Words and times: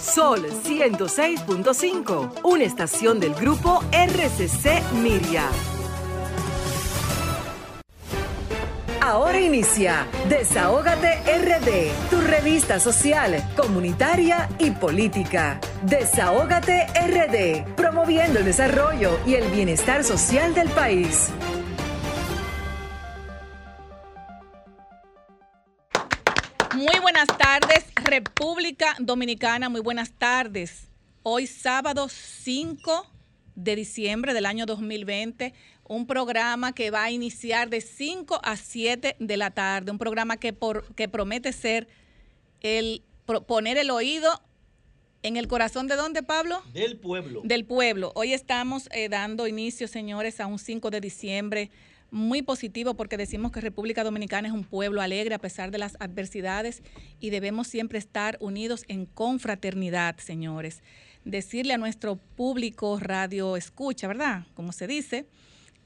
Sol 0.00 0.46
106.5, 0.64 2.40
una 2.44 2.64
estación 2.64 3.20
del 3.20 3.34
grupo 3.34 3.84
RCC 3.92 4.82
Miria. 4.94 5.44
Ahora 9.02 9.38
inicia 9.38 10.06
Desahógate 10.28 11.20
RD, 11.26 12.08
tu 12.10 12.20
revista 12.20 12.80
social, 12.80 13.44
comunitaria 13.56 14.48
y 14.58 14.70
política. 14.70 15.60
Desahógate 15.82 16.86
RD, 16.86 17.74
promoviendo 17.74 18.38
el 18.38 18.46
desarrollo 18.46 19.18
y 19.26 19.34
el 19.34 19.50
bienestar 19.50 20.02
social 20.02 20.54
del 20.54 20.70
país. 20.70 21.28
Muy 26.74 26.98
buenas 27.02 27.26
tardes, 27.26 27.89
República 28.10 28.96
Dominicana, 28.98 29.68
muy 29.68 29.80
buenas 29.80 30.10
tardes. 30.10 30.88
Hoy 31.22 31.46
sábado 31.46 32.08
5 32.08 33.06
de 33.54 33.76
diciembre 33.76 34.34
del 34.34 34.46
año 34.46 34.66
2020, 34.66 35.54
un 35.86 36.08
programa 36.08 36.72
que 36.72 36.90
va 36.90 37.04
a 37.04 37.12
iniciar 37.12 37.70
de 37.70 37.80
5 37.80 38.40
a 38.42 38.56
7 38.56 39.14
de 39.16 39.36
la 39.36 39.52
tarde, 39.52 39.92
un 39.92 39.98
programa 39.98 40.38
que, 40.38 40.52
por, 40.52 40.92
que 40.96 41.08
promete 41.08 41.52
ser 41.52 41.86
el 42.62 43.04
poner 43.46 43.78
el 43.78 43.92
oído 43.92 44.42
en 45.22 45.36
el 45.36 45.46
corazón 45.46 45.86
de 45.86 45.94
dónde, 45.94 46.24
Pablo? 46.24 46.64
Del 46.72 46.96
pueblo. 46.96 47.42
Del 47.44 47.64
pueblo. 47.64 48.10
Hoy 48.16 48.32
estamos 48.32 48.88
eh, 48.90 49.08
dando 49.08 49.46
inicio, 49.46 49.86
señores, 49.86 50.40
a 50.40 50.48
un 50.48 50.58
5 50.58 50.90
de 50.90 51.00
diciembre 51.00 51.70
muy 52.10 52.42
positivo 52.42 52.94
porque 52.94 53.16
decimos 53.16 53.52
que 53.52 53.60
República 53.60 54.04
Dominicana 54.04 54.48
es 54.48 54.54
un 54.54 54.64
pueblo 54.64 55.00
alegre 55.00 55.34
a 55.34 55.38
pesar 55.38 55.70
de 55.70 55.78
las 55.78 55.96
adversidades 56.00 56.82
y 57.20 57.30
debemos 57.30 57.68
siempre 57.68 57.98
estar 57.98 58.36
unidos 58.40 58.84
en 58.88 59.06
confraternidad, 59.06 60.16
señores. 60.18 60.82
Decirle 61.24 61.74
a 61.74 61.78
nuestro 61.78 62.16
público 62.16 62.98
radio 62.98 63.56
escucha, 63.56 64.08
¿verdad? 64.08 64.46
Como 64.54 64.72
se 64.72 64.86
dice, 64.86 65.26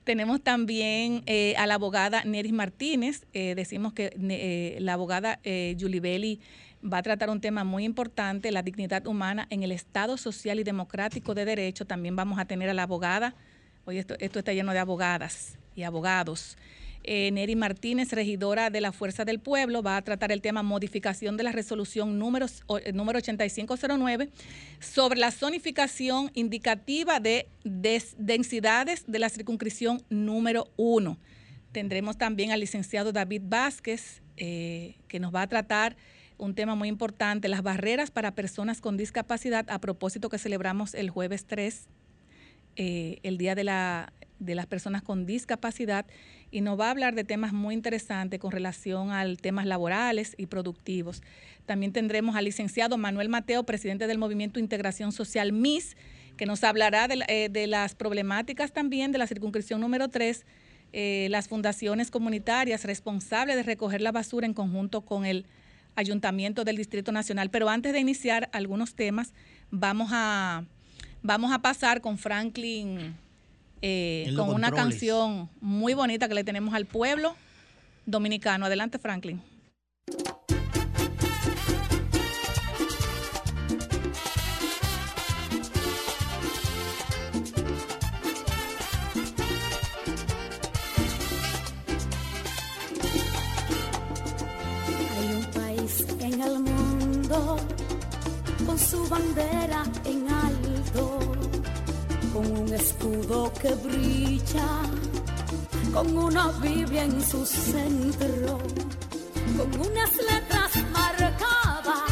Tenemos 0.04 0.40
también 0.40 1.22
eh, 1.26 1.54
a 1.58 1.66
la 1.66 1.74
abogada 1.74 2.24
Neris 2.24 2.54
Martínez. 2.54 3.26
Eh, 3.34 3.54
decimos 3.54 3.92
que 3.92 4.76
la 4.80 4.94
abogada 4.94 5.40
Julie 5.78 6.00
Belli 6.00 6.40
va 6.82 6.98
a 6.98 7.02
tratar 7.02 7.30
un 7.30 7.40
tema 7.40 7.64
muy 7.64 7.84
importante, 7.84 8.50
la 8.50 8.62
dignidad 8.62 9.06
humana 9.06 9.46
en 9.50 9.62
el 9.62 9.72
Estado 9.72 10.16
social 10.16 10.58
y 10.58 10.64
democrático 10.64 11.34
de 11.34 11.44
derecho. 11.44 11.84
También 11.84 12.16
vamos 12.16 12.38
a 12.38 12.44
tener 12.44 12.70
a 12.70 12.74
la 12.74 12.84
abogada 12.84 13.34
Hoy 13.88 13.98
esto, 13.98 14.16
está 14.18 14.52
lleno 14.52 14.72
de 14.72 14.80
abogadas 14.80 15.58
y 15.76 15.84
abogados. 15.84 16.58
Eh, 17.04 17.30
Neri 17.30 17.54
Martínez, 17.54 18.10
regidora 18.10 18.68
de 18.68 18.80
la 18.80 18.90
Fuerza 18.90 19.24
del 19.24 19.38
Pueblo, 19.38 19.80
va 19.80 19.96
a 19.96 20.02
tratar 20.02 20.32
el 20.32 20.42
tema 20.42 20.64
modificación 20.64 21.36
de 21.36 21.44
la 21.44 21.52
resolución 21.52 22.18
número, 22.18 22.46
eh, 22.80 22.92
número 22.92 23.18
8509 23.18 24.30
sobre 24.80 25.20
la 25.20 25.30
zonificación 25.30 26.32
indicativa 26.34 27.20
de 27.20 27.46
densidades 27.62 29.04
de 29.06 29.20
la 29.20 29.28
circunscripción 29.28 30.02
número 30.10 30.66
1. 30.74 31.16
Tendremos 31.70 32.18
también 32.18 32.50
al 32.50 32.58
licenciado 32.58 33.12
David 33.12 33.42
Vázquez, 33.44 34.20
eh, 34.36 34.96
que 35.06 35.20
nos 35.20 35.32
va 35.32 35.42
a 35.42 35.46
tratar 35.46 35.96
un 36.38 36.56
tema 36.56 36.74
muy 36.74 36.88
importante, 36.88 37.48
las 37.48 37.62
barreras 37.62 38.10
para 38.10 38.34
personas 38.34 38.80
con 38.80 38.96
discapacidad, 38.96 39.64
a 39.70 39.80
propósito 39.80 40.28
que 40.28 40.38
celebramos 40.38 40.92
el 40.92 41.08
jueves 41.08 41.46
3 41.46 41.88
eh, 42.76 43.18
el 43.22 43.38
Día 43.38 43.54
de, 43.54 43.64
la, 43.64 44.12
de 44.38 44.54
las 44.54 44.66
Personas 44.66 45.02
con 45.02 45.26
Discapacidad 45.26 46.06
y 46.50 46.60
nos 46.60 46.78
va 46.78 46.86
a 46.86 46.90
hablar 46.90 47.14
de 47.14 47.24
temas 47.24 47.52
muy 47.52 47.74
interesantes 47.74 48.38
con 48.38 48.52
relación 48.52 49.10
a 49.10 49.24
temas 49.36 49.66
laborales 49.66 50.34
y 50.38 50.46
productivos. 50.46 51.22
También 51.66 51.92
tendremos 51.92 52.36
al 52.36 52.44
licenciado 52.44 52.96
Manuel 52.96 53.28
Mateo, 53.28 53.64
presidente 53.64 54.06
del 54.06 54.18
Movimiento 54.18 54.60
Integración 54.60 55.12
Social 55.12 55.52
MIS, 55.52 55.96
que 56.36 56.46
nos 56.46 56.64
hablará 56.64 57.08
de, 57.08 57.24
eh, 57.28 57.66
las 57.66 57.94
problemáticas 57.94 58.72
también 58.72 59.10
de 59.10 59.18
la 59.18 59.26
circunscripción 59.26 59.80
número 59.80 60.08
3, 60.08 60.44
eh, 60.92 61.26
las 61.30 61.48
fundaciones 61.48 62.10
comunitarias 62.10 62.84
responsables 62.84 63.56
de 63.56 63.62
recoger 63.62 64.00
la 64.00 64.12
basura 64.12 64.46
en 64.46 64.54
conjunto 64.54 65.00
con 65.00 65.24
el 65.24 65.46
Ayuntamiento 65.96 66.64
del 66.64 66.76
Distrito 66.76 67.10
Nacional. 67.10 67.50
Pero 67.50 67.68
antes 67.68 67.92
de 67.92 68.00
iniciar 68.00 68.50
algunos 68.52 68.94
temas, 68.94 69.32
vamos 69.70 70.10
a 70.12 70.64
Vamos 71.22 71.52
a 71.52 71.58
pasar 71.60 72.00
con 72.00 72.18
Franklin, 72.18 73.16
eh, 73.82 74.32
con 74.36 74.50
una 74.50 74.70
canción 74.70 75.48
muy 75.60 75.94
bonita 75.94 76.28
que 76.28 76.34
le 76.34 76.44
tenemos 76.44 76.74
al 76.74 76.86
pueblo 76.86 77.36
dominicano. 78.06 78.66
Adelante, 78.66 78.98
Franklin. 78.98 79.42
Hay 95.16 95.34
un 95.34 95.44
país 95.52 96.06
en 96.20 96.40
el 96.40 96.60
mundo 96.60 97.56
con 98.64 98.78
su 98.78 99.08
bandera 99.08 99.84
en 100.04 100.28
con 102.36 102.52
un 102.52 102.74
escudo 102.74 103.50
que 103.60 103.72
brilla, 103.76 104.68
con 105.94 106.14
una 106.18 106.48
Biblia 106.60 107.04
en 107.04 107.22
su 107.24 107.46
centro, 107.46 108.58
con 109.56 109.68
unas 109.80 110.12
letras 110.30 110.70
marcadas, 110.92 112.10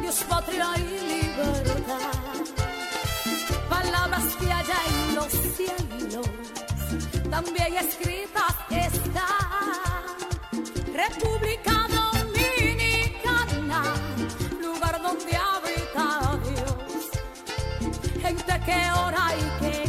Dios, 0.00 0.24
patria 0.28 0.70
y 0.76 0.88
libertad. 1.12 2.42
Palabras 3.70 4.24
que 4.40 4.52
allá 4.60 4.80
en 4.92 5.14
los 5.14 5.32
cielos, 5.56 6.26
también 7.30 7.74
escritas 7.74 8.56
están. 8.70 10.02
República 10.92 11.71
que 18.72 18.92
ora 18.92 19.26
y 19.36 19.60
que 19.60 19.81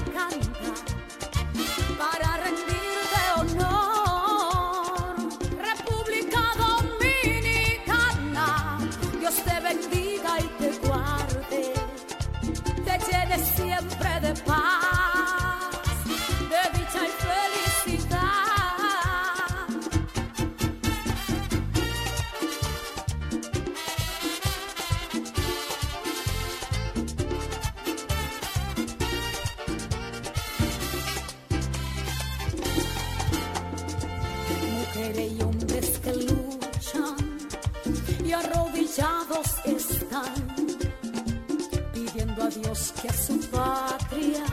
patria 43.63 44.45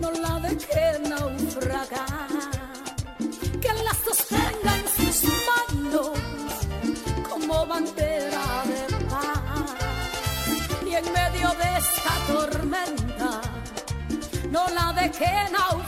no 0.00 0.10
la 0.24 0.34
deje 0.46 0.86
naufragar, 1.10 2.30
que 3.62 3.72
la 3.86 3.94
sostenga 4.04 4.72
en 4.80 4.86
sus 4.96 5.18
manos 5.50 6.18
como 7.28 7.66
bandera 7.66 8.46
de 8.70 8.82
paz 9.10 9.68
y 10.88 10.92
en 11.00 11.06
medio 11.20 11.48
de 11.62 11.68
esta 11.82 12.14
tormenta 12.32 13.32
no 14.54 14.62
la 14.76 14.86
deje 15.00 15.32
naufragar. 15.56 15.85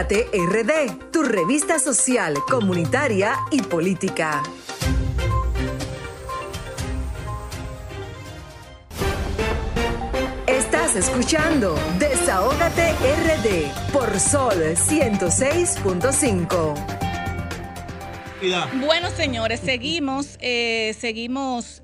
Desahógate 0.00 0.32
RD, 0.32 1.10
tu 1.10 1.22
revista 1.22 1.78
social, 1.78 2.32
comunitaria 2.48 3.36
y 3.50 3.60
política. 3.60 4.42
Estás 10.46 10.96
escuchando 10.96 11.78
Desahógate 11.98 12.92
RD 12.92 13.92
por 13.92 14.18
Sol 14.18 14.54
106.5. 14.54 16.74
Bueno, 18.80 19.10
señores, 19.10 19.60
seguimos, 19.60 20.38
eh, 20.40 20.96
seguimos 20.98 21.82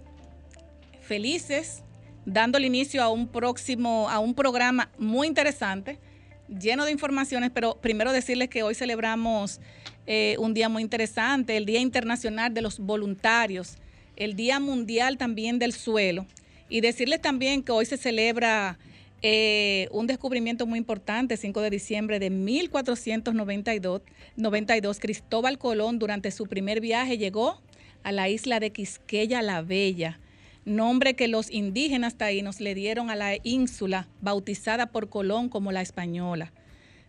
felices, 1.03 1.83
dándole 2.25 2.69
inicio 2.69 3.03
a 3.03 3.11
un 3.11 3.29
próximo, 3.29 4.09
a 4.09 4.21
un 4.21 4.35
programa 4.35 4.89
muy 4.97 5.27
interesante, 5.27 5.99
lleno 6.49 6.85
de 6.85 6.93
informaciones, 6.93 7.51
pero 7.53 7.77
primero 7.81 8.13
decirles 8.13 8.49
que 8.49 8.63
hoy 8.63 8.75
celebramos 8.75 9.61
eh, 10.07 10.37
un 10.39 10.55
día 10.55 10.69
muy 10.69 10.83
interesante, 10.83 11.57
el 11.57 11.67
Día 11.67 11.81
Internacional 11.81 12.55
de 12.55 12.63
los 12.63 12.79
Voluntarios, 12.79 13.77
el 14.17 14.37
Día 14.37 14.61
Mundial 14.61 15.19
también 15.19 15.59
del 15.59 15.73
Suelo, 15.73 16.27
y 16.69 16.81
decirles 16.81 17.21
también 17.21 17.63
que 17.63 17.73
hoy 17.73 17.87
se 17.87 17.97
celebra 17.97 18.79
eh, 19.23 19.89
un 19.91 20.07
descubrimiento 20.07 20.67
muy 20.67 20.79
importante, 20.79 21.37
5 21.37 21.61
de 21.61 21.71
diciembre 21.71 22.19
de 22.19 22.31
1492, 22.31 24.03
92, 24.37 25.01
Cristóbal 25.01 25.59
Colón 25.59 25.99
durante 25.99 26.31
su 26.31 26.47
primer 26.47 26.81
viaje 26.81 27.19
llegó 27.19 27.61
a 28.03 28.13
la 28.13 28.29
isla 28.29 28.61
de 28.61 28.71
Quisqueya 28.71 29.43
la 29.43 29.63
Bella, 29.63 30.21
nombre 30.67 31.15
que 31.15 31.29
los 31.29 31.51
indígenas 31.51 32.17
taínos 32.19 32.61
le 32.61 32.75
dieron 32.75 33.09
a 33.09 33.17
la 33.17 33.37
ínsula, 33.43 34.09
bautizada 34.21 34.87
por 34.89 35.09
Colón 35.09 35.49
como 35.49 35.73
la 35.73 35.81
Española. 35.81 36.53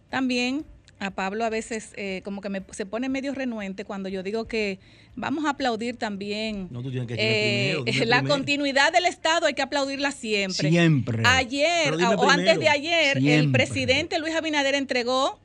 También 0.10 0.66
a 1.00 1.12
Pablo 1.12 1.46
a 1.46 1.50
veces 1.50 1.94
eh, 1.96 2.22
como 2.24 2.42
que 2.42 2.50
me, 2.50 2.64
se 2.72 2.86
pone 2.86 3.10
medio 3.10 3.34
renuente 3.34 3.86
cuando 3.86 4.10
yo 4.10 4.24
digo 4.24 4.48
que 4.48 4.80
vamos 5.16 5.46
a 5.46 5.52
aplaudir 5.52 5.96
también 5.96 6.70
No, 6.72 6.82
tú 6.82 6.90
tienes 6.90 7.08
que 7.08 7.16
eh, 7.16 7.74
primero, 7.74 7.84
dime 7.86 8.06
la 8.06 8.18
primero. 8.18 8.36
continuidad 8.36 8.94
del 8.94 9.06
Estado, 9.06 9.46
hay 9.46 9.54
que 9.54 9.62
aplaudirla 9.62 10.12
siempre. 10.12 10.70
Siempre. 10.70 11.24
Ayer 11.26 11.94
o 11.94 12.30
antes 12.30 12.60
de 12.60 12.70
ayer, 12.70 13.18
el 13.18 13.52
presidente 13.52 14.18
Luis 14.20 14.36
Abinader 14.36 14.76
entregó 14.76 15.40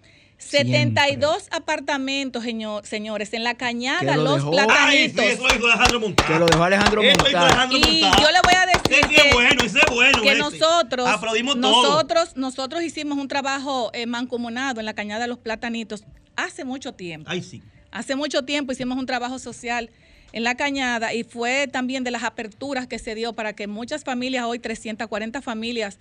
Siempre. 0.49 0.73
72 0.79 1.49
apartamentos, 1.51 2.45
señor- 2.45 2.85
señores, 2.87 3.33
en 3.33 3.45
la 3.45 3.55
cañada 3.55 4.17
lo 4.17 4.25
Los 4.25 4.37
dejó- 4.37 4.51
Ay, 4.59 5.09
Platanitos. 5.09 5.25
sí, 5.25 5.31
eso 5.33 5.49
lo 5.49 5.55
hizo 5.55 5.67
Alejandro 5.67 6.01
Montá. 6.01 6.25
Que 6.27 6.39
lo 6.39 6.47
dejó 6.47 6.65
Alejandro. 6.65 7.01
Alejandro 7.01 7.79
Y 7.79 8.01
yo 8.01 8.31
le 8.31 8.41
voy 8.45 8.55
a 8.55 8.67
decir 8.67 8.93
Ese 9.05 9.09
que- 9.09 9.29
es 9.29 9.35
bueno, 9.35 9.63
ese 9.65 9.79
es 9.79 9.95
bueno. 9.95 10.23
que 10.23 10.29
ese. 10.31 10.39
nosotros, 10.39 11.09
Aplaudimos 11.09 11.61
todo. 11.61 11.83
nosotros, 11.83 12.37
nosotros 12.37 12.83
hicimos 12.83 13.19
un 13.19 13.29
trabajo 13.29 13.91
eh, 13.95 14.07
mancomunado 14.07 14.81
en 14.81 14.87
la 14.87 14.95
cañada 14.95 15.23
de 15.23 15.29
los 15.29 15.39
platanitos 15.39 16.05
hace 16.37 16.65
mucho 16.65 16.93
tiempo. 16.95 17.31
Ay, 17.31 17.43
sí. 17.43 17.63
Hace 17.91 18.17
mucho 18.17 18.43
tiempo 18.45 18.73
hicimos 18.73 18.99
un 18.99 19.07
trabajo 19.07 19.39
social 19.39 19.91
en 20.33 20.45
la 20.45 20.55
cañada 20.55 21.13
y 21.13 21.25
fue 21.25 21.69
también 21.69 22.05
de 22.05 22.11
las 22.11 22.23
aperturas 22.23 22.87
que 22.87 22.99
se 22.99 23.15
dio 23.15 23.33
para 23.35 23.53
que 23.53 23.67
muchas 23.67 24.03
familias, 24.03 24.45
hoy 24.47 24.59
340 24.59 25.43
familias, 25.43 25.99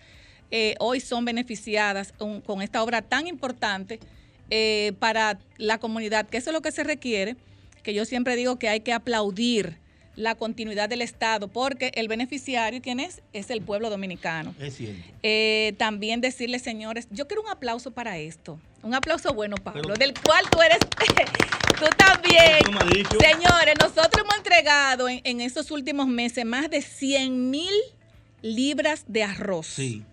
eh, 0.52 0.76
hoy 0.80 1.00
son 1.02 1.26
beneficiadas 1.26 2.14
un- 2.20 2.42
con 2.42 2.62
esta 2.62 2.82
obra 2.84 3.02
tan 3.02 3.28
importante 3.28 4.00
eh, 4.52 4.94
para 5.00 5.40
la 5.58 5.80
comunidad, 5.80 6.28
que 6.30 6.38
eso 6.38 6.52
es 6.52 6.54
lo 6.54 6.62
que 6.62 6.72
se 6.72 6.84
requiere, 6.84 7.36
que 7.84 7.94
yo 7.96 8.06
siempre 8.06 8.36
digo 8.36 8.60
que 8.60 8.70
hay 8.70 8.82
que 8.82 8.94
aplaudir 8.94 9.78
la 10.18 10.36
continuidad 10.36 10.90
del 10.90 11.02
Estado, 11.02 11.48
porque 11.48 11.92
el 11.96 12.08
beneficiario, 12.10 12.82
¿quién 12.82 13.00
es? 13.00 13.22
Es 13.34 13.50
el 13.50 13.62
pueblo 13.62 13.90
dominicano. 13.90 14.54
Es 14.60 14.76
cierto. 14.76 15.02
Eh, 15.24 15.74
también 15.78 16.20
decirles, 16.22 16.62
señores, 16.62 17.08
yo 17.12 17.28
quiero 17.28 17.42
un 17.42 17.50
aplauso 17.50 17.92
para 17.92 18.18
esto. 18.20 18.60
Un 18.84 18.94
aplauso 18.94 19.34
bueno, 19.34 19.56
Pablo, 19.56 19.82
Pero- 19.84 19.96
del 19.96 20.14
cual 20.22 20.44
tú 20.52 20.62
eres, 20.62 20.80
tú 21.80 21.86
también. 21.98 22.60
Señores, 23.20 23.76
nosotros 23.80 24.24
hemos 24.24 24.36
entregado 24.38 25.08
en, 25.08 25.22
en 25.24 25.40
estos 25.40 25.72
últimos 25.72 26.08
meses 26.08 26.44
más 26.46 26.70
de 26.70 26.82
100 26.82 27.50
mil 27.50 27.74
libras 28.42 29.06
de 29.08 29.24
arroz. 29.24 29.68
Sí. 29.68 30.04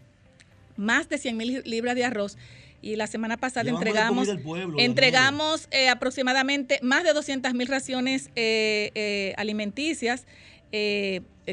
Más 0.77 1.09
de 1.09 1.19
100 1.19 1.37
mil 1.37 1.63
libras 1.65 1.97
de 1.97 2.05
arroz. 2.05 2.39
Y 2.81 2.97
la 2.97 3.07
semana 3.07 3.37
pasada 3.37 3.65
Llevamos 3.65 3.87
entregamos, 3.87 4.29
pueblo, 4.43 4.79
entregamos 4.79 5.69
eh, 5.71 5.89
aproximadamente 5.89 6.79
más 6.83 7.03
de 7.03 7.13
200 7.13 7.53
mil 7.55 7.67
raciones 7.67 8.31
eh, 8.37 8.91
eh, 8.95 9.35
alimenticias 9.37 10.27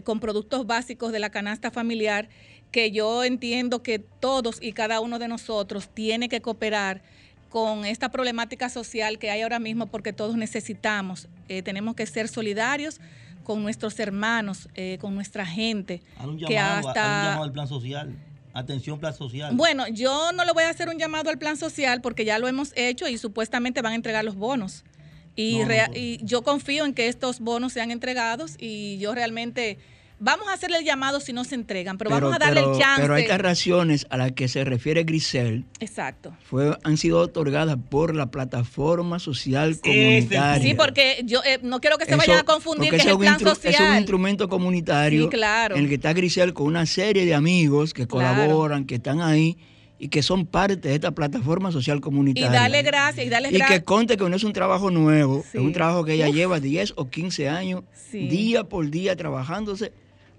con 0.03 0.19
productos 0.19 0.67
básicos 0.67 1.13
de 1.13 1.19
la 1.19 1.29
canasta 1.29 1.71
familiar 1.71 2.27
que 2.71 2.91
yo 2.91 3.23
entiendo 3.23 3.81
que 3.81 3.97
todos 3.97 4.61
y 4.61 4.73
cada 4.73 4.99
uno 4.99 5.19
de 5.19 5.29
nosotros 5.29 5.87
tiene 5.87 6.27
que 6.27 6.41
cooperar 6.41 7.01
con 7.47 7.85
esta 7.85 8.09
problemática 8.09 8.67
social 8.67 9.17
que 9.19 9.29
hay 9.29 9.41
ahora 9.41 9.59
mismo 9.59 9.87
porque 9.87 10.11
todos 10.11 10.35
necesitamos. 10.35 11.29
Tenemos 11.47 11.95
que 11.95 12.05
ser 12.07 12.27
solidarios 12.27 12.99
con 13.45 13.63
nuestros 13.63 13.97
hermanos, 14.01 14.67
con 14.99 15.15
nuestra 15.15 15.45
gente. 15.45 16.01
Un 16.21 16.37
que 16.37 16.55
llamado, 16.55 16.89
hasta 16.89 17.23
llamado 17.23 17.43
al 17.43 17.53
plan 17.53 17.67
social. 17.69 18.13
Atención, 18.55 18.99
plan 18.99 19.13
social. 19.13 19.53
bueno, 19.55 19.87
yo 19.89 20.31
no 20.31 20.45
le 20.45 20.53
voy 20.53 20.63
a 20.63 20.69
hacer 20.69 20.87
un 20.89 20.97
llamado 20.97 21.29
al 21.29 21.37
plan 21.37 21.57
social 21.57 22.01
porque 22.01 22.23
ya 22.25 22.39
lo 22.39 22.47
hemos 22.47 22.71
hecho 22.75 23.07
y 23.07 23.17
supuestamente 23.17 23.81
van 23.81 23.91
a 23.91 23.95
entregar 23.95 24.23
los 24.25 24.35
bonos. 24.35 24.83
Y, 25.35 25.55
No, 25.57 25.63
no, 25.63 25.67
rea- 25.67 25.91
y 25.93 26.19
yo 26.23 26.41
confío 26.43 26.85
en 26.85 26.93
que 26.93 27.09
estos 27.09 27.41
bonos 27.41 27.73
sean 27.73 27.91
entregados 27.91 28.55
y 28.57 28.97
yo 28.99 29.13
realmente 29.13 29.77
vamos 30.19 30.47
a 30.47 30.53
hacerle 30.53 30.77
el 30.79 30.85
llamado 30.85 31.19
si 31.19 31.33
no 31.33 31.43
se 31.43 31.55
entregan, 31.55 31.97
pero, 31.97 32.09
vamos 32.09 32.33
a 32.33 32.39
darle 32.39 32.61
pero- 32.61 32.73
el 32.73 32.79
chance. 32.79 33.01
pero 33.01 33.17
estas 33.17 33.39
raciones 33.41 34.07
a 34.09 34.17
las 34.17 34.31
que 34.31 34.47
se 34.47 34.63
refiere 34.63 35.03
Grisel 35.03 35.65
Exacto. 35.79 36.35
fue, 36.49 36.77
han 36.83 36.97
sido 36.97 37.19
otorgadas 37.19 37.77
por 37.89 38.15
la 38.15 38.31
plataforma 38.31 39.19
social 39.19 39.79
comunitaria. 39.81 40.61
Sí, 40.61 40.73
porque 40.73 41.21
yo 41.25 41.41
eh, 41.43 41.59
no 41.61 41.79
quiero 41.81 41.97
que 41.97 42.05
se 42.05 42.11
Eso- 42.11 42.17
vayan 42.19 42.39
a 42.39 42.43
confundir 42.43 42.89
que 42.91 42.97
es 42.97 43.05
el 43.05 43.13
un 43.13 43.19
plan 43.19 43.37
instru- 43.39 43.51
Es 43.51 43.65
un 43.65 43.71
social. 43.73 43.97
instrumento 43.97 44.49
comunitario 44.49 45.23
Sí, 45.23 45.29
claro. 45.29 45.75
en 45.75 45.83
el 45.83 45.89
que 45.89 45.95
está 45.95 46.13
Grisel 46.13 46.53
con 46.53 46.67
una 46.67 46.85
serie 46.85 47.25
de 47.25 47.33
amigos 47.33 47.93
que 47.93 48.07
Claro. 48.07 48.41
colaboran, 48.41 48.85
que 48.85 48.95
están 48.95 49.21
ahí 49.21 49.57
y 49.97 50.09
que 50.09 50.21
son 50.23 50.45
parte 50.45 50.75
de 50.89 50.95
esta 50.95 51.11
plataforma 51.11 51.71
social 51.71 51.97
Y 51.99 52.01
comunitaria. 52.01 52.51
darle 52.51 52.81
gracias 52.83 53.25
y 53.25 53.29
darle 53.29 53.47
Y 53.49 53.51
que 53.53 53.57
gracias. 53.59 53.83
conte 53.83 54.17
que 54.17 54.29
no 54.29 54.35
es 54.35 54.43
un 54.43 54.51
trabajo 54.53 54.91
nuevo, 54.91 55.43
Sí. 55.51 55.57
es 55.57 55.63
un 55.63 55.71
trabajo 55.73 56.03
que 56.03 56.13
ella 56.13 56.27
Uf. 56.29 56.35
lleva 56.35 56.59
10 56.59 56.93
o 56.97 57.09
15 57.09 57.47
años, 57.47 57.83
Sí. 58.11 58.27
día 58.27 58.65
por 58.65 58.89
día 58.89 59.15
trabajándose 59.15 59.93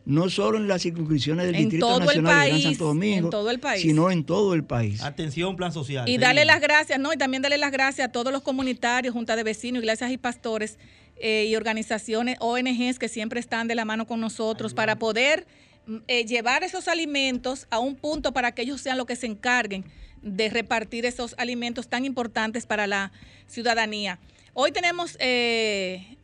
no 0.06 0.30
solo 0.30 0.56
en 0.56 0.68
las 0.68 0.82
circunscripciones 0.82 1.46
del 1.46 1.56
En 1.56 1.62
Distrito 1.62 1.88
todo 1.88 1.98
el 1.98 2.06
Nacional 2.06 2.44
de 2.44 2.48
Gran 2.48 2.62
Santo 2.62 2.84
Domingo, 2.84 3.26
en 3.26 3.30
todo 3.30 3.50
el 3.50 3.58
país. 3.58 3.82
sino 3.82 4.10
en 4.10 4.24
todo 4.24 4.54
el 4.54 4.64
país. 4.64 5.02
Atención, 5.02 5.56
plan 5.56 5.72
social. 5.72 6.08
Y 6.08 6.12
Sí. 6.12 6.18
darle 6.18 6.44
las 6.44 6.60
gracias, 6.60 6.98
¿no? 7.00 7.12
Y 7.12 7.16
también 7.16 7.42
darle 7.42 7.58
las 7.58 7.72
gracias 7.72 8.08
a 8.08 8.12
todos 8.12 8.32
los 8.32 8.42
comunitarios, 8.42 9.12
juntas 9.12 9.36
de 9.36 9.42
vecinos, 9.42 9.82
iglesias 9.82 10.10
y 10.12 10.16
pastores 10.16 10.78
eh, 11.16 11.46
y 11.48 11.56
organizaciones, 11.56 12.36
ONGs 12.40 12.98
que 12.98 13.08
siempre 13.08 13.40
están 13.40 13.66
de 13.68 13.74
la 13.74 13.84
mano 13.84 14.06
con 14.06 14.20
nosotros 14.20 14.74
para 14.74 14.96
poder 14.96 15.46
mm, 15.86 15.96
eh, 16.06 16.24
llevar 16.24 16.62
esos 16.62 16.86
alimentos 16.88 17.66
a 17.70 17.80
un 17.80 17.96
punto 17.96 18.32
para 18.32 18.52
que 18.52 18.62
ellos 18.62 18.80
sean 18.80 18.98
los 18.98 19.06
que 19.06 19.16
se 19.16 19.26
encarguen 19.26 19.84
de 20.22 20.50
repartir 20.50 21.04
esos 21.04 21.34
alimentos 21.38 21.88
tan 21.88 22.04
importantes 22.04 22.64
para 22.66 22.86
la 22.86 23.10
ciudadanía. 23.48 24.18
Hoy 24.52 24.72
tenemos 24.72 25.16
eh, 25.18 26.16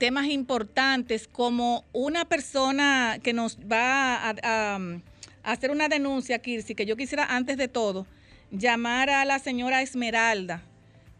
temas 0.00 0.28
importantes 0.28 1.28
como 1.28 1.84
una 1.92 2.24
persona 2.24 3.18
que 3.22 3.34
nos 3.34 3.58
va 3.58 4.16
a, 4.30 4.34
a- 4.42 4.80
hacer 5.42 5.70
una 5.70 5.88
denuncia, 5.88 6.38
Kirsi, 6.38 6.74
que 6.74 6.86
yo 6.86 6.96
quisiera 6.96 7.26
antes 7.36 7.58
de 7.58 7.68
todo 7.68 8.06
llamar 8.50 9.10
a 9.10 9.26
la 9.26 9.38
señora 9.38 9.82
Esmeralda, 9.82 10.62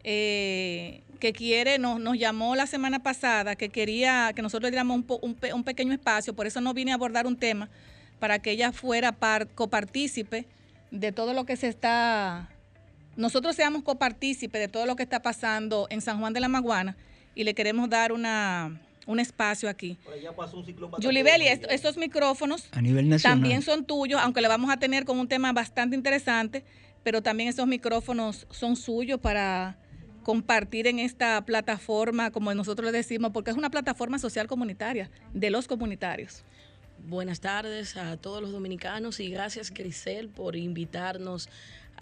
eh, 0.03 1.03
que 1.19 1.31
quiere, 1.31 1.77
nos, 1.77 1.99
nos 1.99 2.17
llamó 2.17 2.55
la 2.55 2.65
semana 2.65 3.03
pasada, 3.03 3.55
que 3.55 3.69
quería 3.69 4.31
que 4.35 4.41
nosotros 4.41 4.63
le 4.63 4.71
diéramos 4.71 4.97
un, 4.97 5.05
un 5.21 5.37
un 5.53 5.63
pequeño 5.63 5.93
espacio, 5.93 6.33
por 6.33 6.47
eso 6.47 6.59
no 6.59 6.73
vine 6.73 6.91
a 6.91 6.95
abordar 6.95 7.27
un 7.27 7.37
tema, 7.37 7.69
para 8.19 8.39
que 8.39 8.49
ella 8.49 8.71
fuera 8.71 9.11
par- 9.11 9.47
copartícipe 9.47 10.47
de 10.89 11.11
todo 11.11 11.33
lo 11.35 11.45
que 11.45 11.55
se 11.55 11.67
está, 11.67 12.49
nosotros 13.15 13.55
seamos 13.55 13.83
copartícipe 13.83 14.57
de 14.57 14.67
todo 14.67 14.87
lo 14.87 14.95
que 14.95 15.03
está 15.03 15.21
pasando 15.21 15.85
en 15.91 16.01
San 16.01 16.19
Juan 16.19 16.33
de 16.33 16.39
la 16.39 16.47
Maguana 16.47 16.95
y 17.35 17.43
le 17.43 17.53
queremos 17.53 17.89
dar 17.89 18.11
una, 18.11 18.79
un 19.07 19.19
espacio 19.19 19.69
aquí. 19.69 19.97
Belli, 21.23 21.47
est- 21.47 21.65
estos 21.69 21.97
micrófonos 21.97 22.67
A 22.71 22.81
nivel 22.81 23.09
nacional. 23.09 23.39
también 23.39 23.61
son 23.61 23.85
tuyos, 23.85 24.19
aunque 24.21 24.41
le 24.41 24.47
vamos 24.47 24.69
a 24.71 24.77
tener 24.77 25.05
con 25.05 25.19
un 25.19 25.27
tema 25.27 25.51
bastante 25.53 25.95
interesante, 25.95 26.63
pero 27.03 27.21
también 27.21 27.49
esos 27.49 27.65
micrófonos 27.67 28.45
son 28.51 28.75
suyos 28.75 29.19
para 29.19 29.77
compartir 30.23 30.85
en 30.85 30.99
esta 30.99 31.41
plataforma, 31.45 32.29
como 32.29 32.53
nosotros 32.53 32.91
le 32.91 32.95
decimos, 32.97 33.31
porque 33.33 33.49
es 33.49 33.57
una 33.57 33.71
plataforma 33.71 34.19
social 34.19 34.45
comunitaria 34.47 35.09
de 35.33 35.49
los 35.49 35.67
comunitarios. 35.67 36.43
Buenas 37.07 37.39
tardes 37.39 37.97
a 37.97 38.17
todos 38.17 38.43
los 38.43 38.51
dominicanos 38.51 39.19
y 39.19 39.29
gracias 39.31 39.71
Grisel 39.71 40.29
por 40.29 40.55
invitarnos 40.55 41.49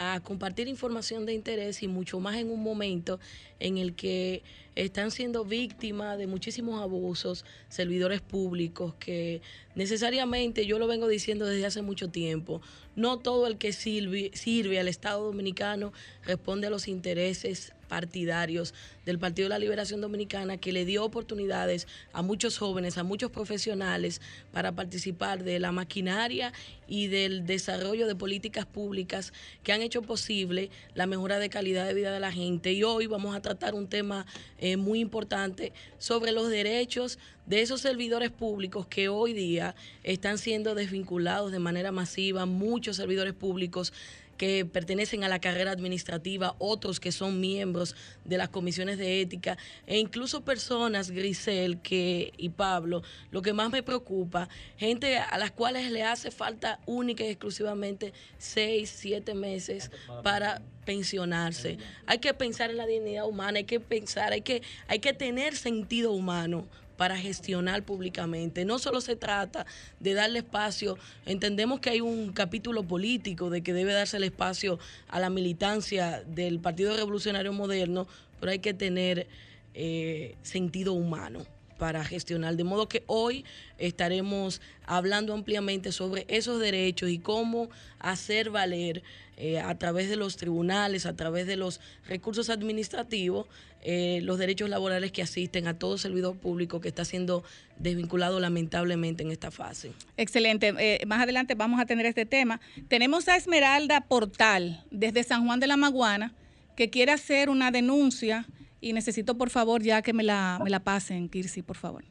a 0.00 0.18
compartir 0.20 0.66
información 0.66 1.26
de 1.26 1.34
interés 1.34 1.82
y 1.82 1.88
mucho 1.88 2.20
más 2.20 2.36
en 2.36 2.50
un 2.50 2.62
momento 2.62 3.20
en 3.58 3.76
el 3.76 3.94
que 3.94 4.42
están 4.74 5.10
siendo 5.10 5.44
víctimas 5.44 6.16
de 6.16 6.26
muchísimos 6.26 6.80
abusos 6.80 7.44
servidores 7.68 8.22
públicos 8.22 8.94
que 8.98 9.42
necesariamente, 9.74 10.64
yo 10.64 10.78
lo 10.78 10.86
vengo 10.86 11.06
diciendo 11.06 11.44
desde 11.44 11.66
hace 11.66 11.82
mucho 11.82 12.08
tiempo, 12.08 12.62
no 12.96 13.18
todo 13.18 13.46
el 13.46 13.58
que 13.58 13.74
sirve, 13.74 14.30
sirve 14.32 14.80
al 14.80 14.88
Estado 14.88 15.22
Dominicano 15.22 15.92
responde 16.24 16.68
a 16.68 16.70
los 16.70 16.88
intereses 16.88 17.74
partidarios 17.90 18.72
del 19.04 19.18
Partido 19.18 19.46
de 19.46 19.50
la 19.50 19.58
Liberación 19.58 20.00
Dominicana 20.00 20.58
que 20.58 20.70
le 20.70 20.84
dio 20.84 21.04
oportunidades 21.04 21.88
a 22.12 22.22
muchos 22.22 22.56
jóvenes, 22.56 22.98
a 22.98 23.02
muchos 23.02 23.32
profesionales 23.32 24.20
para 24.52 24.70
participar 24.70 25.42
de 25.42 25.58
la 25.58 25.72
maquinaria 25.72 26.52
y 26.86 27.08
del 27.08 27.46
desarrollo 27.46 28.06
de 28.06 28.14
políticas 28.14 28.64
públicas 28.64 29.32
que 29.64 29.72
han 29.72 29.82
hecho 29.82 30.02
posible 30.02 30.70
la 30.94 31.06
mejora 31.06 31.40
de 31.40 31.50
calidad 31.50 31.84
de 31.84 31.94
vida 31.94 32.12
de 32.12 32.20
la 32.20 32.30
gente. 32.30 32.72
Y 32.72 32.84
hoy 32.84 33.08
vamos 33.08 33.34
a 33.34 33.42
tratar 33.42 33.74
un 33.74 33.88
tema 33.88 34.24
eh, 34.58 34.76
muy 34.76 35.00
importante 35.00 35.72
sobre 35.98 36.30
los 36.30 36.48
derechos 36.48 37.18
de 37.46 37.62
esos 37.62 37.80
servidores 37.80 38.30
públicos 38.30 38.86
que 38.86 39.08
hoy 39.08 39.32
día 39.32 39.74
están 40.04 40.38
siendo 40.38 40.76
desvinculados 40.76 41.50
de 41.50 41.58
manera 41.58 41.90
masiva, 41.90 42.46
muchos 42.46 42.96
servidores 42.96 43.34
públicos 43.34 43.92
que 44.40 44.64
pertenecen 44.64 45.22
a 45.22 45.28
la 45.28 45.38
carrera 45.38 45.70
administrativa, 45.70 46.56
otros 46.58 46.98
que 46.98 47.12
son 47.12 47.40
miembros 47.40 47.94
de 48.24 48.38
las 48.38 48.48
comisiones 48.48 48.96
de 48.96 49.20
ética 49.20 49.58
e 49.86 49.98
incluso 49.98 50.46
personas, 50.46 51.10
Grisel 51.10 51.82
que, 51.82 52.32
y 52.38 52.48
Pablo, 52.48 53.02
lo 53.32 53.42
que 53.42 53.52
más 53.52 53.70
me 53.70 53.82
preocupa, 53.82 54.48
gente 54.78 55.18
a 55.18 55.36
las 55.36 55.50
cuales 55.50 55.92
le 55.92 56.04
hace 56.04 56.30
falta 56.30 56.80
única 56.86 57.22
y 57.22 57.28
exclusivamente 57.28 58.14
seis, 58.38 58.88
siete 58.88 59.34
meses 59.34 59.90
para 60.22 60.62
pensionarse. 60.86 61.76
Hay 62.06 62.16
que 62.16 62.32
pensar 62.32 62.70
en 62.70 62.78
la 62.78 62.86
dignidad 62.86 63.28
humana, 63.28 63.58
hay 63.58 63.64
que 63.64 63.78
pensar, 63.78 64.32
hay 64.32 64.40
que, 64.40 64.62
hay 64.88 65.00
que 65.00 65.12
tener 65.12 65.54
sentido 65.54 66.12
humano 66.12 66.66
para 67.00 67.16
gestionar 67.16 67.82
públicamente. 67.82 68.66
No 68.66 68.78
solo 68.78 69.00
se 69.00 69.16
trata 69.16 69.64
de 70.00 70.12
darle 70.12 70.40
espacio, 70.40 70.98
entendemos 71.24 71.80
que 71.80 71.88
hay 71.88 72.02
un 72.02 72.30
capítulo 72.34 72.82
político 72.82 73.48
de 73.48 73.62
que 73.62 73.72
debe 73.72 73.94
darse 73.94 74.18
el 74.18 74.24
espacio 74.24 74.78
a 75.08 75.18
la 75.18 75.30
militancia 75.30 76.22
del 76.26 76.60
Partido 76.60 76.94
Revolucionario 76.94 77.54
Moderno, 77.54 78.06
pero 78.38 78.52
hay 78.52 78.58
que 78.58 78.74
tener 78.74 79.28
eh, 79.72 80.36
sentido 80.42 80.92
humano 80.92 81.46
para 81.78 82.04
gestionar. 82.04 82.56
De 82.56 82.64
modo 82.64 82.86
que 82.86 83.02
hoy 83.06 83.46
estaremos 83.78 84.60
hablando 84.84 85.32
ampliamente 85.32 85.92
sobre 85.92 86.26
esos 86.28 86.60
derechos 86.60 87.08
y 87.08 87.18
cómo 87.18 87.70
hacer 87.98 88.50
valer 88.50 89.02
eh, 89.42 89.58
a 89.58 89.74
través 89.78 90.10
de 90.10 90.16
los 90.16 90.36
tribunales, 90.36 91.06
a 91.06 91.16
través 91.16 91.46
de 91.46 91.56
los 91.56 91.80
recursos 92.06 92.50
administrativos, 92.50 93.46
eh, 93.80 94.20
los 94.22 94.38
derechos 94.38 94.68
laborales 94.68 95.12
que 95.12 95.22
asisten 95.22 95.66
a 95.66 95.78
todo 95.78 95.96
servidor 95.96 96.36
público 96.36 96.82
que 96.82 96.88
está 96.88 97.06
siendo 97.06 97.42
desvinculado 97.78 98.38
lamentablemente 98.38 99.22
en 99.22 99.30
esta 99.30 99.50
fase. 99.50 99.92
Excelente. 100.18 100.74
Eh, 100.78 101.06
más 101.06 101.22
adelante 101.22 101.54
vamos 101.54 101.80
a 101.80 101.86
tener 101.86 102.04
este 102.04 102.26
tema. 102.26 102.60
Tenemos 102.88 103.28
a 103.28 103.36
Esmeralda 103.36 104.02
Portal 104.02 104.84
desde 104.90 105.22
San 105.22 105.46
Juan 105.46 105.58
de 105.58 105.68
la 105.68 105.78
Maguana 105.78 106.34
que 106.76 106.90
quiere 106.90 107.12
hacer 107.12 107.48
una 107.48 107.70
denuncia 107.70 108.44
y 108.82 108.92
necesito 108.92 109.38
por 109.38 109.48
favor 109.48 109.82
ya 109.82 110.02
que 110.02 110.12
me 110.12 110.22
la, 110.22 110.60
me 110.62 110.68
la 110.68 110.80
pasen, 110.80 111.30
Kirsi, 111.30 111.62
por 111.62 111.78
favor. 111.78 112.04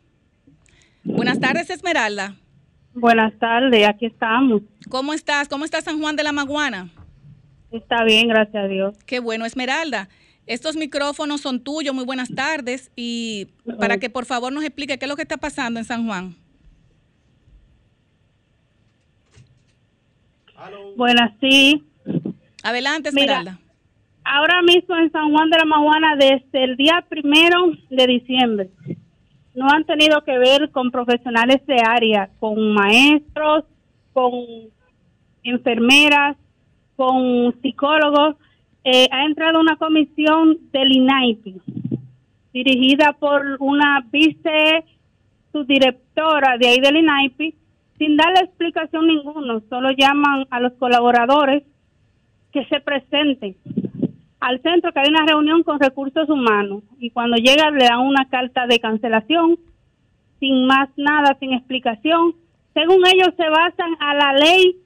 Buenas 1.04 1.40
tardes, 1.40 1.70
Esmeralda. 1.70 2.36
Buenas 2.96 3.38
tardes, 3.38 3.88
aquí 3.88 4.08
estamos. 4.08 4.64
¿Cómo 4.90 5.14
estás? 5.14 5.48
¿Cómo 5.48 5.64
está 5.64 5.80
San 5.82 6.00
Juan 6.00 6.16
de 6.16 6.24
la 6.24 6.32
Maguana? 6.32 6.90
Está 7.72 8.04
bien, 8.04 8.28
gracias 8.28 8.64
a 8.64 8.68
Dios. 8.68 8.96
Qué 9.06 9.20
bueno, 9.20 9.46
Esmeralda. 9.46 10.10
Estos 10.46 10.76
micrófonos 10.76 11.42
son 11.42 11.64
tuyos. 11.64 11.94
Muy 11.94 12.06
buenas 12.06 12.34
tardes. 12.34 12.92
Y 12.96 13.50
para 13.80 13.98
que 13.98 14.10
por 14.10 14.26
favor 14.26 14.52
nos 14.52 14.64
explique 14.64 14.98
qué 14.98 15.06
es 15.06 15.10
lo 15.10 15.16
que 15.16 15.22
está 15.22 15.38
pasando 15.38 15.80
en 15.80 15.86
San 15.86 16.08
Juan. 16.08 16.36
Buenas, 20.98 21.32
sí. 21.40 21.84
Adelante, 22.64 23.12
Mira, 23.14 23.40
Esmeralda. 23.40 23.60
Ahora 24.24 24.62
mismo 24.62 24.96
en 24.98 25.12
San 25.12 25.32
Juan 25.32 25.50
de 25.50 25.58
la 25.58 25.66
Maguana, 25.66 26.16
desde 26.16 26.64
el 26.64 26.76
día 26.76 27.06
primero 27.08 27.72
de 27.90 28.08
diciembre, 28.08 28.70
no 29.56 29.70
han 29.70 29.86
tenido 29.86 30.24
que 30.24 30.38
ver 30.38 30.70
con 30.72 30.92
profesionales 30.92 31.66
de 31.66 31.82
área, 31.86 32.30
con 32.40 32.74
maestros, 32.74 33.66
con 34.14 34.32
enfermeras, 35.44 36.38
con 37.00 37.56
psicólogos. 37.62 38.36
Eh, 38.84 39.08
ha 39.10 39.24
entrado 39.24 39.62
una 39.62 39.78
comisión 39.78 40.58
del 40.74 40.92
INAIPI, 40.92 41.62
dirigida 42.52 43.14
por 43.14 43.56
una 43.60 44.06
vice 44.12 44.84
subdirectora 45.54 46.58
de 46.58 46.68
ahí 46.68 46.80
del 46.82 46.98
INAIPI, 46.98 47.56
sin 47.98 48.18
darle 48.18 48.42
explicación 48.42 49.08
ninguna, 49.08 49.62
solo 49.70 49.92
llaman 49.92 50.46
a 50.50 50.60
los 50.60 50.74
colaboradores 50.74 51.64
que 52.52 52.66
se 52.66 52.82
presenten 52.82 53.56
al 54.42 54.62
centro 54.62 54.92
que 54.92 55.00
hay 55.00 55.10
una 55.10 55.26
reunión 55.26 55.64
con 55.64 55.80
recursos 55.80 56.30
humanos 56.30 56.84
y 57.00 57.12
cuando 57.12 57.38
llega 57.38 57.72
le 57.72 57.86
dan 57.86 58.00
una 58.00 58.28
carta 58.30 58.68
de 58.68 58.80
cancelación 58.80 59.58
sin 60.40 60.66
más 60.66 60.90
nada, 60.98 61.38
sin 61.40 61.54
explicación. 61.54 62.34
Según 62.74 63.06
ellos 63.08 63.34
se 63.36 63.50
basan 63.50 63.92
a 64.00 64.14
la 64.16 64.34
ley 64.34 64.78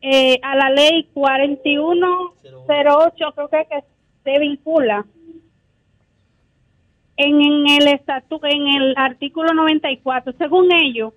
eh, 0.00 0.38
a 0.42 0.56
la 0.56 0.70
ley 0.70 1.08
4108 1.12 3.32
creo 3.34 3.48
que, 3.48 3.66
que 3.68 3.84
se 4.24 4.38
vincula. 4.38 5.04
En, 7.16 7.40
en 7.40 7.68
el 7.68 7.88
estatuto 7.88 8.46
en 8.46 8.68
el 8.68 8.94
artículo 8.96 9.52
94 9.52 10.34
según 10.38 10.72
ellos 10.72 11.12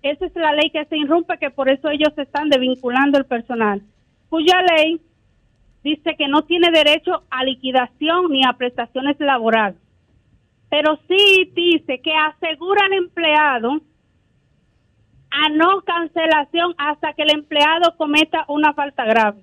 esa 0.00 0.26
es 0.26 0.36
la 0.36 0.52
ley 0.52 0.70
que 0.70 0.84
se 0.84 0.96
irrumpe 0.96 1.38
que 1.38 1.50
por 1.50 1.68
eso 1.68 1.90
ellos 1.90 2.16
están 2.16 2.48
desvinculando 2.48 3.18
el 3.18 3.24
personal 3.24 3.82
cuya 4.28 4.62
ley 4.62 5.00
dice 5.82 6.16
que 6.16 6.28
no 6.28 6.42
tiene 6.42 6.70
derecho 6.70 7.24
a 7.30 7.44
liquidación 7.44 8.30
ni 8.30 8.44
a 8.44 8.52
prestaciones 8.52 9.18
laborales. 9.18 9.80
Pero 10.68 10.98
sí 11.08 11.50
dice 11.54 12.00
que 12.00 12.12
asegura 12.14 12.86
al 12.86 12.92
empleado 12.92 13.80
a 15.30 15.48
no 15.50 15.82
cancelación 15.82 16.74
hasta 16.78 17.12
que 17.14 17.22
el 17.22 17.30
empleado 17.32 17.96
cometa 17.96 18.44
una 18.48 18.72
falta 18.74 19.04
grave. 19.04 19.42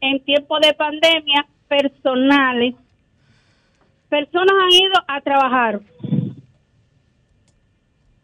En 0.00 0.22
tiempo 0.24 0.58
de 0.60 0.72
pandemia, 0.74 1.46
personales, 1.68 2.74
personas 4.08 4.54
han 4.62 4.72
ido 4.72 4.94
a 5.08 5.20
trabajar 5.20 5.80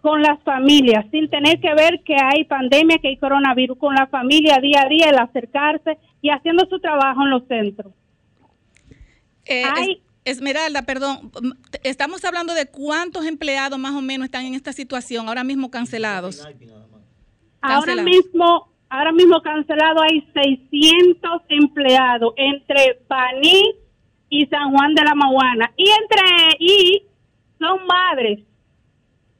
con 0.00 0.20
las 0.20 0.40
familias, 0.42 1.06
sin 1.12 1.30
tener 1.30 1.60
que 1.60 1.72
ver 1.74 2.02
que 2.02 2.16
hay 2.20 2.44
pandemia, 2.44 2.98
que 2.98 3.08
hay 3.08 3.16
coronavirus, 3.16 3.78
con 3.78 3.94
la 3.94 4.08
familia 4.08 4.58
día 4.60 4.82
a 4.82 4.88
día, 4.88 5.10
el 5.10 5.18
acercarse 5.18 5.96
y 6.20 6.30
haciendo 6.30 6.66
su 6.66 6.80
trabajo 6.80 7.22
en 7.22 7.30
los 7.30 7.46
centros. 7.46 7.92
Eh, 9.44 9.62
Hay- 9.64 10.02
Esmeralda, 10.24 10.82
perdón, 10.82 11.32
estamos 11.82 12.24
hablando 12.24 12.54
de 12.54 12.66
cuántos 12.66 13.26
empleados 13.26 13.78
más 13.78 13.92
o 13.92 14.00
menos 14.00 14.26
están 14.26 14.46
en 14.46 14.54
esta 14.54 14.72
situación 14.72 15.28
ahora 15.28 15.42
mismo 15.42 15.70
cancelados. 15.70 16.46
Ahora 17.60 17.96
mismo, 17.96 18.68
ahora 18.88 19.12
mismo 19.12 19.40
cancelado 19.42 20.02
hay 20.02 20.20
600 20.32 21.42
empleados 21.48 22.34
entre 22.36 23.00
Baní 23.08 23.74
y 24.28 24.46
San 24.46 24.70
Juan 24.70 24.94
de 24.94 25.02
la 25.02 25.14
Maguana. 25.14 25.72
Y 25.76 25.88
entre 25.90 26.56
y 26.60 27.02
son 27.58 27.84
madres. 27.86 28.40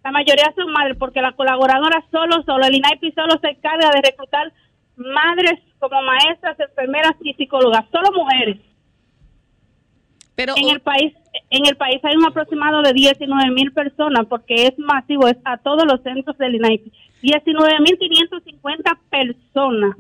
La 0.03 0.11
mayoría 0.11 0.53
son 0.57 0.73
madres 0.73 0.97
porque 0.99 1.21
la 1.21 1.33
colaboradora 1.33 2.05
solo, 2.11 2.43
solo, 2.45 2.67
el 2.67 2.75
INAIPI 2.75 3.13
solo 3.13 3.39
se 3.41 3.51
encarga 3.51 3.89
de 3.91 4.03
reclutar 4.03 4.53
madres 4.97 5.61
como 5.79 6.03
maestras, 6.03 6.59
enfermeras 6.59 7.15
y 7.23 7.35
psicólogas, 7.35 7.85
solo 7.93 8.11
mujeres. 8.13 8.59
Pero 10.45 10.55
En 10.57 10.69
el 10.71 10.81
país, 10.81 11.13
en 11.51 11.67
el 11.67 11.77
país 11.77 12.01
hay 12.05 12.17
un 12.17 12.25
aproximado 12.27 12.83
de 12.83 12.93
19 12.93 13.51
mil 13.53 13.73
personas 13.73 14.27
porque 14.29 14.67
es 14.67 14.79
masivo, 14.79 15.29
es 15.29 15.37
a 15.45 15.57
todos 15.59 15.85
los 15.87 16.03
centros 16.03 16.37
del 16.39 16.57
INAIPI. 16.57 16.93
19 17.23 17.81
mil 17.81 17.97
550 17.99 18.99
personas. 19.11 19.97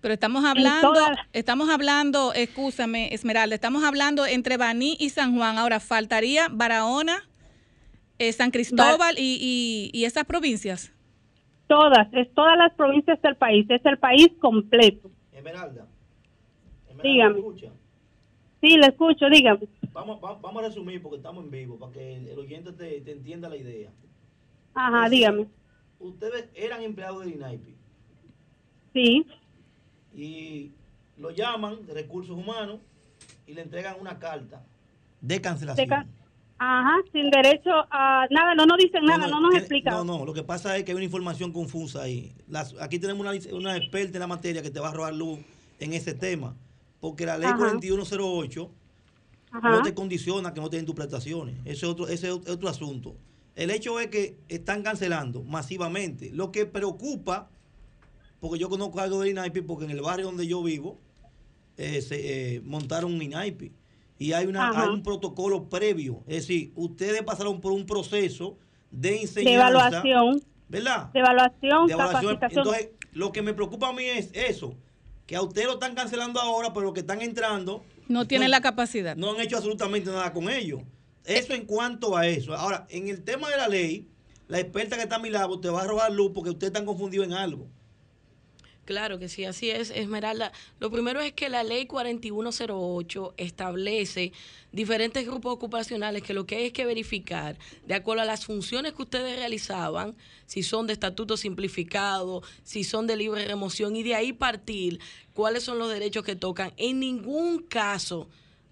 Pero 0.00 0.14
estamos 0.14 0.44
hablando, 0.44 0.92
todas- 0.92 1.18
estamos 1.32 1.68
hablando, 1.70 2.32
escúchame, 2.32 3.12
Esmeralda, 3.12 3.54
estamos 3.56 3.82
hablando 3.82 4.24
entre 4.26 4.56
Baní 4.56 4.96
y 5.00 5.08
San 5.10 5.36
Juan. 5.36 5.58
Ahora 5.58 5.80
faltaría 5.80 6.46
Barahona, 6.50 7.24
eh, 8.20 8.32
San 8.32 8.52
Cristóbal 8.52 9.16
y, 9.18 9.38
y- 9.92 9.98
y 9.98 10.04
esas 10.04 10.24
provincias. 10.24 10.92
Todas, 11.66 12.06
es 12.12 12.32
todas 12.32 12.56
las 12.56 12.72
provincias 12.74 13.20
del 13.22 13.34
país, 13.36 13.66
es 13.68 13.84
el 13.84 13.98
país 13.98 14.28
completo. 14.40 15.10
Esmeralda. 15.32 15.86
Esmeralda, 16.88 17.02
Dígame. 17.02 17.40
Sí, 18.60 18.76
le 18.76 18.86
escucho, 18.88 19.26
dígame. 19.30 19.60
Vamos, 19.92 20.18
va- 20.22 20.34
vamos 20.40 20.62
a 20.64 20.68
resumir 20.68 21.00
porque 21.02 21.16
estamos 21.18 21.44
en 21.44 21.50
vivo, 21.50 21.76
para 21.78 21.92
que 21.92 22.16
el, 22.16 22.28
el 22.28 22.38
oyente 22.38 22.72
te, 22.72 23.00
te 23.00 23.12
entienda 23.12 23.48
la 23.48 23.56
idea. 23.56 23.90
Ajá, 24.74 25.08
dígame. 25.08 25.46
Ustedes 26.00 26.48
eran 26.54 26.82
empleados 26.82 27.24
del 27.24 27.34
INAIPI 27.34 27.74
Sí, 28.92 29.26
y 30.14 30.72
lo 31.16 31.30
llaman 31.30 31.84
de 31.86 31.94
recursos 31.94 32.36
humanos 32.36 32.78
y 33.46 33.54
le 33.54 33.62
entregan 33.62 33.96
una 34.00 34.18
carta 34.18 34.64
de 35.20 35.40
cancelación. 35.40 35.88
De 35.88 35.94
ajá, 36.58 36.92
sin 37.12 37.30
derecho 37.30 37.70
a 37.90 38.26
nada, 38.30 38.54
no 38.54 38.66
nos 38.66 38.78
dicen 38.78 39.04
nada, 39.04 39.26
no, 39.28 39.40
nos 39.40 39.54
explican. 39.54 39.94
No, 39.94 40.04
no, 40.04 40.24
lo 40.24 40.32
que 40.32 40.42
pasa 40.42 40.76
es 40.76 40.84
que 40.84 40.92
hay 40.92 40.96
una 40.96 41.04
información 41.04 41.52
confusa 41.52 42.02
ahí. 42.02 42.32
Las- 42.48 42.74
aquí 42.80 42.98
tenemos 42.98 43.20
una, 43.26 43.56
una 43.56 43.76
experta 43.76 44.16
en 44.16 44.20
la 44.20 44.26
materia 44.26 44.62
que 44.62 44.70
te 44.70 44.80
va 44.80 44.88
a 44.88 44.92
robar 44.94 45.14
luz 45.14 45.38
en 45.80 45.92
ese 45.92 46.14
tema. 46.14 46.54
Porque 47.00 47.26
la 47.26 47.38
ley 47.38 47.48
Ajá. 47.48 47.58
4108 47.58 48.70
Ajá. 49.52 49.70
no 49.70 49.82
te 49.82 49.94
condiciona 49.94 50.52
que 50.52 50.60
no 50.60 50.68
te 50.68 50.76
den 50.76 50.86
tus 50.86 50.94
prestaciones. 50.94 51.56
Ese 51.64 51.72
es 51.72 51.84
otro, 51.84 52.08
ese 52.08 52.28
es 52.28 52.32
otro 52.32 52.68
asunto. 52.68 53.16
El 53.54 53.70
hecho 53.70 53.98
es 53.98 54.08
que 54.08 54.36
están 54.48 54.82
cancelando 54.82 55.42
masivamente. 55.42 56.30
Lo 56.32 56.52
que 56.52 56.66
preocupa, 56.66 57.48
porque 58.40 58.58
yo 58.58 58.68
conozco 58.68 59.00
algo 59.00 59.20
del 59.20 59.30
INAIPI, 59.30 59.62
porque 59.62 59.84
en 59.84 59.90
el 59.90 60.00
barrio 60.00 60.26
donde 60.26 60.46
yo 60.46 60.62
vivo 60.62 60.98
eh, 61.76 62.00
se 62.02 62.56
eh, 62.56 62.60
montaron 62.60 63.12
un 63.14 63.22
INAIPI. 63.22 63.72
Y 64.20 64.32
hay, 64.32 64.46
una, 64.46 64.68
Ajá. 64.70 64.82
hay 64.84 64.88
un 64.88 65.02
protocolo 65.02 65.68
previo. 65.68 66.22
Es 66.26 66.46
decir, 66.46 66.72
ustedes 66.74 67.22
pasaron 67.22 67.60
por 67.60 67.72
un 67.72 67.86
proceso 67.86 68.56
de 68.90 69.10
de 69.10 69.20
enseñanza. 69.22 69.54
evaluación, 69.68 70.42
¿Verdad? 70.68 71.12
de 71.12 71.20
evaluación, 71.20 71.86
de 71.86 71.92
evaluación. 71.92 72.34
capacitación. 72.34 72.66
Entonces, 72.66 72.90
lo 73.12 73.32
que 73.32 73.42
me 73.42 73.54
preocupa 73.54 73.88
a 73.88 73.92
mí 73.92 74.04
es 74.04 74.30
eso, 74.32 74.74
que 75.28 75.36
a 75.36 75.42
ustedes 75.42 75.66
lo 75.66 75.74
están 75.74 75.94
cancelando 75.94 76.40
ahora, 76.40 76.72
pero 76.72 76.86
los 76.86 76.94
que 76.94 77.00
están 77.00 77.20
entrando 77.20 77.84
No 78.08 78.26
tienen 78.26 78.50
la 78.50 78.62
capacidad. 78.62 79.14
no 79.14 79.30
han 79.32 79.40
hecho 79.40 79.58
absolutamente 79.58 80.10
nada 80.10 80.32
con 80.32 80.48
ellos. 80.50 80.80
Eso 81.26 81.52
en 81.52 81.66
cuanto 81.66 82.16
a 82.16 82.26
eso. 82.26 82.54
Ahora, 82.56 82.86
en 82.88 83.08
el 83.08 83.22
tema 83.22 83.50
de 83.50 83.58
la 83.58 83.68
ley, 83.68 84.08
la 84.48 84.58
experta 84.58 84.96
que 84.96 85.02
está 85.02 85.16
a 85.16 85.18
mi 85.18 85.28
lado 85.28 85.60
te 85.60 85.68
va 85.68 85.82
a 85.82 85.86
robar 85.86 86.10
luz 86.10 86.32
porque 86.34 86.48
ustedes 86.48 86.70
están 86.70 86.86
confundidos 86.86 87.26
en 87.26 87.34
algo. 87.34 87.68
Claro 88.88 89.18
que 89.18 89.28
sí, 89.28 89.44
así 89.44 89.68
es, 89.68 89.90
Esmeralda. 89.90 90.50
Lo 90.80 90.90
primero 90.90 91.20
es 91.20 91.34
que 91.34 91.50
la 91.50 91.62
ley 91.62 91.84
4108 91.84 93.34
establece 93.36 94.32
diferentes 94.72 95.26
grupos 95.26 95.52
ocupacionales 95.52 96.22
que 96.22 96.32
lo 96.32 96.46
que 96.46 96.56
hay 96.56 96.64
es 96.68 96.72
que 96.72 96.86
verificar, 96.86 97.58
de 97.86 97.92
acuerdo 97.92 98.22
a 98.22 98.24
las 98.24 98.46
funciones 98.46 98.94
que 98.94 99.02
ustedes 99.02 99.38
realizaban, 99.38 100.16
si 100.46 100.62
son 100.62 100.86
de 100.86 100.94
estatuto 100.94 101.36
simplificado, 101.36 102.42
si 102.64 102.82
son 102.82 103.06
de 103.06 103.18
libre 103.18 103.44
remoción, 103.44 103.94
y 103.94 104.02
de 104.02 104.14
ahí 104.14 104.32
partir 104.32 105.00
cuáles 105.34 105.64
son 105.64 105.78
los 105.78 105.90
derechos 105.90 106.24
que 106.24 106.34
tocan. 106.34 106.72
En 106.78 106.98
ningún 106.98 107.58
caso 107.64 108.26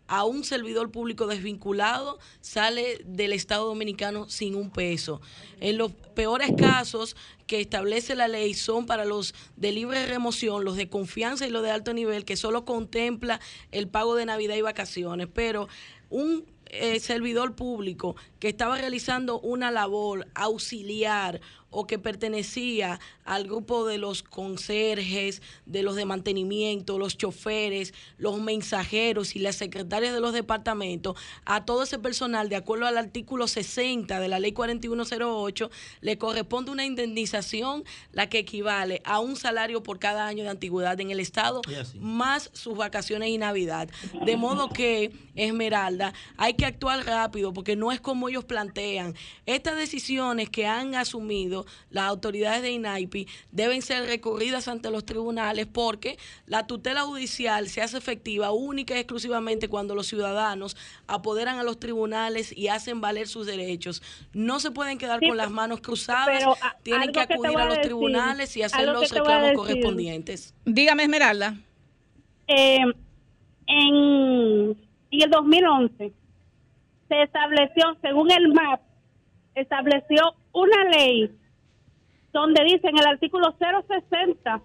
a 0.08 0.24
un 0.24 0.44
servidor 0.44 0.90
público 0.90 1.26
desvinculado 1.26 2.18
sale 2.40 3.00
del 3.04 3.32
Estado 3.32 3.66
Dominicano 3.66 4.28
sin 4.28 4.54
un 4.54 4.70
peso. 4.70 5.20
En 5.60 5.78
los 5.78 5.92
peores 5.92 6.50
casos 6.56 7.16
que 7.46 7.60
establece 7.60 8.14
la 8.14 8.28
ley 8.28 8.54
son 8.54 8.86
para 8.86 9.04
los 9.04 9.34
de 9.56 9.72
libre 9.72 10.06
remoción, 10.06 10.64
los 10.64 10.76
de 10.76 10.88
confianza 10.88 11.46
y 11.46 11.50
los 11.50 11.62
de 11.62 11.70
alto 11.70 11.92
nivel, 11.92 12.24
que 12.24 12.36
solo 12.36 12.64
contempla 12.64 13.40
el 13.72 13.88
pago 13.88 14.14
de 14.14 14.26
Navidad 14.26 14.56
y 14.56 14.62
vacaciones, 14.62 15.28
pero 15.32 15.68
un 16.10 16.44
eh, 16.66 16.98
servidor 16.98 17.54
público 17.54 18.16
que 18.40 18.48
estaba 18.48 18.76
realizando 18.76 19.38
una 19.38 19.70
labor 19.70 20.26
auxiliar 20.34 21.40
o 21.70 21.86
que 21.86 21.98
pertenecía 21.98 23.00
al 23.24 23.44
grupo 23.44 23.86
de 23.86 23.98
los 23.98 24.22
conserjes, 24.22 25.42
de 25.66 25.82
los 25.82 25.96
de 25.96 26.04
mantenimiento, 26.04 26.98
los 26.98 27.16
choferes, 27.16 27.92
los 28.18 28.40
mensajeros 28.40 29.36
y 29.36 29.40
las 29.40 29.56
secretarias 29.56 30.14
de 30.14 30.20
los 30.20 30.32
departamentos, 30.32 31.16
a 31.44 31.64
todo 31.64 31.82
ese 31.82 31.98
personal, 31.98 32.48
de 32.48 32.56
acuerdo 32.56 32.86
al 32.86 32.98
artículo 32.98 33.48
60 33.48 34.20
de 34.20 34.28
la 34.28 34.38
ley 34.38 34.52
4108, 34.52 35.70
le 36.00 36.18
corresponde 36.18 36.70
una 36.70 36.84
indemnización, 36.84 37.84
la 38.12 38.28
que 38.28 38.38
equivale 38.38 39.02
a 39.04 39.20
un 39.20 39.36
salario 39.36 39.82
por 39.82 39.98
cada 39.98 40.26
año 40.26 40.44
de 40.44 40.50
antigüedad 40.50 41.00
en 41.00 41.10
el 41.10 41.20
Estado, 41.20 41.62
más 41.98 42.50
sus 42.52 42.76
vacaciones 42.76 43.28
y 43.30 43.38
Navidad. 43.38 43.88
De 44.24 44.36
modo 44.36 44.68
que, 44.68 45.12
Esmeralda, 45.34 46.14
hay 46.36 46.54
que 46.54 46.66
actuar 46.66 47.04
rápido 47.04 47.52
porque 47.52 47.76
no 47.76 47.92
es 47.92 48.00
como 48.00 48.28
ellos 48.28 48.44
plantean. 48.44 49.14
Estas 49.46 49.76
decisiones 49.76 50.48
que 50.50 50.66
han 50.66 50.94
asumido 50.94 51.55
las 51.90 52.04
autoridades 52.04 52.60
de 52.62 52.72
INAIPI 52.72 53.26
deben 53.52 53.80
ser 53.82 54.04
recurridas 54.06 54.68
ante 54.68 54.90
los 54.90 55.04
tribunales 55.06 55.66
porque 55.66 56.18
la 56.46 56.66
tutela 56.66 57.02
judicial 57.02 57.68
se 57.68 57.80
hace 57.82 57.96
efectiva 57.96 58.50
única 58.50 58.94
y 58.94 58.98
exclusivamente 58.98 59.68
cuando 59.68 59.94
los 59.94 60.06
ciudadanos 60.08 60.76
apoderan 61.06 61.58
a 61.58 61.62
los 61.62 61.78
tribunales 61.78 62.56
y 62.56 62.68
hacen 62.68 63.00
valer 63.00 63.28
sus 63.28 63.46
derechos. 63.46 64.02
No 64.32 64.60
se 64.60 64.70
pueden 64.70 64.98
quedar 64.98 65.20
Sí, 65.20 65.28
con 65.28 65.36
las 65.36 65.50
manos 65.50 65.80
cruzadas, 65.80 66.28
pero 66.38 66.52
a- 66.60 66.76
tienen 66.82 67.12
que 67.12 67.20
acudir 67.20 67.56
a 67.58 67.62
a 67.62 67.64
los 67.66 67.74
decir, 67.76 67.82
tribunales 67.84 68.56
y 68.56 68.62
hacer 68.62 68.86
los 68.88 69.10
reclamos 69.10 69.52
correspondientes. 69.52 70.54
Dígame, 70.64 71.04
Esmeralda. 71.04 71.54
eh, 72.48 72.78
en, 73.68 74.76
en 75.10 75.22
el 75.22 75.30
2011 75.30 76.12
se 77.08 77.22
estableció, 77.22 77.96
según 78.02 78.30
el 78.30 78.52
MAP, 78.52 78.80
estableció 79.54 80.34
una 80.52 80.84
ley 80.90 81.30
donde 82.36 82.62
dice 82.64 82.88
en 82.88 82.98
el 82.98 83.06
artículo 83.06 83.54
060 83.58 84.60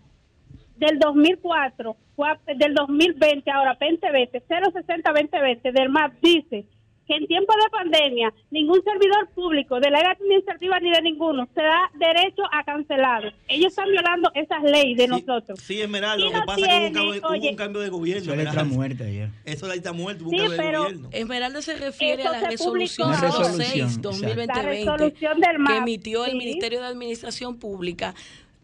del 0.75 0.99
2004, 0.99 1.95
cua- 2.17 2.37
del 2.57 2.73
2020, 2.73 3.49
ahora 3.49 3.77
2020, 3.79 4.41
060-2020 4.45 5.71
del 5.71 5.89
MAP 5.89 6.13
dice 6.21 6.65
que 7.11 7.17
en 7.17 7.27
tiempo 7.27 7.53
de 7.53 7.69
pandemia 7.69 8.33
ningún 8.51 8.81
servidor 8.83 9.27
público 9.35 9.79
de 9.79 9.89
la 9.89 9.99
área 9.99 10.11
administrativa 10.11 10.79
ni 10.79 10.91
de 10.91 11.01
ninguno 11.01 11.47
se 11.53 11.61
da 11.61 11.79
derecho 11.99 12.43
a 12.51 12.63
cancelar. 12.63 13.33
Ellos 13.47 13.67
están 13.71 13.89
violando 13.89 14.31
esas 14.33 14.63
leyes 14.63 14.97
de 14.97 15.03
Sí, 15.03 15.09
nosotros. 15.09 15.59
Sí, 15.59 15.81
Esmeralda, 15.81 16.23
lo 16.25 16.31
que 16.31 16.39
pasa 16.45 16.85
es 16.85 16.91
que 16.93 16.99
hubo 16.99 17.07
un 17.09 17.09
cambio, 17.09 17.11
de- 17.13 17.19
hubo 17.19 17.27
oye. 17.29 17.49
un 17.49 17.55
cambio 17.55 17.81
de 17.81 17.89
gobierno. 17.89 18.21
Eso 18.21 18.31
Esmeralda. 18.31 18.63
muerta 18.63 19.09
ya. 19.09 19.29
Eso 19.45 19.67
la 19.67 19.75
está 19.75 19.91
un 20.25 20.31
Sí, 20.31 20.37
cambio 20.37 20.51
de 20.51 20.57
pero- 20.57 20.83
gobierno. 20.83 21.09
Esmeralda 21.11 21.61
se 21.61 21.75
refiere 21.77 22.23
a 22.23 22.31
la 22.31 22.49
resolución 22.49 23.09
publicó 23.09 23.09
Una 23.09 23.21
resolución, 23.21 23.65
06 23.67 23.83
exacto. 23.83 24.09
2020 24.09 24.53
La 24.55 24.61
resolución 24.61 25.39
del 25.39 25.51
que 25.51 25.57
MAP, 25.57 25.77
emitió 25.77 26.25
el. 26.25 26.37
Ministerio 26.37 26.79
de 26.81 26.87
Administración 26.87 27.59
Pública 27.59 28.15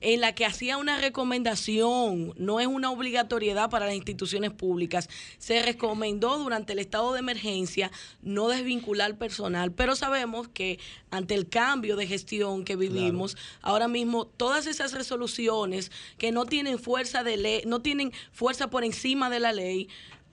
en 0.02 0.22
la 0.22 0.36
que 0.36 0.46
hacía 0.46 0.78
una 0.78 1.00
recomendación, 1.00 2.34
no 2.38 2.60
es 2.60 2.68
una 2.68 2.92
obligatoriedad 2.92 3.70
para 3.70 3.88
las 3.88 3.96
instituciones 3.96 4.52
públicas. 4.52 5.10
Se 5.40 5.62
recomendó 5.64 6.38
durante 6.38 6.74
el 6.74 6.80
estado 6.80 7.14
de 7.14 7.20
emergencia 7.20 7.92
no 8.22 8.48
desvincular 8.48 9.18
personal, 9.18 9.72
pero 9.72 9.96
sabemos 9.96 10.48
que 10.48 10.80
ante 11.10 11.34
el 11.34 11.50
cambio 11.50 11.96
de 11.96 12.08
gestión 12.08 12.64
que 12.64 12.76
vivimos, 12.76 13.38
ahora 13.62 13.88
mismo 13.88 14.26
todas 14.26 14.68
esas 14.68 14.94
resoluciones 14.94 15.92
que 16.18 16.32
no 16.32 16.46
tienen 16.46 16.78
fuerza 16.78 17.24
de 17.24 17.38
ley, 17.38 17.62
no 17.66 17.82
tienen 17.82 18.12
fuerza 18.32 18.70
por 18.70 18.84
encima 18.84 19.30
de 19.30 19.40
la 19.40 19.54
ley, 19.54 19.90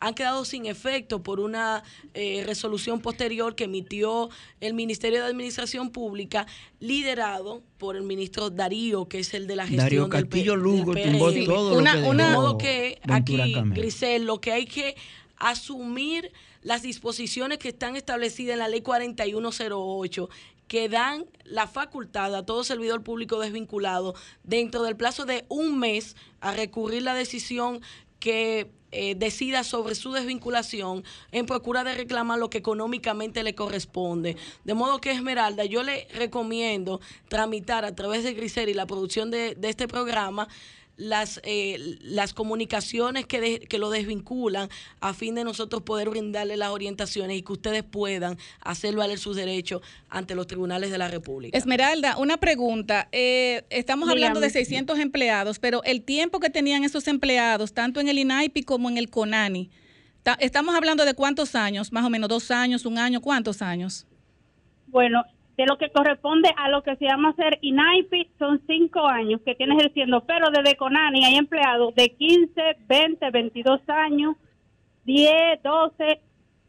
han 0.07 0.14
quedado 0.14 0.45
sin 0.45 0.67
efecto 0.67 1.23
por 1.23 1.40
una 1.40 1.83
eh, 2.12 2.43
resolución 2.47 3.01
posterior 3.01 3.55
que 3.55 3.64
emitió 3.64 4.29
el 4.61 4.75
Ministerio 4.75 5.21
de 5.21 5.27
Administración 5.27 5.90
Pública, 5.90 6.47
liderado 6.79 7.62
por 7.79 7.97
el 7.97 8.03
ministro 8.03 8.51
Darío, 8.51 9.09
que 9.09 9.21
es 9.21 9.33
el 9.35 9.47
de 9.47 9.57
la 9.57 9.62
gestión 9.64 9.85
Darío 9.85 10.03
del 10.03 10.11
Castillo 10.11 10.53
del 10.53 10.61
Lugo 10.61 10.93
PRM. 10.93 11.12
tumbó 11.19 11.33
todo 11.55 11.79
Una- 11.79 11.95
lo 11.97 12.03
que 12.03 12.09
una- 12.09 12.29
dejó 12.31 12.59
aquí. 13.09 13.55
Grisel, 13.71 14.25
lo 14.27 14.40
que 14.40 14.53
hay 14.53 14.67
que 14.67 14.95
asumir 15.37 16.33
las 16.62 16.83
disposiciones 16.83 17.59
que 17.59 17.69
están 17.69 17.97
establecidas 17.97 18.55
en 18.55 18.59
la 18.61 18.69
ley 18.69 18.83
4108 18.83 20.29
que 20.69 20.88
dan 20.88 21.27
la 21.45 21.67
facultad 21.67 22.35
a 22.35 22.47
todo 22.47 22.64
servidor 22.64 23.03
público 23.03 23.38
desvinculado 23.38 24.14
dentro 24.43 24.83
del 24.83 24.97
plazo 24.97 25.27
de 25.27 25.45
un 25.49 25.79
mes 25.79 26.17
a 26.40 26.53
recurrir 26.55 27.03
la 27.03 27.14
decisión 27.14 27.81
que 28.19 28.71
eh, 28.94 29.14
decida 29.14 29.64
sobre 29.64 29.94
su 29.94 30.12
desvinculación 30.12 31.04
en 31.33 31.46
procura 31.46 31.85
de 31.85 31.94
reclamar 31.94 32.38
lo 32.38 32.50
que 32.50 32.59
económicamente 32.59 33.42
le 33.42 33.54
corresponde. 33.54 34.37
De 34.64 34.74
modo 34.74 35.00
que 35.00 35.11
Esmeralda, 35.11 35.64
yo 35.64 35.83
le 35.83 36.07
recomiendo 36.14 37.00
tramitar 37.28 37.85
a 37.85 37.94
través 37.94 38.24
de 38.24 38.35
Grisel 38.35 38.68
y 38.68 38.74
la 38.74 38.87
producción 38.87 39.30
de 39.30 39.57
este 39.62 39.88
programa 39.88 40.48
las, 40.96 41.40
eh, 41.42 41.96
las 42.02 42.35
comunicaciones 42.35 43.26
que, 43.26 43.40
de- 43.40 43.61
que 43.61 43.78
lo 43.78 43.90
desvinculan 43.90 44.68
a 45.00 45.12
fin 45.12 45.35
de 45.35 45.42
nosotros 45.42 45.83
poder 45.83 46.09
brindarle 46.11 46.57
las 46.57 46.70
orientaciones 46.70 47.37
y 47.38 47.42
que 47.42 47.52
ustedes 47.52 47.83
puedan 47.83 48.38
hacer 48.61 48.94
valer 48.94 49.18
sus 49.18 49.35
derechos 49.37 49.83
ante 50.09 50.35
los 50.35 50.46
tribunales 50.46 50.90
de 50.92 50.98
la 50.98 51.09
República. 51.09 51.57
Esmeralda, 51.59 52.16
una 52.18 52.37
pregunta. 52.37 53.09
Eh, 53.12 53.64
estamos 53.70 54.09
hablando 54.09 54.38
de 54.40 54.46
Dígame. 54.46 54.64
600 54.64 54.98
empleados, 55.00 55.59
pero 55.59 55.83
el 55.85 56.02
tiempo 56.02 56.38
que 56.38 56.50
tenían 56.50 56.85
esos 56.85 57.09
empleados, 57.09 57.72
tanto 57.72 58.00
en 58.00 58.09
el 58.09 58.18
INAIPI 58.18 58.62
como 58.62 58.88
en 58.88 58.96
el 58.96 59.11
CONANI, 59.11 59.70
ta- 60.22 60.37
estamos 60.40 60.74
hablando 60.76 61.04
de 61.04 61.14
cuántos 61.14 61.57
años, 61.57 61.92
más 61.92 62.04
o 62.04 62.11
menos 62.11 62.28
dos 62.28 62.50
años, 62.52 62.87
un 62.87 62.98
año, 62.98 63.20
¿cuántos 63.20 63.62
años? 63.62 64.07
Bueno, 64.87 65.24
de 65.57 65.67
lo 65.67 65.79
que 65.79 65.90
corresponde 65.90 66.51
a 66.57 66.69
lo 66.69 66.83
que 66.83 66.97
se 66.97 67.05
llama 67.05 67.35
ser 67.37 67.59
INAIPI, 67.61 68.31
son 68.38 68.61
cinco 68.67 69.07
años 69.07 69.40
que 69.45 69.55
tiene 69.55 69.77
ejerciendo, 69.77 70.25
pero 70.27 70.51
desde 70.51 70.77
CONANI 70.77 71.25
hay 71.25 71.37
empleados 71.37 71.95
de 71.95 72.09
15, 72.09 72.61
20, 72.88 73.31
22 73.31 73.81
años, 73.88 74.37
10, 75.05 75.62
12, 75.62 76.21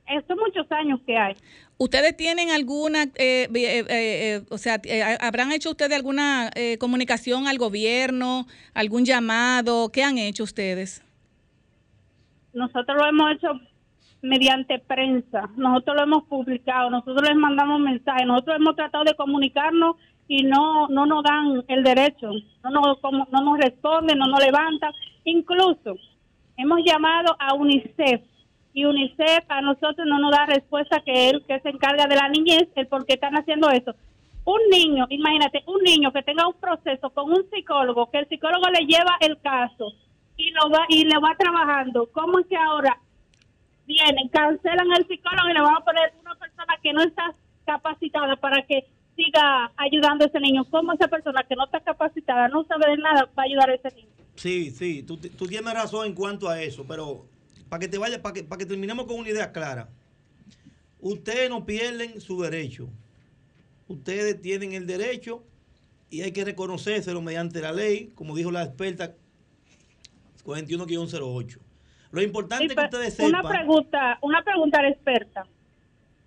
eh, 0.08 0.22
son 0.28 0.38
muchos 0.38 0.72
años 0.72 1.00
que 1.06 1.18
hay. 1.18 1.36
¿Ustedes 1.78 2.16
tienen 2.16 2.52
alguna, 2.52 3.04
eh, 3.04 3.10
eh, 3.16 3.50
eh, 3.54 3.86
eh, 3.90 4.42
o 4.50 4.58
sea, 4.58 4.80
eh, 4.84 5.18
habrán 5.20 5.52
hecho 5.52 5.72
ustedes 5.72 5.94
alguna 5.94 6.50
eh, 6.56 6.78
comunicación 6.78 7.48
al 7.48 7.58
gobierno, 7.58 8.46
algún 8.74 9.04
llamado? 9.04 9.90
¿Qué 9.92 10.04
han 10.04 10.18
hecho 10.18 10.44
ustedes? 10.44 11.04
Nosotros 12.54 12.96
lo 12.98 13.06
hemos 13.10 13.32
hecho 13.34 13.60
mediante 14.26 14.80
prensa, 14.80 15.50
nosotros 15.56 15.96
lo 15.98 16.04
hemos 16.04 16.24
publicado, 16.26 16.90
nosotros 16.90 17.22
les 17.28 17.36
mandamos 17.38 17.80
mensajes, 17.80 18.26
nosotros 18.28 18.58
hemos 18.58 18.76
tratado 18.76 19.04
de 19.04 19.16
comunicarnos 19.16 19.96
y 20.28 20.44
no 20.44 20.88
no 20.88 21.06
nos 21.06 21.24
dan 21.24 21.64
el 21.68 21.84
derecho, 21.84 22.30
no 22.64 22.70
nos, 22.72 23.00
como- 23.00 23.28
no 23.32 23.42
nos 23.42 23.58
responden, 23.60 24.18
no 24.18 24.28
nos 24.28 24.44
levantan. 24.44 24.92
Incluso 25.24 25.96
hemos 26.58 26.80
llamado 26.86 27.36
a 27.40 27.54
UNICEF 27.54 28.22
y 28.74 28.86
UNICEF 28.86 29.46
a 29.50 29.62
nosotros 29.62 30.06
no 30.08 30.20
nos 30.20 30.32
da 30.32 30.46
respuesta 30.46 31.00
que 31.02 31.30
él 31.30 31.44
que 31.48 31.60
se 31.62 31.70
encarga 31.70 32.08
de 32.08 32.16
la 32.16 32.28
niñez, 32.30 32.68
el 32.76 32.88
por 32.88 33.06
qué 33.06 33.14
están 33.14 33.36
haciendo 33.36 33.70
eso. 33.70 33.94
Un 34.46 34.60
niño, 34.70 35.06
imagínate, 35.10 35.64
un 35.68 35.82
niño 35.82 36.12
que 36.12 36.22
tenga 36.24 36.48
un 36.48 36.54
proceso 36.56 37.10
con 37.12 37.32
un 37.32 37.50
psicólogo, 37.52 38.10
que 38.12 38.20
el 38.20 38.28
psicólogo 38.28 38.68
le 38.70 38.86
lleva 38.86 39.16
el 39.22 39.40
caso 39.42 39.92
y 40.38 40.52
lo 40.52 40.70
va 40.70 40.86
y 40.90 41.06
le 41.06 41.18
va 41.20 41.36
trabajando, 41.38 42.08
¿cómo 42.12 42.40
es 42.40 42.46
que 42.48 42.58
ahora 42.58 42.98
vienen, 43.86 44.30
cancelan 44.30 44.92
al 44.92 45.08
psicólogo 45.08 45.50
y 45.50 45.54
le 45.54 45.62
van 45.62 45.76
a 45.76 45.86
poner 45.86 46.14
una 46.22 46.36
persona 46.36 46.74
que 46.82 46.94
no 46.94 47.04
está 47.04 47.34
capacitada 47.66 48.36
para 48.36 48.66
que 48.66 48.86
siga 49.16 49.72
ayudando 49.78 50.26
a 50.26 50.28
ese 50.28 50.40
niño? 50.40 50.66
¿Cómo 50.70 50.94
esa 50.94 51.08
persona 51.08 51.44
que 51.48 51.56
no 51.56 51.66
está 51.66 51.80
capacitada, 51.80 52.48
no 52.48 52.64
sabe 52.66 52.92
de 52.92 52.98
nada, 52.98 53.30
va 53.38 53.44
a 53.44 53.46
ayudar 53.46 53.70
a 53.70 53.76
ese 53.76 53.96
niño? 53.96 54.10
Sí, 54.36 54.72
sí, 54.72 55.04
tú, 55.04 55.18
tienes 55.18 55.74
razón 55.74 56.08
en 56.08 56.14
cuanto 56.14 56.50
a 56.50 56.62
eso, 56.62 56.86
pero 56.88 57.26
para 57.70 57.80
que 57.80 57.88
te 57.88 57.98
vaya, 57.98 58.22
para 58.22 58.34
que, 58.34 58.44
para 58.44 58.60
que 58.60 58.66
terminemos 58.66 59.06
con 59.06 59.18
una 59.18 59.30
idea 59.30 59.52
clara, 59.52 59.90
ustedes 61.00 61.50
no 61.50 61.66
pierden 61.66 62.20
su 62.20 62.42
derecho. 62.42 62.90
Ustedes 63.88 64.42
tienen 64.42 64.74
el 64.74 64.88
derecho 64.88 65.44
y 66.10 66.22
hay 66.22 66.32
que 66.32 66.44
reconocérselo 66.44 67.22
mediante 67.22 67.62
la 67.62 67.72
ley, 67.72 68.12
como 68.16 68.36
dijo 68.36 68.52
la 68.52 68.64
experta 68.64 69.16
41-08. 70.44 71.60
Lo 72.16 72.22
importante 72.22 72.64
Sí, 72.64 72.70
que 72.70 72.76
pero 72.76 72.88
ustedes 72.88 73.20
una 73.20 73.40
sepan. 73.42 73.52
pregunta, 73.52 74.18
una 74.22 74.42
pregunta 74.42 74.80
a 74.80 74.84
la 74.84 74.90
experta. 74.90 75.46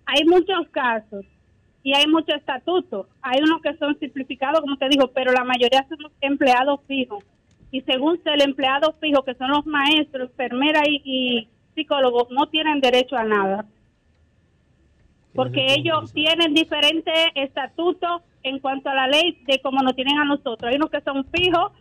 Hay 0.05 0.23
muchos 0.25 0.67
casos 0.69 1.25
y 1.83 1.93
hay 1.95 2.05
muchos 2.07 2.35
estatutos. 2.35 3.07
Hay 3.21 3.41
unos 3.41 3.61
que 3.61 3.75
son 3.77 3.97
simplificados, 3.99 4.61
como 4.61 4.77
te 4.77 4.87
digo, 4.87 5.07
pero 5.07 5.31
la 5.31 5.43
mayoría 5.43 5.85
son 5.89 5.97
empleados 6.21 6.79
fijos. 6.87 7.23
Y 7.71 7.81
según 7.81 8.19
el 8.25 8.41
empleado 8.41 8.95
fijo, 9.01 9.23
que 9.23 9.33
son 9.35 9.49
los 9.49 9.65
maestros, 9.65 10.29
enfermeras 10.29 10.83
y, 10.87 11.01
y 11.03 11.47
psicólogos, 11.75 12.29
no 12.31 12.47
tienen 12.49 12.81
derecho 12.81 13.15
a 13.17 13.23
nada. 13.23 13.65
Porque 15.33 15.73
ellos 15.73 16.11
tienen 16.13 16.53
diferentes 16.53 17.13
estatutos 17.35 18.21
en 18.43 18.59
cuanto 18.59 18.89
a 18.89 18.95
la 18.95 19.07
ley 19.07 19.41
de 19.45 19.59
como 19.61 19.81
nos 19.81 19.95
tienen 19.95 20.17
a 20.17 20.25
nosotros. 20.25 20.63
Hay 20.69 20.75
unos 20.75 20.89
que 20.89 21.01
son 21.01 21.25
fijos, 21.31 21.71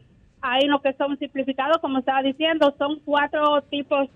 hay 0.41 0.67
unos 0.67 0.83
que 0.83 0.93
son 0.95 1.19
simplificados, 1.19 1.79
como 1.79 1.99
estaba 1.99 2.23
diciendo, 2.23 2.75
son 2.79 3.01
cuatro 3.05 3.63
tipos 3.71 4.09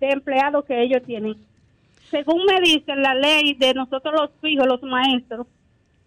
de 0.00 0.08
empleados 0.10 0.64
que 0.64 0.82
ellos 0.82 1.02
tienen. 1.04 1.36
Según 2.10 2.44
me 2.44 2.60
dice 2.60 2.94
la 2.96 3.14
ley 3.14 3.54
de 3.54 3.72
nosotros 3.74 4.14
los 4.14 4.30
fijos, 4.40 4.66
los 4.66 4.82
maestros, 4.82 5.46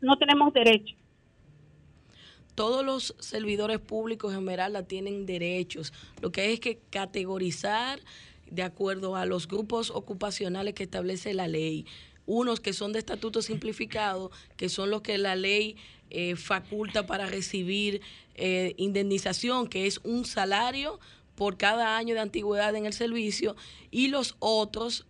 no 0.02 0.18
tenemos 0.18 0.54
derecho. 0.54 0.96
todos 2.56 2.86
los 2.86 3.16
servidores 3.20 3.80
públicos 3.80 4.32
en 4.32 4.40
Esmeralda 4.40 4.84
tienen 4.84 5.26
derechos. 5.26 5.92
Lo 6.22 6.32
que 6.32 6.42
hay 6.42 6.54
es 6.54 6.60
que 6.60 6.80
categorizar 6.90 8.00
de 8.50 8.64
acuerdo 8.64 9.16
a 9.16 9.26
los 9.26 9.48
grupos 9.48 9.90
ocupacionales 9.90 10.74
que 10.76 10.84
establece 10.84 11.34
la 11.34 11.48
ley. 11.48 11.86
Unos 12.26 12.60
que 12.60 12.74
son 12.74 12.94
de 12.94 13.00
estatuto 13.00 13.42
simplificado, 13.42 14.32
que 14.56 14.70
son 14.70 14.90
los 14.92 15.02
que 15.02 15.18
la 15.18 15.36
ley 15.36 15.78
eh, 16.14 16.36
faculta 16.36 17.06
para 17.06 17.26
recibir 17.26 18.02
eh, 18.36 18.74
indemnización, 18.78 19.68
que 19.68 19.88
es 19.88 20.00
un 20.04 20.26
salario 20.26 21.00
por 21.36 21.58
cada 21.58 21.98
año 21.98 22.14
de 22.14 22.22
antigüedad 22.22 22.76
en 22.76 22.86
el 22.86 22.94
servicio 22.94 23.56
y 23.90 24.08
los 24.08 24.36
otros, 24.40 25.08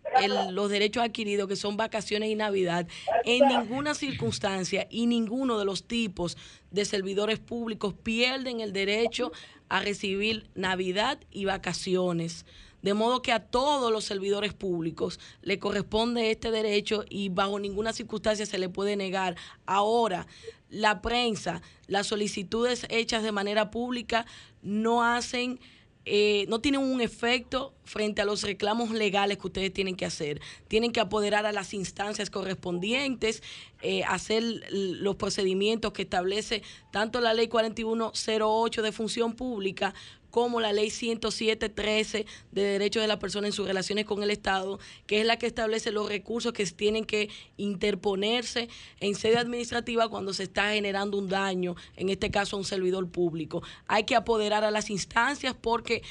los 0.50 0.70
derechos 0.70 1.04
adquiridos 1.04 1.48
que 1.48 1.56
son 1.56 1.76
vacaciones 1.76 2.30
y 2.30 2.34
Navidad, 2.34 2.88
en 3.24 3.46
ninguna 3.46 3.94
circunstancia 3.94 4.86
y 4.90 5.06
ninguno 5.06 5.58
de 5.58 5.66
los 5.66 5.84
tipos 5.84 6.38
de 6.70 6.86
servidores 6.86 7.38
públicos 7.38 7.94
pierden 8.02 8.60
el 8.60 8.72
derecho 8.72 9.32
a 9.68 9.80
recibir 9.80 10.48
Navidad 10.54 11.18
y 11.30 11.44
vacaciones. 11.44 12.46
De 12.84 12.92
modo 12.92 13.22
que 13.22 13.32
a 13.32 13.40
todos 13.40 13.90
los 13.90 14.04
servidores 14.04 14.52
públicos 14.52 15.18
le 15.40 15.58
corresponde 15.58 16.30
este 16.30 16.50
derecho 16.50 17.06
y 17.08 17.30
bajo 17.30 17.58
ninguna 17.58 17.94
circunstancia 17.94 18.44
se 18.44 18.58
le 18.58 18.68
puede 18.68 18.94
negar. 18.94 19.36
Ahora, 19.64 20.26
la 20.68 21.00
prensa, 21.00 21.62
las 21.86 22.08
solicitudes 22.08 22.84
hechas 22.90 23.22
de 23.22 23.32
manera 23.32 23.70
pública 23.70 24.26
no 24.60 25.02
hacen 25.02 25.60
eh, 26.06 26.44
no 26.50 26.60
tienen 26.60 26.82
un 26.82 27.00
efecto 27.00 27.72
frente 27.84 28.20
a 28.20 28.26
los 28.26 28.42
reclamos 28.42 28.90
legales 28.90 29.38
que 29.38 29.46
ustedes 29.46 29.72
tienen 29.72 29.96
que 29.96 30.04
hacer. 30.04 30.38
Tienen 30.68 30.92
que 30.92 31.00
apoderar 31.00 31.46
a 31.46 31.52
las 31.52 31.72
instancias 31.72 32.28
correspondientes, 32.28 33.42
eh, 33.80 34.04
hacer 34.04 34.42
los 34.70 35.16
procedimientos 35.16 35.94
que 35.94 36.02
establece 36.02 36.62
tanto 36.92 37.22
la 37.22 37.32
ley 37.32 37.48
4108 37.48 38.82
de 38.82 38.92
función 38.92 39.32
pública 39.32 39.94
como 40.34 40.60
la 40.60 40.72
ley 40.72 40.88
107.13 40.88 42.26
de 42.50 42.62
derechos 42.62 43.00
de 43.00 43.06
la 43.06 43.20
persona 43.20 43.46
en 43.46 43.52
sus 43.52 43.68
relaciones 43.68 44.04
con 44.04 44.20
el 44.24 44.32
Estado, 44.32 44.80
que 45.06 45.20
es 45.20 45.26
la 45.26 45.38
que 45.38 45.46
establece 45.46 45.92
los 45.92 46.08
recursos 46.08 46.52
que 46.52 46.66
tienen 46.66 47.04
que 47.04 47.30
interponerse 47.56 48.68
en 48.98 49.14
sede 49.14 49.38
administrativa 49.38 50.08
cuando 50.08 50.32
se 50.32 50.42
está 50.42 50.72
generando 50.72 51.18
un 51.18 51.28
daño, 51.28 51.76
en 51.94 52.08
este 52.08 52.32
caso 52.32 52.56
a 52.56 52.58
un 52.58 52.64
servidor 52.64 53.08
público. 53.08 53.62
Hay 53.86 54.02
que 54.06 54.16
apoderar 54.16 54.64
a 54.64 54.72
las 54.72 54.90
instancias 54.90 55.54
porque 55.54 56.02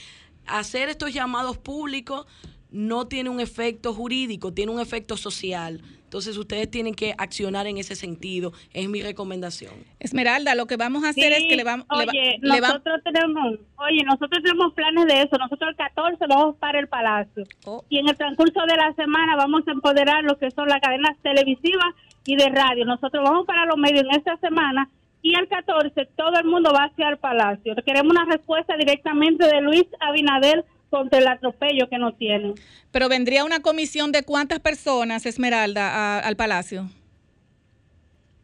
hacer 0.45 0.87
estos 0.87 1.13
llamados 1.13 1.57
públicos 1.57 2.25
no 2.71 3.09
tiene 3.09 3.29
un 3.29 3.41
efecto 3.41 3.93
jurídico, 3.93 4.53
tiene 4.53 4.71
un 4.71 4.79
efecto 4.79 5.17
social. 5.17 5.81
Entonces 6.13 6.37
ustedes 6.37 6.69
tienen 6.69 6.93
que 6.93 7.15
accionar 7.17 7.65
en 7.65 7.79
ese 7.79 7.95
sentido, 7.95 8.53
es 8.71 8.87
mi 8.87 9.01
recomendación. 9.01 9.73
Esmeralda, 9.99 10.53
lo 10.53 10.67
que 10.67 10.77
vamos 10.77 11.03
a 11.03 11.09
hacer 11.09 11.33
es 11.33 11.39
que 11.49 11.55
le 11.55 11.63
vamos... 11.63 11.87
le 11.89 12.05
va- 12.05 12.11
Oye, 12.11 12.37
le 12.39 12.61
va- 12.61 12.67
nosotros 12.67 13.01
tenemos, 13.03 13.55
oye, 13.77 14.03
nosotros 14.05 14.43
tenemos 14.43 14.73
planes 14.75 15.07
de 15.07 15.21
eso. 15.23 15.35
Nosotros 15.39 15.71
el 15.71 15.75
14 15.75 16.23
vamos 16.29 16.55
para 16.57 16.79
el 16.79 16.87
Palacio. 16.87 17.45
Oh. 17.65 17.83
Y 17.89 17.97
en 17.97 18.07
el 18.09 18.15
transcurso 18.15 18.59
de 18.67 18.75
la 18.77 18.93
semana 18.93 19.35
vamos 19.37 19.67
a 19.67 19.71
empoderar 19.71 20.23
lo 20.23 20.37
que 20.37 20.51
son 20.51 20.67
las 20.69 20.81
cadenas 20.81 21.17
televisivas 21.23 21.95
y 22.27 22.35
de 22.35 22.47
radio. 22.49 22.85
Nosotros 22.85 23.23
vamos 23.27 23.47
para 23.47 23.65
los 23.65 23.77
medios 23.77 24.03
en 24.03 24.11
esta 24.15 24.37
semana 24.37 24.87
y 25.23 25.33
el 25.33 25.47
14 25.47 26.09
todo 26.15 26.35
el 26.39 26.45
mundo 26.45 26.71
va 26.75 26.91
hacia 26.91 27.09
el 27.09 27.17
Palacio. 27.17 27.73
Queremos 27.83 28.11
una 28.11 28.25
respuesta 28.25 28.77
directamente 28.77 29.47
de 29.47 29.61
Luis 29.61 29.85
Abinader 29.99 30.63
contra 30.93 31.17
el 31.17 31.27
atropello 31.27 31.89
que 31.89 31.97
nos 31.97 32.15
tienen. 32.19 32.53
Pero 32.91 33.09
vendría 33.09 33.43
una 33.43 33.61
comisión 33.61 34.11
de 34.11 34.21
cuántas 34.23 34.59
personas, 34.59 35.25
Esmeralda, 35.25 35.89
a- 35.89 36.19
al 36.19 36.35
Palacio. 36.35 36.87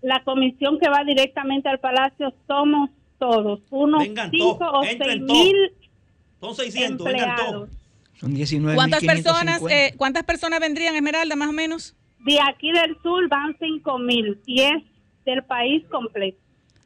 La 0.01 0.23
comisión 0.23 0.79
que 0.79 0.89
va 0.89 1.03
directamente 1.03 1.69
al 1.69 1.79
palacio 1.79 2.33
somos 2.47 2.89
todos, 3.19 3.59
unos 3.69 4.01
Vengan 4.01 4.31
5 4.31 4.57
todos, 4.57 4.73
o 4.73 4.83
entren 4.83 5.09
6 5.19 5.27
todos. 5.27 5.43
mil 5.43 5.55
Son 6.39 6.55
600, 6.55 7.05
vengan 7.05 7.35
todos. 7.35 7.45
empleados. 7.45 7.69
Son 8.19 8.33
19 8.33 8.75
¿Cuántas 8.75 9.03
personas, 9.03 9.61
eh, 9.69 9.93
¿Cuántas 9.97 10.23
personas 10.23 10.59
vendrían, 10.59 10.95
Esmeralda, 10.95 11.35
más 11.35 11.49
o 11.49 11.53
menos? 11.53 11.95
De 12.25 12.37
aquí 12.49 12.71
del 12.71 12.97
sur 13.03 13.27
van 13.29 13.55
5 13.59 13.99
mil 13.99 14.39
y 14.45 14.61
es 14.61 14.83
del 15.25 15.43
país 15.43 15.83
completo. 15.91 16.37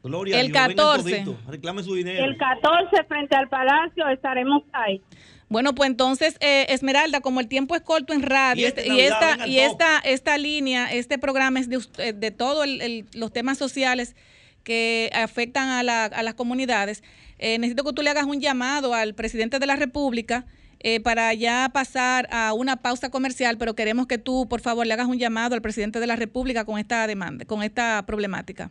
Gloria 0.02 0.38
El 0.40 0.46
a 0.46 0.48
Dios, 0.48 0.52
vengan 0.52 0.76
14. 0.76 1.10
toditos, 1.24 1.46
reclame 1.46 1.82
su 1.82 1.94
dinero. 1.94 2.24
El 2.24 2.36
14 2.36 3.04
frente 3.08 3.36
al 3.36 3.48
palacio 3.48 4.06
estaremos 4.08 4.62
ahí. 4.72 5.00
Bueno, 5.48 5.74
pues 5.74 5.90
entonces, 5.90 6.36
eh, 6.40 6.66
Esmeralda, 6.70 7.20
como 7.20 7.40
el 7.40 7.48
tiempo 7.48 7.74
es 7.76 7.82
corto 7.82 8.12
en 8.12 8.22
radio 8.22 8.62
Y 8.62 8.64
esta 8.64 8.80
este- 8.80 8.86
y, 8.92 8.96
Navidad, 8.96 9.32
esta 9.32 9.46
y 9.46 9.58
esta 9.60 9.98
esta 9.98 10.38
línea, 10.38 10.92
este 10.92 11.18
programa 11.18 11.60
es 11.60 11.68
de, 11.68 11.78
eh, 11.98 12.12
de 12.12 12.30
todos 12.30 12.66
los 13.14 13.32
temas 13.32 13.58
sociales 13.58 14.16
que 14.64 15.10
afectan 15.14 15.68
a, 15.68 15.82
la- 15.82 16.06
a 16.06 16.22
las 16.22 16.34
comunidades, 16.34 17.02
eh, 17.38 17.58
necesito 17.58 17.84
que 17.84 17.92
tú 17.92 18.02
le 18.02 18.10
hagas 18.10 18.24
un 18.24 18.40
llamado 18.40 18.94
al 18.94 19.14
presidente 19.14 19.58
de 19.58 19.66
la 19.66 19.76
República 19.76 20.46
eh, 20.80 21.00
para 21.00 21.32
ya 21.34 21.70
pasar 21.72 22.28
a 22.30 22.52
una 22.52 22.76
pausa 22.76 23.10
comercial, 23.10 23.56
pero 23.56 23.74
queremos 23.74 24.06
que 24.06 24.18
tú, 24.18 24.46
por 24.48 24.60
favor, 24.60 24.86
le 24.86 24.92
hagas 24.92 25.06
un 25.06 25.18
llamado 25.18 25.54
al 25.54 25.62
presidente 25.62 25.98
de 26.00 26.06
la 26.06 26.16
República 26.16 26.64
con 26.66 26.78
esta 26.78 27.06
demanda, 27.06 27.44
con 27.46 27.62
esta 27.62 28.04
problemática. 28.06 28.70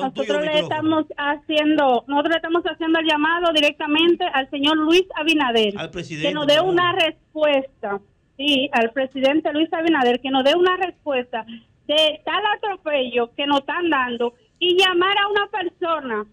Son 0.00 0.12
Nosotros 0.16 0.42
le 0.44 0.60
estamos 0.60 1.04
haciendo, 1.16 2.04
nosotros 2.06 2.30
le 2.30 2.36
estamos 2.36 2.62
haciendo 2.64 2.98
el 2.98 3.06
llamado 3.06 3.52
directamente 3.52 4.24
al 4.32 4.48
señor 4.50 4.76
Luis 4.76 5.04
Abinader, 5.16 5.74
Al 5.76 5.90
presidente, 5.90 6.28
que 6.28 6.34
nos 6.34 6.46
dé 6.46 6.60
una 6.60 6.92
respuesta, 6.92 8.00
sí, 8.36 8.68
al 8.72 8.90
presidente 8.90 9.52
Luis 9.52 9.72
Abinader, 9.72 10.20
que 10.20 10.30
nos 10.30 10.44
dé 10.44 10.54
una 10.54 10.76
respuesta 10.76 11.44
de 11.86 12.20
tal 12.24 12.42
atropello 12.56 13.30
que 13.36 13.46
nos 13.46 13.60
están 13.60 13.90
dando 13.90 14.34
y 14.58 14.76
llamar 14.78 15.16
a 15.18 15.28
una 15.28 15.46
persona 15.48 16.26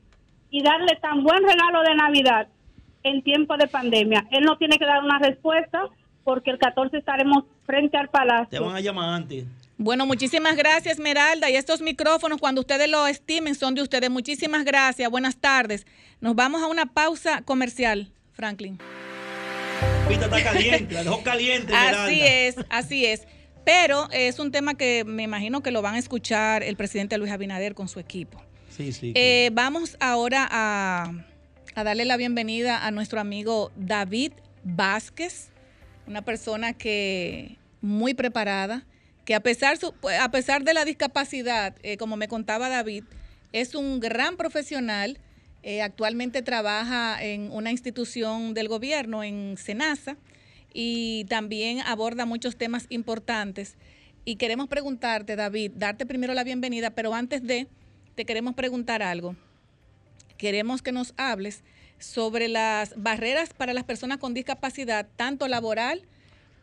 y 0.49 0.61
darle 0.61 0.95
tan 1.01 1.23
buen 1.23 1.43
regalo 1.43 1.81
de 1.81 1.95
Navidad 1.95 2.47
en 3.03 3.21
tiempo 3.21 3.57
de 3.57 3.67
pandemia. 3.67 4.27
Él 4.31 4.43
no 4.43 4.57
tiene 4.57 4.77
que 4.77 4.85
dar 4.85 5.03
una 5.03 5.19
respuesta 5.19 5.83
porque 6.23 6.51
el 6.51 6.57
14 6.57 6.97
estaremos 6.97 7.45
frente 7.65 7.97
al 7.97 8.07
Te 8.07 8.11
palacio. 8.11 8.65
van 8.65 8.75
a 8.75 8.81
llamar 8.81 9.09
antes. 9.09 9.45
Bueno, 9.79 10.07
muchísimas 10.07 10.55
gracias, 10.55 10.95
Esmeralda. 10.95 11.51
Y 11.51 11.55
estos 11.55 11.81
micrófonos, 11.81 12.39
cuando 12.39 12.61
ustedes 12.61 12.89
lo 12.89 13.05
estimen, 13.05 13.53
son 13.53 13.75
de 13.75 13.83
ustedes. 13.83 14.09
Muchísimas 14.09 14.65
gracias. 14.65 15.09
Buenas 15.11 15.37
tardes. 15.37 15.85
Nos 16.19 16.35
vamos 16.35 16.63
a 16.63 16.67
una 16.67 16.87
pausa 16.87 17.43
comercial, 17.43 18.11
Franklin. 18.33 18.79
Pita 20.09 20.25
está 20.25 20.43
caliente, 20.43 20.95
la 20.95 21.03
dejó 21.03 21.21
caliente. 21.21 21.73
Así 21.75 22.21
es, 22.21 22.55
así 22.69 23.05
es. 23.05 23.27
Pero 23.65 24.07
es 24.11 24.39
un 24.39 24.51
tema 24.51 24.73
que 24.75 25.03
me 25.05 25.23
imagino 25.23 25.61
que 25.61 25.69
lo 25.69 25.83
van 25.83 25.95
a 25.95 25.99
escuchar 25.99 26.63
el 26.63 26.75
presidente 26.75 27.17
Luis 27.19 27.31
Abinader 27.31 27.75
con 27.75 27.87
su 27.87 27.99
equipo. 27.99 28.41
Sí, 28.69 28.91
sí. 28.91 29.11
Eh, 29.13 29.51
vamos 29.53 29.97
ahora 29.99 30.47
a, 30.49 31.11
a 31.75 31.83
darle 31.83 32.05
la 32.05 32.17
bienvenida 32.17 32.83
a 32.83 32.89
nuestro 32.89 33.19
amigo 33.19 33.71
David 33.75 34.31
Vázquez, 34.63 35.49
una 36.07 36.23
persona 36.23 36.73
que 36.73 37.57
muy 37.81 38.13
preparada, 38.13 38.85
que 39.27 39.35
a 39.35 39.41
pesar, 39.41 39.77
su- 39.77 39.93
a 40.21 40.31
pesar 40.31 40.63
de 40.63 40.73
la 40.73 40.85
discapacidad, 40.85 41.75
eh, 41.83 41.97
como 41.97 42.15
me 42.15 42.29
contaba 42.29 42.69
David, 42.69 43.03
es 43.51 43.75
un 43.75 43.99
gran 43.99 44.37
profesional. 44.37 45.19
eh, 45.63 45.81
actualmente 45.81 46.41
trabaja 46.43 47.21
en 47.21 47.51
una 47.51 47.71
institución 47.71 48.53
del 48.53 48.69
gobierno, 48.69 49.21
en 49.21 49.57
SENASA, 49.57 50.15
y 50.73 51.25
también 51.25 51.81
aborda 51.81 52.25
muchos 52.25 52.55
temas 52.55 52.85
importantes. 52.87 53.75
Y 54.23 54.37
queremos 54.37 54.69
preguntarte, 54.69 55.35
David, 55.35 55.71
darte 55.75 56.05
primero 56.05 56.33
la 56.33 56.45
bienvenida, 56.45 56.91
pero 56.91 57.13
antes 57.13 57.43
de, 57.43 57.67
te 58.15 58.23
queremos 58.23 58.53
preguntar 58.55 59.01
algo. 59.03 59.35
Queremos 60.37 60.81
que 60.81 60.93
nos 60.93 61.13
hables 61.17 61.63
sobre 61.99 62.47
las 62.47 62.93
barreras 62.95 63.53
para 63.53 63.73
las 63.73 63.83
personas 63.83 64.19
con 64.19 64.33
discapacidad, 64.33 65.05
tanto 65.17 65.49
laboral 65.49 66.03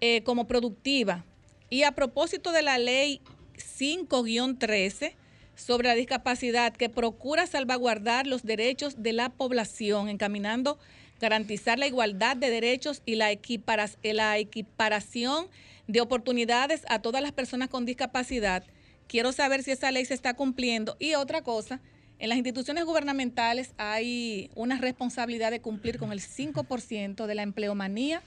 eh, 0.00 0.22
como 0.22 0.46
productiva. 0.46 1.27
Y 1.75 1.83
a 1.83 1.91
propósito 1.91 2.53
de 2.53 2.63
la 2.63 2.79
ley 2.79 3.21
5-13 3.57 5.15
sobre 5.57 5.89
la 5.89 5.97
discapacidad 5.97 6.73
que 6.73 6.89
procura 6.89 7.49
salvaguardar 7.49 8.29
los 8.29 8.45
derechos 8.45 9.03
de 9.03 9.13
la 9.13 9.31
población, 9.31 10.09
encaminando 10.09 10.79
garantizar 11.21 11.81
la 11.81 11.89
igualdad 11.89 12.37
de 12.37 12.51
derechos 12.51 13.03
y 13.05 13.17
la 13.17 13.33
equiparación 13.33 15.49
de 15.89 16.01
oportunidades 16.01 16.83
a 16.89 17.03
todas 17.03 17.23
las 17.23 17.33
personas 17.33 17.71
con 17.71 17.87
discapacidad. 17.87 18.63
Quiero 19.09 19.33
saber 19.33 19.65
si 19.65 19.73
esa 19.73 19.91
ley 19.91 20.05
se 20.05 20.15
está 20.15 20.35
cumpliendo. 20.35 20.97
Y 21.01 21.17
otra 21.17 21.43
cosa, 21.43 21.81
en 22.21 22.29
las 22.29 22.39
instituciones 22.39 22.85
gubernamentales 22.85 23.75
hay 23.79 24.49
una 24.55 24.79
responsabilidad 24.79 25.51
de 25.51 25.61
cumplir 25.61 25.99
con 25.99 26.13
el 26.13 26.21
5% 26.21 27.27
de 27.27 27.35
la 27.35 27.43
empleomanía 27.43 28.23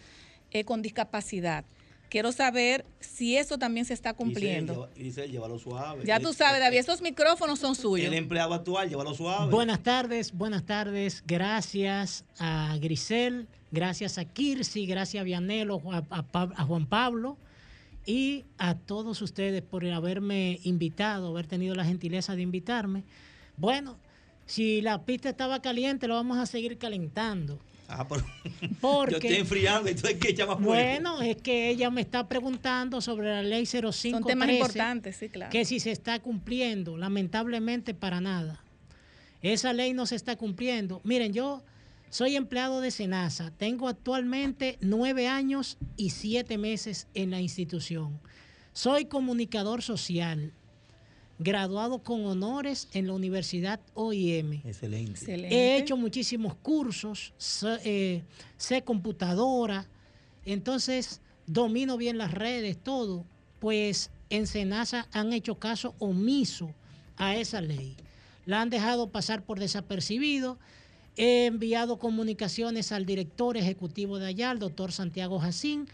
eh, 0.52 0.66
con 0.66 0.82
discapacidad. 0.82 1.64
Quiero 2.10 2.32
saber 2.32 2.86
si 3.00 3.36
eso 3.36 3.58
también 3.58 3.86
se 3.86 3.94
está 3.94 4.14
cumpliendo. 4.14 4.90
Y 4.96 5.04
dice, 5.04 5.28
llévalo 5.28 5.60
suave. 5.60 6.04
Ya 6.06 6.20
tú 6.20 6.34
sabes, 6.34 6.60
David, 6.60 6.78
esos 6.78 7.02
micrófonos 7.02 7.60
son 7.60 7.76
suyos. 7.76 8.08
El 8.08 8.14
empleado 8.14 8.54
actual, 8.54 8.90
llévalo 8.90 9.14
suave. 9.14 9.52
Buenas 9.52 9.84
tardes, 9.84 10.32
buenas 10.32 10.66
tardes. 10.66 11.24
Gracias 11.28 12.24
a 12.40 12.78
Grisel, 12.80 13.48
gracias 13.72 14.18
a 14.18 14.26
Kirsi, 14.26 14.86
gracias 14.86 15.22
a 15.22 15.24
Vianelo, 15.24 15.82
a, 15.92 16.04
a 16.32 16.64
Juan 16.64 16.86
Pablo 16.86 17.38
y 18.06 18.46
a 18.58 18.76
todos 18.76 19.22
ustedes 19.22 19.62
por 19.62 19.86
haberme 19.86 20.60
invitado, 20.64 21.28
haber 21.28 21.46
tenido 21.46 21.76
la 21.76 21.84
gentileza 21.84 22.36
de 22.36 22.42
invitarme. 22.42 23.04
Bueno, 23.58 23.98
si 24.46 24.82
la 24.82 25.04
pista 25.04 25.30
estaba 25.30 25.62
caliente, 25.62 26.08
lo 26.08 26.16
vamos 26.16 26.38
a 26.38 26.46
seguir 26.46 26.78
calentando. 26.78 27.60
Ah, 27.88 28.06
pero 28.08 28.24
Porque- 28.82 29.12
yo 29.12 29.18
estoy 29.18 29.36
enfriando, 29.36 29.90
entonces 29.90 30.18
que 30.20 30.30
echar 30.30 30.48
más. 30.48 30.60
Bueno, 30.60 31.22
es 31.22 31.38
que 31.38 31.70
ella 31.70 31.90
me 31.90 32.02
está 32.02 32.28
preguntando 32.28 33.00
sobre 33.02 33.30
la 33.30 33.44
ley 33.44 33.66
0513. 33.66 34.12
Son 34.12 34.24
temas 34.24 34.50
importantes, 34.50 35.16
sí, 35.16 35.30
claro. 35.30 35.52
Que 35.52 35.64
si 35.66 35.80
se 35.80 35.92
está 35.92 36.20
cumpliendo, 36.20 36.98
lamentablemente 36.98 37.94
para 37.94 38.20
nada. 38.20 38.64
Esa 39.42 39.72
ley 39.74 39.94
no 39.94 40.06
se 40.06 40.16
está 40.16 40.36
cumpliendo. 40.36 41.00
Miren, 41.04 41.32
yo 41.32 41.64
soy 42.10 42.36
empleado 42.36 42.82
de 42.82 42.92
Senasa. 42.92 43.52
Tengo 43.52 43.88
actualmente 43.88 44.78
nueve 44.82 45.28
años 45.28 45.78
y 45.96 46.10
siete 46.10 46.58
meses 46.58 47.08
en 47.14 47.32
la 47.32 47.40
institución. 47.40 48.20
Soy 48.74 49.06
comunicador 49.06 49.82
social, 49.82 50.54
graduado 51.40 52.00
con 52.00 52.26
honores 52.26 52.88
en 52.94 53.08
la 53.08 53.14
Universidad 53.14 53.80
OIM. 53.94 54.62
Excelente. 54.66 55.48
He 55.50 55.78
hecho 55.78 55.98
muchísimos 55.98 56.56
cursos, 56.56 57.34
sé, 57.38 57.78
eh, 57.84 58.24
sé 58.58 58.84
computadora, 58.84 59.88
entonces 60.46 61.22
domino 61.46 61.98
bien 61.98 62.18
las 62.18 62.34
redes, 62.34 62.78
todo. 62.78 63.26
Pues 63.60 64.12
en 64.30 64.48
Senasa 64.48 65.08
han 65.12 65.34
hecho 65.34 65.56
caso 65.56 65.96
omiso 66.00 66.74
a 67.18 67.36
esa 67.36 67.62
ley. 67.62 67.96
La 68.46 68.62
han 68.62 68.70
dejado 68.70 69.10
pasar 69.10 69.44
por 69.44 69.60
desapercibido. 69.60 70.58
He 71.16 71.46
enviado 71.46 71.98
comunicaciones 71.98 72.92
al 72.92 73.06
director 73.06 73.58
ejecutivo 73.58 74.20
de 74.20 74.28
allá, 74.28 74.52
el 74.52 74.60
doctor 74.60 74.92
Santiago 74.92 75.40
Jacín. 75.40 75.88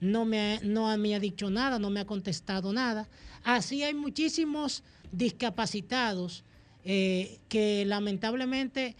No 0.00 0.24
me, 0.24 0.56
ha- 0.56 0.60
no 0.62 0.96
me 0.98 1.14
ha 1.14 1.20
dicho 1.20 1.50
nada, 1.50 1.78
no 1.78 1.90
me 1.90 2.00
ha 2.00 2.04
contestado 2.04 2.72
nada. 2.72 3.08
Así 3.42 3.82
hay 3.82 3.94
muchísimos 3.94 4.82
discapacitados 5.12 6.44
eh, 6.84 7.38
que 7.48 7.84
lamentablemente 7.86 8.96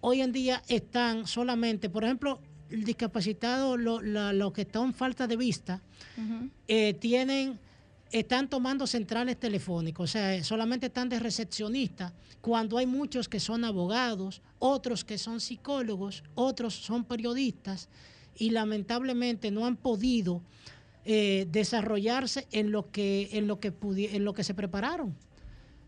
hoy 0.00 0.20
en 0.22 0.32
día 0.32 0.62
están 0.68 1.26
solamente, 1.26 1.88
por 1.90 2.04
ejemplo, 2.04 2.40
el 2.70 2.84
discapacitado, 2.84 3.76
lo- 3.76 4.00
los 4.02 4.52
que 4.52 4.62
están 4.62 4.84
en 4.86 4.94
falta 4.94 5.26
de 5.26 5.36
vista, 5.36 5.80
eh, 6.66 6.94
tienen, 6.94 7.58
están 8.12 8.48
tomando 8.48 8.86
centrales 8.86 9.38
telefónicos, 9.38 10.10
o 10.10 10.12
sea, 10.12 10.42
solamente 10.44 10.86
están 10.86 11.08
de 11.08 11.18
recepcionista, 11.18 12.12
cuando 12.40 12.76
hay 12.78 12.86
muchos 12.86 13.28
que 13.28 13.40
son 13.40 13.64
abogados, 13.64 14.42
otros 14.58 15.04
que 15.04 15.16
son 15.18 15.40
psicólogos, 15.40 16.22
otros 16.34 16.74
son 16.74 17.04
periodistas, 17.04 17.88
y 18.38 18.50
lamentablemente 18.50 19.50
no 19.50 19.66
han 19.66 19.76
podido 19.76 20.42
eh, 21.04 21.46
desarrollarse 21.50 22.46
en 22.52 22.70
lo 22.70 22.90
que, 22.90 23.30
en 23.32 23.46
lo 23.46 23.60
que 23.60 23.72
en 24.12 24.24
lo 24.24 24.34
que 24.34 24.44
se 24.44 24.54
prepararon. 24.54 25.14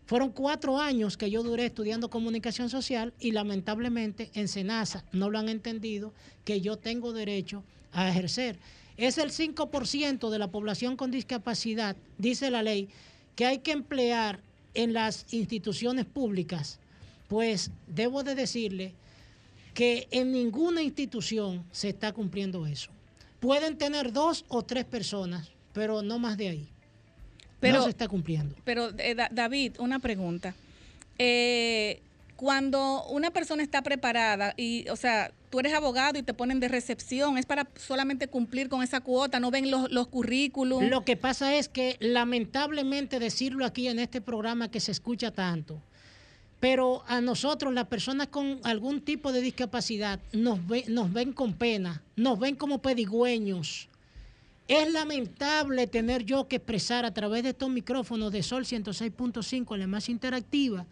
Fueron 0.05 0.31
cuatro 0.31 0.77
años 0.77 1.15
que 1.15 1.31
yo 1.31 1.41
duré 1.41 1.67
estudiando 1.67 2.09
comunicación 2.09 2.69
social 2.69 3.13
y 3.19 3.31
lamentablemente 3.31 4.29
en 4.33 4.47
Senasa 4.49 5.05
no 5.13 5.29
lo 5.29 5.39
han 5.39 5.47
entendido 5.47 6.13
que 6.43 6.59
yo 6.59 6.77
tengo 6.77 7.13
derecho 7.13 7.63
a 7.93 8.09
ejercer. 8.09 8.59
Es 8.97 9.17
el 9.17 9.31
5% 9.31 10.29
de 10.29 10.39
la 10.39 10.51
población 10.51 10.97
con 10.97 11.11
discapacidad, 11.11 11.95
dice 12.17 12.51
la 12.51 12.61
ley, 12.61 12.89
que 13.35 13.45
hay 13.45 13.59
que 13.59 13.71
emplear 13.71 14.41
en 14.73 14.91
las 14.91 15.31
instituciones 15.33 16.05
públicas. 16.05 16.79
Pues 17.29 17.71
debo 17.87 18.23
de 18.23 18.35
decirle 18.35 18.93
que 19.73 20.07
en 20.11 20.31
ninguna 20.31 20.81
institución 20.81 21.63
se 21.71 21.89
está 21.89 22.11
cumpliendo 22.11 22.65
eso. 22.65 22.91
Pueden 23.39 23.77
tener 23.77 24.11
dos 24.11 24.45
o 24.49 24.63
tres 24.63 24.85
personas, 24.85 25.49
pero 25.73 26.01
no 26.01 26.19
más 26.19 26.37
de 26.37 26.49
ahí. 26.49 26.67
Pero- 27.59 27.77
no 27.77 27.83
se 27.83 27.89
está 27.91 28.07
cumpliendo. 28.07 28.55
Pero, 28.63 28.89
eh, 28.97 29.15
Da- 29.15 29.29
David, 29.31 29.73
una 29.79 29.99
pregunta. 29.99 30.53
Eh, 31.17 32.01
cuando 32.35 33.03
una 33.05 33.29
persona 33.29 33.61
está 33.61 33.83
preparada 33.83 34.55
y, 34.57 34.89
o 34.89 34.95
sea, 34.95 35.31
tú 35.51 35.59
eres 35.59 35.73
abogado 35.73 36.17
y 36.17 36.23
te 36.23 36.33
ponen 36.33 36.59
de 36.59 36.67
recepción, 36.67 37.37
es 37.37 37.45
para 37.45 37.67
solamente 37.75 38.27
cumplir 38.27 38.67
con 38.67 38.81
esa 38.81 38.99
cuota, 39.01 39.39
no 39.39 39.51
ven 39.51 39.69
los, 39.69 39.91
los 39.91 40.07
currículums. 40.07 40.89
Lo 40.89 41.05
que 41.05 41.15
pasa 41.17 41.53
es 41.55 41.69
que 41.69 41.97
lamentablemente 41.99 43.19
decirlo 43.19 43.63
aquí 43.65 43.87
en 43.87 43.99
este 43.99 44.21
programa 44.21 44.71
que 44.71 44.79
se 44.79 44.91
escucha 44.91 45.29
tanto, 45.29 45.79
pero 46.61 47.03
a 47.07 47.19
nosotros, 47.19 47.73
las 47.73 47.87
personas 47.87 48.27
con 48.27 48.61
algún 48.63 49.01
tipo 49.01 49.33
de 49.33 49.41
discapacidad, 49.41 50.19
nos, 50.31 50.65
ve- 50.67 50.85
nos 50.87 51.11
ven 51.11 51.33
con 51.33 51.53
pena, 51.53 52.01
nos 52.15 52.39
ven 52.39 52.55
como 52.55 52.81
pedigüeños. 52.81 53.89
Es 54.67 54.89
lamentable 54.93 55.87
tener 55.87 56.23
yo 56.23 56.47
que 56.47 56.57
expresar 56.57 57.03
a 57.03 57.13
través 57.13 57.43
de 57.43 57.49
estos 57.49 57.69
micrófonos 57.69 58.31
de 58.31 58.43
Sol 58.43 58.63
106.5, 58.63 59.75
la 59.75 59.87
más 59.87 60.07
interactiva, 60.07 60.85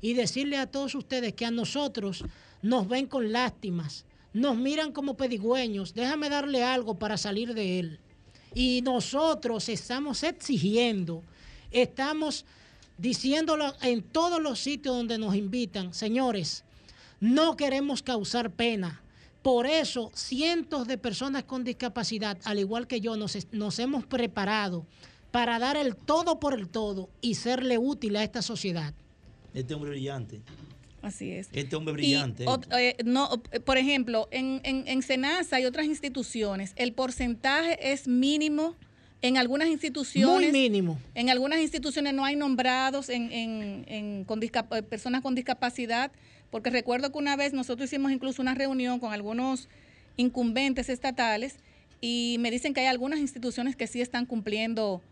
y 0.00 0.14
decirle 0.14 0.56
a 0.56 0.70
todos 0.70 0.94
ustedes 0.94 1.34
que 1.34 1.44
a 1.44 1.50
nosotros 1.50 2.24
nos 2.62 2.88
ven 2.88 3.06
con 3.06 3.32
lástimas, 3.32 4.04
nos 4.32 4.56
miran 4.56 4.92
como 4.92 5.16
pedigüeños. 5.16 5.94
Déjame 5.94 6.30
darle 6.30 6.62
algo 6.62 6.94
para 6.96 7.16
salir 7.16 7.54
de 7.54 7.80
él. 7.80 7.98
Y 8.54 8.80
nosotros 8.82 9.68
estamos 9.68 10.22
exigiendo, 10.22 11.24
estamos 11.72 12.44
diciéndolo 12.98 13.74
en 13.80 14.02
todos 14.02 14.42
los 14.42 14.58
sitios 14.58 14.96
donde 14.96 15.18
nos 15.18 15.34
invitan, 15.34 15.94
señores, 15.94 16.64
no 17.20 17.56
queremos 17.56 18.02
causar 18.02 18.50
pena. 18.50 19.02
Por 19.42 19.66
eso, 19.66 20.10
cientos 20.14 20.86
de 20.88 20.98
personas 20.98 21.44
con 21.44 21.64
discapacidad, 21.64 22.38
al 22.44 22.58
igual 22.58 22.86
que 22.86 23.00
yo, 23.00 23.16
nos, 23.16 23.78
hemos 23.78 24.04
preparado 24.04 24.84
para 25.30 25.58
dar 25.58 25.76
el 25.76 25.96
todo 25.96 26.40
por 26.40 26.54
el 26.54 26.68
todo 26.68 27.08
y 27.20 27.36
serle 27.36 27.78
útil 27.78 28.16
a 28.16 28.24
esta 28.24 28.42
sociedad. 28.42 28.92
Este 29.54 29.74
hombre 29.74 29.90
brillante. 29.90 30.42
Así 31.00 31.30
es. 31.30 31.48
Este 31.52 31.76
hombre 31.76 31.92
Y 31.92 31.96
brillante. 31.96 32.44
eh, 32.76 32.96
no, 33.04 33.40
eh, 33.52 33.60
por 33.60 33.78
ejemplo, 33.78 34.28
en, 34.32 34.60
en, 34.64 34.86
en 34.88 35.02
Senasa 35.02 35.60
y 35.60 35.64
otras 35.64 35.86
instituciones, 35.86 36.72
el 36.76 36.92
porcentaje 36.92 37.92
es 37.92 38.08
mínimo. 38.08 38.74
En 39.20 39.36
algunas 39.36 39.68
instituciones. 39.68 40.50
Muy 40.52 40.52
mínimo. 40.52 40.98
En 41.14 41.28
algunas 41.28 41.58
instituciones 41.60 42.14
no 42.14 42.24
hay 42.24 42.36
nombrados 42.36 43.08
en, 43.08 43.32
en- 43.32 43.84
en- 43.88 44.24
con 44.24 44.40
eh, 44.42 44.82
personas 44.88 45.22
con 45.22 45.34
discapacidad, 45.34 46.12
porque 46.50 46.70
recuerdo 46.70 47.10
que 47.10 47.18
una 47.18 47.34
vez 47.36 47.52
nosotros 47.52 47.88
hicimos 47.88 48.12
incluso 48.12 48.40
una 48.42 48.54
reunión 48.54 49.00
con 49.00 49.12
algunos 49.12 49.68
incumbentes 50.16 50.88
estatales 50.88 51.56
y 52.00 52.36
me 52.38 52.50
dicen 52.50 52.74
que 52.74 52.80
hay 52.80 52.86
algunas 52.86 53.18
instituciones 53.18 53.74
que 53.76 53.86
sí 53.88 54.00
están 54.00 54.24
cumpliendo 54.24 55.02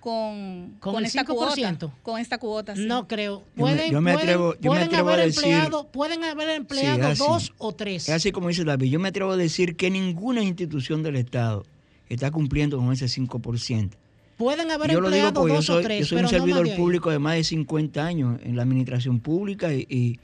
con, 0.00 0.76
¿Con 0.80 0.96
el 0.98 1.06
esta 1.06 1.24
5%? 1.24 1.26
cuota. 1.34 1.90
Con 2.02 2.20
esta 2.20 2.36
cuota, 2.38 2.76
sí. 2.76 2.84
No 2.84 3.08
creo. 3.08 3.42
Yo 3.56 3.64
me- 3.64 3.72
Pueden, 3.72 3.92
yo 3.92 4.00
me 4.02 4.12
pueden- 4.12 4.28
atrevo- 4.28 4.54
yo 4.54 4.60
me 4.60 4.68
pueden 4.68 4.84
atrevo 4.88 5.08
a 5.08 5.12
haber 5.14 5.26
decir- 5.26 5.44
empleado, 5.44 5.86
pueden 5.88 6.24
haber 6.24 6.50
empleado 6.50 6.96
Sí, 6.96 7.00
es 7.00 7.06
así. 7.06 7.22
dos 7.26 7.54
o 7.56 7.72
tres. 7.72 8.08
Es 8.10 8.14
así 8.14 8.30
como 8.30 8.48
dice 8.48 8.64
David. 8.64 8.90
Yo 8.90 9.00
me 9.00 9.08
atrevo 9.08 9.32
a 9.32 9.36
decir 9.38 9.76
que 9.76 9.88
ninguna 9.90 10.42
institución 10.42 11.02
del 11.02 11.16
Estado 11.16 11.64
está 12.08 12.30
cumpliendo 12.30 12.78
con 12.78 12.92
ese 12.92 13.06
5%. 13.06 13.90
Pueden 14.36 14.70
haber 14.70 14.90
yo 14.90 15.00
lo 15.00 15.10
digo 15.10 15.28
empleado 15.28 15.40
porque 15.40 15.52
yo 15.52 15.56
dos 15.56 15.70
o 15.70 15.74
soy, 15.74 15.84
tres, 15.84 16.00
yo 16.00 16.06
soy 16.06 16.16
pero 16.16 16.28
un 16.28 16.30
servidor 16.30 16.76
público 16.76 17.10
de 17.10 17.18
más 17.20 17.34
de 17.36 17.44
50 17.44 18.04
años 18.04 18.40
en 18.42 18.56
la 18.56 18.62
administración 18.62 19.20
pública 19.20 19.72
y, 19.72 19.86
y 19.88 20.18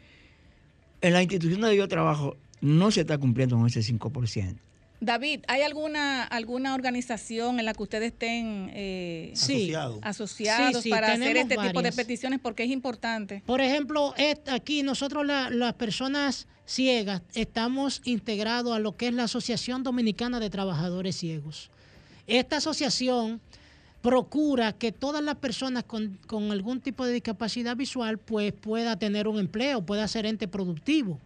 en 1.00 1.12
la 1.12 1.22
institución 1.22 1.60
donde 1.60 1.76
yo 1.76 1.86
trabajo 1.88 2.36
no 2.60 2.90
se 2.90 3.02
está 3.02 3.16
cumpliendo 3.18 3.56
con 3.56 3.66
ese 3.66 3.80
5%. 3.80 4.56
David, 5.02 5.40
¿hay 5.48 5.62
alguna 5.62 6.24
alguna 6.24 6.74
organización 6.74 7.58
en 7.58 7.64
la 7.64 7.72
que 7.72 7.82
ustedes 7.82 8.12
estén 8.12 8.70
eh, 8.74 9.30
Sí. 9.34 9.72
asociados 10.02 10.76
Sí, 10.76 10.82
sí, 10.82 10.90
para 10.90 11.12
hacer 11.14 11.38
este 11.38 11.56
tipo 11.56 11.80
de 11.80 11.90
peticiones? 11.92 12.38
Porque 12.38 12.64
es 12.64 12.70
importante. 12.70 13.42
Por 13.46 13.62
ejemplo, 13.62 14.12
aquí 14.50 14.82
nosotros 14.82 15.24
la- 15.24 15.48
las 15.48 15.72
personas 15.74 16.48
ciegas 16.70 17.22
estamos 17.34 18.00
integrados 18.04 18.74
a 18.74 18.78
lo 18.78 18.96
que 18.96 19.08
es 19.08 19.14
la 19.14 19.24
Asociación 19.24 19.82
Dominicana 19.82 20.38
de 20.38 20.50
Trabajadores 20.50 21.16
Ciegos. 21.16 21.68
Esta 22.28 22.58
asociación 22.58 23.40
procura 24.02 24.72
que 24.72 24.92
todas 24.92 25.22
las 25.22 25.34
personas 25.34 25.82
con, 25.82 26.18
con 26.28 26.52
algún 26.52 26.80
tipo 26.80 27.04
de 27.04 27.12
discapacidad 27.12 27.76
visual 27.76 28.18
pues 28.18 28.52
pueda 28.52 28.96
tener 28.96 29.26
un 29.26 29.40
empleo, 29.40 29.84
pueda 29.84 30.06
ser 30.06 30.26
ente 30.26 30.46
productivo. 30.46 31.18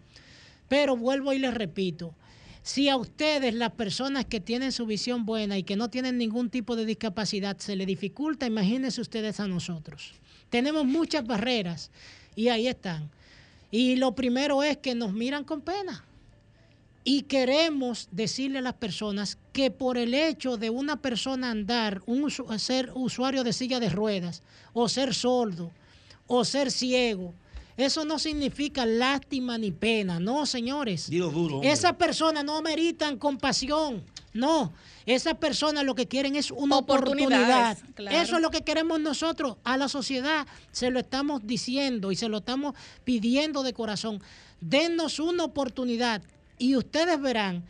Pero 0.69 0.97
vuelvo 0.97 1.35
y 1.35 1.39
les 1.39 1.53
repito, 1.53 2.15
si 2.63 2.89
a 2.89 2.97
ustedes, 2.97 3.53
las 3.53 3.73
personas 3.73 4.25
que 4.25 4.41
tienen 4.41 4.73
su 4.73 4.87
visión 4.87 5.27
buena 5.27 5.59
y 5.59 5.63
que 5.63 5.77
no 5.77 5.91
tienen 5.91 6.17
ningún 6.17 6.49
tipo 6.49 6.75
de 6.75 6.87
discapacidad, 6.87 7.59
se 7.59 7.77
les 7.77 7.87
dificulta, 7.87 8.47
imagínense 8.47 9.03
ustedes 9.03 9.41
a 9.41 9.47
nosotros. 9.47 10.15
Tenemos 10.49 10.87
muchas 10.87 11.27
barreras 11.27 11.91
y 12.35 12.49
ahí 12.49 12.67
están. 12.67 13.11
Y 13.77 13.97
lo 13.97 14.15
primero 14.15 14.63
es 14.63 14.77
que 14.77 14.95
nos 14.95 15.13
miran 15.13 15.43
con 15.43 15.61
pena. 15.61 16.05
Y 17.03 17.23
queremos 17.23 18.07
decirle 18.13 18.61
a 18.61 18.63
las 18.63 18.75
personas 18.75 19.37
que 19.53 19.73
por 19.73 19.99
el 19.99 20.15
hecho 20.15 20.57
de 20.57 20.71
una 20.71 21.03
persona 21.03 21.51
andar, 21.51 22.01
un 22.07 22.31
ser 22.31 22.93
usuario 22.95 23.43
de 23.43 23.53
silla 23.53 23.81
de 23.81 23.89
ruedas, 23.89 24.45
o 24.75 24.89
ser 24.89 25.13
sordo, 25.13 25.73
o 26.29 26.45
ser 26.45 26.71
ciego, 26.71 27.35
eso 27.77 28.05
no 28.05 28.21
significa 28.21 28.87
lástima 28.87 29.59
ni 29.59 29.73
pena, 29.73 30.21
no, 30.21 30.47
señores. 30.47 31.11
Dilo 31.11 31.31
duro. 31.31 31.57
hombre. 31.57 31.73
Esas 31.73 31.95
personas 31.95 32.45
no 32.45 32.63
meritan 32.63 33.19
compasión, 33.19 34.05
no. 34.35 34.73
Esas 35.07 35.35
personas 35.35 35.85
lo 35.85 35.95
que 35.95 36.09
quieren 36.09 36.37
es 36.37 36.51
una 36.51 36.77
oportunidad. 36.77 37.79
Claro. 37.95 38.17
Eso 38.17 38.37
es 38.37 38.43
lo 38.43 38.51
que 38.51 38.63
queremos 38.63 39.01
nosotros. 39.01 39.57
A 39.65 39.77
la 39.77 39.89
sociedad 39.89 40.47
se 40.73 40.91
lo 40.91 40.99
estamos 40.99 41.47
diciendo 41.47 42.11
y 42.13 42.17
se 42.17 42.29
lo 42.29 42.39
estamos 42.39 42.75
pidiendo 43.05 43.63
de 43.63 43.73
corazón. 43.73 44.21
Dennos 44.61 45.21
una 45.21 45.45
oportunidad 45.45 46.23
y 46.59 46.77
ustedes 46.77 47.21
verán 47.21 47.65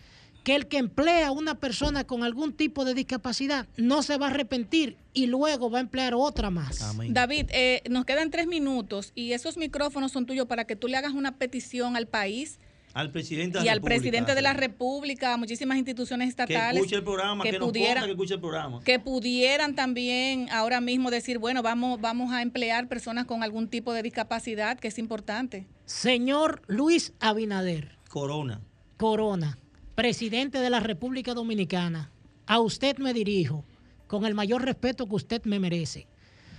que 0.45 0.55
el 0.55 0.69
que 0.69 0.77
emplea 0.79 1.29
a 1.29 1.33
una 1.33 1.55
persona 1.55 2.05
con 2.05 2.23
algún 2.23 2.53
tipo 2.53 2.85
de 2.85 2.95
discapacidad 2.95 3.67
no 3.77 4.03
se 4.03 4.19
va 4.19 4.27
a 4.27 4.31
arrepentir 4.31 4.97
y 5.15 5.27
luego 5.27 5.71
va 5.71 5.79
a 5.79 5.81
emplear 5.81 6.15
otra 6.15 6.51
más. 6.51 6.97
David, 7.09 7.47
eh, 7.51 7.83
nos 7.89 8.05
quedan 8.05 8.31
tres 8.31 8.47
minutos 8.47 9.13
y 9.15 9.33
esos 9.33 9.57
micrófonos 9.57 10.13
son 10.13 10.27
tuyos 10.27 10.47
para 10.47 10.67
que 10.67 10.77
tú 10.77 10.87
le 10.87 10.97
hagas 10.97 11.15
una 11.15 11.33
petición 11.37 11.97
al 11.97 12.07
país 12.07 12.59
Al 12.95 13.11
presidente 13.11 13.59
de 13.59 13.65
y 13.65 13.69
al 13.69 13.79
República, 13.79 13.97
presidente 14.01 14.35
de 14.37 14.43
la. 14.43 14.53
República, 14.53 15.35
a 15.35 15.37
muchísimas 15.37 15.77
instituciones 15.79 16.29
estatales 16.29 16.77
escuche 16.77 16.95
el 16.97 17.03
programa, 17.03 17.43
que, 17.43 17.59
pudieran- 17.59 17.95
ponga, 17.95 18.07
que 18.07 18.13
escuche 18.13 18.35
el 18.35 18.41
programa. 18.41 18.81
que 18.85 18.99
pudieran 19.01 19.75
también 19.75 20.49
ahora 20.53 20.81
mismo 20.81 21.11
decir, 21.11 21.39
bueno, 21.39 21.61
vamos, 21.61 22.01
vamos 22.01 22.33
a 22.33 22.41
emplear 22.41 22.87
personas 22.89 23.27
con 23.27 23.43
algún 23.43 23.67
tipo 23.69 23.93
de 23.93 24.03
discapacidad, 24.03 24.79
que 24.79 24.89
es 24.89 24.99
importante. 24.99 25.67
Señor 25.87 26.63
Luis 26.69 27.13
Abinader. 27.19 27.99
Corona. 28.09 28.61
Corona, 28.97 29.59
presidente 29.97 30.59
de 30.61 30.71
la 30.71 30.79
República 30.79 31.35
Dominicana, 31.35 32.13
a 32.47 32.61
usted 32.61 32.99
me 32.99 33.13
dirijo 33.13 33.65
con 34.07 34.25
el 34.25 34.35
mayor 34.35 34.63
respeto 34.65 35.09
que 35.09 35.17
usted 35.17 35.43
me 35.45 35.59
merece. 35.59 36.07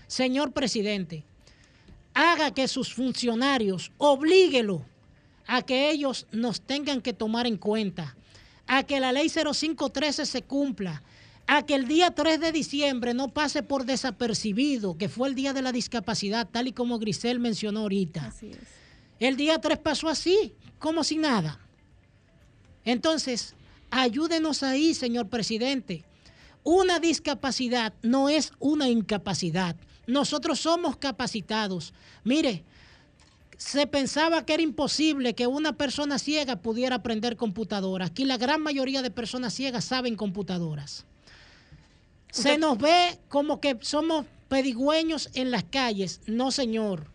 Señor 0.07 0.51
presidente, 0.51 1.23
haga 2.13 2.51
que 2.53 2.67
sus 2.67 2.93
funcionarios, 2.93 3.91
oblíguelo 3.97 4.85
a 5.47 5.61
que 5.61 5.89
ellos 5.91 6.27
nos 6.31 6.61
tengan 6.61 7.01
que 7.01 7.13
tomar 7.13 7.47
en 7.47 7.57
cuenta, 7.57 8.15
a 8.67 8.83
que 8.83 8.99
la 8.99 9.11
ley 9.11 9.29
0513 9.29 10.25
se 10.25 10.41
cumpla, 10.41 11.03
a 11.47 11.63
que 11.65 11.75
el 11.75 11.87
día 11.87 12.11
3 12.11 12.39
de 12.39 12.51
diciembre 12.51 13.13
no 13.13 13.29
pase 13.29 13.61
por 13.61 13.85
desapercibido, 13.85 14.97
que 14.97 15.09
fue 15.09 15.27
el 15.27 15.35
día 15.35 15.53
de 15.53 15.61
la 15.61 15.71
discapacidad, 15.71 16.47
tal 16.49 16.67
y 16.67 16.71
como 16.71 16.97
Grisel 16.97 17.39
mencionó 17.39 17.81
ahorita. 17.81 18.33
El 19.19 19.37
día 19.37 19.59
3 19.59 19.77
pasó 19.77 20.09
así, 20.09 20.53
como 20.79 21.03
si 21.03 21.17
nada. 21.17 21.59
Entonces, 22.83 23.55
ayúdenos 23.91 24.63
ahí, 24.63 24.93
señor 24.93 25.29
presidente. 25.29 26.03
Una 26.63 26.99
discapacidad 26.99 27.93
no 28.01 28.27
es 28.27 28.51
una 28.59 28.89
incapacidad. 28.89 29.75
Nosotros 30.07 30.59
somos 30.59 30.97
capacitados. 30.97 31.93
Mire, 32.23 32.63
se 33.57 33.87
pensaba 33.87 34.45
que 34.45 34.53
era 34.53 34.63
imposible 34.63 35.33
que 35.33 35.47
una 35.47 35.73
persona 35.73 36.19
ciega 36.19 36.57
pudiera 36.57 36.97
aprender 36.97 37.37
computadora. 37.37 38.05
Aquí 38.05 38.25
la 38.25 38.37
gran 38.37 38.61
mayoría 38.61 39.01
de 39.01 39.11
personas 39.11 39.53
ciegas 39.53 39.85
saben 39.85 40.15
computadoras. 40.15 41.05
Se 42.31 42.57
nos 42.57 42.77
ve 42.77 43.17
como 43.29 43.61
que 43.61 43.77
somos 43.81 44.25
pedigüeños 44.49 45.29
en 45.33 45.51
las 45.51 45.63
calles. 45.63 46.19
No, 46.27 46.51
señor. 46.51 47.07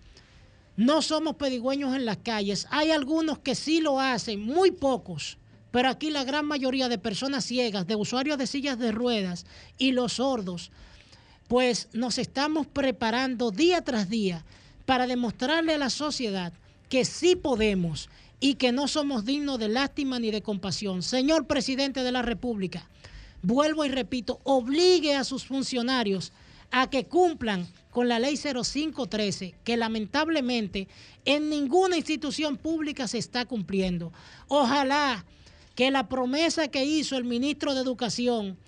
No 0.76 1.02
somos 1.02 1.36
pedigüeños 1.36 1.94
en 1.94 2.06
las 2.06 2.16
calles. 2.18 2.66
Hay 2.70 2.90
algunos 2.90 3.38
que 3.38 3.54
sí 3.54 3.80
lo 3.80 4.00
hacen, 4.00 4.40
muy 4.40 4.70
pocos. 4.70 5.36
Pero 5.70 5.88
aquí 5.88 6.10
la 6.10 6.24
gran 6.24 6.46
mayoría 6.46 6.88
de 6.88 6.98
personas 6.98 7.44
ciegas, 7.44 7.86
de 7.86 7.96
usuarios 7.96 8.38
de 8.38 8.46
sillas 8.46 8.78
de 8.78 8.90
ruedas 8.90 9.46
y 9.78 9.92
los 9.92 10.14
sordos, 10.14 10.72
pues 11.48 11.88
nos 11.92 12.18
estamos 12.18 12.66
preparando 12.66 13.50
día 13.50 13.82
tras 13.82 14.08
día 14.08 14.44
para 14.90 15.06
demostrarle 15.06 15.74
a 15.74 15.78
la 15.78 15.88
sociedad 15.88 16.52
que 16.88 17.04
sí 17.04 17.36
podemos 17.36 18.10
y 18.40 18.54
que 18.54 18.72
no 18.72 18.88
somos 18.88 19.24
dignos 19.24 19.60
de 19.60 19.68
lástima 19.68 20.18
ni 20.18 20.32
de 20.32 20.42
compasión. 20.42 21.04
Señor 21.04 21.46
presidente 21.46 22.02
de 22.02 22.10
la 22.10 22.22
República, 22.22 22.88
vuelvo 23.40 23.84
y 23.84 23.88
repito, 23.88 24.40
obligue 24.42 25.14
a 25.14 25.22
sus 25.22 25.44
funcionarios 25.44 26.32
a 26.72 26.90
que 26.90 27.04
cumplan 27.04 27.68
con 27.92 28.08
la 28.08 28.18
ley 28.18 28.36
0513, 28.36 29.54
que 29.62 29.76
lamentablemente 29.76 30.88
en 31.24 31.50
ninguna 31.50 31.96
institución 31.96 32.56
pública 32.56 33.06
se 33.06 33.18
está 33.18 33.44
cumpliendo. 33.44 34.12
Ojalá 34.48 35.24
que 35.76 35.92
la 35.92 36.08
promesa 36.08 36.66
que 36.66 36.84
hizo 36.84 37.16
el 37.16 37.22
ministro 37.22 37.74
de 37.76 37.82
Educación 37.82 38.58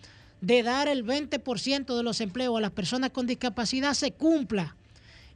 de 0.41 0.63
dar 0.63 0.87
el 0.87 1.05
20% 1.05 1.97
de 1.97 2.03
los 2.05 2.21
empleos 2.21 2.57
a 2.57 2.61
las 2.61 2.71
personas 2.71 3.11
con 3.11 3.27
discapacidad 3.27 3.95
se 3.95 4.13
cumpla. 4.13 4.77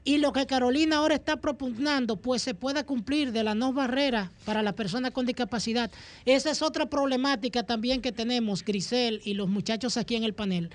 Y 0.06 0.18
lo 0.18 0.32
que 0.32 0.46
Carolina 0.46 0.98
ahora 0.98 1.16
está 1.16 1.40
propugnando, 1.40 2.14
pues 2.14 2.40
se 2.40 2.54
pueda 2.54 2.86
cumplir 2.86 3.32
de 3.32 3.42
las 3.42 3.56
no 3.56 3.72
barreras 3.72 4.30
para 4.44 4.62
las 4.62 4.74
personas 4.74 5.10
con 5.10 5.26
discapacidad. 5.26 5.90
Esa 6.24 6.52
es 6.52 6.62
otra 6.62 6.86
problemática 6.86 7.64
también 7.64 8.00
que 8.00 8.12
tenemos, 8.12 8.64
Grisel 8.64 9.20
y 9.24 9.34
los 9.34 9.48
muchachos 9.48 9.96
aquí 9.96 10.14
en 10.14 10.22
el 10.22 10.32
panel, 10.32 10.70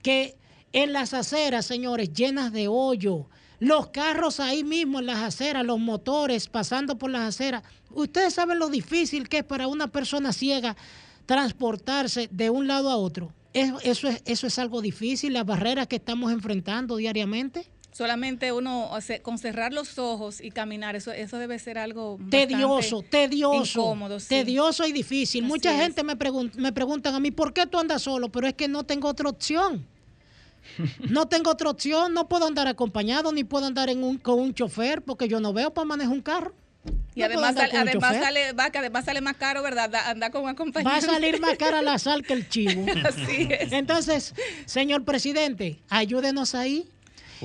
que 0.00 0.36
en 0.72 0.92
las 0.92 1.12
aceras, 1.12 1.66
señores, 1.66 2.12
llenas 2.12 2.52
de 2.52 2.68
hoyo, 2.68 3.26
los 3.58 3.88
carros 3.88 4.38
ahí 4.38 4.62
mismo 4.62 5.00
en 5.00 5.06
las 5.06 5.24
aceras, 5.24 5.66
los 5.66 5.80
motores 5.80 6.46
pasando 6.46 6.98
por 6.98 7.10
las 7.10 7.22
aceras. 7.22 7.64
Ustedes 7.90 8.34
saben 8.34 8.60
lo 8.60 8.68
difícil 8.68 9.28
que 9.28 9.38
es 9.38 9.44
para 9.44 9.66
una 9.66 9.88
persona 9.88 10.32
ciega 10.32 10.76
transportarse 11.26 12.28
de 12.30 12.48
un 12.48 12.68
lado 12.68 12.90
a 12.90 12.96
otro. 12.96 13.34
Eso, 13.52 14.06
es, 14.06 14.22
eso 14.24 14.46
es 14.46 14.58
algo 14.60 14.80
difícil, 14.80 15.32
las 15.32 15.44
barreras 15.44 15.88
que 15.88 15.96
estamos 15.96 16.30
enfrentando 16.30 16.94
diariamente. 16.94 17.68
Solamente 17.98 18.52
uno, 18.52 18.92
con 19.22 19.38
cerrar 19.38 19.72
los 19.72 19.98
ojos 19.98 20.40
y 20.40 20.52
caminar, 20.52 20.94
eso, 20.94 21.10
eso 21.10 21.36
debe 21.36 21.58
ser 21.58 21.78
algo 21.78 22.16
tedioso, 22.30 23.02
tedioso, 23.02 23.80
incómodo, 23.80 24.18
tedioso 24.20 24.86
y 24.86 24.92
difícil. 24.92 25.42
Mucha 25.42 25.76
gente 25.76 26.04
me, 26.04 26.14
me 26.58 26.72
preguntan 26.72 27.16
a 27.16 27.18
mí, 27.18 27.32
¿por 27.32 27.52
qué 27.52 27.66
tú 27.66 27.76
andas 27.76 28.02
solo? 28.02 28.28
Pero 28.28 28.46
es 28.46 28.54
que 28.54 28.68
no 28.68 28.84
tengo 28.84 29.08
otra 29.08 29.28
opción. 29.28 29.84
No 31.10 31.26
tengo 31.26 31.50
otra 31.50 31.70
opción, 31.70 32.14
no 32.14 32.28
puedo 32.28 32.46
andar 32.46 32.68
acompañado 32.68 33.32
ni 33.32 33.42
puedo 33.42 33.66
andar 33.66 33.88
en 33.88 34.04
un, 34.04 34.18
con 34.18 34.38
un 34.38 34.54
chofer 34.54 35.02
porque 35.02 35.26
yo 35.26 35.40
no 35.40 35.52
veo 35.52 35.74
para 35.74 35.86
manejar 35.86 36.12
un 36.12 36.22
carro. 36.22 36.54
Y 37.16 37.22
además, 37.22 37.56
además, 37.56 38.16
sale, 38.16 38.52
va, 38.52 38.70
que 38.70 38.78
además 38.78 39.04
sale 39.06 39.20
más 39.20 39.36
caro, 39.36 39.62
¿verdad? 39.62 39.92
Andar 40.06 40.30
con 40.30 40.44
un 40.44 40.50
acompañante. 40.50 40.88
Va 40.88 40.98
a 40.98 41.14
salir 41.14 41.40
más 41.40 41.56
cara 41.56 41.82
la 41.82 41.98
sal 41.98 42.22
que 42.22 42.34
el 42.34 42.48
chivo. 42.48 42.86
Así 43.04 43.48
es. 43.50 43.72
Entonces, 43.72 44.34
señor 44.66 45.04
presidente, 45.04 45.80
ayúdenos 45.88 46.54
ahí. 46.54 46.88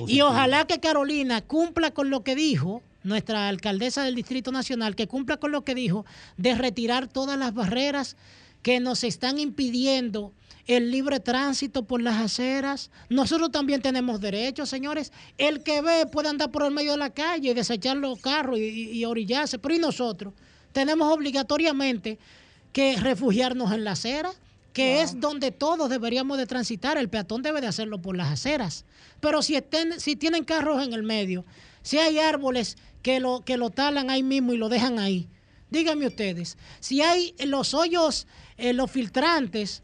Y 0.06 0.20
ojalá 0.20 0.66
que 0.66 0.80
Carolina 0.80 1.40
cumpla 1.42 1.92
con 1.92 2.10
lo 2.10 2.24
que 2.24 2.34
dijo, 2.34 2.82
nuestra 3.02 3.48
alcaldesa 3.48 4.02
del 4.02 4.14
Distrito 4.14 4.50
Nacional, 4.50 4.96
que 4.96 5.06
cumpla 5.06 5.36
con 5.36 5.52
lo 5.52 5.64
que 5.64 5.74
dijo 5.74 6.04
de 6.36 6.54
retirar 6.54 7.06
todas 7.06 7.38
las 7.38 7.54
barreras 7.54 8.16
que 8.62 8.80
nos 8.80 9.04
están 9.04 9.38
impidiendo 9.38 10.32
el 10.66 10.90
libre 10.90 11.20
tránsito 11.20 11.84
por 11.84 12.00
las 12.00 12.20
aceras. 12.20 12.90
Nosotros 13.10 13.50
también 13.52 13.82
tenemos 13.82 14.20
derechos, 14.20 14.70
señores. 14.70 15.12
El 15.36 15.62
que 15.62 15.82
ve 15.82 16.06
puede 16.06 16.30
andar 16.30 16.50
por 16.50 16.64
el 16.64 16.70
medio 16.70 16.92
de 16.92 16.98
la 16.98 17.10
calle 17.10 17.50
y 17.50 17.54
desechar 17.54 17.96
los 17.98 18.18
carros 18.20 18.58
y, 18.58 19.04
orillarse, 19.04 19.58
pero 19.58 19.74
¿y 19.74 19.78
nosotros? 19.78 20.32
Tenemos 20.72 21.12
obligatoriamente 21.12 22.18
que 22.72 22.96
refugiarnos 22.96 23.72
en 23.72 23.84
la 23.84 23.92
acera, 23.92 24.32
que 24.74 25.00
es 25.00 25.20
donde 25.20 25.52
todos 25.52 25.88
deberíamos 25.88 26.36
de 26.36 26.46
transitar. 26.46 26.98
El 26.98 27.08
peatón 27.08 27.42
debe 27.42 27.60
de 27.62 27.68
hacerlo 27.68 28.02
por 28.02 28.16
las 28.16 28.30
aceras. 28.32 28.84
Pero 29.20 29.40
si, 29.40 29.54
estén, 29.54 29.98
si 30.00 30.16
tienen 30.16 30.44
carros 30.44 30.84
en 30.84 30.92
el 30.92 31.04
medio, 31.04 31.46
si 31.80 31.98
hay 31.98 32.18
árboles 32.18 32.76
que 33.00 33.20
lo, 33.20 33.44
que 33.44 33.56
lo 33.56 33.70
talan 33.70 34.10
ahí 34.10 34.24
mismo 34.24 34.52
y 34.52 34.56
lo 34.56 34.68
dejan 34.68 34.98
ahí, 34.98 35.28
díganme 35.70 36.08
ustedes, 36.08 36.58
si 36.80 37.02
hay 37.02 37.34
los 37.46 37.72
hoyos, 37.72 38.26
eh, 38.56 38.72
los 38.72 38.90
filtrantes, 38.90 39.82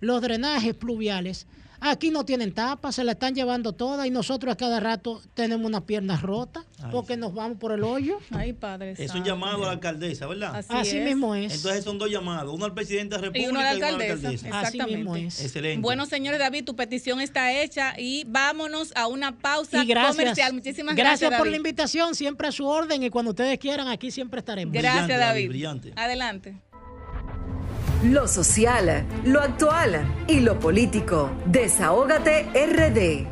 los 0.00 0.20
drenajes 0.20 0.74
pluviales. 0.74 1.46
Aquí 1.84 2.12
no 2.12 2.24
tienen 2.24 2.52
tapa, 2.52 2.92
se 2.92 3.02
la 3.02 3.12
están 3.12 3.34
llevando 3.34 3.72
toda 3.72 4.06
y 4.06 4.10
nosotros 4.10 4.52
a 4.52 4.56
cada 4.56 4.78
rato 4.78 5.20
tenemos 5.34 5.66
unas 5.66 5.82
piernas 5.82 6.22
rotas 6.22 6.64
porque 6.92 7.16
nos 7.16 7.34
vamos 7.34 7.58
por 7.58 7.72
el 7.72 7.82
hoyo. 7.82 8.18
Ay, 8.30 8.52
padre. 8.52 8.94
Es 8.96 9.12
un 9.16 9.24
llamado 9.24 9.64
a 9.64 9.66
la 9.66 9.72
alcaldesa, 9.72 10.28
¿verdad? 10.28 10.64
Así, 10.68 11.00
mismo 11.00 11.34
es. 11.34 11.56
Entonces 11.56 11.82
son 11.82 11.98
dos 11.98 12.08
llamados, 12.08 12.54
uno 12.54 12.66
al 12.66 12.72
presidente 12.72 13.16
de 13.16 13.20
la 13.20 13.26
República 13.26 13.46
y 13.46 13.50
uno 13.50 13.58
a 13.58 13.64
la 13.64 13.70
alcaldesa. 13.70 14.60
Así 14.60 14.80
mismo 14.80 15.16
es. 15.16 15.40
Excelente. 15.40 15.82
Bueno, 15.82 16.06
señores 16.06 16.38
David, 16.38 16.64
tu 16.64 16.76
petición 16.76 17.20
está 17.20 17.52
hecha 17.52 17.94
y 17.98 18.24
vámonos 18.28 18.92
a 18.94 19.08
una 19.08 19.36
pausa 19.36 19.84
comercial. 19.84 20.52
Muchísimas 20.52 20.94
gracias. 20.94 21.20
Gracias 21.20 21.40
por 21.40 21.48
la 21.48 21.56
invitación, 21.56 22.14
siempre 22.14 22.46
a 22.46 22.52
su 22.52 22.64
orden 22.64 23.02
y 23.02 23.10
cuando 23.10 23.32
ustedes 23.32 23.58
quieran 23.58 23.88
aquí 23.88 24.12
siempre 24.12 24.38
estaremos. 24.38 24.72
Gracias, 24.72 25.18
David. 25.18 25.48
Brillante. 25.48 25.92
Adelante 25.96 26.54
lo 28.02 28.26
social, 28.26 29.06
lo 29.24 29.40
actual 29.40 30.04
y 30.26 30.40
lo 30.40 30.58
político. 30.58 31.30
Desahógate 31.46 32.48
RD. 32.52 33.26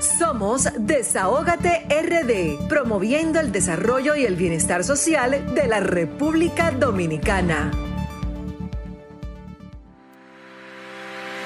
Somos 0.00 0.68
Desahógate 0.78 1.86
RD, 1.88 2.68
promoviendo 2.68 3.40
el 3.40 3.50
desarrollo 3.50 4.14
y 4.14 4.24
el 4.24 4.36
bienestar 4.36 4.84
social 4.84 5.54
de 5.54 5.66
la 5.66 5.80
República 5.80 6.70
Dominicana. 6.70 7.72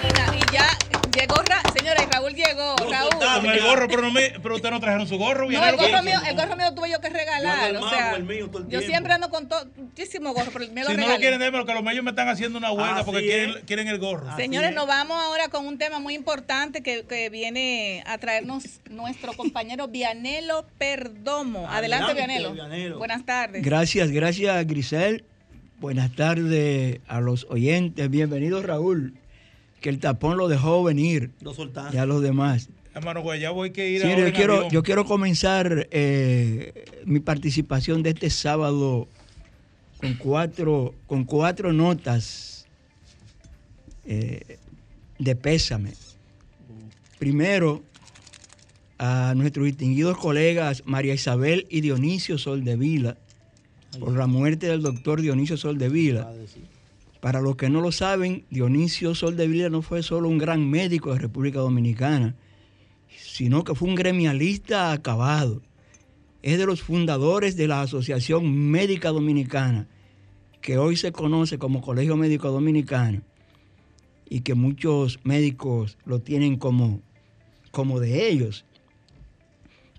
Y 0.03 0.53
ya 0.53 0.67
llegó 1.15 1.37
Raúl 2.33 2.37
llegó. 2.37 2.77
Raúl. 2.91 3.43
Con 3.43 3.51
el 3.51 3.63
gorro, 3.63 3.89
pero, 3.89 4.03
no 4.03 4.11
me, 4.11 4.33
pero 4.43 4.55
ustedes 4.57 4.73
no 4.73 4.81
trajeron 4.81 5.07
su 5.07 5.19
gorro. 5.19 5.51
No, 5.51 5.65
el 5.67 5.77
gorro, 5.77 6.03
mío, 6.03 6.19
el 6.27 6.37
gorro 6.37 6.57
mío 6.57 6.67
lo 6.67 6.75
tuve 6.75 6.91
yo 6.91 7.01
que 7.01 7.09
regalar. 7.09 7.77
o 7.77 7.89
sea, 7.89 8.19
yo 8.69 8.81
siempre 8.81 9.13
ando 9.13 9.31
con 9.31 9.49
todo, 9.49 9.67
muchísimo 9.77 10.33
gorro, 10.33 10.51
pero 10.53 10.65
el 10.65 10.73
mío 10.73 10.85
Si 10.87 10.97
no 10.97 11.09
lo 11.09 11.17
quieren, 11.17 11.39
démelo, 11.39 11.65
que 11.65 11.75
los 11.75 11.83
medios 11.83 12.05
me 12.05 12.11
están 12.11 12.29
haciendo 12.29 12.59
una 12.59 12.73
huelga 12.73 13.05
porque 13.05 13.23
quieren, 13.23 13.55
quieren, 13.67 13.89
el 13.89 13.99
gorro. 13.99 14.37
Señores, 14.37 14.75
nos 14.75 14.87
vamos 14.87 15.23
ahora 15.23 15.49
con 15.49 15.67
un 15.67 15.79
tema 15.79 15.99
muy 15.99 16.15
importante 16.15 16.83
que, 16.83 17.05
que 17.05 17.31
viene 17.31 18.03
a 18.07 18.19
traernos 18.19 18.81
nuestro 18.91 19.33
compañero 19.35 19.89
Vianelo 19.89 20.67
Perdomo. 20.79 21.69
Adelante, 21.69 22.15
Vianelo. 22.15 22.55
Buenas 22.99 23.25
tardes. 23.25 23.63
Gracias, 23.65 24.11
gracias, 24.11 24.67
Grisel. 24.67 25.25
Buenas 25.79 26.15
tardes 26.15 27.01
a 27.09 27.21
los 27.21 27.47
oyentes. 27.51 28.09
Bienvenido, 28.09 28.63
Raúl 28.63 29.15
que 29.83 29.91
el 29.91 29.99
tapón 29.99 30.39
lo 30.39 30.49
dejó 30.49 30.83
venir. 30.83 31.33
Lo 31.43 31.53
soltaste. 31.53 31.95
Ya 31.95 32.07
los 32.07 32.23
demás. 32.23 32.71
Hermano, 32.95 33.23
pues 33.23 33.41
ya 33.41 33.51
voy 33.51 33.71
que 33.71 33.91
ir 33.91 34.03
sí, 34.03 34.09
yo 34.09 34.33
quiero, 34.33 34.69
yo 34.69 34.83
quiero 34.83 35.05
comenzar 35.05 35.89
eh, 35.91 36.85
mi 37.05 37.21
participación 37.21 38.03
de 38.03 38.11
este 38.11 38.31
sábado 38.31 39.09
con 39.99 40.15
cuatro, 40.15 40.95
con 41.07 41.25
cuatro 41.25 41.73
notas 41.73 42.67
eh, 44.05 44.59
de 45.19 45.37
pésame. 45.37 45.93
Primero, 47.19 47.83
a 48.99 49.33
nuestros 49.35 49.67
distinguidos 49.67 50.19
colegas 50.19 50.83
María 50.85 51.15
Isabel 51.15 51.67
y 51.71 51.81
Dionisio 51.81 52.37
Soldevila, 52.37 53.17
por 53.99 54.13
la 54.17 54.27
muerte 54.27 54.67
del 54.67 54.83
doctor 54.83 55.23
Dionisio 55.23 55.57
Soldevila. 55.57 56.31
Para 57.23 57.41
los 57.41 57.55
que 57.55 57.71
no 57.71 57.81
lo 57.81 57.93
saben, 57.93 58.47
Dionisio 58.51 59.15
Soldevila 59.15 59.69
no 59.69 59.81
fue 59.81 60.03
solo 60.03 60.29
un 60.29 60.39
gran 60.39 60.69
médico 60.69 61.13
de 61.13 61.21
República 61.21 61.61
Dominicana, 61.61 62.35
sino 63.17 63.63
que 63.63 63.77
fue 63.77 63.89
un 63.89 63.95
gremialista 63.95 64.91
acabado. 64.91 65.63
Es 66.43 66.59
de 66.59 66.67
los 66.67 66.83
fundadores 66.83 67.55
de 67.55 67.69
la 67.69 67.81
Asociación 67.81 68.73
Médica 68.73 69.11
Dominicana, 69.11 69.87
que 70.61 70.79
hoy 70.79 70.97
se 70.97 71.13
conoce 71.13 71.59
como 71.59 71.81
Colegio 71.81 72.17
Médico 72.17 72.51
Dominicano, 72.51 73.23
y 74.29 74.41
que 74.41 74.57
muchos 74.57 75.21
médicos 75.23 75.99
lo 76.05 76.19
tienen 76.19 76.57
como, 76.57 77.03
como 77.71 78.01
de 78.01 78.31
ellos. 78.31 78.65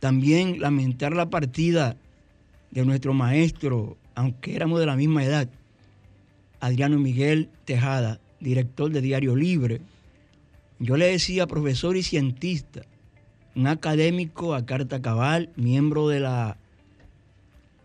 También 0.02 0.60
lamentar 0.60 1.16
la 1.16 1.30
partida 1.30 1.96
de 2.72 2.84
nuestro 2.84 3.14
maestro, 3.14 3.96
aunque 4.14 4.58
éramos 4.58 4.82
de 4.82 4.88
la 4.88 4.98
misma 4.98 5.24
edad, 5.24 5.50
Adriano 6.64 6.98
Miguel 6.98 7.50
Tejada, 7.66 8.22
director 8.40 8.90
de 8.90 9.02
Diario 9.02 9.36
Libre. 9.36 9.82
Yo 10.80 10.96
le 10.96 11.08
decía 11.08 11.46
profesor 11.46 11.98
y 11.98 12.04
cientista, 12.04 12.84
un 13.54 13.68
académico 13.68 14.56
a 14.56 14.66
carta 14.66 15.02
cabal, 15.02 15.50
miembro 15.58 16.08
de 16.08 16.22
la, 16.22 16.56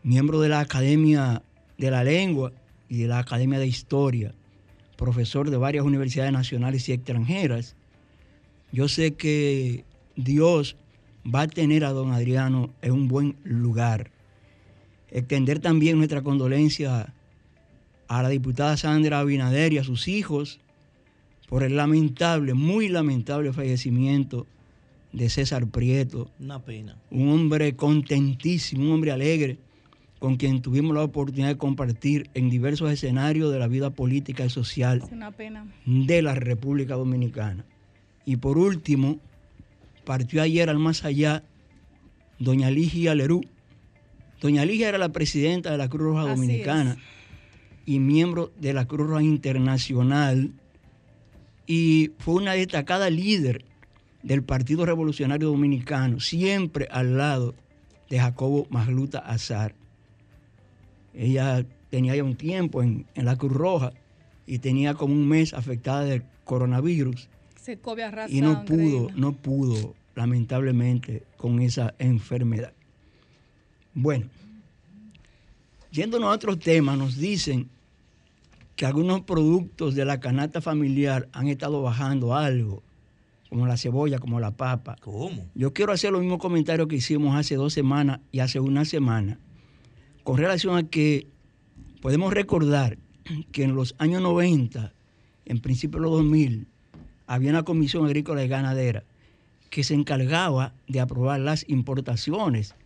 miembro 0.04 0.40
de 0.40 0.50
la 0.50 0.60
Academia 0.60 1.42
de 1.76 1.90
la 1.90 2.04
Lengua 2.04 2.52
y 2.88 2.98
de 2.98 3.08
la 3.08 3.18
Academia 3.18 3.58
de 3.58 3.66
Historia, 3.66 4.32
profesor 4.96 5.50
de 5.50 5.56
varias 5.56 5.84
universidades 5.84 6.32
nacionales 6.32 6.88
y 6.88 6.92
extranjeras. 6.92 7.74
Yo 8.70 8.86
sé 8.86 9.14
que 9.14 9.86
Dios 10.14 10.76
va 11.26 11.42
a 11.42 11.48
tener 11.48 11.84
a 11.84 11.90
don 11.90 12.12
Adriano 12.12 12.70
en 12.80 12.92
un 12.92 13.08
buen 13.08 13.38
lugar. 13.42 14.12
Extender 15.10 15.58
también 15.58 15.98
nuestra 15.98 16.22
condolencia 16.22 17.12
a 18.08 18.22
la 18.22 18.30
diputada 18.30 18.76
Sandra 18.76 19.20
Abinader 19.20 19.74
y 19.74 19.78
a 19.78 19.84
sus 19.84 20.08
hijos 20.08 20.60
por 21.48 21.62
el 21.62 21.76
lamentable, 21.76 22.54
muy 22.54 22.88
lamentable 22.88 23.52
fallecimiento 23.52 24.46
de 25.12 25.28
César 25.30 25.66
Prieto. 25.68 26.30
Una 26.40 26.62
pena. 26.64 26.96
Un 27.10 27.30
hombre 27.30 27.76
contentísimo, 27.76 28.84
un 28.84 28.92
hombre 28.92 29.12
alegre, 29.12 29.58
con 30.18 30.36
quien 30.36 30.60
tuvimos 30.62 30.94
la 30.94 31.02
oportunidad 31.02 31.48
de 31.48 31.56
compartir 31.56 32.28
en 32.34 32.50
diversos 32.50 32.90
escenarios 32.90 33.52
de 33.52 33.58
la 33.58 33.68
vida 33.68 33.90
política 33.90 34.44
y 34.44 34.50
social 34.50 35.02
una 35.12 35.30
pena. 35.30 35.66
de 35.86 36.22
la 36.22 36.34
República 36.34 36.94
Dominicana. 36.94 37.64
Y 38.24 38.36
por 38.36 38.58
último, 38.58 39.20
partió 40.04 40.42
ayer 40.42 40.68
al 40.68 40.78
más 40.78 41.04
allá 41.04 41.44
doña 42.38 42.70
Ligia 42.70 43.14
Lerú. 43.14 43.42
Doña 44.40 44.64
Ligia 44.64 44.88
era 44.88 44.98
la 44.98 45.10
presidenta 45.10 45.70
de 45.70 45.78
la 45.78 45.88
Cruz 45.88 46.02
Roja 46.02 46.22
Así 46.22 46.30
Dominicana 46.30 46.98
y 47.88 48.00
miembro 48.00 48.52
de 48.60 48.74
la 48.74 48.84
Cruz 48.84 49.08
Roja 49.08 49.22
Internacional 49.22 50.52
y 51.66 52.10
fue 52.18 52.34
una 52.34 52.52
destacada 52.52 53.08
líder 53.08 53.64
del 54.22 54.42
Partido 54.42 54.84
Revolucionario 54.84 55.48
Dominicano, 55.48 56.20
siempre 56.20 56.86
al 56.90 57.16
lado 57.16 57.54
de 58.10 58.18
Jacobo 58.18 58.66
Magluta 58.68 59.20
Azar. 59.20 59.74
Ella 61.14 61.64
tenía 61.88 62.14
ya 62.14 62.24
un 62.24 62.36
tiempo 62.36 62.82
en, 62.82 63.06
en 63.14 63.24
la 63.24 63.36
Cruz 63.36 63.54
Roja 63.54 63.94
y 64.46 64.58
tenía 64.58 64.92
como 64.92 65.14
un 65.14 65.26
mes 65.26 65.54
afectada 65.54 66.04
del 66.04 66.24
coronavirus 66.44 67.30
Se 67.58 67.78
y 68.28 68.42
no 68.42 68.66
pudo, 68.66 69.08
no 69.16 69.32
pudo, 69.32 69.94
lamentablemente, 70.14 71.22
con 71.38 71.62
esa 71.62 71.94
enfermedad. 71.98 72.74
Bueno, 73.94 74.26
yéndonos 75.90 76.28
a 76.28 76.34
otros 76.34 76.58
temas, 76.58 76.98
nos 76.98 77.16
dicen 77.16 77.70
que 78.78 78.86
algunos 78.86 79.22
productos 79.22 79.96
de 79.96 80.04
la 80.04 80.20
canasta 80.20 80.60
familiar 80.60 81.28
han 81.32 81.48
estado 81.48 81.82
bajando 81.82 82.36
algo, 82.36 82.84
como 83.48 83.66
la 83.66 83.76
cebolla, 83.76 84.20
como 84.20 84.38
la 84.38 84.52
papa. 84.52 84.94
¿Cómo? 85.00 85.50
Yo 85.56 85.72
quiero 85.72 85.90
hacer 85.90 86.12
los 86.12 86.20
mismos 86.20 86.38
comentarios 86.38 86.86
que 86.86 86.94
hicimos 86.94 87.34
hace 87.34 87.56
dos 87.56 87.72
semanas 87.72 88.20
y 88.30 88.38
hace 88.38 88.60
una 88.60 88.84
semana, 88.84 89.40
con 90.22 90.36
relación 90.36 90.76
a 90.76 90.84
que 90.84 91.26
podemos 92.00 92.32
recordar 92.32 92.98
que 93.50 93.64
en 93.64 93.74
los 93.74 93.96
años 93.98 94.22
90, 94.22 94.92
en 95.46 95.58
principio 95.58 95.98
de 95.98 96.04
los 96.04 96.12
2000, 96.12 96.68
había 97.26 97.50
una 97.50 97.64
comisión 97.64 98.06
agrícola 98.06 98.44
y 98.44 98.48
ganadera 98.48 99.02
que 99.70 99.82
se 99.82 99.94
encargaba 99.94 100.72
de 100.86 101.00
aprobar 101.00 101.40
las 101.40 101.68
importaciones. 101.68 102.76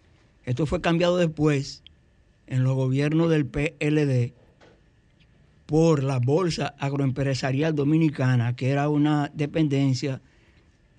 Esto 0.47 0.65
fue 0.65 0.81
cambiado 0.81 1.19
después 1.19 1.83
en 2.47 2.65
los 2.65 2.77
gobiernos 2.77 3.29
del 3.29 3.45
PLD 3.45 4.33
por 5.73 6.03
la 6.03 6.19
Bolsa 6.19 6.75
Agroempresarial 6.79 7.75
Dominicana, 7.75 8.55
que 8.55 8.69
era 8.69 8.91
una 8.91 9.31
dependencia 9.33 10.21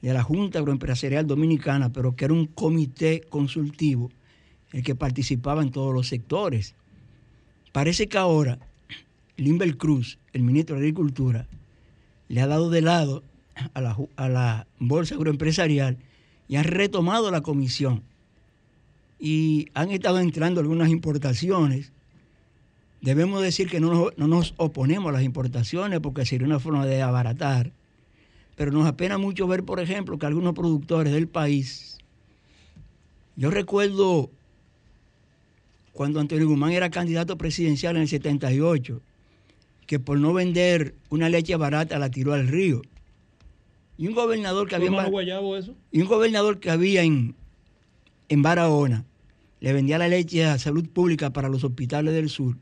de 0.01 0.13
la 0.15 0.23
Junta 0.23 0.57
Agroempresarial 0.57 1.27
Dominicana, 1.27 1.93
pero 1.93 2.15
que 2.15 2.25
era 2.25 2.33
un 2.33 2.47
comité 2.47 3.21
consultivo 3.29 4.09
el 4.71 4.81
que 4.81 4.95
participaba 4.95 5.61
en 5.61 5.69
todos 5.69 5.93
los 5.93 6.07
sectores. 6.07 6.73
Parece 7.71 8.07
que 8.07 8.17
ahora 8.17 8.57
Limber 9.37 9.77
Cruz, 9.77 10.17
el 10.33 10.41
ministro 10.41 10.75
de 10.75 10.81
Agricultura, 10.81 11.47
le 12.27 12.41
ha 12.41 12.47
dado 12.47 12.71
de 12.71 12.81
lado 12.81 13.21
a 13.75 13.79
la, 13.79 13.95
a 14.15 14.27
la 14.27 14.65
Bolsa 14.79 15.13
Agroempresarial 15.13 15.99
y 16.47 16.55
han 16.55 16.63
retomado 16.63 17.29
la 17.29 17.41
comisión. 17.41 18.01
Y 19.19 19.67
han 19.75 19.91
estado 19.91 20.19
entrando 20.19 20.61
algunas 20.61 20.89
importaciones. 20.89 21.92
Debemos 23.03 23.43
decir 23.43 23.69
que 23.69 23.81
no 23.81 23.93
nos, 23.93 24.17
no 24.17 24.27
nos 24.27 24.53
oponemos 24.55 25.09
a 25.09 25.11
las 25.11 25.23
importaciones 25.23 25.99
porque 25.99 26.25
sería 26.25 26.47
una 26.47 26.61
forma 26.61 26.85
de 26.85 27.01
abaratar. 27.01 27.73
Pero 28.55 28.71
nos 28.71 28.87
apena 28.87 29.17
mucho 29.17 29.45
ver, 29.45 29.63
por 29.63 29.81
ejemplo, 29.81 30.17
que 30.17 30.25
algunos 30.25 30.53
productores 30.53 31.11
del 31.11 31.27
país, 31.27 31.97
yo 33.35 33.51
recuerdo 33.51 34.31
cuando 35.91 36.21
Antonio 36.21 36.47
Guzmán 36.47 36.71
era 36.71 36.89
candidato 36.89 37.37
presidencial 37.37 37.97
en 37.97 38.03
el 38.03 38.07
78, 38.07 39.01
que 39.85 39.99
por 39.99 40.17
no 40.17 40.31
vender 40.31 40.95
una 41.09 41.27
leche 41.27 41.57
barata 41.57 41.99
la 41.99 42.09
tiró 42.09 42.31
al 42.31 42.47
río. 42.47 42.83
Y 43.97 44.07
un 44.07 44.13
gobernador 44.13 44.69
que 44.69 44.75
había 44.75 44.87
y 45.91 46.01
un 46.01 46.07
gobernador 46.07 46.59
que 46.61 46.71
había 46.71 47.03
en, 47.03 47.35
en 48.29 48.41
Barahona 48.41 49.03
le 49.59 49.73
vendía 49.73 49.97
la 49.97 50.07
leche 50.07 50.45
a 50.45 50.57
salud 50.57 50.87
pública 50.87 51.31
para 51.33 51.49
los 51.49 51.65
hospitales 51.65 52.13
del 52.13 52.29
sur, 52.29 52.55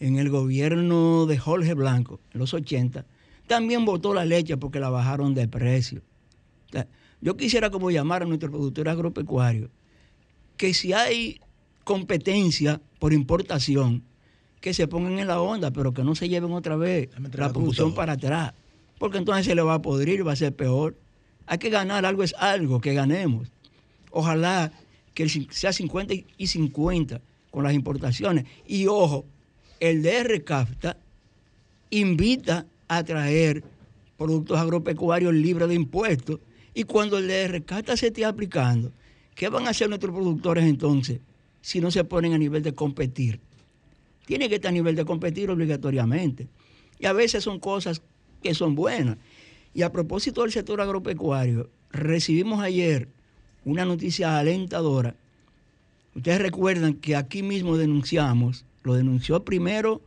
en 0.00 0.18
el 0.18 0.30
gobierno 0.30 1.26
de 1.26 1.38
Jorge 1.38 1.74
Blanco, 1.74 2.20
en 2.32 2.40
los 2.40 2.54
80, 2.54 3.06
también 3.46 3.84
votó 3.84 4.14
la 4.14 4.24
leche 4.24 4.56
porque 4.56 4.80
la 4.80 4.90
bajaron 4.90 5.34
de 5.34 5.48
precio. 5.48 6.02
O 6.68 6.72
sea, 6.72 6.86
yo 7.20 7.36
quisiera 7.36 7.70
como 7.70 7.90
llamar 7.90 8.22
a 8.22 8.26
nuestros 8.26 8.50
productores 8.50 8.92
agropecuarios 8.92 9.70
que 10.56 10.74
si 10.74 10.92
hay 10.92 11.40
competencia 11.84 12.80
por 12.98 13.12
importación, 13.12 14.02
que 14.60 14.72
se 14.72 14.88
pongan 14.88 15.18
en 15.18 15.26
la 15.26 15.40
onda, 15.40 15.70
pero 15.70 15.92
que 15.92 16.02
no 16.04 16.14
se 16.14 16.28
lleven 16.28 16.52
otra 16.52 16.76
vez 16.76 17.10
la 17.18 17.28
la 17.46 17.52
producción 17.52 17.94
para 17.94 18.14
atrás, 18.14 18.54
porque 18.98 19.18
entonces 19.18 19.44
se 19.44 19.54
le 19.54 19.62
va 19.62 19.74
a 19.74 19.82
podrir, 19.82 20.26
va 20.26 20.32
a 20.32 20.36
ser 20.36 20.54
peor. 20.54 20.96
Hay 21.46 21.58
que 21.58 21.68
ganar, 21.68 22.06
algo 22.06 22.22
es 22.22 22.34
algo, 22.38 22.80
que 22.80 22.94
ganemos. 22.94 23.52
Ojalá 24.10 24.72
que 25.12 25.28
sea 25.50 25.72
50 25.72 26.14
y 26.38 26.46
50 26.46 27.20
con 27.50 27.64
las 27.64 27.74
importaciones. 27.74 28.46
Y 28.66 28.86
ojo, 28.86 29.26
el 29.90 30.02
DR 30.02 30.42
CAFTA 30.44 30.96
invita 31.90 32.66
a 32.88 33.04
traer 33.04 33.62
productos 34.16 34.58
agropecuarios 34.58 35.34
libres 35.34 35.68
de 35.68 35.74
impuestos. 35.74 36.40
Y 36.72 36.84
cuando 36.84 37.18
el 37.18 37.28
DR 37.28 37.62
CAFTA 37.62 37.96
se 37.96 38.06
esté 38.06 38.24
aplicando, 38.24 38.92
¿qué 39.34 39.50
van 39.50 39.66
a 39.66 39.70
hacer 39.70 39.88
nuestros 39.88 40.14
productores 40.14 40.64
entonces 40.64 41.20
si 41.60 41.80
no 41.80 41.90
se 41.90 42.02
ponen 42.04 42.32
a 42.32 42.38
nivel 42.38 42.62
de 42.62 42.74
competir? 42.74 43.40
Tiene 44.24 44.48
que 44.48 44.54
estar 44.54 44.70
a 44.70 44.72
nivel 44.72 44.96
de 44.96 45.04
competir 45.04 45.50
obligatoriamente. 45.50 46.48
Y 46.98 47.04
a 47.04 47.12
veces 47.12 47.44
son 47.44 47.60
cosas 47.60 48.00
que 48.42 48.54
son 48.54 48.74
buenas. 48.74 49.18
Y 49.74 49.82
a 49.82 49.92
propósito 49.92 50.42
del 50.42 50.52
sector 50.52 50.80
agropecuario, 50.80 51.68
recibimos 51.90 52.62
ayer 52.62 53.08
una 53.66 53.84
noticia 53.84 54.38
alentadora. 54.38 55.14
Ustedes 56.14 56.40
recuerdan 56.40 56.94
que 56.94 57.16
aquí 57.16 57.42
mismo 57.42 57.76
denunciamos, 57.76 58.64
lo 58.84 58.94
denunció 58.94 59.44
primero 59.44 60.00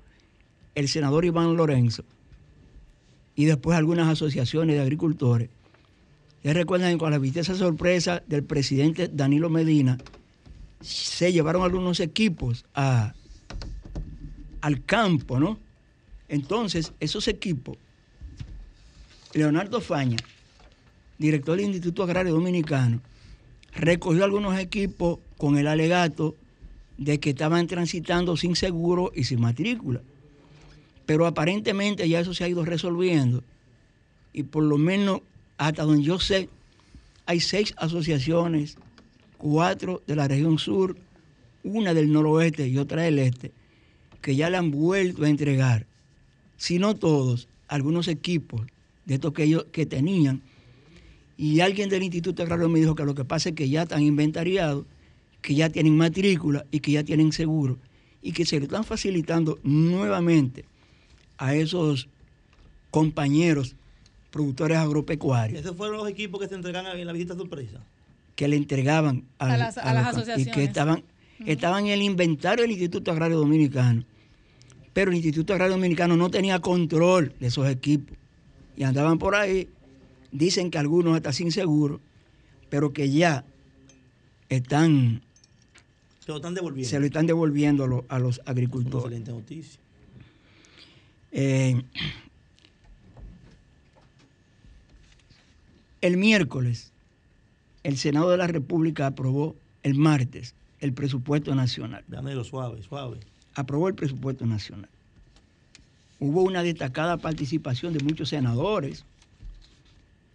el 0.76 0.88
senador 0.88 1.26
Iván 1.26 1.58
Lorenzo 1.58 2.04
y 3.36 3.46
después 3.46 3.78
algunas 3.78 4.08
asociaciones 4.08 4.76
de 4.76 4.82
agricultores. 4.82 5.50
Ustedes 6.38 6.56
recuerdan 6.56 6.98
con 6.98 7.12
la 7.12 7.18
visteza 7.18 7.56
sorpresa 7.56 8.24
del 8.28 8.44
presidente 8.44 9.10
Danilo 9.12 9.50
Medina, 9.50 9.98
se 10.80 11.34
llevaron 11.34 11.64
algunos 11.64 12.00
equipos 12.00 12.64
al 12.74 13.14
campo, 14.86 15.40
¿no? 15.40 15.60
Entonces, 16.30 16.94
esos 17.00 17.28
equipos, 17.28 17.78
Leonardo 19.34 19.82
Faña, 19.82 20.18
director 21.18 21.58
del 21.58 21.66
Instituto 21.66 22.04
Agrario 22.04 22.34
Dominicano, 22.34 23.02
recogió 23.74 24.24
algunos 24.24 24.60
equipos 24.60 25.20
con 25.38 25.58
el 25.58 25.68
alegato 25.68 26.36
de 26.98 27.20
que 27.20 27.32
estaban 27.32 27.68
transitando 27.68 28.38
sin 28.38 28.56
seguro 28.56 29.12
y 29.16 29.24
sin 29.24 29.42
matrícula. 29.42 30.02
Pero 31.06 31.26
aparentemente 31.26 32.08
ya 32.10 32.20
eso 32.20 32.34
se 32.34 32.44
ha 32.44 32.50
ido 32.50 32.66
resolviendo 32.66 33.44
y 34.34 34.44
por 34.44 34.64
lo 34.64 34.78
menos 34.78 35.22
hasta 35.58 35.84
donde 35.84 36.04
yo 36.04 36.20
sé, 36.20 36.50
hay 37.26 37.40
seis 37.40 37.74
asociaciones, 37.78 38.78
cuatro 39.38 40.04
de 40.06 40.16
la 40.16 40.28
región 40.28 40.60
sur, 40.60 40.96
una 41.64 41.96
del 41.96 42.12
noroeste 42.12 42.68
y 42.68 42.78
otra 42.78 43.02
del 43.02 43.18
este, 43.18 43.52
que 44.22 44.36
ya 44.36 44.50
le 44.50 44.58
han 44.58 44.70
vuelto 44.70 45.24
a 45.24 45.30
entregar, 45.30 45.88
si 46.56 46.78
no 46.78 46.96
todos, 46.96 47.48
algunos 47.68 48.08
equipos 48.08 48.62
de 49.06 49.16
estos 49.16 49.34
que 49.34 49.44
ellos 49.44 49.66
que 49.72 49.88
tenían. 49.88 50.42
Y 51.36 51.60
alguien 51.60 51.90
del 51.90 52.04
Instituto 52.04 52.44
Agrario 52.44 52.70
me 52.70 52.80
dijo 52.80 52.94
que 52.94 53.06
lo 53.06 53.16
que 53.16 53.26
pasa 53.26 53.50
es 53.50 53.56
que 53.56 53.70
ya 53.70 53.84
están 53.84 54.04
inventariados, 54.04 54.86
que 55.48 55.56
ya 55.56 55.70
tienen 55.70 55.96
matrícula 55.96 56.66
y 56.72 56.82
que 56.82 56.92
ya 56.92 57.06
tienen 57.06 57.32
seguro 57.32 57.78
y 58.22 58.34
que 58.34 58.46
se 58.46 58.58
le 58.60 58.66
están 58.66 58.84
facilitando 58.84 59.60
nuevamente 59.64 60.66
a 61.38 61.56
esos 61.56 62.10
compañeros 62.92 63.74
productores 64.30 64.78
agropecuarios 64.78 65.62
Esos 65.62 65.78
fueron 65.78 65.96
los 66.00 66.10
equipos 66.10 66.42
que 66.42 66.50
se 66.50 66.56
entregan 66.56 66.86
en 66.88 67.08
la 67.08 67.14
visita 67.14 67.34
sorpresa. 67.34 67.80
que 68.36 68.50
le 68.50 68.58
entregaban 68.58 69.24
A 69.40 69.56
las- 69.56 69.78
a 69.78 69.94
las 69.94 70.08
los- 70.08 70.28
y 70.28 70.32
asociaciones. 70.32 70.54
que 70.54 70.64
estaban, 70.66 71.04
estaban 71.46 71.86
en 71.86 71.92
el 71.94 72.02
inventario 72.02 72.64
del 72.64 72.72
Instituto 72.72 73.12
Agrario 73.14 73.38
Dominicano. 73.38 74.04
Pero 74.92 75.12
el 75.12 75.16
Instituto 75.18 75.54
Agrario 75.54 75.76
Dominicano 75.76 76.18
no 76.18 76.30
tenía 76.30 76.60
control 76.60 77.34
de 77.40 77.48
esos 77.48 77.70
equipos. 77.70 78.18
Y 78.76 78.84
andaban 78.84 79.18
por 79.18 79.34
ahí, 79.36 79.70
dicen 80.34 80.70
que 80.72 80.78
algunos 80.78 81.16
hasta 81.16 81.32
sin 81.32 81.54
seguro, 81.54 82.02
pero 82.70 82.92
que 82.92 83.10
ya 83.10 83.46
están, 84.50 85.22
Se 86.28 86.34
lo 86.34 86.40
están 86.40 86.56
devolviendo. 86.56 86.90
se 86.90 87.00
lo 87.00 87.06
están 87.06 87.26
devolviendo 87.26 87.84
a 87.86 87.88
los, 87.88 88.04
a 88.10 88.20
los 88.20 88.38
Una 88.40 88.52
agricultores. 88.52 89.06
excelente 89.06 89.32
noticia. 89.32 89.80
Eh, 91.32 91.82
el 96.02 96.18
miércoles, 96.18 96.92
el 97.84 97.98
Senado 97.98 98.30
de 98.30 98.36
la 98.36 98.48
República 98.48 99.08
aprobó 99.08 99.56
el 99.84 99.96
martes 99.96 100.54
el 100.82 100.92
presupuesto 100.92 101.56
nacional. 101.56 102.04
Danilo, 102.10 102.44
suave, 102.44 102.84
suave. 102.84 103.22
Aprobó 103.56 103.88
el 103.88 103.96
presupuesto 103.96 104.46
nacional. 104.46 104.90
Hubo 106.20 106.44
una 106.44 106.62
destacada 106.62 107.16
participación 107.16 107.94
de 107.94 108.04
muchos 108.04 108.28
senadores. 108.28 109.06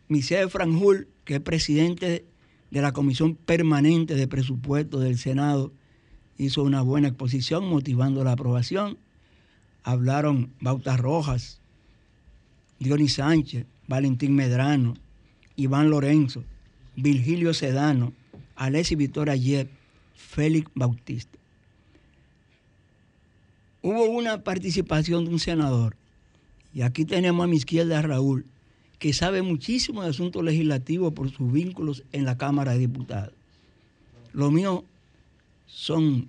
Michel 0.09 0.49
Franjul, 0.49 1.07
que 1.27 1.35
es 1.35 1.41
presidente 1.41 2.25
de 2.71 2.81
la 2.81 2.93
Comisión 2.93 3.35
Permanente 3.35 4.15
de 4.15 4.27
Presupuesto 4.27 4.99
del 4.99 5.19
Senado, 5.19 5.71
hizo 6.45 6.63
una 6.63 6.83
buena 6.83 7.09
exposición 7.09 7.69
motivando 7.69 8.25
la 8.25 8.33
aprobación. 8.33 8.99
Hablaron 9.85 10.53
Bauta 10.61 10.97
Rojas, 10.97 11.61
Dionis 12.79 13.15
Sánchez, 13.15 13.67
Valentín 13.87 14.35
Medrano, 14.35 14.95
Iván 15.57 15.91
Lorenzo, 15.91 16.45
Virgilio 16.97 17.55
Sedano, 17.55 18.13
Alessi 18.57 18.95
Victoria 18.95 19.37
Yep, 19.37 19.71
Félix 20.15 20.71
Bautista. 20.75 21.39
Hubo 23.83 24.05
una 24.07 24.45
participación 24.45 25.25
de 25.25 25.31
un 25.31 25.39
senador, 25.41 25.97
y 26.73 26.83
aquí 26.83 27.05
tenemos 27.05 27.45
a 27.45 27.49
mi 27.49 27.57
izquierda 27.57 27.99
a 27.99 28.03
Raúl, 28.03 28.47
que 28.99 29.13
sabe 29.13 29.43
muchísimo 29.43 30.03
de 30.03 30.11
asuntos 30.11 30.45
legislativos 30.45 31.13
por 31.13 31.31
sus 31.31 31.53
vínculos 31.53 32.05
en 32.13 32.25
la 32.25 32.39
Cámara 32.39 32.73
de 32.73 32.79
Diputados. 32.79 33.35
Lo 34.33 34.51
mío 34.53 34.85
son 35.67 36.29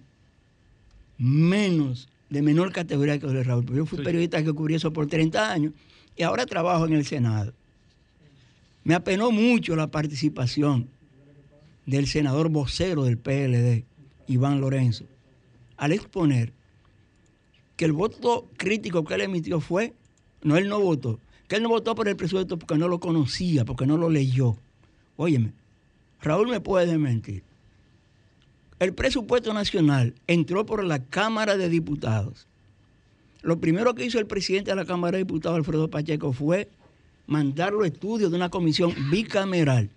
menos, 1.17 2.09
de 2.29 2.41
menor 2.41 2.71
categoría 2.71 3.19
que 3.19 3.27
de 3.27 3.43
Raúl, 3.43 3.63
pero 3.65 3.77
yo 3.77 3.85
fui 3.85 3.99
Sí. 3.99 4.03
periodista 4.03 4.43
que 4.43 4.53
cubrí 4.53 4.75
eso 4.75 4.91
por 4.91 5.07
30 5.07 5.51
años 5.51 5.73
y 6.17 6.23
ahora 6.23 6.45
trabajo 6.45 6.85
en 6.85 6.93
el 6.93 7.05
Senado. 7.05 7.53
Me 8.83 8.95
apenó 8.95 9.31
mucho 9.31 9.75
la 9.75 9.87
participación 9.87 10.87
del 11.85 12.07
senador 12.07 12.49
vocero 12.49 13.03
del 13.03 13.17
PLD, 13.17 13.83
Iván 14.27 14.61
Lorenzo, 14.61 15.05
al 15.77 15.91
exponer 15.91 16.51
que 17.75 17.85
el 17.85 17.91
voto 17.93 18.47
crítico 18.57 19.03
que 19.03 19.15
él 19.15 19.21
emitió 19.21 19.59
fue, 19.59 19.93
no, 20.43 20.57
él 20.57 20.67
no 20.69 20.79
votó, 20.79 21.19
que 21.47 21.55
él 21.57 21.63
no 21.63 21.69
votó 21.69 21.95
por 21.95 22.07
el 22.07 22.15
presupuesto 22.15 22.57
porque 22.57 22.77
no 22.77 22.87
lo 22.87 22.99
conocía, 22.99 23.65
porque 23.65 23.85
no 23.85 23.97
lo 23.97 24.09
leyó. 24.09 24.57
Óyeme, 25.17 25.51
Raúl 26.21 26.47
me 26.49 26.59
puede 26.59 26.97
mentir. 26.97 27.43
El 28.83 28.93
presupuesto 28.93 29.53
nacional 29.53 30.13
entró 30.27 30.65
por 30.65 30.83
la 30.83 30.99
Cámara 30.99 31.55
de 31.55 31.69
Diputados. 31.69 32.47
Lo 33.41 33.61
primero 33.61 33.95
que 33.95 34.03
hizo 34.03 34.19
el 34.19 34.27
presidente 34.27 34.71
de 34.71 34.75
la 34.75 34.83
Cámara 34.83 35.13
de 35.13 35.23
Diputados, 35.23 35.57
Alfredo 35.57 35.89
Pacheco, 35.89 36.33
fue 36.33 36.67
mandar 37.25 37.71
los 37.71 37.85
estudios 37.85 38.29
de 38.29 38.35
una 38.35 38.49
comisión 38.49 38.93
bicameral. 39.09 39.89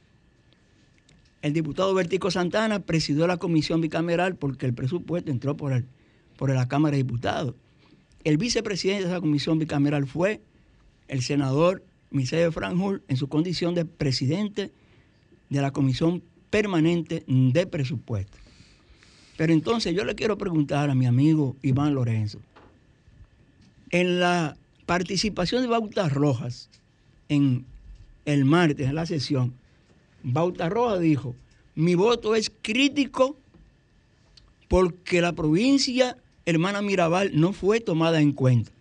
El 1.43 1.53
diputado 1.53 1.93
Vertico 1.95 2.31
Santana 2.31 2.79
presidió 2.79 3.27
la 3.27 3.39
comisión 3.39 3.81
bicameral 3.81 4.37
porque 4.37 4.67
el 4.67 4.73
presupuesto 4.73 5.33
entró 5.33 5.57
por, 5.57 5.73
el, 5.73 5.85
por 6.37 6.55
la 6.55 6.69
Cámara 6.69 6.93
de 6.93 7.03
Diputados. 7.03 7.57
El 8.23 8.39
vicepresidente 8.39 9.03
de 9.03 9.11
esa 9.11 9.21
comisión 9.21 9.59
bicameral 9.59 10.07
fue 10.07 10.43
el 11.09 11.23
senador 11.23 11.83
Misael 12.13 12.53
Franjul 12.53 13.03
en 13.09 13.17
su 13.17 13.29
condición 13.29 13.75
de 13.75 13.85
presidente 13.85 14.71
de 15.51 15.61
la 15.61 15.73
Comisión 15.73 16.23
Permanente 16.51 17.25
de 17.27 17.67
Presupuesto. 17.67 18.46
Pero 19.37 19.53
entonces 19.53 19.95
yo 19.95 20.05
le 20.05 20.15
quiero 20.15 20.39
preguntar 20.39 20.91
a 20.91 20.95
mi 20.95 21.07
amigo 21.07 21.57
Iván 21.63 21.95
Lorenzo, 21.95 22.41
en 23.91 24.21
la 24.21 24.57
participación 24.87 25.63
de 25.63 25.69
Bauta 25.69 26.09
Rojas 26.09 26.71
en 27.29 27.65
el 28.25 28.45
martes, 28.45 28.89
en 28.89 28.95
la 28.95 29.07
sesión, 29.07 29.55
Bauta 30.23 30.69
Rojas 30.69 31.01
dijo, 31.01 31.35
mi 31.75 31.95
voto 31.95 32.35
es 32.35 32.51
crítico 32.63 33.37
porque 34.69 35.21
la 35.21 35.33
provincia 35.33 36.17
hermana 36.45 36.83
Mirabal 36.83 37.39
no 37.39 37.53
fue 37.53 37.81
tomada 37.81 38.21
en 38.21 38.33
cuenta. 38.33 38.73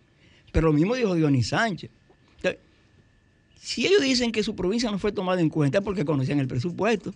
Pero 0.52 0.68
lo 0.68 0.74
mismo 0.74 0.96
dijo 0.96 1.16
Dionis 1.16 1.50
Sánchez. 1.50 1.92
Si 3.60 3.86
ellos 3.88 4.02
dicen 4.02 4.32
que 4.32 4.44
su 4.44 4.56
provincia 4.56 4.92
no 4.92 5.00
fue 5.00 5.12
tomada 5.12 5.42
en 5.42 5.50
cuenta 5.50 5.80
es 5.80 5.84
porque 5.84 6.06
conocían 6.06 6.40
el 6.40 6.48
presupuesto, 6.48 7.14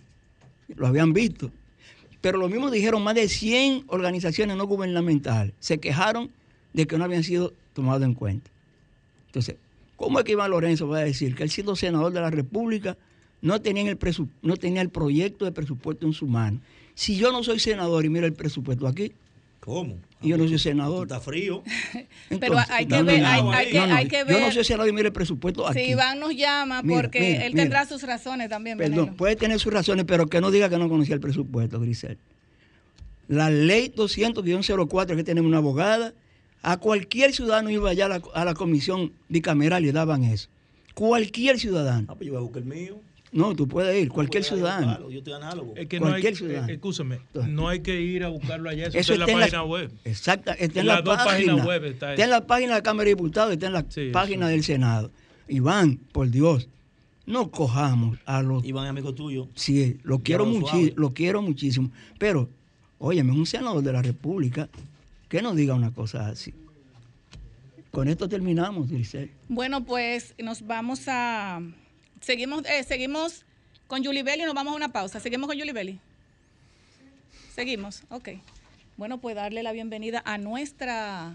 lo 0.74 0.86
habían 0.86 1.12
visto. 1.12 1.50
Pero 2.20 2.38
lo 2.38 2.48
mismo 2.48 2.70
dijeron 2.70 3.02
más 3.02 3.14
de 3.14 3.28
100 3.28 3.84
organizaciones 3.86 4.56
no 4.56 4.66
gubernamentales. 4.66 5.54
Se 5.58 5.78
quejaron 5.78 6.30
de 6.72 6.86
que 6.86 6.98
no 6.98 7.04
habían 7.04 7.24
sido 7.24 7.52
tomados 7.72 8.02
en 8.02 8.14
cuenta. 8.14 8.50
Entonces, 9.26 9.56
¿cómo 9.96 10.18
es 10.18 10.24
que 10.24 10.32
Iván 10.32 10.50
Lorenzo 10.50 10.88
va 10.88 10.98
a 10.98 11.04
decir 11.04 11.34
que 11.34 11.42
él 11.42 11.50
siendo 11.50 11.76
senador 11.76 12.12
de 12.12 12.20
la 12.20 12.30
República 12.30 12.96
no 13.40 13.60
tenía, 13.60 13.90
el 13.90 13.98
no 14.42 14.56
tenía 14.56 14.82
el 14.82 14.90
proyecto 14.90 15.44
de 15.44 15.52
presupuesto 15.52 16.06
en 16.06 16.12
su 16.12 16.26
mano? 16.26 16.60
Si 16.94 17.16
yo 17.16 17.32
no 17.32 17.42
soy 17.42 17.58
senador 17.58 18.04
y 18.04 18.10
mira 18.10 18.26
el 18.26 18.34
presupuesto 18.34 18.86
aquí, 18.86 19.12
¿Cómo? 19.60 19.96
Y 20.22 20.28
yo 20.28 20.36
no 20.36 20.46
soy 20.48 20.58
senador. 20.58 21.06
Está 21.06 21.20
frío. 21.20 21.62
Pero 22.40 22.56
hay 22.68 22.86
que 22.86 22.96
no, 22.98 23.04
ver- 23.04 23.20
no, 23.22 23.52
hay- 23.52 23.70
que- 23.70 23.78
hay 23.78 24.06
que 24.08 24.18
Yo 24.18 24.24
no 24.38 24.44
ver- 24.46 24.52
soy 24.52 24.64
senador 24.64 24.88
y 24.88 24.92
mira 24.92 25.06
el 25.08 25.12
presupuesto 25.12 25.66
aquí. 25.66 25.80
Si 25.80 25.90
Iván 25.92 26.18
nos 26.20 26.34
llama, 26.36 26.82
Mira, 26.82 27.00
porque 27.02 27.20
mira, 27.20 27.44
él 27.46 27.52
mira. 27.52 27.62
tendrá 27.64 27.86
sus 27.86 28.02
razones 28.02 28.48
también. 28.48 28.76
Perdón, 28.78 28.96
Veneno. 28.96 29.16
puede 29.16 29.36
tener 29.36 29.58
sus 29.58 29.72
razones, 29.72 30.04
pero 30.06 30.26
que 30.26 30.40
no 30.40 30.50
diga 30.50 30.68
que 30.68 30.78
no 30.78 30.88
conocía 30.88 31.14
el 31.14 31.20
presupuesto, 31.20 31.80
Grisel. 31.80 32.18
La 33.28 33.48
ley 33.50 33.92
200-04 33.96 35.16
que 35.16 35.24
tenemos 35.24 35.48
una 35.48 35.58
abogada, 35.58 36.12
a 36.62 36.76
cualquier 36.78 37.32
ciudadano 37.32 37.70
iba 37.70 37.88
allá 37.90 38.06
a 38.06 38.08
la, 38.08 38.22
a 38.34 38.44
la 38.44 38.54
comisión 38.54 39.12
bicameral 39.28 39.82
y 39.82 39.86
le 39.86 39.92
daban 39.92 40.24
eso. 40.24 40.48
Cualquier 40.94 41.58
ciudadano. 41.58 42.06
Ah, 42.10 42.14
pues 42.16 42.26
yo 42.26 42.32
voy 42.32 42.40
a 42.40 42.42
buscar 42.42 42.62
el 42.62 42.68
mío. 42.68 43.00
No, 43.32 43.54
tú 43.54 43.68
puedes 43.68 44.02
ir, 44.02 44.08
cualquier 44.08 44.42
ciudadano. 44.42 44.86
buscarlo, 44.86 45.10
Yo 45.10 45.18
estoy 45.18 45.32
análogo. 45.34 45.72
Es 45.76 45.86
que 45.86 46.00
no 46.00 46.06
hay, 46.06 46.12
Cualquier 46.12 46.32
eh, 46.32 46.36
ciudadano. 46.36 46.72
escúchame, 46.72 47.20
no 47.46 47.68
hay 47.68 47.80
que 47.80 48.00
ir 48.00 48.24
a 48.24 48.28
buscarlo 48.28 48.68
allá, 48.68 48.86
eso, 48.88 48.98
Eso 48.98 49.12
está 49.12 49.30
en 49.30 49.38
la 49.38 49.44
está 49.44 49.56
en 49.56 49.60
página 49.60 49.64
web. 49.64 49.92
Exacta, 50.04 50.52
está 50.54 50.64
en, 50.64 50.78
En 50.80 50.86
la 50.88 50.94
las 50.96 51.04
dos 51.04 51.16
página. 51.16 51.32
páginas 51.32 51.66
web 51.66 51.84
está 51.84 52.10
está 52.12 52.24
en 52.24 52.30
la 52.30 52.46
página 52.46 52.68
de 52.72 52.78
la 52.78 52.82
Cámara 52.82 53.04
de 53.04 53.10
Diputados, 53.14 53.52
está 53.52 53.66
en 53.68 53.72
la 53.72 53.84
Sí, 53.88 54.10
página 54.12 54.46
sí. 54.46 54.52
del 54.52 54.64
Senado. 54.64 55.10
Iván, 55.48 55.98
por 56.12 56.28
Dios, 56.30 56.68
no 57.26 57.50
cojamos 57.52 58.18
a 58.26 58.42
los 58.42 58.64
Iván 58.64 58.84
es 58.86 58.90
amigo 58.90 59.14
tuyo. 59.14 59.48
Sí, 59.54 59.98
lo 60.02 60.18
quiero, 60.18 60.44
suave. 60.52 60.92
lo 60.96 61.14
quiero 61.14 61.40
muchísimo. 61.40 61.92
Pero, 62.18 62.48
óyeme, 62.98 63.30
es 63.32 63.38
un 63.38 63.46
senador 63.46 63.82
de 63.84 63.92
la 63.92 64.02
República 64.02 64.68
que 65.28 65.40
no 65.40 65.54
diga 65.54 65.74
una 65.74 65.92
cosa 65.92 66.28
así. 66.28 66.52
Con 67.92 68.08
esto 68.08 68.28
terminamos, 68.28 68.88
Grisel. 68.90 69.30
Bueno, 69.48 69.84
pues 69.84 70.34
nos 70.42 70.66
vamos 70.66 71.02
a. 71.06 71.60
Seguimos, 72.20 72.64
eh, 72.66 72.84
seguimos 72.84 73.44
con 73.86 74.04
Julie 74.04 74.22
Belli, 74.22 74.44
nos 74.44 74.54
vamos 74.54 74.72
a 74.72 74.76
una 74.76 74.92
pausa. 74.92 75.20
Seguimos 75.20 75.48
con 75.48 75.58
Julie 75.58 75.72
Belli. 75.72 75.98
Seguimos, 77.54 78.02
ok. 78.10 78.30
Bueno, 78.96 79.18
pues 79.18 79.34
darle 79.34 79.62
la 79.62 79.72
bienvenida 79.72 80.22
a 80.24 80.38
nuestra 80.38 81.34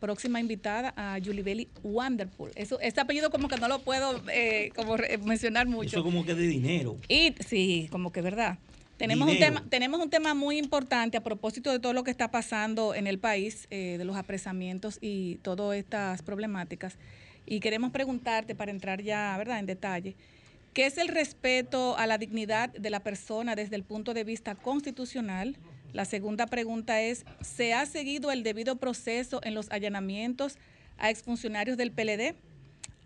próxima 0.00 0.40
invitada, 0.40 0.92
a 0.96 1.18
Julie 1.24 1.44
Belli 1.44 1.68
Wonderful. 1.84 2.50
Eso, 2.56 2.80
este 2.80 3.00
apellido 3.00 3.30
como 3.30 3.46
que 3.46 3.56
no 3.56 3.68
lo 3.68 3.78
puedo 3.78 4.20
eh, 4.32 4.72
como 4.74 4.96
mencionar 5.24 5.68
mucho. 5.68 5.90
Eso 5.90 5.98
es 5.98 6.04
como 6.04 6.24
que 6.24 6.34
de 6.34 6.48
dinero. 6.48 6.96
Y 7.08 7.34
sí, 7.46 7.88
como 7.92 8.10
que 8.10 8.20
verdad. 8.20 8.58
Tenemos 8.96 9.28
un, 9.28 9.38
tema, 9.38 9.64
tenemos 9.68 10.00
un 10.00 10.10
tema 10.10 10.34
muy 10.34 10.58
importante 10.58 11.16
a 11.16 11.22
propósito 11.22 11.70
de 11.70 11.78
todo 11.78 11.92
lo 11.92 12.04
que 12.04 12.10
está 12.10 12.30
pasando 12.30 12.94
en 12.94 13.06
el 13.06 13.18
país, 13.18 13.66
eh, 13.70 13.96
de 13.98 14.04
los 14.04 14.16
apresamientos 14.16 14.98
y 15.00 15.36
todas 15.36 15.76
estas 15.76 16.22
problemáticas. 16.22 16.96
Y 17.46 17.60
queremos 17.60 17.90
preguntarte, 17.90 18.54
para 18.54 18.70
entrar 18.70 19.02
ya 19.02 19.36
¿verdad? 19.36 19.58
en 19.58 19.66
detalle, 19.66 20.16
¿qué 20.72 20.86
es 20.86 20.98
el 20.98 21.08
respeto 21.08 21.96
a 21.96 22.06
la 22.06 22.18
dignidad 22.18 22.70
de 22.70 22.90
la 22.90 23.00
persona 23.00 23.54
desde 23.56 23.76
el 23.76 23.82
punto 23.82 24.14
de 24.14 24.24
vista 24.24 24.54
constitucional? 24.54 25.56
La 25.92 26.04
segunda 26.04 26.46
pregunta 26.46 27.02
es, 27.02 27.24
¿se 27.42 27.74
ha 27.74 27.84
seguido 27.84 28.30
el 28.30 28.42
debido 28.42 28.76
proceso 28.76 29.40
en 29.42 29.54
los 29.54 29.70
allanamientos 29.70 30.56
a 30.98 31.10
exfuncionarios 31.10 31.76
del 31.76 31.92
PLD? 31.92 32.34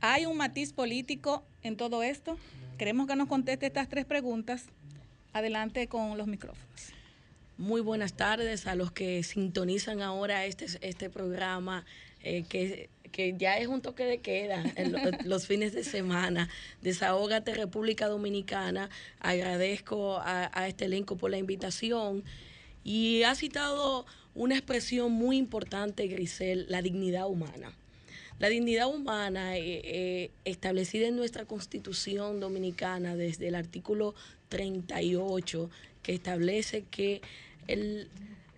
¿Hay 0.01 0.27
un 0.27 0.37
matiz 0.37 0.73
político 0.73 1.43
en 1.63 1.77
todo 1.77 2.03
esto? 2.03 2.39
Queremos 2.79 3.07
que 3.07 3.17
nos 3.17 3.29
conteste 3.29 3.67
estas 3.67 3.89
tres 3.89 4.05
preguntas. 4.05 4.67
Adelante 5.33 5.89
con 5.89 6.17
los 6.17 6.27
micrófonos. 6.27 6.93
Muy 7.59 7.81
buenas 7.81 8.13
tardes 8.13 8.67
a 8.67 8.75
los 8.75 8.93
que 8.93 9.23
sintonizan 9.23 10.03
ahora 10.03 10.45
este, 10.45 10.67
este 10.83 11.09
programa 11.09 11.87
eh, 12.23 12.45
que, 12.49 12.91
que 13.17 13.35
ya 13.39 13.57
es 13.57 13.67
un 13.67 13.81
toque 13.81 14.05
de 14.05 14.19
queda 14.19 14.63
en 14.77 14.93
lo- 14.93 14.99
los 15.25 15.47
fines 15.47 15.73
de 15.73 15.85
semana. 15.85 16.51
Desahógate 16.83 17.55
República 17.55 18.09
Dominicana. 18.09 18.91
Agradezco 19.21 20.19
a, 20.19 20.51
a 20.53 20.69
este 20.69 20.85
elenco 20.85 21.17
por 21.17 21.31
la 21.31 21.39
invitación. 21.39 22.23
Y 22.85 23.23
ha 23.23 23.35
citado 23.35 24.05
una 24.35 24.55
expresión 24.55 25.13
muy 25.13 25.39
importante, 25.39 26.07
Grisel, 26.09 26.67
la 26.69 26.83
dignidad 26.83 27.27
humana. 27.27 27.73
La 28.39 28.49
dignidad 28.51 28.87
humana 28.89 29.57
eh, 29.57 29.81
eh, 29.85 30.31
establecida 30.45 31.09
en 31.09 31.17
nuestra 31.17 31.47
constitución 31.47 32.39
dominicana 32.39 33.17
desde 33.17 33.49
el 33.49 33.55
artículo 33.55 34.15
38, 34.51 35.71
que 36.03 36.13
establece 36.13 36.85
que 36.91 37.23
el, 37.67 38.09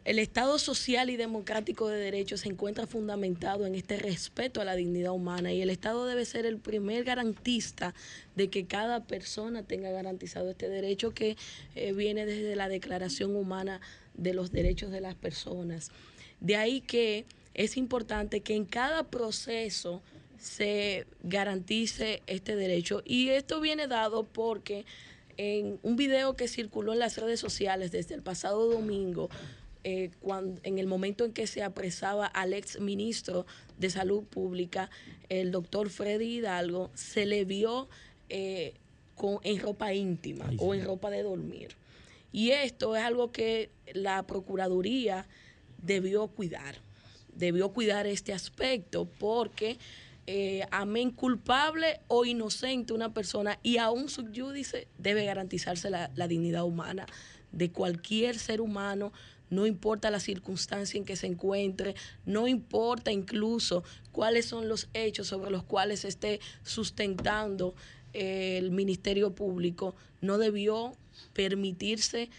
el 0.08 0.18
Estado 0.18 0.58
social 0.58 1.10
y 1.10 1.18
democrático 1.18 1.86
de 1.88 1.98
derechos 1.98 2.40
se 2.40 2.48
encuentra 2.48 2.86
fundamentado 2.86 3.66
en 3.66 3.74
este 3.74 3.98
respeto 3.98 4.62
a 4.62 4.64
la 4.64 4.74
dignidad 4.74 5.12
humana 5.12 5.52
y 5.52 5.60
el 5.60 5.68
Estado 5.68 6.06
debe 6.06 6.24
ser 6.24 6.46
el 6.46 6.56
primer 6.56 7.04
garantista 7.04 7.94
de 8.34 8.48
que 8.48 8.64
cada 8.64 9.04
persona 9.04 9.64
tenga 9.64 9.90
garantizado 9.90 10.48
este 10.48 10.70
derecho 10.70 11.10
que 11.10 11.36
eh, 11.74 11.92
viene 11.92 12.24
desde 12.24 12.56
la 12.56 12.70
Declaración 12.70 13.36
Humana 13.36 13.82
de 14.14 14.32
los 14.32 14.50
Derechos 14.50 14.90
de 14.90 15.02
las 15.02 15.14
Personas. 15.14 15.90
De 16.40 16.56
ahí 16.56 16.80
que 16.80 17.26
es 17.52 17.76
importante 17.76 18.40
que 18.40 18.54
en 18.54 18.64
cada 18.64 19.02
proceso 19.02 20.00
se 20.38 21.06
garantice 21.22 22.22
este 22.26 22.56
derecho 22.56 23.02
y 23.04 23.28
esto 23.28 23.60
viene 23.60 23.88
dado 23.88 24.24
porque 24.24 24.86
en 25.36 25.78
un 25.82 25.96
video 25.96 26.34
que 26.34 26.48
circuló 26.48 26.94
en 26.94 26.98
las 26.98 27.18
redes 27.18 27.40
sociales 27.40 27.92
desde 27.92 28.14
el 28.14 28.22
pasado 28.22 28.70
domingo, 28.70 29.28
eh, 29.90 30.10
cuando, 30.20 30.60
en 30.64 30.78
el 30.78 30.86
momento 30.86 31.24
en 31.24 31.32
que 31.32 31.46
se 31.46 31.62
apresaba 31.62 32.26
al 32.26 32.52
ex 32.52 32.78
ministro 32.78 33.46
de 33.78 33.88
Salud 33.88 34.22
Pública, 34.22 34.90
el 35.30 35.50
doctor 35.50 35.88
Freddy 35.88 36.36
Hidalgo, 36.36 36.90
se 36.92 37.24
le 37.24 37.46
vio 37.46 37.88
eh, 38.28 38.74
con, 39.14 39.38
en 39.44 39.58
ropa 39.58 39.94
íntima 39.94 40.50
o 40.58 40.74
en 40.74 40.84
ropa 40.84 41.08
de 41.08 41.22
dormir. 41.22 41.68
Y 42.32 42.50
esto 42.50 42.96
es 42.96 43.02
algo 43.02 43.32
que 43.32 43.70
la 43.94 44.24
Procuraduría 44.24 45.26
debió 45.82 46.26
cuidar, 46.26 46.74
debió 47.34 47.70
cuidar 47.70 48.06
este 48.06 48.34
aspecto 48.34 49.06
porque 49.18 49.78
eh, 50.26 50.66
amén 50.70 51.12
culpable 51.12 52.00
o 52.08 52.26
inocente 52.26 52.92
una 52.92 53.14
persona 53.14 53.58
y 53.62 53.78
aún 53.78 54.10
subyúdice 54.10 54.86
debe 54.98 55.24
garantizarse 55.24 55.88
la, 55.88 56.10
la 56.14 56.28
dignidad 56.28 56.64
humana 56.64 57.06
de 57.52 57.70
cualquier 57.70 58.38
ser 58.38 58.60
humano, 58.60 59.12
no 59.50 59.66
importa 59.66 60.10
la 60.10 60.20
circunstancia 60.20 60.98
en 60.98 61.04
que 61.04 61.16
se 61.16 61.26
encuentre, 61.26 61.94
no 62.26 62.48
importa 62.48 63.12
incluso 63.12 63.84
cuáles 64.12 64.46
son 64.46 64.68
los 64.68 64.88
hechos 64.94 65.26
sobre 65.26 65.50
los 65.50 65.62
cuales 65.62 66.00
se 66.00 66.08
esté 66.08 66.40
sustentando 66.62 67.74
eh, 68.12 68.58
el 68.58 68.70
Ministerio 68.70 69.34
Público, 69.34 69.94
no 70.20 70.38
debió 70.38 70.92
permitirse 71.32 72.30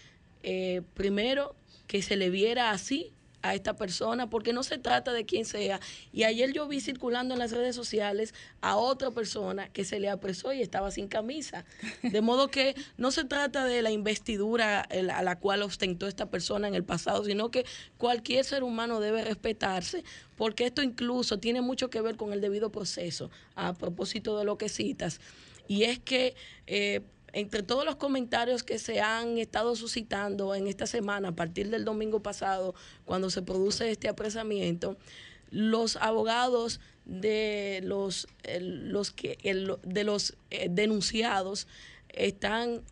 eh, 0.42 0.82
primero 0.94 1.54
que 1.86 2.02
se 2.02 2.16
le 2.16 2.30
viera 2.30 2.70
así 2.70 3.12
a 3.42 3.54
esta 3.54 3.74
persona, 3.74 4.28
porque 4.28 4.52
no 4.52 4.62
se 4.62 4.78
trata 4.78 5.12
de 5.12 5.24
quién 5.24 5.44
sea. 5.44 5.80
Y 6.12 6.24
ayer 6.24 6.52
yo 6.52 6.68
vi 6.68 6.80
circulando 6.80 7.34
en 7.34 7.40
las 7.40 7.52
redes 7.52 7.74
sociales 7.74 8.34
a 8.60 8.76
otra 8.76 9.10
persona 9.10 9.68
que 9.68 9.84
se 9.84 10.00
le 10.00 10.08
apresó 10.08 10.52
y 10.52 10.62
estaba 10.62 10.90
sin 10.90 11.08
camisa. 11.08 11.64
De 12.02 12.20
modo 12.22 12.48
que 12.48 12.74
no 12.96 13.10
se 13.10 13.24
trata 13.24 13.64
de 13.64 13.82
la 13.82 13.90
investidura 13.90 14.80
a 14.80 15.22
la 15.22 15.38
cual 15.38 15.62
ostentó 15.62 16.06
esta 16.06 16.30
persona 16.30 16.68
en 16.68 16.74
el 16.74 16.84
pasado, 16.84 17.24
sino 17.24 17.50
que 17.50 17.64
cualquier 17.98 18.44
ser 18.44 18.62
humano 18.62 19.00
debe 19.00 19.24
respetarse, 19.24 20.04
porque 20.36 20.66
esto 20.66 20.82
incluso 20.82 21.38
tiene 21.38 21.60
mucho 21.60 21.90
que 21.90 22.00
ver 22.00 22.16
con 22.16 22.32
el 22.32 22.40
debido 22.40 22.70
proceso, 22.70 23.30
a 23.54 23.72
propósito 23.74 24.38
de 24.38 24.44
lo 24.44 24.58
que 24.58 24.68
citas. 24.68 25.20
Y 25.66 25.84
es 25.84 25.98
que... 25.98 26.34
Eh, 26.66 27.02
entre 27.32 27.62
todos 27.62 27.84
los 27.84 27.96
comentarios 27.96 28.62
que 28.62 28.78
se 28.78 29.00
han 29.00 29.38
estado 29.38 29.76
suscitando 29.76 30.54
en 30.54 30.66
esta 30.66 30.86
semana, 30.86 31.28
a 31.28 31.36
partir 31.36 31.70
del 31.70 31.84
domingo 31.84 32.20
pasado, 32.20 32.74
cuando 33.04 33.30
se 33.30 33.42
produce 33.42 33.90
este 33.90 34.08
apresamiento, 34.08 34.96
los 35.50 35.96
abogados 35.96 36.80
de 37.04 37.80
los, 37.82 38.28
los 38.60 39.10
que, 39.10 39.36
de 39.82 40.04
los 40.04 40.36
eh, 40.50 40.68
denunciados 40.70 41.66
están 42.08 42.82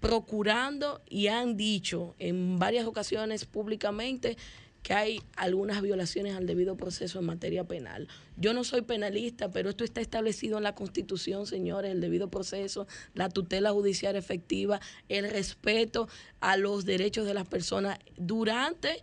procurando 0.00 1.00
y 1.08 1.28
han 1.28 1.56
dicho 1.56 2.14
en 2.18 2.58
varias 2.58 2.86
ocasiones 2.86 3.44
públicamente 3.44 4.36
que 4.82 4.94
hay 4.94 5.22
algunas 5.36 5.80
violaciones 5.80 6.34
al 6.34 6.46
debido 6.46 6.76
proceso 6.76 7.20
en 7.20 7.26
materia 7.26 7.64
penal. 7.64 8.08
Yo 8.36 8.52
no 8.52 8.64
soy 8.64 8.82
penalista, 8.82 9.50
pero 9.50 9.70
esto 9.70 9.84
está 9.84 10.00
establecido 10.00 10.58
en 10.58 10.64
la 10.64 10.74
Constitución, 10.74 11.46
señores, 11.46 11.92
el 11.92 12.00
debido 12.00 12.28
proceso, 12.28 12.86
la 13.14 13.28
tutela 13.28 13.70
judicial 13.70 14.16
efectiva, 14.16 14.80
el 15.08 15.30
respeto 15.30 16.08
a 16.40 16.56
los 16.56 16.84
derechos 16.84 17.26
de 17.26 17.34
las 17.34 17.46
personas 17.46 17.98
durante 18.16 19.02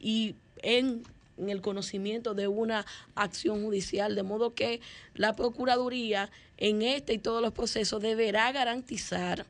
y 0.00 0.34
en, 0.62 1.02
el 1.38 1.60
conocimiento 1.60 2.34
de 2.34 2.48
una 2.48 2.86
acción 3.14 3.62
judicial, 3.62 4.14
de 4.14 4.22
modo 4.22 4.54
que 4.54 4.80
la 5.14 5.36
Procuraduría 5.36 6.30
en 6.56 6.80
este 6.80 7.12
y 7.12 7.18
todos 7.18 7.42
los 7.42 7.52
procesos 7.52 8.00
deberá 8.00 8.50
garantizar 8.52 9.44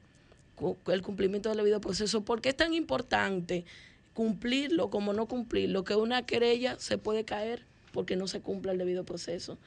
el 0.89 1.03
cumplimiento 1.03 1.49
del 1.49 1.59
debido 1.59 1.81
proceso, 1.81 2.23
porque 2.23 2.49
es 2.49 2.57
tan 2.57 2.75
importante 2.75 3.65
cumplirlo 4.17 4.89
como 4.89 5.13
no 5.13 5.27
cumplirlo, 5.27 5.85
que 5.85 5.95
una 5.95 6.25
querella 6.25 6.79
se 6.79 6.97
puede 6.97 7.25
caer 7.25 7.63
porque 7.93 8.17
no 8.17 8.27
se 8.29 8.41
cumpla 8.41 8.73
el 8.73 8.79
debido 8.79 9.05
proceso. 9.05 9.59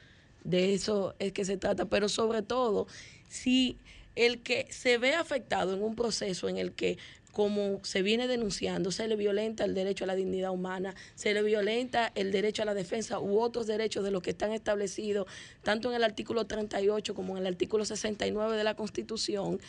De 0.42 0.74
eso 0.74 1.14
es 1.20 1.32
que 1.32 1.44
se 1.44 1.56
trata, 1.56 1.84
pero 1.84 2.08
sobre 2.08 2.42
todo, 2.42 2.88
si 3.28 3.78
el 4.16 4.42
que 4.42 4.66
se 4.70 4.98
ve 4.98 5.14
afectado 5.14 5.72
en 5.72 5.84
un 5.84 5.94
proceso 5.94 6.48
en 6.48 6.58
el 6.58 6.72
que 6.72 6.98
como 7.30 7.78
se 7.84 8.02
viene 8.02 8.26
denunciando, 8.26 8.90
se 8.90 9.06
le 9.06 9.14
violenta 9.14 9.64
el 9.64 9.72
derecho 9.72 10.02
a 10.02 10.08
la 10.08 10.16
dignidad 10.16 10.50
humana, 10.50 10.96
se 11.14 11.32
le 11.32 11.44
violenta 11.44 12.10
el 12.16 12.32
derecho 12.32 12.62
a 12.62 12.64
la 12.64 12.74
defensa 12.74 13.20
u 13.20 13.38
otros 13.38 13.68
derechos 13.68 14.02
de 14.02 14.10
los 14.10 14.20
que 14.20 14.30
están 14.30 14.50
establecidos, 14.50 15.28
tanto 15.62 15.90
en 15.90 15.94
el 15.94 16.02
artículo 16.02 16.46
38 16.46 17.14
como 17.14 17.36
en 17.36 17.46
el 17.46 17.52
artículo 17.52 17.84
69 17.84 18.56
de 18.56 18.64
la 18.64 18.74
Constitución, 18.74 19.60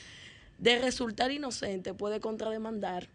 de 0.58 0.80
resultar 0.80 1.32
inocente 1.32 1.94
puede 1.94 2.20
contrademandar 2.20 3.08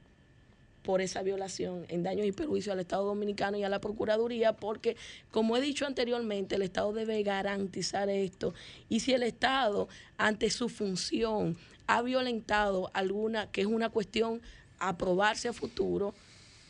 por 0.87 1.01
esa 1.01 1.25
violación 1.25 1.85
en 1.89 2.05
daños 2.05 2.25
y 2.27 2.31
perjuicios 2.31 2.73
al 2.73 2.79
Estado 2.79 3.05
Dominicano 3.05 3.59
y 3.59 3.65
a 3.65 3.69
la 3.69 3.81
Procuraduría, 3.81 4.53
porque, 4.53 4.97
como 5.33 5.57
he 5.57 5.61
dicho 5.61 5.85
anteriormente, 5.85 6.55
el 6.55 6.63
Estado 6.63 6.93
debe 6.93 7.21
garantizar 7.25 8.09
esto. 8.09 8.55
Y 8.89 9.01
si 9.01 9.13
el 9.13 9.25
Estado, 9.25 9.89
ante 10.17 10.49
su 10.49 10.69
función, 10.69 11.57
ha 11.89 12.03
violentado 12.03 12.93
alguna, 12.95 13.51
que 13.51 13.63
es 13.63 13.67
una 13.67 13.91
cuestión 13.91 14.41
a 14.79 14.97
probarse 14.97 15.49
a 15.49 15.53
futuro, 15.53 16.15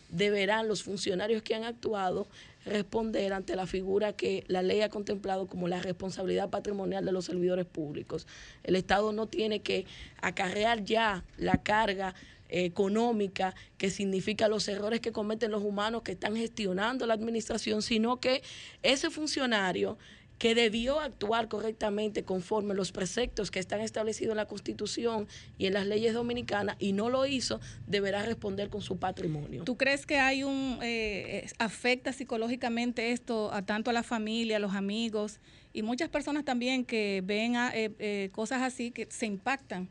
deberán 0.09 0.67
los 0.67 0.83
funcionarios 0.83 1.43
que 1.43 1.55
han 1.55 1.65
actuado 1.65 2.27
responder 2.65 3.35
ante 3.35 3.55
la 3.55 3.67
figura 3.67 4.15
que 4.15 4.45
la 4.49 4.63
ley 4.63 4.81
ha 4.81 4.89
contemplado 4.89 5.47
como 5.47 5.69
la 5.69 5.83
responsabilidad 5.83 6.49
patrimonial 6.49 7.05
de 7.05 7.13
los 7.13 7.27
servidores 7.27 7.67
públicos. 7.67 8.27
El 8.65 8.77
Estado 8.77 9.13
no 9.13 9.27
tiene 9.27 9.61
que 9.61 9.85
acarrear 10.23 10.85
ya 10.85 11.23
la 11.37 11.63
carga 11.63 12.15
económica 12.49 13.55
que 13.79 13.91
significa 13.91 14.49
los 14.49 14.69
errores 14.69 15.01
que 15.01 15.13
cometen 15.13 15.51
los 15.51 15.63
humanos 15.63 16.03
que 16.03 16.13
están 16.13 16.37
gestionando 16.37 17.07
la 17.07 17.15
administración, 17.15 17.83
sino 17.83 18.21
que 18.21 18.43
ese 18.83 19.11
funcionario 19.11 19.99
que 20.39 20.55
debió 20.55 21.01
actuar 21.01 21.49
correctamente 21.49 22.25
conforme 22.25 22.75
los 22.75 22.93
preceptos 22.93 23.51
que 23.51 23.59
están 23.59 23.81
establecidos 23.81 24.33
en 24.33 24.37
la 24.37 24.47
Constitución 24.47 25.29
y 25.57 25.67
en 25.67 25.73
las 25.73 25.87
leyes 25.87 26.15
dominicanas 26.15 26.77
y 26.79 26.93
no 26.93 27.09
lo 27.09 27.27
hizo, 27.27 27.61
deberá 27.87 28.23
responder 28.23 28.69
con 28.69 28.83
su 28.83 28.99
patrimonio. 28.99 29.65
¿Tú 29.65 29.77
crees 29.77 30.05
que 30.05 30.19
hay 30.19 30.43
un 30.43 30.79
eh, 30.83 31.49
afecta 31.59 32.13
psicológicamente 32.13 33.13
esto 33.13 33.53
a 33.53 33.63
tanto 33.63 33.91
a 33.91 33.93
la 33.93 34.03
familia, 34.03 34.57
a 34.57 34.61
los 34.61 34.75
amigos 34.75 35.41
y 35.73 35.83
muchas 35.83 36.09
personas 36.09 36.45
también 36.45 36.85
que 36.85 37.23
ven 37.25 37.57
a, 37.57 37.75
eh, 37.75 37.93
eh, 37.99 38.29
cosas 38.33 38.63
así 38.63 38.91
que 38.91 39.09
se 39.11 39.27
impactan? 39.27 39.89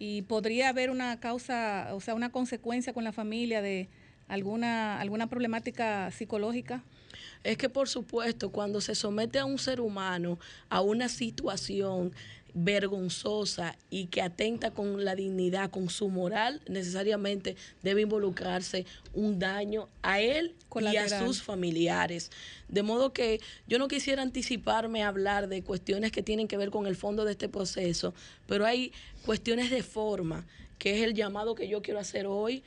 Y 0.00 0.22
podría 0.22 0.70
haber 0.70 0.90
una 0.90 1.20
causa, 1.20 1.90
o 1.92 2.00
sea, 2.00 2.14
una 2.14 2.32
consecuencia 2.32 2.94
con 2.94 3.04
la 3.04 3.12
familia 3.12 3.60
de 3.60 3.90
alguna, 4.28 4.98
alguna 4.98 5.28
problemática 5.28 6.10
psicológica? 6.10 6.82
Es 7.44 7.58
que 7.58 7.68
por 7.68 7.86
supuesto, 7.86 8.50
cuando 8.50 8.80
se 8.80 8.94
somete 8.94 9.38
a 9.38 9.44
un 9.44 9.58
ser 9.58 9.78
humano 9.78 10.38
a 10.70 10.80
una 10.80 11.10
situación 11.10 12.14
vergonzosa 12.54 13.76
y 13.90 14.06
que 14.06 14.22
atenta 14.22 14.70
con 14.70 15.04
la 15.04 15.14
dignidad, 15.14 15.70
con 15.70 15.88
su 15.90 16.08
moral, 16.08 16.60
necesariamente 16.68 17.56
debe 17.82 18.02
involucrarse 18.02 18.86
un 19.14 19.38
daño 19.38 19.88
a 20.02 20.20
él 20.20 20.54
y 20.80 20.96
a 20.96 21.08
sus 21.08 21.42
familiares. 21.42 22.30
De 22.68 22.82
modo 22.82 23.12
que 23.12 23.40
yo 23.66 23.78
no 23.78 23.88
quisiera 23.88 24.22
anticiparme 24.22 25.02
a 25.02 25.08
hablar 25.08 25.48
de 25.48 25.62
cuestiones 25.62 26.12
que 26.12 26.22
tienen 26.22 26.48
que 26.48 26.56
ver 26.56 26.70
con 26.70 26.86
el 26.86 26.96
fondo 26.96 27.24
de 27.24 27.32
este 27.32 27.48
proceso, 27.48 28.14
pero 28.46 28.66
hay 28.66 28.92
cuestiones 29.24 29.70
de 29.70 29.82
forma, 29.82 30.46
que 30.78 30.98
es 30.98 31.04
el 31.04 31.14
llamado 31.14 31.54
que 31.54 31.68
yo 31.68 31.82
quiero 31.82 32.00
hacer 32.00 32.26
hoy 32.26 32.62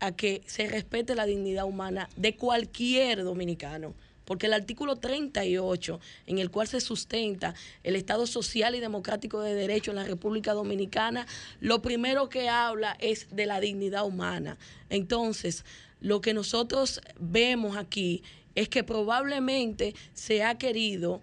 a 0.00 0.12
que 0.12 0.42
se 0.46 0.68
respete 0.68 1.14
la 1.14 1.26
dignidad 1.26 1.64
humana 1.64 2.08
de 2.16 2.36
cualquier 2.36 3.24
dominicano 3.24 3.94
porque 4.28 4.44
el 4.44 4.52
artículo 4.52 4.96
38, 4.96 6.00
en 6.26 6.36
el 6.36 6.50
cual 6.50 6.68
se 6.68 6.82
sustenta 6.82 7.54
el 7.82 7.96
Estado 7.96 8.26
social 8.26 8.74
y 8.74 8.80
democrático 8.80 9.40
de 9.40 9.54
derecho 9.54 9.90
en 9.90 9.96
la 9.96 10.04
República 10.04 10.52
Dominicana, 10.52 11.26
lo 11.60 11.80
primero 11.80 12.28
que 12.28 12.50
habla 12.50 12.94
es 13.00 13.34
de 13.34 13.46
la 13.46 13.58
dignidad 13.58 14.04
humana. 14.04 14.58
Entonces, 14.90 15.64
lo 16.02 16.20
que 16.20 16.34
nosotros 16.34 17.00
vemos 17.18 17.78
aquí 17.78 18.22
es 18.54 18.68
que 18.68 18.84
probablemente 18.84 19.94
se 20.12 20.44
ha 20.44 20.58
querido 20.58 21.22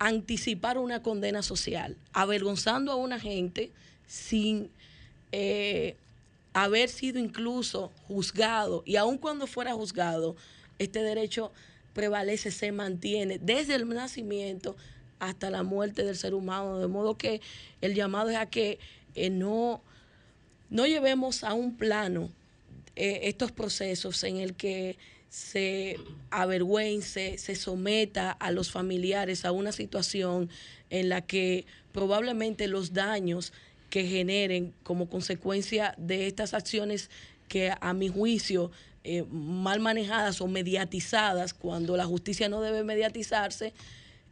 anticipar 0.00 0.78
una 0.78 1.02
condena 1.02 1.42
social, 1.42 1.96
avergonzando 2.12 2.90
a 2.90 2.96
una 2.96 3.20
gente 3.20 3.70
sin... 4.08 4.68
Eh, 5.30 5.94
haber 6.54 6.88
sido 6.88 7.18
incluso 7.18 7.92
juzgado, 8.08 8.82
y 8.86 8.96
aun 8.96 9.18
cuando 9.18 9.46
fuera 9.46 9.74
juzgado, 9.74 10.36
este 10.78 11.02
derecho 11.02 11.52
prevalece, 11.96 12.50
se 12.50 12.72
mantiene 12.72 13.38
desde 13.38 13.74
el 13.74 13.88
nacimiento 13.88 14.76
hasta 15.18 15.48
la 15.48 15.62
muerte 15.62 16.04
del 16.04 16.14
ser 16.14 16.34
humano, 16.34 16.78
de 16.78 16.88
modo 16.88 17.16
que 17.16 17.40
el 17.80 17.94
llamado 17.94 18.28
es 18.28 18.36
a 18.36 18.44
que 18.44 18.78
eh, 19.14 19.30
no, 19.30 19.82
no 20.68 20.86
llevemos 20.86 21.42
a 21.42 21.54
un 21.54 21.78
plano 21.78 22.30
eh, 22.96 23.20
estos 23.22 23.50
procesos 23.50 24.22
en 24.24 24.36
el 24.36 24.56
que 24.56 24.98
se 25.30 25.98
avergüence, 26.30 27.38
se 27.38 27.54
someta 27.54 28.30
a 28.30 28.50
los 28.50 28.70
familiares 28.70 29.46
a 29.46 29.52
una 29.52 29.72
situación 29.72 30.50
en 30.90 31.08
la 31.08 31.22
que 31.22 31.64
probablemente 31.92 32.68
los 32.68 32.92
daños 32.92 33.54
que 33.88 34.04
generen 34.04 34.74
como 34.82 35.08
consecuencia 35.08 35.94
de 35.96 36.26
estas 36.26 36.52
acciones 36.52 37.08
que 37.48 37.72
a 37.80 37.94
mi 37.94 38.08
juicio 38.08 38.70
eh, 39.08 39.24
mal 39.30 39.78
manejadas 39.78 40.40
o 40.40 40.48
mediatizadas, 40.48 41.54
cuando 41.54 41.96
la 41.96 42.06
justicia 42.06 42.48
no 42.48 42.60
debe 42.60 42.82
mediatizarse, 42.82 43.72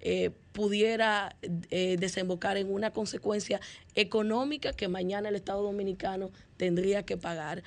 eh, 0.01 0.33
pudiera 0.51 1.37
eh, 1.71 1.97
desembocar 1.97 2.57
en 2.57 2.73
una 2.73 2.91
consecuencia 2.91 3.61
económica 3.95 4.73
que 4.73 4.89
mañana 4.89 5.29
el 5.29 5.37
Estado 5.37 5.63
Dominicano 5.63 6.33
tendría 6.57 7.05
que 7.05 7.17
pagar. 7.17 7.63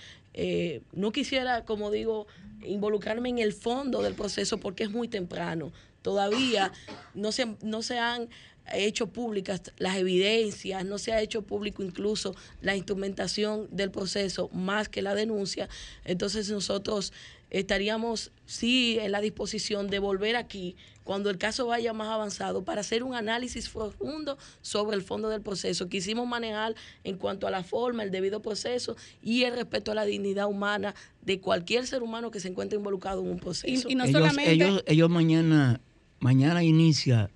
no 0.91 1.13
quisiera, 1.13 1.63
como 1.63 1.91
digo, 1.91 2.27
involucrarme 2.61 3.29
en 3.29 3.39
el 3.39 3.53
fondo 3.53 4.01
del 4.01 4.13
proceso 4.13 4.57
porque 4.57 4.83
es 4.83 4.91
muy 4.91 5.07
temprano. 5.07 5.71
Todavía 6.01 6.73
no 7.13 7.31
se, 7.31 7.55
no 7.61 7.83
se 7.83 7.99
han 7.99 8.27
hecho 8.73 9.07
públicas 9.07 9.61
las 9.77 9.97
evidencias, 9.97 10.85
no 10.85 10.97
se 10.97 11.13
ha 11.13 11.21
hecho 11.21 11.41
público 11.41 11.83
incluso 11.83 12.35
la 12.61 12.75
instrumentación 12.75 13.67
del 13.71 13.91
proceso 13.91 14.49
más 14.53 14.89
que 14.89 15.01
la 15.01 15.15
denuncia, 15.15 15.69
entonces 16.03 16.49
nosotros 16.49 17.13
estaríamos 17.49 18.31
sí 18.45 18.97
en 18.99 19.11
la 19.11 19.21
disposición 19.21 19.87
de 19.87 19.99
volver 19.99 20.35
aquí 20.35 20.75
cuando 21.03 21.29
el 21.29 21.37
caso 21.37 21.67
vaya 21.67 21.93
más 21.93 22.09
avanzado 22.09 22.65
para 22.65 22.81
hacer 22.81 23.03
un 23.03 23.15
análisis 23.15 23.69
profundo 23.69 24.37
sobre 24.61 24.97
el 24.97 25.01
fondo 25.01 25.29
del 25.29 25.41
proceso. 25.41 25.87
Quisimos 25.87 26.27
manejar 26.27 26.75
en 27.05 27.17
cuanto 27.17 27.47
a 27.47 27.51
la 27.51 27.63
forma, 27.63 28.03
el 28.03 28.11
debido 28.11 28.41
proceso 28.41 28.97
y 29.21 29.43
el 29.43 29.55
respeto 29.55 29.93
a 29.93 29.95
la 29.95 30.03
dignidad 30.03 30.47
humana 30.47 30.93
de 31.21 31.39
cualquier 31.39 31.87
ser 31.87 32.03
humano 32.03 32.29
que 32.29 32.41
se 32.41 32.49
encuentre 32.49 32.77
involucrado 32.77 33.21
en 33.21 33.29
un 33.29 33.39
proceso. 33.39 33.89
Y, 33.89 33.95
no 33.95 34.03
ellos, 34.03 34.19
solamente... 34.19 34.83
ellos, 34.85 35.09
mañana, 35.09 35.79
mañana 36.19 36.61
inicia 36.63 37.29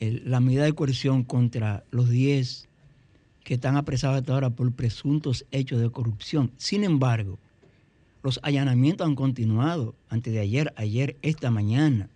la 0.00 0.40
medida 0.40 0.64
de 0.64 0.72
coerción 0.72 1.24
contra 1.24 1.84
los 1.90 2.08
10 2.08 2.68
que 3.44 3.54
están 3.54 3.76
apresados 3.76 4.18
hasta 4.18 4.32
ahora 4.32 4.50
por 4.50 4.72
presuntos 4.72 5.44
hechos 5.50 5.80
de 5.80 5.90
corrupción. 5.90 6.50
Sin 6.56 6.84
embargo, 6.84 7.38
los 8.22 8.40
allanamientos 8.42 9.06
han 9.06 9.14
continuado 9.14 9.94
antes 10.08 10.32
de 10.32 10.40
ayer, 10.40 10.72
ayer, 10.76 11.16
esta 11.22 11.50
mañana, 11.50 12.08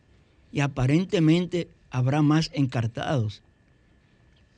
y 0.53 0.61
aparentemente 0.61 1.69
habrá 1.91 2.23
más 2.23 2.51
encartados. 2.55 3.43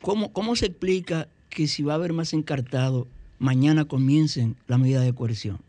¿Cómo, 0.02 0.32
cómo 0.32 0.56
se 0.56 0.66
explica 0.66 1.28
que 1.50 1.66
si 1.66 1.82
va 1.82 1.94
a 1.94 1.96
haber 1.96 2.12
más 2.12 2.32
encartados, 2.32 3.06
mañana 3.38 3.86
comiencen 3.86 4.56
la 4.66 4.78
medida 4.78 5.00
de 5.00 5.14
coerción? 5.14 5.65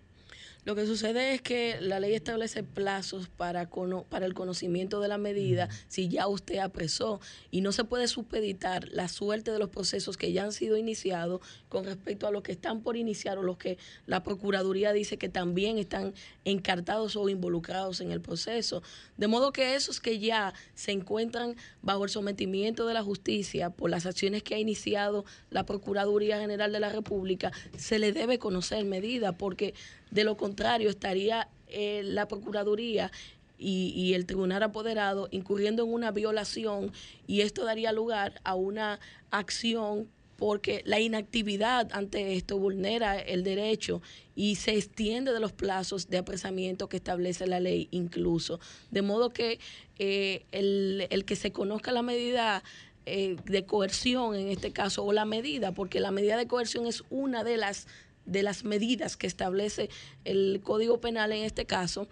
Lo 0.67 0.75
que 0.75 0.85
sucede 0.85 1.33
es 1.33 1.41
que 1.41 1.77
la 1.79 2.01
ley 2.01 2.13
establece 2.13 2.61
plazos 2.61 3.29
para, 3.29 3.69
para 4.09 4.25
el 4.25 4.33
conocimiento 4.33 4.99
de 4.99 5.07
la 5.07 5.17
medida 5.17 5.69
si 5.87 6.09
ya 6.09 6.27
usted 6.27 6.57
apresó 6.57 7.21
y 7.51 7.61
no 7.61 7.71
se 7.71 7.85
puede 7.85 8.09
supeditar 8.09 8.85
la 8.89 9.07
suerte 9.07 9.51
de 9.51 9.59
los 9.59 9.69
procesos 9.69 10.17
que 10.17 10.33
ya 10.33 10.43
han 10.43 10.51
sido 10.51 10.75
iniciados 10.75 11.39
con 11.69 11.85
respecto 11.85 12.27
a 12.27 12.31
los 12.31 12.43
que 12.43 12.51
están 12.51 12.81
por 12.81 12.97
iniciar 12.97 13.37
o 13.37 13.43
los 13.43 13.55
que 13.55 13.77
la 14.07 14.23
Procuraduría 14.23 14.91
dice 14.91 15.17
que 15.17 15.29
también 15.29 15.77
están 15.77 16.13
encartados 16.43 17.15
o 17.15 17.29
involucrados 17.29 18.01
en 18.01 18.11
el 18.11 18.19
proceso. 18.19 18.83
De 19.15 19.27
modo 19.27 19.53
que 19.53 19.75
esos 19.75 20.01
que 20.01 20.19
ya 20.19 20.53
se 20.75 20.91
encuentran 20.91 21.55
bajo 21.81 22.03
el 22.03 22.09
sometimiento 22.09 22.85
de 22.87 22.93
la 22.93 23.03
justicia 23.03 23.69
por 23.69 23.89
las 23.89 24.05
acciones 24.05 24.43
que 24.43 24.55
ha 24.55 24.59
iniciado 24.59 25.23
la 25.49 25.65
Procuraduría 25.65 26.41
General 26.41 26.73
de 26.73 26.81
la 26.81 26.89
República, 26.89 27.53
se 27.77 27.99
le 27.99 28.11
debe 28.11 28.37
conocer 28.37 28.83
medida 28.83 29.31
porque 29.31 29.73
de 30.11 30.23
lo 30.23 30.37
contrario, 30.37 30.89
estaría 30.89 31.49
eh, 31.67 32.01
la 32.03 32.27
Procuraduría 32.27 33.11
y, 33.57 34.13
el 34.13 34.25
Tribunal 34.25 34.63
Apoderado 34.63 35.27
incurriendo 35.31 35.83
en 35.83 35.93
una 35.93 36.11
violación 36.11 36.91
y 37.25 37.41
esto 37.41 37.65
daría 37.65 37.91
lugar 37.91 38.39
a 38.43 38.55
una 38.55 38.99
acción 39.31 40.07
porque 40.37 40.83
la 40.85 40.99
inactividad 40.99 41.89
ante 41.91 42.35
esto 42.35 42.59
vulnera 42.59 43.17
el 43.19 43.43
derecho 43.43 44.01
y 44.35 44.55
se 44.55 44.75
extiende 44.75 45.33
de 45.33 45.39
los 45.39 45.51
plazos 45.51 46.09
de 46.09 46.19
apresamiento 46.19 46.87
que 46.87 46.97
establece 46.97 47.47
la 47.47 47.59
ley 47.59 47.87
incluso. 47.89 48.59
De 48.91 49.01
modo 49.01 49.31
que 49.31 49.59
eh, 49.97 50.45
el, 50.51 51.25
que 51.25 51.35
se 51.35 51.51
conozca 51.51 51.91
la 51.91 52.03
medida 52.03 52.63
eh, 53.07 53.35
de 53.45 53.65
coerción 53.65 54.35
en 54.35 54.49
este 54.49 54.71
caso 54.71 55.03
o 55.03 55.11
la 55.11 55.25
medida, 55.25 55.71
porque 55.71 55.99
la 55.99 56.11
medida 56.11 56.37
de 56.37 56.47
coerción 56.47 56.85
es 56.85 57.03
una 57.09 57.43
de 57.43 57.57
las 57.57 57.87
de 58.27 58.43
las 58.43 58.63
medidas 58.63 59.17
que 59.17 59.25
establece 59.25 59.89
el 60.25 60.59
Código 60.61 61.01
Penal 61.01 61.31
en 61.31 61.43
este 61.43 61.65
caso, 61.65 62.07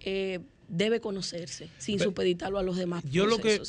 eh, 0.00 0.40
debe 0.68 1.00
conocerse 1.00 1.70
sin 1.78 1.98
supeditarlo 1.98 2.58
a 2.58 2.62
los 2.62 2.76
demás. 2.76 3.02
Yo 3.10 3.26
lo 3.26 3.38
que, 3.38 3.62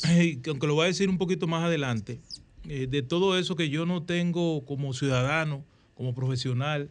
aunque 0.48 0.68
lo 0.68 0.76
voy 0.76 0.84
a 0.86 0.88
decir 0.88 1.10
un 1.10 1.18
poquito 1.18 1.48
más 1.48 1.64
adelante, 1.64 2.20
eh, 2.68 2.88
de 2.88 3.02
todo 3.02 3.38
eso 3.38 3.56
que 3.56 3.70
yo 3.70 3.86
no 3.86 4.04
tengo 4.04 4.66
como 4.66 4.94
ciudadano, 4.94 5.64
como 5.96 6.14
profesional, 6.14 6.90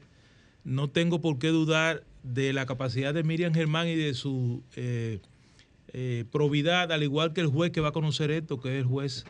no 0.65 0.89
tengo 0.89 1.21
por 1.21 1.39
qué 1.39 1.49
dudar 1.49 2.05
de 2.23 2.53
la 2.53 2.67
capacidad 2.67 3.13
de 3.15 3.23
Miriam 3.23 3.53
Germán 3.53 3.89
y 3.89 3.95
de 3.95 4.15
su 4.15 4.63
eh, 4.75 5.21
probidad, 6.31 6.93
al 6.93 7.03
igual 7.03 7.33
que 7.33 7.41
el 7.41 7.47
juez 7.47 7.71
que 7.73 7.81
va 7.81 7.89
a 7.89 7.93
conocer 7.93 8.31
esto, 8.31 8.61
que 8.61 8.71
es 8.71 8.83
el 8.83 8.85
juez 8.85 9.25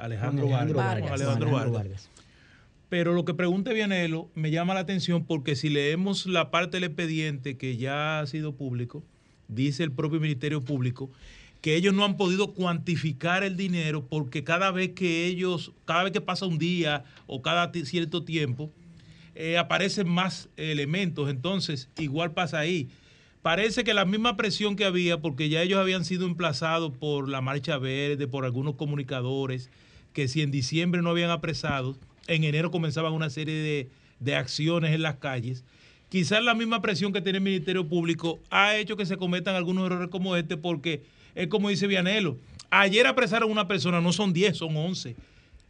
Alejandro, 0.00 0.48
Vargas. 0.48 1.10
Alejandro 1.10 1.50
Vargas. 1.50 2.10
Pero 2.88 3.12
lo 3.12 3.24
que 3.24 3.34
pregunte 3.34 3.74
Vianelo 3.74 4.30
me 4.34 4.50
llama 4.50 4.74
la 4.74 4.80
atención 4.80 5.24
porque 5.26 5.56
si 5.56 5.68
leemos 5.68 6.26
la 6.26 6.50
parte 6.50 6.78
del 6.78 6.84
expediente 6.84 7.58
que 7.58 7.76
ya 7.76 8.20
ha 8.20 8.26
sido 8.26 8.54
público, 8.54 9.04
dice 9.46 9.82
el 9.84 9.92
propio 9.92 10.20
Ministerio 10.20 10.62
Público, 10.62 11.10
que 11.60 11.74
ellos 11.76 11.92
no 11.92 12.04
han 12.04 12.16
podido 12.16 12.54
cuantificar 12.54 13.44
el 13.44 13.56
dinero 13.56 14.06
porque 14.06 14.44
cada 14.44 14.70
vez 14.70 14.90
que 14.90 15.26
ellos, 15.26 15.72
cada 15.84 16.04
vez 16.04 16.12
que 16.12 16.20
pasa 16.20 16.46
un 16.46 16.58
día 16.58 17.04
o 17.26 17.42
cada 17.42 17.70
cierto 17.84 18.24
tiempo, 18.24 18.72
eh, 19.34 19.58
aparecen 19.58 20.08
más 20.08 20.48
elementos. 20.56 21.28
Entonces, 21.28 21.88
igual 21.98 22.32
pasa 22.32 22.58
ahí. 22.58 22.88
Parece 23.42 23.84
que 23.84 23.94
la 23.94 24.04
misma 24.04 24.36
presión 24.36 24.76
que 24.76 24.84
había, 24.84 25.20
porque 25.20 25.48
ya 25.48 25.62
ellos 25.62 25.78
habían 25.78 26.04
sido 26.04 26.26
emplazados 26.26 26.92
por 26.96 27.28
la 27.28 27.40
Marcha 27.40 27.78
Verde, 27.78 28.26
por 28.26 28.44
algunos 28.44 28.74
comunicadores, 28.74 29.70
que 30.12 30.26
si 30.26 30.42
en 30.42 30.50
diciembre 30.50 31.02
no 31.02 31.10
habían 31.10 31.30
apresado, 31.30 31.96
en 32.28 32.44
enero 32.44 32.70
comenzaban 32.70 33.12
una 33.12 33.30
serie 33.30 33.88
de, 34.20 34.36
acciones 34.36 34.94
en 34.94 35.02
las 35.02 35.16
calles. 35.16 35.64
Quizás 36.08 36.42
la 36.42 36.54
misma 36.54 36.80
presión 36.80 37.12
que 37.12 37.20
tiene 37.20 37.38
el 37.38 37.44
Ministerio 37.44 37.88
Público 37.88 38.38
ha 38.50 38.76
hecho 38.76 38.96
que 38.96 39.06
se 39.06 39.16
cometan 39.16 39.56
algunos 39.56 39.86
errores 39.86 40.08
como 40.08 40.36
este, 40.36 40.56
porque 40.56 41.02
es 41.34 41.48
como 41.48 41.68
dice 41.68 41.86
Vianelo. 41.86 42.36
Ayer 42.70 43.06
apresaron 43.06 43.50
una 43.50 43.66
persona, 43.66 44.00
no 44.00 44.12
son 44.12 44.32
10, 44.32 44.56
son 44.56 44.76
11. 44.76 45.16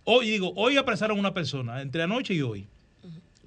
Hoy 0.05 0.31
digo, 0.31 0.53
hoy 0.57 0.77
apresaron 0.77 1.19
una 1.19 1.35
persona, 1.35 1.81
entre 1.81 2.03
anoche 2.03 2.35
y 2.35 2.43
hoy. 2.43 2.67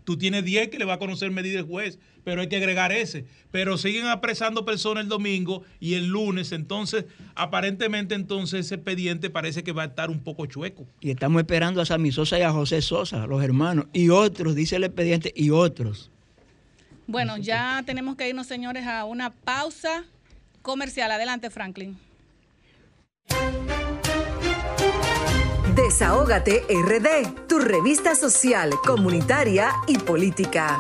Tú 0.04 0.18
tienes 0.18 0.44
10 0.44 0.70
que 0.70 0.80
le 0.80 0.86
va 0.86 0.94
a 0.94 1.00
conocer 1.00 1.32
medida 1.32 1.60
el 1.60 1.66
juez, 1.66 2.00
pero 2.24 2.42
hay 2.42 2.48
que 2.48 2.58
agregar 2.58 2.92
ese. 2.92 3.26
Pero 3.52 3.78
siguen 3.78 4.08
apresando 4.08 4.66
personas 4.66 5.04
el 5.04 5.10
domingo 5.10 5.64
y 5.80 5.94
el 5.94 6.08
lunes, 6.08 6.52
entonces 6.52 7.06
aparentemente 7.36 8.16
entonces 8.16 8.66
ese 8.66 8.76
expediente 8.76 9.30
parece 9.30 9.64
que 9.64 9.72
va 9.72 9.84
a 9.84 9.88
estar 9.88 10.10
un 10.10 10.20
poco 10.20 10.46
chueco. 10.46 10.88
Y 11.00 11.12
estamos 11.12 11.42
esperando 11.42 11.82
a 11.82 11.86
Sammy 11.86 12.12
Sosa 12.12 12.40
y 12.40 12.42
a 12.42 12.52
José 12.52 12.82
Sosa, 12.82 13.28
los 13.28 13.44
hermanos, 13.44 13.86
y 13.94 14.10
otros, 14.10 14.56
dice 14.56 14.78
el 14.78 14.84
expediente, 14.84 15.32
y 15.36 15.50
otros. 15.50 16.12
Bueno, 17.08 17.38
ya 17.38 17.84
tenemos 17.86 18.16
que 18.16 18.30
irnos, 18.30 18.48
señores, 18.48 18.88
a 18.88 19.06
una 19.06 19.32
pausa 19.32 20.06
comercial. 20.62 21.12
Adelante, 21.12 21.50
Franklin. 21.50 21.98
Desahógate 25.76 26.66
RD, 26.70 27.48
tu 27.48 27.60
revista 27.60 28.14
social, 28.14 28.72
comunitaria 28.86 29.72
y 29.88 29.98
política. 29.98 30.78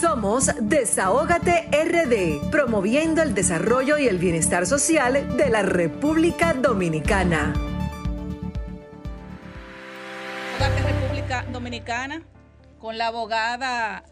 Somos 0.00 0.48
Desahógate 0.60 1.68
RD, 1.72 2.50
promoviendo 2.52 3.22
el 3.22 3.34
desarrollo 3.34 3.98
y 3.98 4.06
el 4.06 4.18
bienestar 4.18 4.64
social 4.64 5.36
de 5.36 5.50
la 5.50 5.62
República 5.62 6.54
Dominicana. 6.54 7.52
República 10.86 11.44
Dominicana 11.50 12.22
con 12.78 12.96
la 12.96 13.08
abogada 13.08 14.04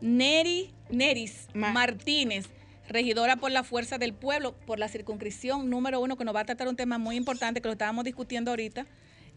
Neri 0.00 0.72
Neris 0.88 1.48
Martínez 1.52 2.48
regidora 2.88 3.36
por 3.36 3.50
la 3.50 3.62
fuerza 3.62 3.98
del 3.98 4.14
pueblo, 4.14 4.54
por 4.66 4.78
la 4.78 4.88
circunscripción 4.88 5.70
número 5.70 6.00
uno, 6.00 6.16
que 6.16 6.24
nos 6.24 6.34
va 6.34 6.40
a 6.40 6.44
tratar 6.44 6.68
un 6.68 6.76
tema 6.76 6.98
muy 6.98 7.16
importante 7.16 7.60
que 7.60 7.68
lo 7.68 7.72
estábamos 7.72 8.04
discutiendo 8.04 8.50
ahorita, 8.50 8.86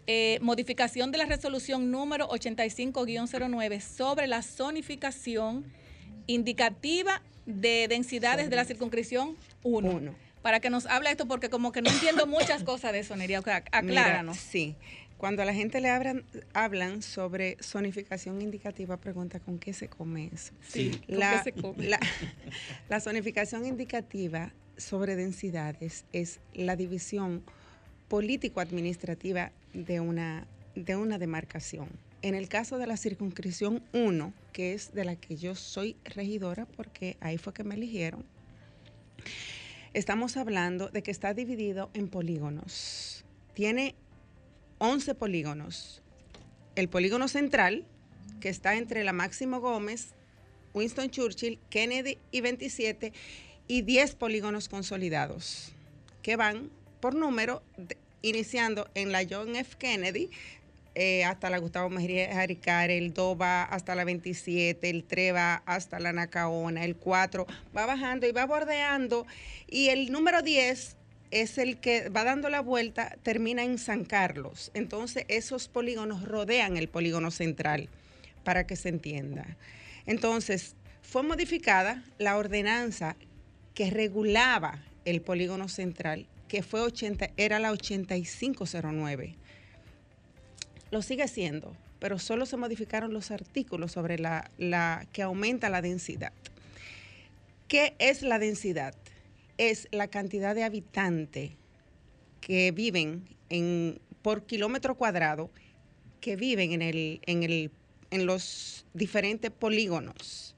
eh, 0.08 0.39
modificación 0.41 1.12
de 1.12 1.20
la 1.20 1.26
resolución 1.26 1.91
número 1.91 2.28
85-09 2.30 3.82
sobre 3.82 4.28
la 4.28 4.41
zonificación 4.41 5.66
indicativa 6.28 7.22
de 7.45 7.88
densidades 7.88 8.49
de 8.49 8.56
la 8.56 8.66
circunscripción 8.66 9.36
1. 9.64 10.16
Para 10.41 10.60
que 10.60 10.72
nos 10.72 10.88
hable 10.88 11.12
esto, 11.12 11.28
porque 11.28 11.49
como 11.49 11.72
que 11.72 11.84
no 11.84 11.91
entiendo 11.91 12.26
muchas 12.26 12.64
cosas 12.64 12.93
de 12.93 13.04
sea, 13.04 13.64
acláranos. 13.72 13.84
Mira, 13.84 14.34
sí. 14.34 14.76
Cuando 15.22 15.44
a 15.44 15.46
la 15.46 15.54
gente 15.54 15.82
le 15.82 15.90
hablan, 15.92 16.24
hablan 16.52 17.04
sobre 17.04 17.56
zonificación 17.62 18.42
indicativa, 18.42 18.98
pregunta 18.98 19.40
con 19.40 19.60
qué 19.60 19.72
se 19.72 19.88
come 19.88 20.32
eso. 20.34 20.52
Sí, 20.68 21.00
¿con 21.08 21.20
La, 21.20 21.44
qué 21.44 21.52
se 21.54 21.62
come? 21.62 21.84
la- 21.90 22.00
la 22.90 23.00
zonificación 23.00 23.68
indicativa 23.68 24.52
sobre 24.78 25.16
densidades 25.16 26.06
es 26.12 26.40
la 26.56 26.76
división 26.76 27.44
político-administrativa 28.08 29.52
de 29.76 30.00
una, 30.00 30.48
de 30.74 30.96
una 30.96 31.20
demarcación. 31.20 31.88
En 32.24 32.34
el 32.34 32.50
caso 32.50 32.80
de 32.80 32.88
la 32.88 32.98
circunscripción 32.98 33.84
1, 33.94 34.34
que 34.54 34.74
es 34.74 34.92
de 34.92 35.06
la 35.06 35.16
que 35.18 35.36
yo 35.38 35.54
soy 35.54 35.98
regidora, 36.04 36.66
porque 36.66 37.18
ahí 37.20 37.38
fue 37.38 37.54
que 37.54 37.64
me 37.64 37.76
eligieron, 37.76 38.26
estamos 39.94 40.36
hablando 40.36 40.90
de 40.90 41.04
que 41.04 41.12
está 41.12 41.36
dividido 41.36 41.92
en 41.94 42.08
polígonos. 42.08 43.24
Tiene 43.54 43.94
11 44.84 45.14
polígonos. 45.14 46.02
El 46.76 46.90
polígono 46.90 47.28
central, 47.28 47.86
que 48.40 48.50
está 48.50 48.78
entre 48.78 49.04
la 49.04 49.14
Máximo 49.14 49.62
Gómez, 49.62 50.16
Winston 50.74 51.12
Churchill, 51.12 51.60
Kennedy 51.70 52.18
y 52.32 52.42
27, 52.42 53.14
y 53.68 53.84
10 53.84 54.16
polígonos 54.16 54.70
consolidados, 54.70 55.72
que 56.24 56.36
van 56.36 56.72
por 57.00 57.14
número, 57.14 57.62
iniciando 58.24 58.90
en 58.96 59.12
la 59.12 59.22
John 59.30 59.56
F. 59.56 59.76
Kennedy, 59.78 60.32
eh, 60.96 61.26
hasta 61.26 61.52
la 61.52 61.60
Gustavo 61.60 61.92
Mejía 61.92 62.34
Jaricar, 62.34 62.90
el 62.90 63.14
2 63.14 63.40
va 63.40 63.62
hasta 63.62 63.94
la 63.94 64.04
27, 64.04 64.90
el 64.90 65.04
3 65.04 65.36
va 65.36 65.62
hasta 65.68 66.00
la 66.00 66.12
Nacaona, 66.12 66.86
el 66.86 66.96
4 66.96 67.46
va 67.78 67.86
bajando 67.86 68.26
y 68.26 68.32
va 68.32 68.48
bordeando, 68.48 69.28
y 69.68 69.90
el 69.90 70.12
número 70.12 70.42
10 70.42 70.98
es 71.32 71.58
el 71.58 71.78
que 71.78 72.10
va 72.10 72.24
dando 72.24 72.50
la 72.50 72.62
vuelta, 72.62 73.18
termina 73.24 73.64
en 73.64 73.78
San 73.78 74.06
Carlos. 74.06 74.72
Entonces 74.74 75.26
esos 75.28 75.68
polígonos 75.68 76.24
rodean 76.24 76.78
el 76.78 76.88
polígono 76.88 77.32
central, 77.32 77.90
para 78.44 78.68
que 78.68 78.76
se 78.76 78.90
entienda. 78.90 79.58
Entonces, 80.06 80.76
fue 81.02 81.24
modificada 81.24 82.04
la 82.18 82.38
ordenanza 82.38 83.16
que 83.74 83.90
regulaba 83.92 84.80
el 85.06 85.22
polígono 85.22 85.68
central, 85.68 86.28
que 86.48 86.64
fue 86.64 86.82
80, 86.82 87.32
era 87.38 87.60
la 87.60 87.72
8509 87.72 89.36
lo 90.92 91.02
sigue 91.02 91.28
siendo, 91.28 91.76
pero 92.00 92.20
solo 92.20 92.46
se 92.46 92.58
modificaron 92.58 93.14
los 93.14 93.32
artículos 93.32 93.94
sobre 93.94 94.20
la, 94.20 94.52
la 94.58 95.08
que 95.14 95.24
aumenta 95.24 95.70
la 95.70 95.82
densidad. 95.82 96.34
¿Qué 97.68 97.96
es 97.98 98.22
la 98.22 98.38
densidad? 98.38 98.94
Es 99.62 99.88
la 99.91 100.07
cantidad 100.07 100.55
de 100.55 100.64
habitantes 100.64 101.51
que 102.39 102.72
viven 102.72 103.30
en, 103.49 103.99
por 104.24 104.47
kilómetro 104.47 104.95
cuadrado, 104.95 105.51
que 106.20 106.36
viven 106.36 106.72
en, 106.72 106.82
el, 106.82 107.22
en, 107.28 107.43
el, 107.43 107.70
en 108.09 108.26
los 108.26 108.88
diferentes 108.95 109.51
polígonos. 109.51 110.55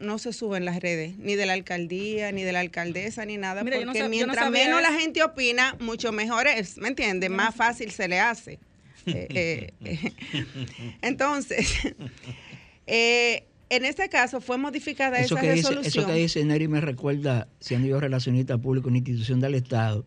no 0.00 0.18
se 0.18 0.32
sube 0.32 0.56
en 0.56 0.64
las 0.64 0.80
redes, 0.80 1.16
ni 1.18 1.36
de 1.36 1.46
la 1.46 1.52
alcaldía, 1.52 2.32
ni 2.32 2.42
de 2.42 2.52
la 2.52 2.60
alcaldesa, 2.60 3.24
ni 3.24 3.36
nada, 3.36 3.62
Mira, 3.62 3.76
porque 3.76 4.00
no 4.00 4.04
no 4.04 4.10
mientras 4.10 4.50
menos 4.50 4.82
la 4.82 4.92
gente 4.92 5.22
opina, 5.22 5.76
mucho 5.78 6.10
mejor 6.10 6.46
es, 6.46 6.78
¿me 6.78 6.88
entiendes? 6.88 7.30
Más 7.30 7.54
fácil 7.54 7.90
se 7.92 8.08
le 8.08 8.18
hace. 8.18 8.58
Eh, 9.06 9.26
eh, 9.30 9.72
eh. 9.84 10.12
Entonces, 11.02 11.68
eh, 12.86 13.44
en 13.72 13.86
este 13.86 14.08
caso 14.10 14.40
fue 14.42 14.58
modificada 14.58 15.18
Eso 15.18 15.34
esa 15.34 15.40
que, 15.40 15.52
dice, 15.52 15.68
resolución. 15.68 16.04
eso 16.04 16.12
que 16.12 16.18
dice 16.18 16.44
Neri 16.44 16.68
me 16.68 16.80
recuerda, 16.80 17.48
siendo 17.58 17.88
yo 17.88 18.00
relacionista 18.00 18.58
público 18.58 18.88
en 18.88 18.92
una 18.92 18.98
institución 18.98 19.40
del 19.40 19.54
Estado, 19.54 20.04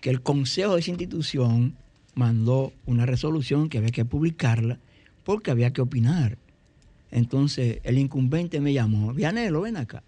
que 0.00 0.10
el 0.10 0.20
consejo 0.20 0.74
de 0.74 0.80
esa 0.80 0.90
institución 0.90 1.76
mandó 2.14 2.72
una 2.86 3.06
resolución 3.06 3.68
que 3.68 3.78
había 3.78 3.90
que 3.90 4.04
publicarla 4.04 4.80
porque 5.22 5.52
había 5.52 5.72
que 5.72 5.80
opinar. 5.80 6.38
Entonces 7.12 7.78
el 7.84 7.98
incumbente 7.98 8.60
me 8.60 8.72
llamó, 8.72 9.14
Vianelo, 9.14 9.60
ven 9.60 9.76
acá. 9.76 10.02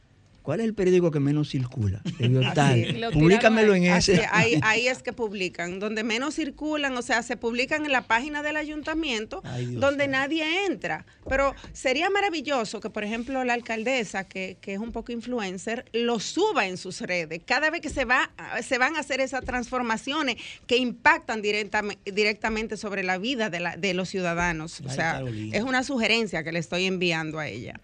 ¿Cuál 0.51 0.59
es 0.59 0.67
el 0.67 0.75
periódico 0.75 1.13
que 1.13 1.21
menos 1.21 1.49
circula? 1.51 2.03
Tal, 2.55 3.09
Publícamelo 3.13 3.73
en 3.73 3.89
Así, 3.91 4.11
ese. 4.13 4.27
ahí, 4.33 4.59
ahí 4.65 4.89
es 4.89 5.01
que 5.01 5.13
publican, 5.13 5.79
donde 5.79 6.03
menos 6.03 6.35
circulan, 6.35 6.97
o 6.97 7.03
sea, 7.03 7.23
se 7.23 7.37
publican 7.37 7.87
en 7.87 7.93
la 7.93 8.03
página 8.03 8.43
del 8.43 8.57
ayuntamiento, 8.57 9.43
Ay, 9.45 9.67
Dios 9.67 9.81
donde 9.81 10.09
nadie 10.09 10.67
entra. 10.67 11.07
Pero 11.29 11.55
sería 11.73 12.11
maravilloso 12.11 12.81
que, 12.81 12.91
por 12.91 13.05
ejemplo, 13.05 13.45
la 13.45 13.55
alcaldesa, 13.55 14.25
que, 14.27 14.57
que 14.61 14.73
es 14.73 14.81
un 14.81 14.91
poco 14.91 15.13
influencer, 15.13 15.85
lo 15.93 16.19
suba 16.19 16.67
en 16.67 16.77
sus 16.79 17.01
redes. 17.01 17.41
Cada 17.47 17.71
vez 17.71 17.81
que 17.81 17.89
se, 17.89 18.05
va, 18.05 18.33
se 18.67 18.77
van 18.79 18.97
a 18.97 19.01
hacer 19.01 19.21
esas 19.21 19.45
transformaciones 19.45 20.35
que 20.67 20.79
impactan 20.79 21.43
directame- 21.45 21.99
directamente 22.05 22.77
sobre 22.77 23.05
la 23.05 23.19
vida 23.19 23.51
de, 23.51 23.61
la- 23.61 23.77
de 23.77 23.95
los 23.95 24.09
ciudadanos. 24.09 24.81
O 24.81 24.89
sea, 24.89 25.13
Carolina. 25.13 25.57
es 25.57 25.63
una 25.63 25.85
sugerencia 25.85 26.43
que 26.43 26.51
le 26.51 26.59
estoy 26.59 26.87
enviando 26.87 27.39
a 27.39 27.47
ella. 27.47 27.79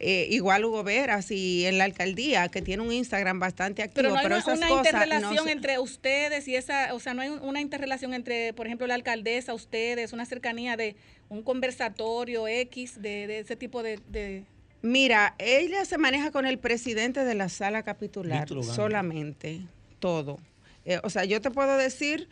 Eh, 0.00 0.28
igual 0.30 0.64
Hugo 0.64 0.84
Veras 0.84 1.28
y 1.32 1.66
en 1.66 1.76
la 1.76 1.82
alcaldía, 1.84 2.48
que 2.48 2.62
tiene 2.62 2.84
un 2.84 2.92
Instagram 2.92 3.40
bastante 3.40 3.82
activo, 3.82 3.96
Pero 3.96 4.08
no 4.10 4.16
hay 4.18 4.22
pero 4.22 4.34
una, 4.36 4.42
esas 4.44 4.58
una 4.58 4.68
cosas 4.68 4.86
interrelación 4.86 5.34
no 5.34 5.42
se- 5.42 5.50
entre 5.50 5.78
ustedes 5.80 6.46
y 6.46 6.54
esa, 6.54 6.94
o 6.94 7.00
sea, 7.00 7.14
no 7.14 7.22
hay 7.22 7.30
un- 7.30 7.40
una 7.42 7.60
interrelación 7.60 8.14
entre, 8.14 8.52
por 8.52 8.66
ejemplo, 8.66 8.86
la 8.86 8.94
alcaldesa, 8.94 9.54
ustedes, 9.54 10.12
una 10.12 10.24
cercanía 10.24 10.76
de 10.76 10.94
un 11.28 11.42
conversatorio 11.42 12.46
X, 12.46 13.02
de, 13.02 13.26
de 13.26 13.40
ese 13.40 13.56
tipo 13.56 13.82
de, 13.82 13.98
de- 14.08 14.44
Mira, 14.82 15.34
ella 15.38 15.84
se 15.84 15.98
maneja 15.98 16.30
con 16.30 16.46
el 16.46 16.58
presidente 16.58 17.24
de 17.24 17.34
la 17.34 17.48
sala 17.48 17.82
capitular 17.82 18.46
solamente, 18.76 19.62
todo. 19.98 20.38
Eh, 20.84 21.00
o 21.02 21.10
sea, 21.10 21.24
yo 21.24 21.40
te 21.40 21.50
puedo 21.50 21.76
decir 21.76 22.28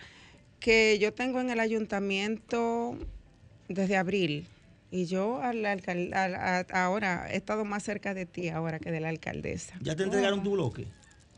que 0.61 0.99
yo 1.01 1.13
tengo 1.13 1.41
en 1.41 1.51
el 1.51 1.59
ayuntamiento 1.59 2.97
desde 3.69 3.97
abril 3.97 4.47
y 4.91 5.07
yo 5.07 5.41
al 5.43 5.65
alcal- 5.67 6.13
al- 6.15 6.35
a- 6.35 6.67
ahora 6.85 7.29
he 7.33 7.37
estado 7.37 7.65
más 7.65 7.83
cerca 7.83 8.15
de 8.15 8.27
ti 8.27 8.49
ahora 8.49 8.79
que 8.79 8.91
de 8.91 9.01
la 9.01 9.09
alcaldesa. 9.09 9.75
¿Ya 9.81 9.97
te 9.97 10.05
entregaron 10.05 10.43
tu 10.43 10.53
bloque? 10.53 10.87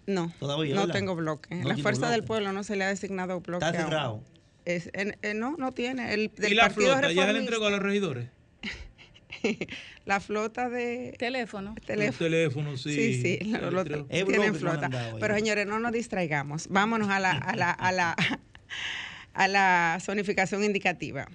No, 0.07 0.33
Todavía, 0.39 0.75
no 0.75 0.83
¿verdad? 0.83 0.95
tengo 0.95 1.15
bloque. 1.17 1.55
No 1.55 1.69
la 1.69 1.77
Fuerza 1.77 2.11
del. 2.11 2.25
Pueblo 2.25 2.53
no 2.53 2.63
se 2.65 2.77
le 2.77 2.85
ha 2.85 2.89
designado 2.89 3.41
bloque. 3.41 3.65
Está 3.67 3.79
cerrado. 3.85 4.23
Es- 4.65 4.91
en- 4.95 5.17
eh, 5.23 5.35
no, 5.35 5.57
no 5.59 5.73
tiene. 5.73 6.15
El, 6.15 6.31
del 6.35 6.53
¿Y 6.53 6.55
la 6.55 6.63
Partido 6.65 6.93
flota? 6.93 7.13
¿Ya 7.13 7.27
se 7.27 7.33
le 7.35 7.39
entregó 7.41 7.67
a 7.67 7.71
los 7.71 7.81
regidores? 7.81 8.29
La 10.07 10.21
flota 10.21 10.69
de 10.69 11.15
teléfono. 11.19 11.75
Los 11.77 11.87
teléfono. 11.87 12.19
teléfonos, 12.19 12.83
sí. 12.83 12.95
Sí, 12.95 13.23
sí, 13.41 13.45
lo- 13.53 13.71
lo- 13.71 13.85
tienen 14.07 14.55
flota. 14.55 14.89
Pero 15.21 15.35
señores, 15.35 15.67
no 15.67 15.79
nos 15.79 15.93
distraigamos. 15.93 16.69
Vámonos 16.69 17.09
a 17.11 17.21
la, 17.21 17.33
a 17.33 17.55
la, 17.55 17.71
a 17.71 17.93
la, 17.93 18.17
a 19.35 19.49
la 19.49 19.99
zonificación 20.01 20.65
indicativa. 20.65 21.29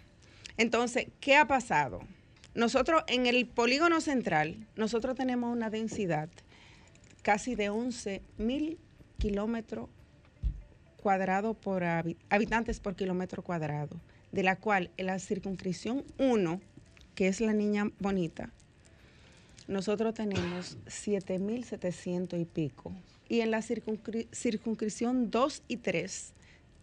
Entonces, 0.58 1.08
¿qué 1.20 1.36
ha 1.36 1.48
pasado? 1.48 2.02
Nosotros 2.56 3.04
en 3.08 3.26
el 3.26 3.48
polígono 3.48 4.00
central, 4.02 4.68
nosotros 4.76 5.16
tenemos 5.16 5.52
una 5.56 5.70
densidad 5.70 6.30
casi 7.24 7.56
de 7.56 7.70
11 7.70 8.22
mil 8.38 8.78
kilómetros 9.18 9.90
cuadrados 10.98 11.58
por 11.58 11.84
habi- 11.84 12.18
habitantes 12.30 12.80
por 12.80 12.96
kilómetro 12.96 13.42
cuadrado, 13.44 14.00
de 14.32 14.44
la 14.44 14.58
cual 14.58 14.92
en 14.98 15.08
la 15.08 15.20
circunscripción 15.20 16.04
1, 16.20 16.62
que 17.16 17.28
es 17.28 17.42
la 17.42 17.54
niña 17.54 17.90
bonita, 18.00 18.52
nosotros 19.68 20.14
tenemos 20.14 20.78
7.700 20.86 22.40
y 22.40 22.46
pico. 22.46 22.92
Y 23.30 23.40
en 23.42 23.52
la 23.52 23.60
circunscri- 23.60 24.28
circunscripción 24.32 25.32
2 25.32 25.64
y 25.68 25.78
3 25.78 26.34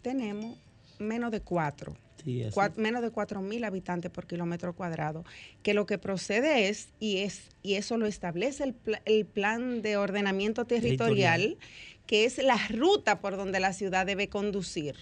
tenemos 0.01 0.57
menos 1.01 1.31
de 1.31 1.41
4. 1.41 1.95
Sí, 2.23 2.43
así. 2.43 2.53
Cua- 2.55 2.75
menos 2.75 3.01
de 3.01 3.11
4.000 3.11 3.65
habitantes 3.65 4.11
por 4.11 4.27
kilómetro 4.27 4.75
cuadrado, 4.75 5.25
que 5.63 5.73
lo 5.73 5.85
que 5.87 5.97
procede 5.97 6.69
es, 6.69 6.89
y, 6.99 7.17
es, 7.19 7.49
y 7.63 7.73
eso 7.75 7.97
lo 7.97 8.05
establece 8.05 8.63
el, 8.63 8.73
pla- 8.75 9.01
el 9.05 9.25
plan 9.25 9.81
de 9.81 9.97
ordenamiento 9.97 10.65
territorial, 10.65 11.39
Territorial. 11.41 11.57
que 12.05 12.25
es 12.25 12.37
la 12.37 12.57
ruta 12.69 13.19
por 13.21 13.37
donde 13.37 13.59
la 13.59 13.73
ciudad 13.73 14.05
debe 14.05 14.27
conducir. 14.29 14.95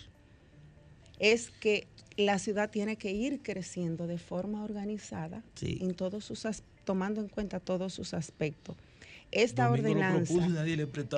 es 1.19 1.49
que 1.49 1.87
la 2.15 2.39
ciudad 2.39 2.69
tiene 2.69 2.95
que 2.95 3.11
ir 3.11 3.41
creciendo 3.41 4.07
de 4.07 4.17
forma 4.17 4.63
organizada, 4.63 5.43
Sí. 5.55 5.77
en 5.81 5.93
todos 5.93 6.23
sus 6.25 6.45
tomando 6.85 7.19
en 7.21 7.27
cuenta 7.27 7.59
todos 7.59 7.93
sus 7.93 8.13
aspectos. 8.13 8.77
Esta 9.31 9.69
ordenanza, 9.69 10.33
propuso 10.33 10.47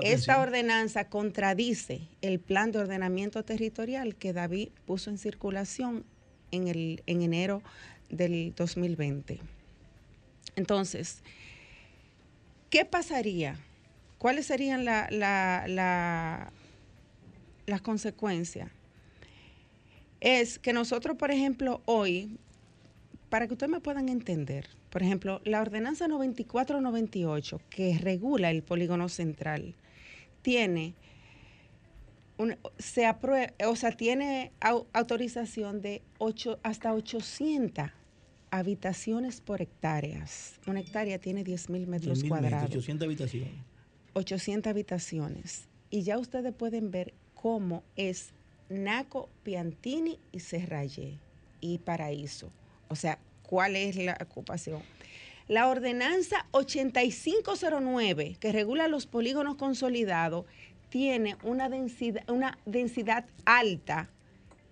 esta 0.02 0.42
ordenanza 0.42 1.08
contradice 1.10 2.02
el 2.22 2.40
plan 2.40 2.72
de 2.72 2.80
ordenamiento 2.80 3.44
territorial 3.46 4.16
que 4.16 4.34
David 4.34 4.70
puso 4.86 5.10
en 5.10 5.18
circulación 5.18 6.04
en, 6.52 6.68
el, 6.68 7.04
en 7.06 7.22
enero 7.22 7.62
del 8.10 8.54
2020. 8.58 9.40
Entonces, 10.58 11.22
¿qué 12.70 12.84
pasaría? 12.84 13.58
¿Cuáles 14.18 14.46
serían 14.48 14.84
la- 14.84 15.08
la- 15.10 15.66
la- 15.70 16.52
las 17.66 17.82
consecuencias? 17.82 18.70
Es 20.20 20.60
que 20.60 20.74
nosotros, 20.74 21.16
por 21.18 21.32
ejemplo, 21.32 21.82
hoy, 21.86 22.38
para 23.30 23.48
que 23.48 23.54
ustedes 23.54 23.72
me 23.72 23.80
puedan 23.80 24.10
entender, 24.10 24.68
por 24.92 25.02
ejemplo, 25.02 25.42
la 25.46 25.62
ordenanza 25.62 26.08
9498, 26.08 27.60
que 27.70 27.98
regula 27.98 28.52
el 28.52 28.62
polígono 28.62 29.10
central, 29.10 29.74
tiene 30.44 30.94
un- 32.38 32.58
se 32.78 33.06
aprueba, 33.06 33.54
o 33.68 33.76
sea, 33.76 33.92
tiene 33.92 34.52
au- 34.60 34.86
autorización 34.94 35.82
de 35.82 36.02
ocho, 36.18 36.60
hasta 36.64 36.94
800 36.94 37.90
habitaciones 38.50 39.40
por 39.42 39.62
hectáreas. 39.62 40.60
Una 40.68 40.82
hectárea 40.82 41.20
tiene 41.20 41.44
10 41.44 41.70
mil 41.70 41.88
metros 41.88 42.20
10.000 42.20 42.24
metros, 42.24 42.50
cuadrados. 42.50 42.70
800 42.72 43.06
habitaciones. 43.06 43.54
800 44.14 44.70
habitaciones. 44.72 45.68
Y 45.90 46.04
ya 46.04 46.18
ustedes 46.18 46.54
pueden 46.54 46.92
ver 46.92 47.14
cómo 47.34 47.84
es 47.96 48.32
Naco, 48.70 49.30
Piantini 49.44 50.20
y 50.32 50.40
Serrayé 50.40 51.18
y 51.62 51.78
Paraíso. 51.80 52.52
O 52.90 52.96
sea, 52.96 53.20
cuál 53.52 53.76
es 53.76 53.98
la 53.98 54.18
ocupación. 54.22 54.82
La 55.50 55.68
ordenanza 55.68 56.46
8509, 56.52 58.38
que 58.40 58.54
regula 58.54 58.88
los 58.88 59.08
polígonos 59.08 59.56
consolidados, 59.56 60.46
tiene 60.88 61.36
una 61.44 61.68
densidad, 61.68 62.24
una 62.30 62.58
densidad 62.66 63.26
alta 63.44 64.10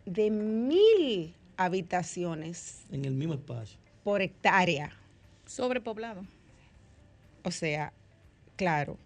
de 0.05 0.29
mil 0.31 1.35
habitaciones 1.57 2.85
En 2.89 3.03
el 3.03 3.15
mismo 3.15 3.33
espacio. 3.33 3.77
por 4.05 4.21
hectárea. 4.21 4.93
Sobrepoblado. 5.45 6.25
O 7.43 7.51
sea, 7.51 7.91
claro. 8.55 8.97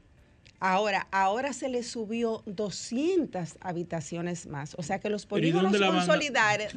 Ahora, 0.65 1.09
ahora 1.11 1.51
se 1.51 1.67
le 1.67 1.83
subió 1.83 2.41
200 2.45 3.57
habitaciones 3.59 4.47
más. 4.47 4.75
O 4.77 4.81
sea 4.81 4.97
que 4.97 5.09
los 5.09 5.25
Pero 5.25 5.45
¿y 5.45 5.51
polígonos 5.51 5.77
consolidados 5.77 6.73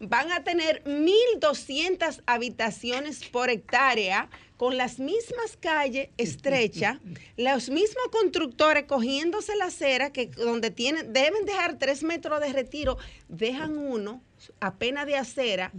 van 0.00 0.32
a 0.32 0.44
tener 0.44 0.82
1.200 0.84 2.22
habitaciones 2.24 3.22
por 3.26 3.50
hectárea 3.50 4.30
con 4.56 4.78
las 4.78 4.98
mismas 4.98 5.58
calles 5.60 6.08
estrechas, 6.16 6.96
los 7.36 7.68
mismos 7.68 8.08
constructores 8.10 8.84
cogiéndose 8.84 9.54
la 9.56 9.66
acera, 9.66 10.10
que 10.10 10.28
donde 10.28 10.70
tienen, 10.70 11.12
deben 11.12 11.44
dejar 11.44 11.78
tres 11.78 12.02
metros 12.02 12.40
de 12.40 12.50
retiro, 12.54 12.96
dejan 13.28 13.76
uno 13.76 14.22
apenas 14.58 15.04
de 15.04 15.16
acera, 15.16 15.70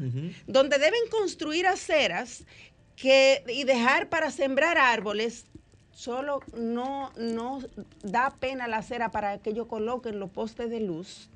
donde 0.45 0.77
deben 0.77 1.01
construir 1.09 1.65
aceras 1.65 2.45
que, 2.95 3.43
y 3.47 3.63
dejar 3.63 4.07
para 4.09 4.29
sembrar 4.29 4.77
árboles, 4.77 5.45
solo 5.99 6.39
no, 6.55 7.11
no 7.17 7.59
da 8.03 8.29
pena 8.29 8.69
la 8.69 8.77
acera 8.77 9.11
para 9.11 9.39
que 9.39 9.49
ellos 9.49 9.67
coloquen 9.67 10.17
los 10.17 10.29
postes 10.29 10.69
de 10.69 10.79
luz. 10.79 11.29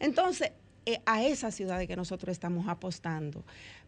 Entonces, 0.00 0.52
eh, 0.84 1.00
a 1.06 1.24
esa 1.24 1.50
ciudad 1.50 1.78
de 1.78 1.88
que 1.88 1.96
nosotros 1.96 2.30
estamos 2.30 2.68
apostando. 2.68 3.42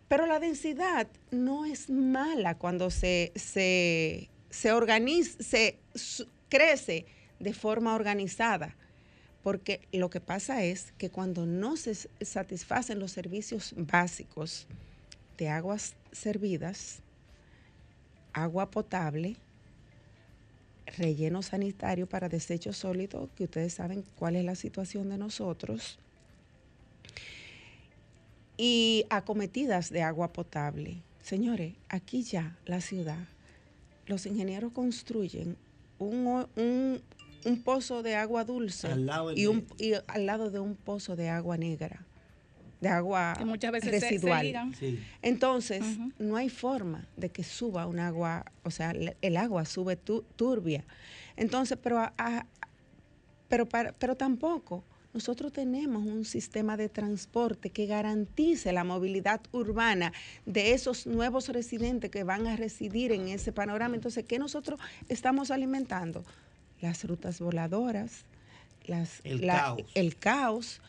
Pero 0.09 0.27
la 0.27 0.41
densidad 0.41 1.09
no 1.31 1.66
es 1.66 1.91
mala 1.91 2.57
cuando 2.57 2.89
se, 2.89 3.33
se, 3.35 4.31
se 4.49 4.72
organiza, 4.72 5.43
se 5.43 5.79
crece 6.49 7.05
de 7.39 7.53
forma 7.53 7.95
organizada. 7.95 8.77
Porque 9.43 9.87
lo 9.93 10.09
que 10.09 10.22
pasa 10.22 10.64
es 10.64 10.93
que 10.93 11.11
cuando 11.11 11.45
no 11.45 11.77
se 11.77 11.95
satisfacen 12.25 12.99
los 12.99 13.12
servicios 13.12 13.75
básicos 13.77 14.66
de 15.37 15.51
aguas 15.51 15.97
servidas, 16.12 17.03
agua 18.33 18.70
potable, 18.70 19.37
relleno 20.99 21.43
sanitario 21.43 22.07
para 22.09 22.28
desechos 22.28 22.76
sólidos, 22.76 23.28
que 23.37 23.45
ustedes 23.45 23.74
saben 23.74 24.05
cuál 24.18 24.37
es 24.37 24.45
la 24.45 24.55
situación 24.55 25.09
de 25.09 25.18
nosotros, 25.18 25.99
y 28.57 29.05
acometidas 29.11 29.91
de 29.91 30.03
agua 30.03 30.32
potable. 30.32 30.99
Señores, 31.22 31.74
aquí 31.89 32.22
ya 32.22 32.57
la 32.66 32.80
ciudad, 32.80 33.26
los 34.07 34.26
ingenieros 34.26 34.72
construyen 34.72 35.57
un, 35.99 36.47
un- 36.57 37.01
un 37.47 37.62
pozo 37.62 38.03
de 38.03 38.14
agua 38.16 38.45
dulce 38.45 38.87
Al 38.87 39.05
lado 39.07 39.28
del 39.28 39.39
y, 39.39 39.47
un, 39.47 39.66
y 39.78 39.93
al 40.07 40.26
lado 40.26 40.51
de 40.51 40.61
un 40.61 40.76
pozo 40.76 41.14
de 41.16 41.28
agua 41.28 41.57
negra, 41.59 42.05
de 42.85 42.89
agua 42.91 43.35
Que 43.37 43.45
muchas 43.45 43.72
veces 43.72 43.91
se- 43.91 43.99
se 44.01 44.07
residual. 44.11 44.74
Sí. 44.78 45.01
Entonces, 45.22 45.82
no 46.18 46.37
hay 46.37 46.49
forma 46.49 47.09
de 47.16 47.30
que 47.30 47.43
suba 47.43 47.87
un 47.87 47.99
agua, 47.99 48.45
o 48.62 48.70
sea, 48.70 48.93
el, 48.93 49.16
el 49.20 49.37
agua 49.37 49.64
sube 49.64 49.97
tu- 49.97 50.22
turbia. 50.37 50.85
Entonces, 51.37 51.76
pero, 51.82 51.99
a- 51.99 52.12
a- 52.16 52.47
pero, 53.49 53.66
para- 53.66 53.93
pero 53.93 54.14
tampoco 54.16 54.85
nosotros 55.12 55.53
tenemos 55.53 56.05
un 56.05 56.24
sistema 56.24 56.76
de 56.76 56.89
transporte 56.89 57.70
que 57.70 57.87
garantice 57.87 58.72
la 58.72 58.82
movilidad 58.82 59.41
urbana 59.53 60.12
de 60.45 60.72
esos 60.72 61.07
nuevos 61.07 61.49
residentes 61.49 62.11
que 62.11 62.24
van 62.24 62.47
a 62.49 62.57
residir 62.57 63.12
en 63.12 63.28
ese 63.28 63.53
panorama. 63.53 63.95
Entonces, 63.95 64.24
¿qué 64.24 64.39
nosotros 64.41 64.80
estamos 65.09 65.51
alimentando? 65.53 66.24
Las 66.80 67.05
rutas 67.05 67.39
voladoras, 67.41 68.24
las, 68.87 69.20
El 69.24 69.47
la- 69.47 69.55
caos. 69.61 69.82
el 69.95 70.16
caos, 70.16 70.80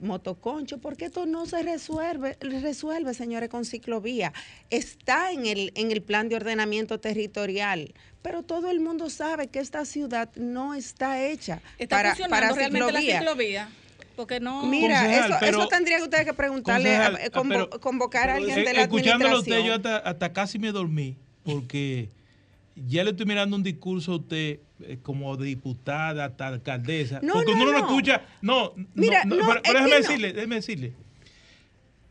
motoconcho, 0.00 0.78
porque 0.78 1.06
esto 1.06 1.26
no 1.26 1.46
se 1.46 1.62
resuelve, 1.62 2.36
resuelve, 2.40 3.14
señores, 3.14 3.48
con 3.48 3.64
ciclovía. 3.64 4.32
Está 4.70 5.30
en 5.32 5.46
el, 5.46 5.72
en 5.76 5.90
el 5.92 6.02
plan 6.02 6.28
de 6.28 6.36
ordenamiento 6.36 6.98
territorial, 7.00 7.94
pero 8.22 8.42
todo 8.42 8.70
el 8.70 8.80
mundo 8.80 9.10
sabe 9.10 9.48
que 9.48 9.58
esta 9.60 9.84
ciudad 9.84 10.30
no 10.36 10.74
está 10.74 11.22
hecha 11.24 11.60
¿Está 11.78 11.96
para, 11.96 12.08
funcionando 12.10 12.36
para 12.46 12.54
realmente 12.54 12.86
ciclovía. 12.88 13.14
la 13.14 13.20
ciclovía? 13.20 13.68
Porque 14.16 14.38
no... 14.40 14.62
Mira, 14.66 15.00
Concejal, 15.00 15.30
eso, 15.30 15.36
pero- 15.40 15.58
eso 15.60 15.68
tendría 15.68 15.96
que 15.98 16.02
ustedes 16.04 16.24
que 16.24 16.34
preguntarle, 16.34 16.88
Concejal, 16.90 17.14
a- 17.16 17.30
convo- 17.30 17.48
pero- 17.68 17.80
convocar 17.80 18.30
a 18.30 18.34
alguien 18.36 18.58
Eh, 18.60 18.64
de 18.64 18.72
la 18.74 18.82
escuchándolo 18.82 19.36
a 19.36 19.38
usted, 19.40 19.50
yo 19.50 19.56
administración. 19.74 19.94
hasta, 19.96 20.08
hasta 20.10 20.32
casi 20.32 20.58
me 20.58 20.70
dormí, 20.70 21.16
porque 21.44 22.08
ya 22.76 23.04
le 23.04 23.10
estoy 23.10 23.26
mirando 23.26 23.56
un 23.56 23.62
discurso 23.62 24.12
a 24.12 24.16
usted 24.16 24.60
eh, 24.80 24.98
como 25.02 25.36
diputada, 25.36 26.24
hasta 26.26 26.48
alcaldesa. 26.48 27.20
No, 27.22 27.34
porque 27.34 27.52
no, 27.54 27.62
uno 27.62 27.72
no 27.72 27.78
no. 27.78 27.86
escucha. 27.86 28.22
No, 28.42 28.72
no, 28.76 28.86
Mira, 28.94 29.24
no, 29.24 29.36
no, 29.36 29.46
pero, 29.46 29.60
pero 29.62 29.78
déjeme 29.80 29.96
decirle, 29.96 30.32
déjeme 30.32 30.54
decirle. 30.56 30.92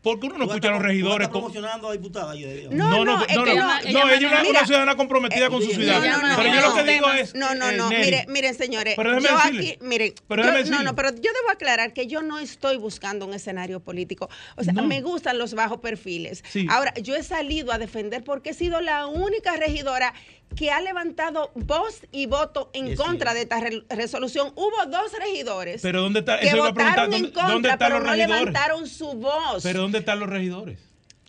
Porque 0.02 0.26
uno 0.26 0.36
no 0.36 0.44
escucha 0.44 0.68
a 0.68 0.72
los 0.72 0.82
regidores. 0.82 1.28
estás 1.28 1.32
como- 1.32 1.46
promocionando 1.50 1.88
a 1.88 1.92
diputada. 1.94 2.34
yo 2.34 2.46
diría. 2.46 2.68
No, 2.70 2.90
no, 2.90 3.04
no, 3.06 3.16
no, 3.20 3.26
que 3.26 3.34
no, 3.36 3.44
no, 3.46 3.54
no, 3.54 4.10
ella 4.10 4.42
es 4.42 4.48
una, 4.50 4.66
ciudadana 4.66 4.96
comprometida 4.96 5.48
con 5.48 5.62
su 5.62 5.70
eh, 5.70 5.74
ciudad. 5.76 5.98
no, 5.98 6.28
no, 6.28 6.36
pero 6.36 6.48
yo 6.54 6.60
no, 6.60 6.68
lo 6.68 6.74
que 6.74 6.82
no. 6.84 6.92
digo 6.92 7.12
es. 7.12 7.34
No, 7.34 7.54
no, 7.54 7.70
eh, 7.70 7.76
no, 7.78 7.88
mire, 7.88 8.26
miren, 8.28 8.54
señores, 8.54 8.96
Pero 8.96 9.14
déjeme 9.14 9.28
yo 9.30 9.36
decirle. 9.38 9.70
aquí, 9.70 9.78
miren, 9.86 10.12
Pero 10.28 10.42
yo- 10.42 10.52
déjeme 10.52 10.76
no, 10.76 10.82
no, 10.82 10.94
pero 10.94 11.08
yo 11.08 11.32
debo 11.32 11.50
aclarar 11.50 11.94
que 11.94 12.06
yo 12.06 12.20
no 12.20 12.38
estoy 12.38 12.76
buscando 12.76 13.24
un 13.24 13.32
escenario 13.32 13.80
político. 13.80 14.28
O 14.56 14.62
sea, 14.62 14.74
No. 14.74 14.84
me 14.84 15.00
gustan 15.00 15.38
los 15.38 15.54
bajos 15.54 15.80
perfiles. 15.80 16.44
Sí. 16.50 16.66
Ahora, 16.68 16.92
yo 17.02 17.16
he 17.16 17.22
salido 17.22 17.72
a 17.72 17.78
defender 17.78 18.24
porque 18.24 18.50
he 18.50 18.54
sido 18.54 18.82
la 18.82 19.06
única 19.06 19.56
regidora 19.56 20.12
que 20.56 20.70
ha 20.70 20.80
levantado 20.80 21.50
voz 21.54 22.02
y 22.12 22.26
voto 22.26 22.70
en 22.74 22.94
contra 22.96 23.34
de 23.34 23.42
esta 23.42 23.58
re- 23.60 23.82
resolución. 23.90 24.52
Hubo 24.54 24.86
dos 24.86 25.12
regidores 25.18 25.82
Pero 25.82 26.00
¿dónde 26.02 26.20
está? 26.20 26.38
que 26.38 26.46
Eso 26.48 26.58
votaron 26.58 27.04
en 27.06 27.10
¿Dónde, 27.22 27.32
contra, 27.32 27.52
dónde 27.52 27.68
están 27.70 27.88
pero 27.88 27.98
los 27.98 28.06
no 28.06 28.12
regidores? 28.12 28.38
levantaron 28.40 28.86
su 28.88 29.12
voz. 29.14 29.62
Pero 29.62 29.80
¿dónde 29.80 29.98
están 29.98 30.20
los 30.20 30.28
regidores? 30.28 30.78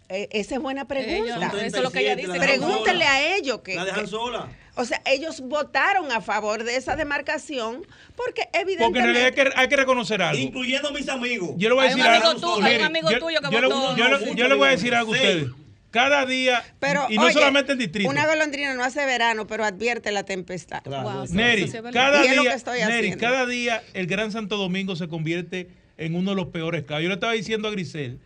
Eh, 0.09 0.27
esa 0.31 0.53
es 0.55 0.61
buena 0.61 0.87
pregunta. 0.87 1.15
Ellos- 1.17 1.53
eso 1.63 1.77
es 1.77 1.83
lo 1.83 1.89
que 1.89 2.01
ella 2.01 2.13
37, 2.13 2.33
dice. 2.33 2.39
Pregúntele 2.39 2.99
sola. 3.05 3.13
a 3.13 3.35
ellos 3.35 3.59
que, 3.61 3.73
La 3.75 3.85
dejan 3.85 4.07
sola. 4.07 4.49
o 4.75 4.85
sea, 4.85 5.01
ellos 5.07 5.41
votaron 5.41 6.11
a 6.11 6.21
favor 6.21 6.63
de 6.63 6.75
esa 6.75 6.95
demarcación 6.95 7.81
porque 8.15 8.43
Porque 8.43 8.43
en 8.53 8.61
evidentemente 8.61 9.01
realidad 9.01 9.25
hay 9.25 9.31
que, 9.33 9.59
hay 9.59 9.67
que 9.67 9.75
reconocer 9.77 10.21
algo. 10.21 10.39
Incluyendo 10.39 10.89
a 10.89 10.91
mis 10.91 11.09
amigos. 11.09 11.55
Yo 11.57 11.69
le 11.69 11.73
voy 11.75 11.85
a 11.85 11.89
decir 11.89 12.03
algo. 12.03 12.63
hay 12.63 12.75
un 12.75 12.83
amigo 12.83 13.09
yo- 13.09 13.17
tuyo 13.19 13.39
que 13.41 13.47
votó. 13.47 13.95
yo 13.95 14.07
le- 14.07 14.17
Mucho, 14.19 14.33
yo 14.35 14.47
le 14.47 14.53
voy 14.53 14.67
a 14.67 14.71
decir 14.71 14.93
algo 14.93 15.11
a 15.11 15.17
sí. 15.17 15.23
ustedes. 15.23 15.47
Cada 15.95 16.25
día, 16.25 16.61
Pero, 16.79 17.05
y 17.09 17.15
no 17.15 17.23
oye, 17.23 17.33
solamente 17.33 17.71
en 17.71 17.77
distrito. 17.79 18.09
Una 18.09 18.27
golondrina 18.27 18.73
no 18.73 18.83
hace 18.83 19.05
verano, 19.05 19.47
pero 19.47 19.63
advierte 19.63 20.11
la 20.11 20.23
tempestad. 20.23 20.83
Claro, 20.83 21.09
Wow, 21.09 21.25
Neri, 21.31 21.67
sí 21.69 21.77
cada 21.93 22.25
Y 22.25 22.27
es 22.27 22.35
lo 22.35 22.41
día, 22.41 22.51
que 22.51 22.57
estoy 22.57 22.79
Neri, 22.79 23.15
cada 23.15 23.45
día 23.45 23.81
el 23.93 24.05
Gran 24.07 24.31
Santo 24.33 24.57
Domingo 24.57 24.97
se 24.97 25.07
convierte 25.07 25.69
en 25.97 26.15
uno 26.15 26.31
de 26.31 26.35
los 26.35 26.47
peores 26.47 26.83
casos. 26.83 27.03
Yo 27.03 27.07
le 27.07 27.13
estaba 27.13 27.31
diciendo 27.31 27.69
a 27.69 27.71
Grisel 27.71 28.19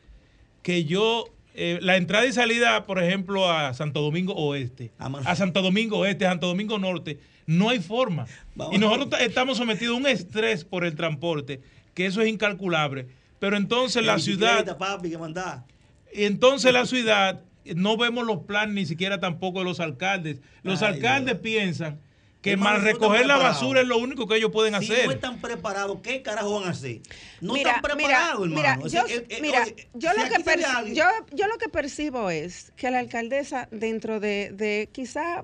que 0.64 0.86
yo, 0.86 1.26
eh, 1.54 1.78
la 1.84 1.96
entrada 1.98 2.26
y 2.26 2.34
salida, 2.34 2.86
por 2.88 3.02
ejemplo, 3.04 3.52
a 3.52 3.74
Santo 3.76 4.02
Domingo 4.02 4.34
Oeste, 4.34 4.90
A 4.98 5.08
Man- 5.10 5.22
a 5.28 5.36
Santo 5.36 5.62
Domingo 5.62 6.00
Oeste, 6.00 6.26
a 6.26 6.30
Santo 6.32 6.48
Domingo 6.48 6.80
Norte, 6.80 7.20
no 7.46 7.70
hay 7.70 7.80
forma. 7.80 8.26
Vamos. 8.56 8.74
Y 8.74 8.80
nosotros 8.80 9.12
ta- 9.12 9.20
estamos 9.24 9.58
sometidos 9.60 9.94
a 9.96 9.98
un 10.00 10.08
estrés 10.08 10.66
por 10.66 10.86
el 10.86 10.96
transporte, 10.96 11.62
que 11.94 12.08
eso 12.08 12.22
es 12.22 12.30
incalculable. 12.30 13.06
Pero 13.40 13.58
entonces 13.58 14.04
la 14.04 14.18
ciudad... 14.18 14.78
Papi, 14.78 15.12
que. 15.12 15.66
Y 16.12 16.24
entonces 16.26 16.74
la 16.74 16.86
ciudad, 16.88 17.42
no 17.76 17.98
vemos 17.98 18.26
los 18.26 18.40
planes 18.46 18.76
ni 18.76 18.86
siquiera 18.86 19.20
tampoco 19.20 19.60
de 19.60 19.66
los 19.66 19.80
alcaldes. 19.80 20.40
Los 20.64 20.82
Ay, 20.82 20.96
alcaldes 20.96 21.36
piensan 21.40 22.00
que 22.42 22.56
no 22.56 22.78
recoger 22.78 23.26
la 23.26 23.36
basura 23.38 23.82
es 23.82 23.88
lo 23.88 23.98
único 23.98 24.26
que 24.28 24.38
ellos 24.38 24.50
pueden 24.52 24.74
Si 24.82 24.92
hacer. 24.94 25.06
no 25.08 25.12
están 25.12 25.42
preparados, 25.42 26.00
¿qué 26.02 26.22
carajo 26.22 26.60
van 26.60 26.70
a 26.70 26.72
hacer? 26.72 27.02
No 27.42 27.54
mira, 27.54 27.72
están 27.72 27.82
preparados, 27.82 28.48
mira, 28.48 28.72
hermano. 28.74 28.88
eh, 28.88 29.26
eh, 29.30 29.40
mira, 29.42 29.64
oye, 29.64 29.90
yo 29.94 30.10
si 30.12 30.18
lo 30.22 30.26
que 30.30 30.64
alguien- 30.66 30.96
yo, 30.96 31.04
yo 31.36 31.48
lo 31.48 31.58
que 31.58 31.68
percibo 31.68 32.30
es 32.30 32.72
que 32.78 32.90
la 32.92 33.00
alcaldesa 33.00 33.68
dentro 33.72 34.20
de, 34.22 34.52
de 34.54 34.88
quizá 34.92 35.44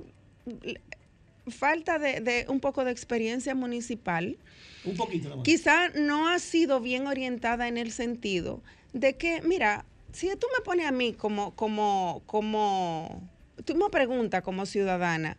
falta 1.47 1.99
de, 1.99 2.21
de 2.21 2.45
un 2.49 2.59
poco 2.59 2.85
de 2.85 2.91
experiencia 2.91 3.53
municipal, 3.55 4.37
Un 4.83 4.95
poquito 4.95 5.29
más. 5.35 5.43
quizá 5.43 5.89
no 5.89 6.27
ha 6.29 6.39
sido 6.39 6.79
bien 6.79 7.07
orientada 7.07 7.67
en 7.67 7.77
el 7.77 7.91
sentido 7.91 8.63
de 8.93 9.15
que, 9.17 9.41
mira, 9.41 9.85
si 10.15 10.33
tú 10.37 10.47
me 10.57 10.63
pones 10.63 10.87
a 10.87 10.91
mí 10.91 11.13
como, 11.13 11.53
como, 11.55 12.23
como, 12.25 13.21
tú 13.65 13.75
me 13.75 13.89
preguntas 13.89 14.41
como 14.43 14.65
ciudadana, 14.65 15.37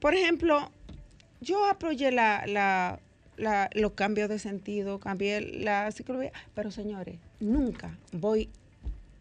por 0.00 0.14
ejemplo, 0.14 0.72
yo 1.40 1.64
apoyé 1.64 2.10
la, 2.10 2.44
la, 2.46 3.70
los 3.72 3.92
cambios 3.92 4.28
de 4.28 4.40
sentido, 4.40 4.98
cambié 4.98 5.40
la 5.40 5.92
psicología, 5.92 6.32
pero 6.54 6.72
señores, 6.72 7.20
nunca 7.38 7.96
voy 8.10 8.50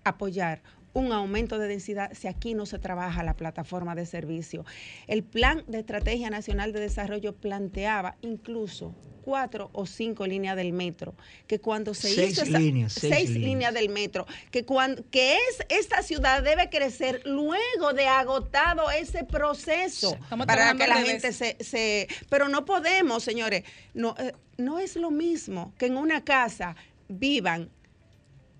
a 0.03 0.09
apoyar 0.09 0.63
un 0.93 1.11
aumento 1.11 1.57
de 1.59 1.67
densidad 1.67 2.11
si 2.13 2.27
aquí 2.27 2.53
no 2.55 2.65
se 2.65 2.79
trabaja 2.79 3.23
la 3.23 3.35
plataforma 3.35 3.95
de 3.95 4.05
servicio. 4.05 4.65
El 5.07 5.23
Plan 5.23 5.63
de 5.67 5.79
Estrategia 5.79 6.29
Nacional 6.29 6.73
de 6.73 6.79
Desarrollo 6.79 7.35
planteaba 7.35 8.15
incluso 8.21 8.95
cuatro 9.21 9.69
o 9.73 9.85
cinco 9.85 10.25
líneas 10.25 10.55
del 10.55 10.73
metro, 10.73 11.13
que 11.45 11.59
cuando 11.59 11.93
se 11.93 12.07
Seis 12.09 12.31
hizo 12.31 12.41
esa- 12.43 12.57
líneas, 12.57 12.93
seis 12.93 13.29
líneas. 13.29 13.45
líneas 13.49 13.73
del 13.75 13.89
metro, 13.89 14.25
que 14.49 14.65
cuando 14.65 15.03
que 15.11 15.35
es 15.35 15.63
esta 15.69 16.01
ciudad 16.01 16.41
debe 16.41 16.69
crecer 16.71 17.21
luego 17.25 17.93
de 17.93 18.07
agotado 18.07 18.89
ese 18.89 19.23
proceso 19.25 20.15
Estamos 20.15 20.47
para 20.47 20.73
trabajando 20.73 20.83
que 20.83 20.89
la 20.89 21.05
gente 21.05 21.31
se, 21.33 21.57
se 21.63 22.07
pero 22.29 22.49
no 22.49 22.65
podemos, 22.65 23.21
señores, 23.23 23.63
no 23.93 24.15
eh, 24.17 24.33
no 24.57 24.79
es 24.79 24.95
lo 24.95 25.11
mismo 25.11 25.73
que 25.77 25.85
en 25.85 25.97
una 25.97 26.23
casa 26.23 26.75
vivan 27.07 27.69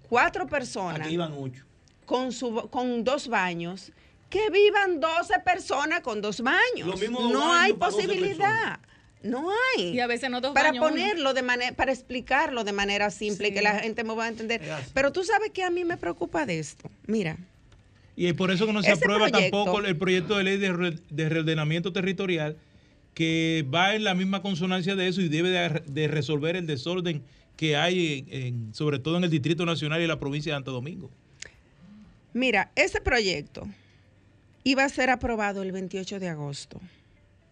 cuatro 0.07 0.45
personas 0.45 1.01
Aquí 1.01 1.13
iban 1.15 1.33
ocho. 1.35 1.65
Con 2.09 2.31
su 2.31 2.67
con 2.71 3.03
dos 3.03 3.27
baños 3.27 3.91
que 4.31 4.49
vivan 4.49 4.99
12 4.99 5.39
personas 5.45 5.99
con 6.01 6.21
dos 6.21 6.41
baños. 6.41 6.87
Lo 6.87 6.97
mismo 6.97 7.21
dos 7.21 7.31
no 7.31 7.39
baños 7.49 7.59
hay 7.65 7.73
para 7.73 7.91
12 7.91 8.07
posibilidad. 8.07 8.79
No 9.21 9.49
hay. 9.77 9.89
Y 9.95 9.99
a 9.99 10.07
veces 10.07 10.29
no 10.31 10.41
dos 10.41 10.53
para 10.55 10.69
baños, 10.69 10.83
ponerlo 10.89 11.33
de 11.35 11.43
manera, 11.43 11.75
para 11.75 11.91
explicarlo 11.91 12.63
de 12.63 12.71
manera 12.73 13.11
simple 13.11 13.49
y 13.49 13.53
que 13.53 13.61
la 13.61 13.79
gente 13.79 14.03
me 14.03 14.15
va 14.15 14.25
a 14.25 14.27
entender. 14.29 14.59
Pero 14.93 15.11
tú 15.11 15.23
sabes 15.23 15.51
que 15.51 15.61
a 15.63 15.69
mí 15.69 15.83
me 15.85 15.97
preocupa 15.97 16.45
de 16.47 16.57
esto. 16.57 16.89
Mira, 17.05 17.37
Y 18.15 18.25
es 18.27 18.33
por 18.33 18.49
eso 18.49 18.65
que 18.65 18.73
no 18.73 18.81
se 18.81 18.91
aprueba 18.91 19.27
proyecto- 19.29 19.39
tampoco 19.65 19.79
el 19.85 19.95
proyecto 19.97 20.35
de 20.37 20.43
ley 20.45 20.57
de, 20.57 20.73
re- 20.73 20.99
de 21.09 21.29
reordenamiento 21.29 21.93
territorial 21.93 22.57
que 23.13 23.65
va 23.73 23.93
en 23.93 24.03
la 24.03 24.15
misma 24.15 24.41
consonancia 24.41 24.95
de 24.95 25.07
eso 25.09 25.21
y 25.21 25.27
debe 25.29 25.49
de, 25.49 25.83
de 25.85 26.07
resolver 26.07 26.55
el 26.55 26.65
desorden 26.65 27.21
que 27.57 27.75
hay, 27.77 28.25
en- 28.31 28.43
en- 28.43 28.73
sobre 28.73 28.97
todo 28.99 29.17
en 29.17 29.25
el 29.25 29.29
Distrito 29.29 29.63
Nacional 29.65 30.01
y 30.01 30.07
la 30.07 30.19
provincia 30.19 30.53
de 30.53 30.55
Santo 30.57 30.71
Domingo. 30.71 31.11
Mira, 32.33 32.71
ese 32.75 33.01
proyecto 33.01 33.67
iba 34.63 34.83
a 34.83 34.89
ser 34.89 35.09
aprobado 35.09 35.63
el 35.63 35.71
28 35.71 36.19
de 36.19 36.29
agosto. 36.29 36.79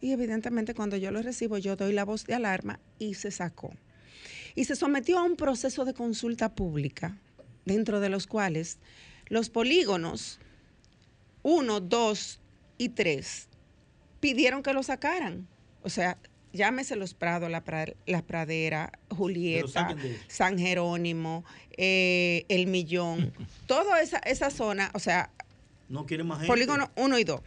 Y 0.02 0.12
evidentemente 0.12 0.76
cuando 0.76 0.98
yo 0.98 1.12
lo 1.12 1.22
recibo, 1.22 1.58
yo 1.58 1.76
doy 1.76 1.94
la 1.94 2.06
voz 2.06 2.26
de 2.26 2.36
alarma 2.36 2.80
y 3.00 3.16
se 3.16 3.32
sacó. 3.32 3.74
Y 4.54 4.66
se 4.66 4.76
sometió 4.76 5.18
a 5.18 5.24
un 5.24 5.36
proceso 5.36 5.86
de 5.86 5.94
consulta 5.94 6.54
pública, 6.54 7.18
dentro 7.66 8.00
de 8.00 8.10
los 8.10 8.28
cuales 8.28 8.78
los 9.28 9.50
polígonos 9.50 10.40
1, 11.42 11.80
2 11.80 12.40
y 12.78 12.90
3 12.90 13.48
pidieron 14.20 14.62
que 14.62 14.74
lo 14.74 14.84
sacaran. 14.84 15.48
O 15.82 15.90
sea, 15.90 16.18
llámese 16.54 16.96
los 16.96 17.14
Prados, 17.14 17.50
la, 17.50 17.64
Pra- 17.64 17.96
la 18.06 18.22
Pradera, 18.22 18.92
Julieta. 19.10 19.96
San 20.28 20.58
Jerónimo, 20.58 21.44
eh, 21.78 22.46
El 22.50 22.68
Millón, 22.68 23.34
toda 23.68 24.02
esa, 24.02 24.18
esa 24.20 24.50
zona, 24.50 24.92
o 24.94 25.00
sea, 25.00 25.30
No 25.90 26.02
más 26.26 26.38
gente. 26.40 26.48
polígono 26.48 26.92
1 26.96 27.20
y 27.20 27.24
2. 27.24 27.42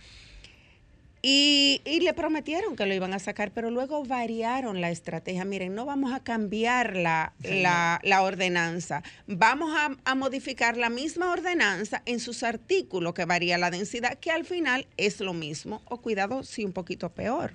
Y, 1.23 1.83
y 1.85 2.01
le 2.01 2.15
prometieron 2.15 2.77
que 2.77 2.87
lo 2.87 2.95
iban 2.95 3.13
a 3.13 3.19
sacar, 3.19 3.53
pero 3.53 3.71
luego 3.71 4.03
variaron 4.07 4.81
la 4.81 4.91
estrategia. 4.91 5.45
Miren, 5.45 5.75
no 5.75 5.85
vamos 5.85 6.15
a 6.15 6.21
cambiar 6.21 6.97
la, 6.97 7.35
la- 7.43 8.01
la 8.03 8.23
ordenanza, 8.23 9.03
vamos 9.27 9.71
a, 9.77 9.95
a 10.11 10.15
modificar 10.15 10.79
la 10.79 10.89
misma 10.89 11.31
ordenanza 11.31 12.01
en 12.07 12.21
sus 12.21 12.43
artículos 12.43 13.13
que 13.13 13.27
varía 13.27 13.59
la 13.59 13.71
densidad, 13.71 14.19
que 14.19 14.31
al 14.31 14.47
final 14.47 14.87
es 14.97 15.21
lo 15.21 15.35
mismo, 15.35 15.83
o 15.91 16.01
cuidado, 16.01 16.43
sí 16.43 16.65
un 16.65 16.73
poquito 16.73 17.11
peor, 17.11 17.55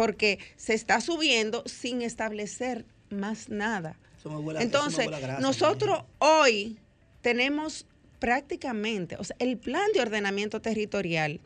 porque 0.00 0.38
se 0.56 0.72
está 0.72 1.02
subiendo 1.02 1.62
sin 1.66 2.00
establecer 2.00 2.86
más 3.10 3.50
nada. 3.50 3.98
Eso 4.18 4.30
me 4.30 4.36
huele 4.38 4.58
a- 4.58 4.62
eso 4.62 4.70
me 4.70 4.76
Entonces, 4.78 5.06
grasa, 5.20 5.40
nosotros 5.40 6.04
hoy 6.18 6.78
tenemos 7.20 7.84
prácticamente, 8.18 9.16
o 9.16 9.24
sea, 9.24 9.36
el 9.40 9.58
plan 9.58 9.84
de 9.92 10.00
ordenamiento 10.00 10.62
territorial, 10.62 11.42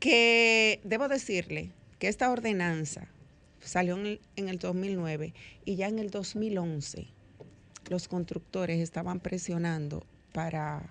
que 0.00 0.82
debo 0.84 1.08
decirle 1.08 1.72
que 1.98 2.08
esta 2.08 2.30
ordenanza 2.30 3.08
salió 3.62 3.94
en 3.96 4.04
el, 4.04 4.20
en 4.36 4.50
el 4.50 4.58
2009 4.58 5.32
y 5.64 5.76
ya 5.76 5.88
en 5.88 5.98
el 5.98 6.10
2011 6.10 7.06
los 7.88 8.06
constructores 8.06 8.80
estaban 8.80 9.18
presionando 9.20 10.04
para 10.32 10.90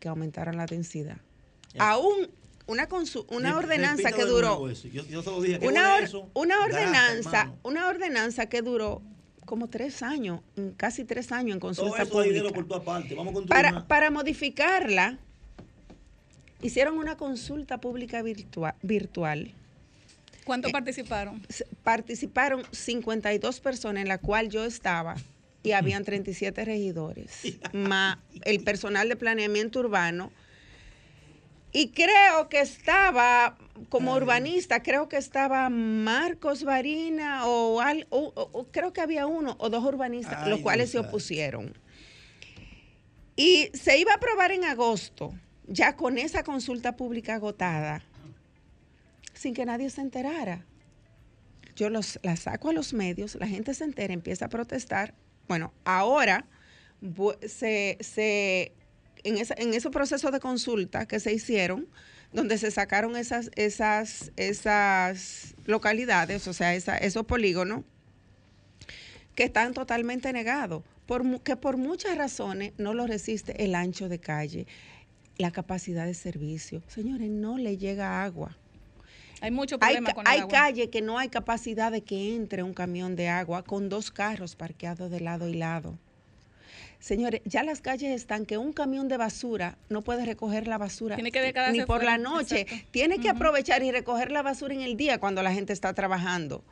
que 0.00 0.08
aumentaran 0.08 0.58
la 0.58 0.66
densidad. 0.66 1.16
Aún 1.78 2.28
una, 2.66 2.88
consu- 2.88 3.26
una 3.30 3.56
ordenanza 3.56 4.12
que 4.12 4.24
duró. 4.24 4.68
Yo, 4.70 5.04
yo 5.06 5.22
se 5.22 5.30
lo 5.30 5.40
dije. 5.42 5.58
¿qué 5.58 5.68
una, 5.68 5.96
or- 5.96 6.02
eso? 6.04 6.30
una 6.34 6.60
ordenanza, 6.64 7.52
una 7.62 7.88
ordenanza 7.88 8.46
que 8.46 8.62
duró 8.62 9.02
como 9.44 9.68
tres 9.68 10.02
años, 10.02 10.40
mm, 10.56 10.68
casi 10.76 11.04
tres 11.04 11.30
años 11.32 11.54
en 11.54 11.60
Todo 11.60 11.74
consulta 11.74 12.02
eso 12.02 12.22
dinero 12.22 12.48
pública. 12.48 12.68
por 12.68 12.78
tu 12.80 12.84
parte. 12.84 13.14
Vamos 13.14 13.32
a 13.32 13.34
construir 13.34 13.62
Para, 13.62 13.86
para 13.86 14.10
modificarla, 14.10 15.18
hicieron 16.62 16.96
una 16.98 17.16
consulta 17.16 17.78
pública 17.78 18.22
virtua- 18.22 18.74
virtual. 18.82 19.52
¿Cuántos 20.44 20.72
participaron? 20.72 21.42
S- 21.48 21.66
Participaron 21.82 22.62
52 22.70 23.60
personas, 23.60 24.02
en 24.02 24.08
la 24.08 24.18
cual 24.18 24.48
yo 24.50 24.64
estaba, 24.64 25.16
y 25.62 25.72
habían 25.72 26.04
37 26.06 26.64
regidores, 26.64 27.40
más 27.74 28.18
el 28.44 28.62
personal 28.64 29.08
de 29.08 29.16
planeamiento 29.16 29.80
urbano. 29.80 30.32
Y 31.76 31.88
creo 31.88 32.48
que 32.48 32.60
estaba, 32.60 33.58
como 33.88 34.14
urbanista, 34.14 34.80
creo 34.80 35.08
que 35.08 35.16
estaba 35.16 35.68
Marcos 35.70 36.62
Varina 36.62 37.46
o, 37.46 37.80
al- 37.80 38.06
o- 38.10 38.32
o- 38.36 38.48
o 38.52 38.64
creo 38.70 38.92
que 38.92 39.00
había 39.00 39.26
uno 39.26 39.56
o 39.58 39.68
dos 39.70 39.82
urbanistas, 39.84 40.38
Ay, 40.44 40.50
los 40.50 40.60
cuales 40.60 40.90
se 40.92 40.98
opusieron. 41.00 41.76
Y 43.34 43.70
se 43.74 43.98
iba 43.98 44.12
a 44.12 44.16
aprobar 44.16 44.52
en 44.52 44.64
agosto, 44.64 45.34
ya 45.66 45.96
con 45.96 46.16
esa 46.16 46.44
consulta 46.44 46.96
pública 46.96 47.34
agotada, 47.34 48.04
sin 49.32 49.52
que 49.52 49.66
nadie 49.66 49.90
se 49.90 50.00
enterara. 50.00 50.64
Yo 51.74 51.90
los, 51.90 52.20
la 52.22 52.36
saco 52.36 52.68
a 52.68 52.72
los 52.72 52.92
medios, 52.92 53.34
la 53.34 53.48
gente 53.48 53.74
se 53.74 53.82
entera, 53.82 54.14
empieza 54.14 54.44
a 54.44 54.48
protestar. 54.48 55.14
Bueno, 55.48 55.72
ahora 55.84 56.46
se, 57.48 57.98
se- 58.00 58.72
en, 59.24 59.38
esa- 59.38 59.54
en 59.58 59.74
ese 59.74 59.90
proceso 59.90 60.30
de 60.30 60.38
consulta 60.40 61.06
que 61.06 61.18
se 61.20 61.32
hicieron, 61.32 61.86
donde 62.32 62.58
se 62.58 62.70
sacaron 62.70 63.16
esas, 63.16 63.50
esas, 63.56 64.32
esas 64.36 65.54
localidades, 65.66 66.46
o 66.46 66.52
sea, 66.52 66.74
esa- 66.74 66.98
esos 66.98 67.24
polígonos, 67.24 67.82
que 69.34 69.44
están 69.44 69.74
totalmente 69.74 70.32
negados, 70.32 70.84
por, 71.06 71.40
que 71.42 71.56
por 71.56 71.76
muchas 71.76 72.16
razones 72.16 72.72
no 72.78 72.94
lo 72.94 73.06
resiste 73.06 73.64
el 73.64 73.74
ancho 73.74 74.08
de 74.08 74.20
calle, 74.20 74.66
la 75.38 75.50
capacidad 75.50 76.06
de 76.06 76.14
servicio. 76.14 76.82
Señores, 76.86 77.28
no 77.30 77.58
le 77.58 77.76
llega 77.76 78.22
agua. 78.22 78.56
Hay 79.40 79.50
problemas 79.96 80.10
ca- 80.10 80.14
con 80.14 80.26
el 80.26 80.32
hay 80.32 80.38
agua. 80.40 80.50
calle 80.52 80.90
que 80.90 81.02
no 81.02 81.18
hay 81.18 81.28
capacidad 81.28 81.90
de 81.90 82.02
que 82.02 82.34
entre 82.36 82.62
un 82.62 82.72
camión 82.72 83.16
de 83.16 83.28
agua 83.28 83.62
con 83.64 83.88
dos 83.88 84.10
carros 84.10 84.54
parqueados 84.54 85.10
de 85.10 85.20
lado 85.20 85.48
y 85.48 85.54
lado. 85.54 85.98
Señores, 87.04 87.42
ya 87.44 87.62
las 87.64 87.82
calles 87.82 88.14
están 88.14 88.46
que 88.46 88.56
un 88.56 88.72
camión 88.72 89.08
de 89.08 89.18
basura 89.18 89.76
no 89.90 90.00
puede 90.00 90.24
recoger 90.24 90.66
la 90.66 90.78
basura 90.78 91.16
Tiene 91.16 91.32
que 91.32 91.52
ni 91.70 91.82
por 91.82 92.02
la 92.02 92.16
noche. 92.16 92.62
exacto. 92.62 92.86
Tiene 92.92 93.18
que 93.18 93.28
aprovechar 93.28 93.82
y 93.82 93.92
recoger 93.92 94.32
la 94.32 94.40
basura 94.40 94.72
en 94.72 94.80
el 94.80 94.96
día 94.96 95.20
cuando 95.20 95.42
la 95.42 95.52
gente 95.52 95.74
está 95.74 95.92
trabajando. 95.92 96.64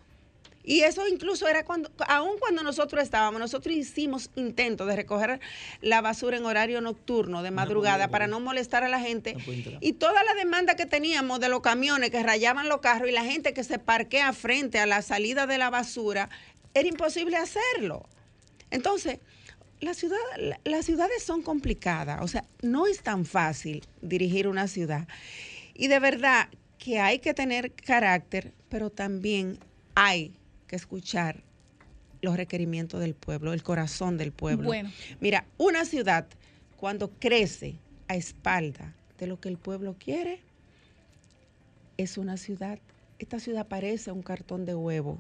Y 0.65 0.85
eso 0.85 1.07
incluso 1.07 1.49
era 1.49 1.67
cuando, 1.67 1.91
aún 2.09 2.39
cuando 2.39 2.63
nosotros 2.63 3.03
estábamos, 3.03 3.41
nosotros 3.41 3.77
hicimos 3.77 4.31
intentos 4.35 4.87
de 4.87 4.97
recoger 4.97 5.39
la 5.83 6.01
basura 6.01 6.39
en 6.39 6.47
horario 6.47 6.81
nocturno, 6.81 7.43
de 7.43 7.51
No 7.51 7.57
madrugada, 7.57 8.09
para 8.09 8.27
no 8.27 8.41
molestar 8.41 8.85
a 8.85 8.89
la 8.89 9.01
gente. 9.01 9.37
Y 9.83 9.93
toda 9.93 10.25
la 10.25 10.33
demanda 10.33 10.77
que 10.77 10.87
teníamos 10.87 11.41
de 11.41 11.51
los 11.51 11.61
camiones 11.61 12.09
que 12.09 12.23
rayaban 12.23 12.71
los 12.71 12.81
carros 12.81 13.11
y 13.11 13.13
la 13.13 13.25
gente 13.25 13.53
que 13.53 13.65
se 13.65 13.79
parquea 13.79 14.33
frente 14.33 14.79
a 14.79 14.87
la 14.87 15.03
salida 15.03 15.47
de 15.47 15.59
la 15.59 15.69
basura, 15.69 16.31
era 16.73 16.89
imposible 16.89 17.37
hacerlo. 17.37 18.09
Entonces, 18.71 19.19
la 19.83 19.95
ciudad, 19.95 20.17
la- 20.39 20.61
las 20.65 20.87
ciudades 20.87 21.23
son 21.23 21.43
complicadas, 21.43 22.23
o 22.23 22.29
sea, 22.29 22.45
no 22.63 22.87
es 22.87 23.03
tan 23.03 23.25
fácil 23.25 23.85
dirigir 24.01 24.47
una 24.49 24.69
ciudad. 24.69 25.09
Y 25.75 25.89
de 25.89 25.99
verdad 25.99 26.49
que 26.79 26.99
hay 27.01 27.19
que 27.19 27.35
tener 27.35 27.73
carácter, 27.73 28.53
pero 28.69 28.91
también 28.91 29.59
hay 29.95 30.35
que 30.69 30.77
escuchar 30.77 31.43
los 32.21 32.37
requerimientos 32.37 33.01
del 33.01 33.15
pueblo, 33.15 33.53
el 33.53 33.63
corazón 33.63 34.17
del 34.19 34.33
pueblo. 34.33 34.65
Bueno. 34.67 34.91
Mira, 35.21 35.45
una 35.59 35.85
ciudad 35.85 36.27
cuando 36.77 37.11
crece 37.11 37.77
a 38.09 38.15
espalda 38.15 38.95
de 39.19 39.27
lo 39.27 39.41
que 39.41 39.49
el 39.49 39.59
pueblo 39.59 39.97
quiere, 39.99 40.41
es 41.97 42.19
una 42.19 42.37
ciudad. 42.37 42.79
Esta 43.19 43.41
ciudad 43.41 43.67
parece 43.67 44.13
un 44.13 44.23
cartón 44.23 44.65
de 44.65 44.75
huevo 44.75 45.19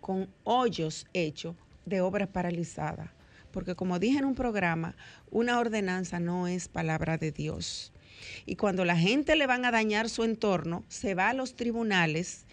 con 0.00 0.28
hoyos 0.44 1.06
hechos 1.12 1.54
de 1.86 2.00
obras 2.00 2.28
paralizadas. 2.28 3.10
Porque 3.52 3.74
como 3.74 3.98
dije 3.98 4.18
en 4.18 4.24
un 4.24 4.34
programa, 4.34 4.96
una 5.30 5.58
ordenanza 5.58 6.18
no 6.20 6.48
es 6.48 6.68
palabra 6.68 7.18
de 7.18 7.30
Dios. 7.32 7.92
Y 8.46 8.56
cuando 8.56 8.84
la 8.84 8.96
gente 8.96 9.36
le 9.36 9.46
van 9.46 9.64
a 9.64 9.70
dañar 9.70 10.08
su 10.08 10.24
entorno, 10.24 10.84
se 10.88 11.14
va 11.14 11.30
a 11.30 11.34
los 11.34 11.54
tribunales 11.54 12.46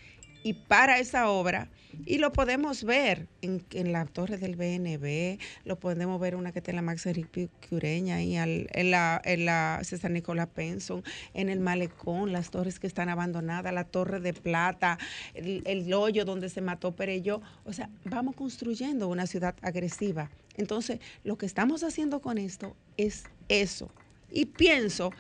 y 0.44 0.54
para 0.54 1.00
esa 1.00 1.30
obra. 1.30 1.70
Y 2.06 2.20
lo 2.20 2.32
podemos 2.32 2.84
ver 2.84 3.28
en, 3.42 3.64
en 3.72 3.92
la 3.92 4.06
torre 4.06 4.38
del 4.38 4.56
BNB, 4.56 5.38
lo 5.66 5.80
podemos 5.80 6.20
ver 6.22 6.36
una 6.36 6.52
que 6.52 6.60
está 6.60 6.72
en 6.72 6.76
la 6.78 6.82
Max 6.84 7.06
Enrique 7.08 7.50
Cureña, 7.68 8.18
ahí 8.18 8.38
al- 8.38 8.68
en, 8.74 8.92
la, 8.92 9.20
en 9.26 9.46
la 9.46 9.80
César 9.84 10.12
Nicolás 10.12 10.48
Penson, 10.54 11.04
en 11.34 11.50
el 11.50 11.60
Malecón, 11.60 12.32
las 12.32 12.52
torres 12.52 12.80
que 12.80 12.88
están 12.88 13.10
abandonadas, 13.10 13.74
la 13.74 13.84
Torre 13.86 14.20
de 14.20 14.34
Plata, 14.34 14.98
el, 15.34 15.64
el 15.66 15.92
hoyo 15.94 16.26
donde 16.26 16.50
se 16.50 16.62
mató 16.62 16.96
Pereyó. 16.96 17.42
O 17.66 17.74
sea, 17.74 17.90
vamos 18.06 18.36
construyendo 18.36 19.08
una 19.08 19.26
ciudad 19.28 19.56
agresiva. 19.62 20.30
Entonces, 20.60 21.00
lo 21.24 21.38
que 21.38 21.46
estamos 21.46 21.84
haciendo 21.84 22.20
con 22.20 22.38
esto 22.38 22.76
es 22.98 23.24
eso. 23.48 23.90
Y 24.30 24.46
pienso 24.46 25.12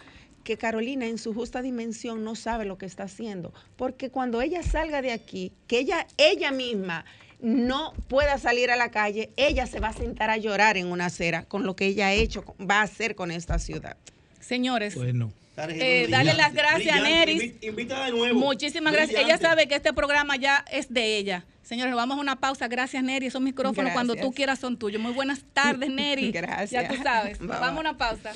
que 0.44 0.58
Carolina 0.58 1.06
en 1.06 1.18
su 1.18 1.34
justa 1.34 1.62
dimensión 1.62 2.24
no 2.24 2.36
sabe 2.36 2.66
lo 2.66 2.78
que 2.78 2.86
está 2.86 3.04
haciendo, 3.04 3.54
porque 3.78 4.10
cuando 4.10 4.42
ella 4.42 4.64
salga 4.64 5.02
de 5.02 5.12
aquí, 5.12 5.54
que 5.68 5.80
ella 5.80 6.08
ella 6.18 6.52
misma 6.52 7.06
no 7.40 7.94
pueda 8.08 8.38
salir 8.38 8.70
a 8.70 8.76
la 8.76 8.92
calle, 8.92 9.30
ella 9.38 9.66
se 9.66 9.80
va 9.80 9.90
a 9.90 9.94
sentar 9.94 10.30
a 10.30 10.38
llorar 10.38 10.76
en 10.76 10.88
una 10.88 11.06
acera 11.06 11.46
con 11.46 11.64
lo 11.64 11.76
que 11.76 11.86
ella 11.86 12.08
ha 12.08 12.14
hecho, 12.14 12.44
va 12.60 12.82
a 12.82 12.84
hacer 12.84 13.16
con 13.16 13.32
esta 13.32 13.60
ciudad. 13.60 13.96
Señores, 14.42 14.96
Bueno. 14.96 15.32
Eh, 15.70 16.08
darle 16.10 16.34
las 16.34 16.54
gracias 16.54 16.98
a 16.98 17.02
Neris. 17.02 17.54
Invítala 17.62 18.06
de 18.06 18.12
nuevo. 18.12 18.40
Muchísimas 18.40 18.94
gracias. 18.94 19.22
Ella 19.22 19.38
sabe 19.38 19.68
que 19.68 19.76
este 19.76 19.94
programa 19.94 20.36
ya 20.36 20.66
es 20.72 20.94
de 20.94 21.18
ella. 21.18 21.46
Señores, 21.70 21.94
vamos 21.94 22.18
a 22.18 22.22
una 22.22 22.36
pausa. 22.40 22.68
Gracias, 22.68 23.04
Neri. 23.04 23.28
Esos 23.28 23.42
micrófonos 23.42 23.92
cuando 23.94 24.16
tú 24.16 24.32
quieras 24.34 24.58
son 24.58 24.78
tuyos. 24.78 25.00
Muy 25.00 25.14
buenas 25.14 25.44
tardes, 25.54 25.90
Neri. 25.92 26.32
Gracias. 26.32 26.72
Ya 26.72 26.88
tú 26.88 26.96
sabes. 27.04 27.38
Bye, 27.38 27.48
Vamos 27.48 27.78
a 27.78 27.80
una 27.80 27.98
pausa. 27.98 28.34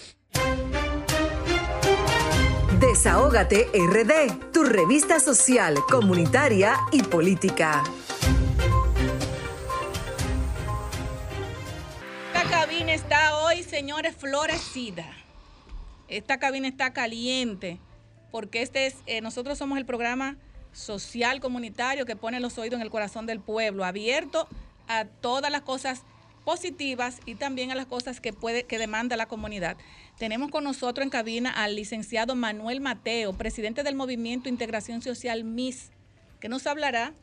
Desahógate 2.80 3.70
RD, 3.74 4.52
tu 4.52 4.64
revista 4.66 5.20
social, 5.20 5.76
comunitaria 5.90 6.78
y 6.92 7.02
política. 7.02 7.82
Esta 12.34 12.50
cabina 12.50 12.94
está 12.94 13.38
hoy, 13.38 13.64
señores, 13.64 14.16
florecida. 14.16 15.06
Esta 16.18 16.38
cabina 16.38 16.68
está 16.68 16.94
caliente 16.94 17.80
porque 18.32 18.62
este 18.62 18.86
es, 18.86 18.98
eh, 19.08 19.22
nosotros 19.22 19.58
somos 19.58 19.80
el 19.80 19.86
programa 19.86 20.38
social 20.72 21.40
comunitario 21.40 22.06
que 22.06 22.16
pone 22.16 22.40
los 22.40 22.58
oídos 22.60 22.78
en 22.78 22.84
el 22.84 22.92
corazón 22.92 23.26
del 23.26 23.40
pueblo, 23.40 23.84
abierto 23.84 24.48
a 24.88 25.06
todas 25.06 25.52
las 25.52 25.62
cosas 25.62 26.04
positivas 26.46 27.20
y 27.26 27.36
también 27.36 27.72
a 27.72 27.76
las 27.76 27.88
cosas 27.88 28.22
que 28.22 28.32
puede 28.32 28.64
que 28.66 28.78
demanda 28.78 29.18
la 29.18 29.26
comunidad. 29.26 29.76
Tenemos 30.20 30.52
con 30.52 30.64
nosotros 30.64 31.04
en 31.04 31.10
cabina 31.10 31.50
al 31.50 31.76
licenciado 31.76 32.36
Manuel 32.36 32.80
Mateo, 32.80 33.34
presidente 33.34 33.82
del 33.82 33.96
Movimiento 33.96 34.50
Integración 34.50 35.02
Social 35.02 35.44
MIS, 35.44 35.90
que 36.40 36.48
nos 36.48 36.68
hablará 36.68 37.14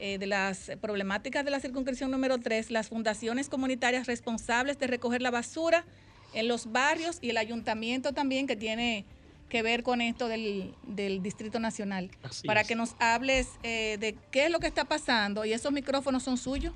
eh, 0.00 0.18
de 0.18 0.26
las 0.26 0.72
problemáticas 0.82 1.46
de 1.46 1.50
la 1.50 1.60
circunscripción 1.60 2.10
número 2.10 2.38
3, 2.38 2.70
las 2.70 2.88
fundaciones 2.88 3.48
comunitarias 3.48 4.06
responsables 4.06 4.78
de 4.78 4.86
recoger 4.86 5.22
la 5.22 5.30
basura 5.30 5.86
en 6.34 6.48
los 6.48 6.70
barrios 6.72 7.18
y 7.20 7.30
el 7.30 7.36
ayuntamiento 7.36 8.12
también 8.12 8.46
que 8.46 8.56
tiene 8.56 9.04
que 9.48 9.62
ver 9.62 9.82
con 9.82 10.00
esto 10.00 10.28
del, 10.28 10.74
del 10.86 11.22
Distrito 11.22 11.60
Nacional. 11.60 12.10
Así 12.22 12.46
para 12.46 12.62
es. 12.62 12.68
que 12.68 12.74
nos 12.74 12.96
hables 12.98 13.48
eh, 13.62 13.96
de 14.00 14.16
qué 14.30 14.46
es 14.46 14.50
lo 14.50 14.58
que 14.58 14.66
está 14.66 14.84
pasando 14.84 15.44
y 15.44 15.52
esos 15.52 15.72
micrófonos 15.72 16.22
son 16.22 16.36
suyos. 16.36 16.74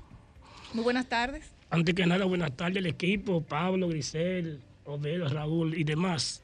Muy 0.73 0.83
buenas 0.83 1.07
tardes. 1.09 1.51
Antes 1.69 1.93
que 1.93 2.05
nada, 2.05 2.25
buenas 2.25 2.55
tardes 2.55 2.77
al 2.77 2.85
equipo, 2.85 3.41
Pablo, 3.41 3.87
Grisel, 3.89 4.61
Obed, 4.85 5.21
Raúl 5.27 5.77
y 5.77 5.83
demás. 5.83 6.41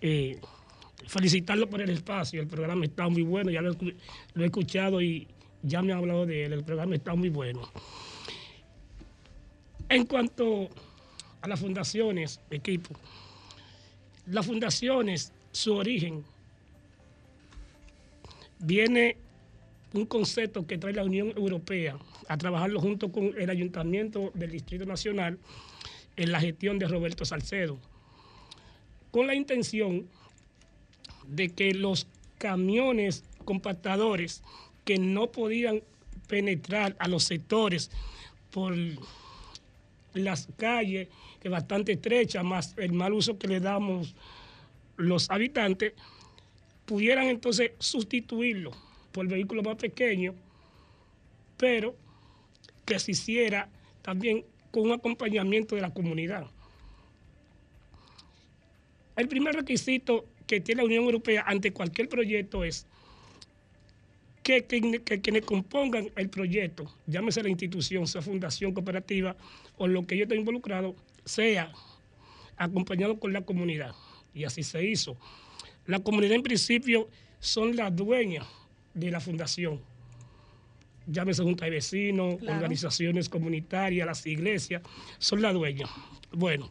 Eh, 0.00 0.40
felicitarlo 1.06 1.68
por 1.68 1.80
el 1.80 1.90
espacio, 1.90 2.40
el 2.40 2.48
programa 2.48 2.84
está 2.84 3.08
muy 3.08 3.22
bueno, 3.22 3.50
ya 3.50 3.60
lo 3.60 3.72
he 3.72 4.44
escuchado 4.44 5.00
y 5.00 5.28
ya 5.62 5.82
me 5.82 5.92
han 5.92 5.98
hablado 5.98 6.26
de 6.26 6.44
él, 6.44 6.52
el 6.52 6.64
programa 6.64 6.94
está 6.94 7.14
muy 7.14 7.28
bueno. 7.28 7.68
En 9.88 10.06
cuanto 10.06 10.68
las 11.48 11.60
fundaciones, 11.60 12.40
equipo, 12.50 12.94
las 14.26 14.46
fundaciones, 14.46 15.32
su 15.52 15.74
origen, 15.74 16.24
viene 18.58 19.16
un 19.94 20.06
concepto 20.06 20.66
que 20.66 20.78
trae 20.78 20.92
la 20.92 21.04
Unión 21.04 21.32
Europea 21.36 21.98
a 22.28 22.36
trabajarlo 22.36 22.80
junto 22.80 23.10
con 23.10 23.32
el 23.38 23.48
Ayuntamiento 23.48 24.30
del 24.34 24.50
Distrito 24.50 24.84
Nacional 24.84 25.38
en 26.16 26.32
la 26.32 26.40
gestión 26.40 26.78
de 26.78 26.88
Roberto 26.88 27.24
Salcedo, 27.24 27.78
con 29.10 29.26
la 29.26 29.34
intención 29.34 30.06
de 31.26 31.48
que 31.48 31.72
los 31.72 32.06
camiones 32.36 33.24
compactadores 33.44 34.42
que 34.84 34.98
no 34.98 35.30
podían 35.30 35.82
penetrar 36.26 36.96
a 36.98 37.08
los 37.08 37.24
sectores 37.24 37.90
por 38.50 38.74
las 40.14 40.48
calles, 40.56 41.08
que 41.40 41.48
es 41.48 41.52
bastante 41.52 41.92
estrecha, 41.92 42.42
más 42.42 42.74
el 42.78 42.92
mal 42.92 43.12
uso 43.12 43.38
que 43.38 43.48
le 43.48 43.60
damos 43.60 44.14
los 44.96 45.30
habitantes, 45.30 45.92
pudieran 46.86 47.26
entonces 47.26 47.72
sustituirlo 47.78 48.72
por 49.12 49.26
vehículos 49.28 49.64
más 49.64 49.76
pequeños, 49.76 50.34
pero 51.56 51.94
que 52.84 52.98
se 52.98 53.12
hiciera 53.12 53.68
también 54.02 54.44
con 54.70 54.84
un 54.84 54.92
acompañamiento 54.92 55.74
de 55.74 55.82
la 55.82 55.92
comunidad. 55.92 56.46
El 59.16 59.28
primer 59.28 59.54
requisito 59.54 60.26
que 60.46 60.60
tiene 60.60 60.82
la 60.82 60.86
Unión 60.86 61.04
Europea 61.04 61.44
ante 61.46 61.72
cualquier 61.72 62.08
proyecto 62.08 62.64
es 62.64 62.86
que, 64.42 64.64
que- 64.64 65.02
que 65.04 65.20
quienes 65.20 65.44
compongan 65.44 66.10
el 66.16 66.30
proyecto, 66.30 66.90
llámese 67.06 67.42
la 67.42 67.50
institución, 67.50 68.06
sea 68.06 68.22
fundación 68.22 68.72
cooperativa 68.72 69.36
o 69.76 69.86
lo 69.86 70.06
que 70.06 70.16
yo 70.16 70.22
esté 70.22 70.36
involucrado, 70.36 70.94
sea 71.28 71.72
acompañado 72.56 73.18
con 73.20 73.32
la 73.32 73.42
comunidad. 73.42 73.94
Y 74.34 74.44
así 74.44 74.62
se 74.62 74.84
hizo. 74.84 75.16
La 75.86 76.00
comunidad 76.00 76.34
en 76.34 76.42
principio 76.42 77.08
son 77.38 77.76
las 77.76 77.94
dueñas 77.94 78.46
de 78.94 79.10
la 79.10 79.20
fundación. 79.20 79.80
Llámese 81.06 81.42
junta 81.42 81.64
de 81.64 81.70
vecinos, 81.70 82.38
Claro. 82.38 82.56
organizaciones 82.56 83.28
comunitarias, 83.28 84.06
las 84.06 84.26
iglesias, 84.26 84.82
son 85.18 85.40
las 85.40 85.54
dueñas. 85.54 85.88
Bueno, 86.32 86.70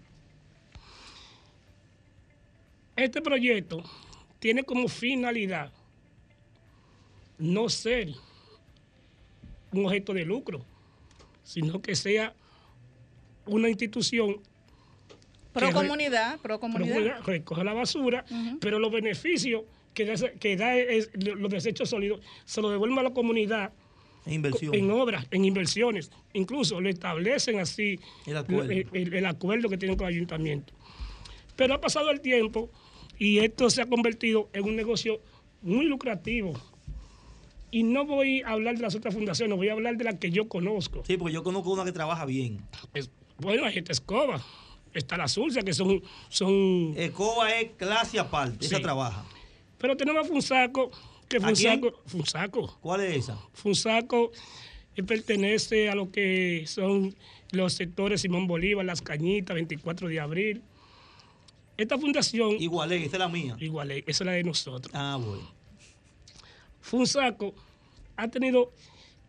este 2.96 3.22
proyecto 3.22 3.84
tiene 4.40 4.64
como 4.64 4.88
finalidad 4.88 5.72
no 7.40 7.70
ser 7.70 8.14
un 9.72 9.86
objeto 9.86 10.14
de 10.14 10.26
lucro, 10.26 10.64
sino 11.44 11.82
que 11.82 11.96
sea 11.96 12.34
una 13.48 13.70
institución 13.70 14.38
Pro 15.54 15.72
comunidad, 15.72 16.40
pro 16.40 16.60
comunidad. 16.60 17.22
Recoge 17.26 17.64
la 17.64 17.74
basura, 17.74 18.24
pero 18.60 18.78
los 18.78 18.92
beneficios 18.92 19.64
que 19.96 20.06
da, 20.06 20.16
que 20.40 20.56
da 20.56 20.76
es- 20.76 21.10
los 21.16 21.50
desechos 21.52 21.90
sólidos 21.90 22.22
se 22.46 22.62
los 22.62 22.70
devuelve 22.72 23.00
a 23.00 23.04
la 23.04 23.10
comunidad 23.14 23.74
En 24.28 24.34
inversión. 24.34 24.76
en 24.76 24.92
obras, 24.92 25.26
en 25.32 25.46
inversiones. 25.46 26.12
Incluso 26.34 26.80
lo 26.80 26.90
establecen 26.90 27.60
así 27.60 28.00
El 28.28 28.38
acuerdo. 28.38 28.70
el, 28.72 28.88
el- 28.94 29.14
el 29.16 29.26
acuerdo 29.26 29.68
que 29.70 29.78
tienen 29.80 29.98
con 29.98 30.08
el 30.08 30.14
ayuntamiento. 30.14 30.74
Pero 31.56 31.74
ha 31.74 31.82
pasado 31.82 32.12
el 32.12 32.22
tiempo 32.22 32.70
y 33.18 33.40
esto 33.40 33.72
se 33.72 33.82
ha 33.82 33.88
convertido 33.88 34.50
en 34.54 34.66
un 34.66 34.76
negocio 34.76 35.20
muy 35.64 35.86
lucrativo. 35.88 36.54
Y 37.72 37.82
no 37.82 38.06
voy 38.06 38.44
a 38.44 38.50
hablar 38.50 38.76
de 38.76 38.84
las 38.84 38.94
otras 38.94 39.16
fundaciones, 39.16 39.58
voy 39.58 39.70
a 39.70 39.74
hablar 39.74 39.98
de 39.98 40.04
la 40.04 40.20
que 40.20 40.30
yo 40.30 40.48
conozco. 40.48 41.04
Sí, 41.08 41.18
porque 41.18 41.34
yo 41.34 41.44
conozco 41.44 41.72
una 41.72 41.84
que 41.84 41.92
trabaja 41.92 42.26
bien. 42.26 42.60
Es- 42.94 43.10
bueno, 43.40 43.66
hay 43.66 43.78
esta 43.78 43.92
escoba, 43.92 44.42
está 44.94 45.18
la 45.18 45.28
Sulcia, 45.28 45.62
que 45.64 45.74
son... 45.74 46.02
son 46.30 46.94
Escoba 46.96 47.52
es 47.52 47.72
clase 47.78 48.20
aparte, 48.20 48.66
esa 48.66 48.78
Sí. 48.78 48.82
trabaja. 48.82 49.26
Pero 49.78 49.96
tenemos 49.96 50.26
a 50.26 50.28
Funsaco, 50.28 50.92
que. 51.30 51.40
Funsaco, 51.40 52.02
Funsaco, 52.06 52.78
¿Cuál 52.82 53.02
es 53.02 53.18
esa? 53.18 53.38
Funsaco 53.54 54.32
pertenece 55.06 55.90
a 55.90 55.96
lo 55.96 56.12
que 56.12 56.64
son 56.66 57.16
los 57.52 57.74
sectores 57.74 58.22
Simón 58.22 58.48
Bolívar, 58.48 58.86
Las 58.86 59.02
Cañitas, 59.02 59.54
24 59.54 60.08
de 60.08 60.20
abril. 60.20 60.64
Esta 61.78 61.98
fundación... 62.00 62.54
Igual 62.60 62.92
esa 62.94 63.06
es 63.18 63.20
la 63.20 63.28
mía. 63.30 63.56
Igual 63.60 63.92
esa 63.92 64.04
es 64.10 64.22
la 64.22 64.32
de 64.32 64.44
nosotros. 64.44 64.92
Ah, 64.96 65.20
bueno. 65.24 65.48
Funsaco 66.82 67.54
ha 68.16 68.28
tenido 68.28 68.72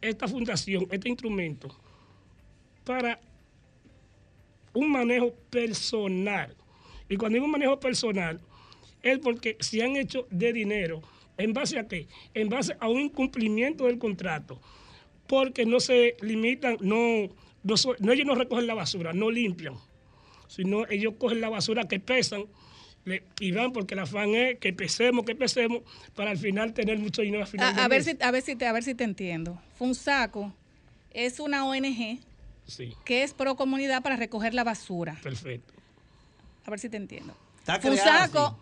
esta 0.01 0.27
fundación, 0.27 0.87
este 0.91 1.09
instrumento, 1.09 1.69
para 2.85 3.21
un 4.79 4.93
manejo 4.93 5.35
personal. 5.51 6.55
Y 7.09 7.17
cuando 7.17 7.35
digo 7.35 7.47
un 7.47 7.53
manejo 7.53 7.81
personal, 7.81 8.41
es 9.03 9.19
porque 9.19 9.57
se 9.61 9.83
han 9.83 9.97
hecho 9.97 10.27
de 10.31 10.53
dinero. 10.53 11.03
¿En 11.37 11.53
base 11.53 11.79
a 11.79 11.89
qué? 11.89 12.07
En 12.35 12.49
base 12.49 12.77
a 12.79 12.89
un 12.89 13.01
incumplimiento 13.01 13.87
del 13.87 13.99
contrato. 13.99 14.61
Porque 15.27 15.67
no 15.67 15.81
se 15.81 16.17
limitan, 16.21 16.77
no, 16.81 17.29
no, 17.63 18.13
ellos 18.13 18.27
no 18.27 18.35
recogen 18.35 18.67
la 18.67 18.75
basura, 18.75 19.13
no 19.13 19.31
limpian. 19.31 19.75
Sino 20.47 20.87
ellos 20.89 21.15
cogen 21.19 21.41
la 21.41 21.49
basura 21.49 21.87
que 21.87 22.01
pesan 22.01 22.47
y 23.41 23.53
van 23.53 23.73
porque 23.73 23.95
el 23.95 24.01
afán 24.01 24.35
es 24.35 24.59
que 24.59 24.73
pesemos, 24.73 25.25
que 25.25 25.35
pesemos, 25.35 25.83
para 26.15 26.31
al 26.31 26.39
final 26.39 26.75
tener 26.75 26.99
mucho 26.99 27.23
dinero 27.23 27.43
al 27.43 27.49
final 27.49 27.79
A, 27.79 27.85
a 27.85 27.89
ver 27.89 28.05
si, 28.05 28.17
a, 28.21 28.31
ver 28.31 28.43
si 28.43 28.55
te, 28.55 28.67
a 28.67 28.73
ver 28.73 28.83
si 28.83 28.95
te 28.95 29.05
entiendo. 29.05 29.61
Funsaco 29.77 30.53
es 31.13 31.41
una 31.41 31.67
ONG 31.67 32.21
Sí, 32.69 32.95
que 33.05 33.25
es 33.25 33.35
pro 33.35 33.57
comunidad 33.57 34.03
para 34.03 34.15
recoger 34.15 34.55
la 34.55 34.63
basura. 34.63 35.19
perfecto. 35.23 35.75
A 36.65 36.71
ver 36.71 36.79
si 36.79 36.89
te 36.89 36.97
entiendo. 36.99 37.35
Está 37.61 37.81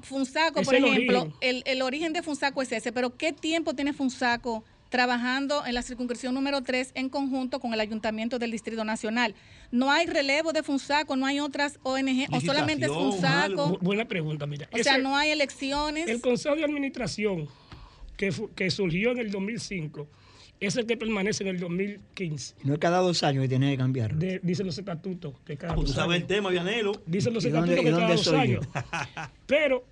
Funsaco, 0.01 0.63
por 0.63 0.75
el 0.75 0.85
ejemplo, 0.85 1.21
origen. 1.23 1.39
el, 1.41 1.63
el 1.67 1.83
origen 1.83 2.13
de 2.13 2.23
Funsaco 2.23 2.63
es 2.63 2.73
ese, 2.73 2.93
pero 2.93 3.17
¿qué 3.17 3.33
tiempo 3.33 3.75
tiene 3.75 3.93
Funsaco 3.93 4.65
trabajando 4.89 5.67
en 5.67 5.75
la 5.75 5.83
circunscripción 5.83 6.33
número 6.35 6.63
3 6.63 6.93
en 6.95 7.09
conjunto 7.09 7.59
con 7.61 7.73
el 7.75 7.81
Ayuntamiento 7.81 8.39
del 8.39 8.51
Distrito 8.53 8.85
Nacional? 8.85 9.35
¿No 9.73 9.91
hay 9.91 10.07
relevo 10.07 10.53
de 10.53 10.63
Funsaco, 10.63 11.17
no 11.17 11.27
hay 11.27 11.41
otras 11.41 11.79
ONG 11.83 12.27
o 12.33 12.41
solamente 12.41 12.87
es 12.87 12.91
Bu- 12.93 13.11
Funsaco? 13.13 13.79
buena 13.81 14.07
pregunta, 14.07 14.47
mira. 14.47 14.69
O 14.73 14.79
sea, 14.83 14.99
no 14.99 15.17
hay 15.17 15.31
elecciones. 15.31 16.09
El 16.09 16.21
Consejo 16.21 16.55
de 16.57 16.65
Administración 16.65 17.49
que, 18.17 18.33
que 18.55 18.71
surgió 18.71 19.11
en 19.13 19.19
el 19.19 19.31
2005 19.31 20.07
es 20.61 20.77
el 20.77 20.87
que 20.87 20.97
permanece 20.97 21.43
en 21.45 21.51
el 21.51 21.61
2015. 21.61 22.55
No 22.65 22.75
es 22.75 22.79
cada 22.79 22.99
dos 22.99 23.23
años 23.23 23.43
que 23.43 23.49
tiene 23.49 23.71
que 23.73 23.77
cambiar. 23.79 24.15
De- 24.15 24.41
dicen 24.43 24.67
los 24.67 24.79
estatutos 24.79 25.35
que 25.45 25.57
cada 25.57 25.73
Ah, 25.73 25.77
pues 25.77 25.89
dos 25.89 25.95
tú 25.97 26.01
sabes 26.01 26.17
el 26.17 26.23
años. 26.23 26.29
tema, 26.29 26.49
Vianelo. 26.51 26.93
Dicen 27.07 27.35
los 27.35 27.45
¿Y 27.45 27.51
dónde- 27.51 27.75
estatutos 27.75 27.85
que 27.95 28.01
cada 28.03 28.15
dos 28.15 28.29
años. 28.29 28.67
Pero 29.47 29.85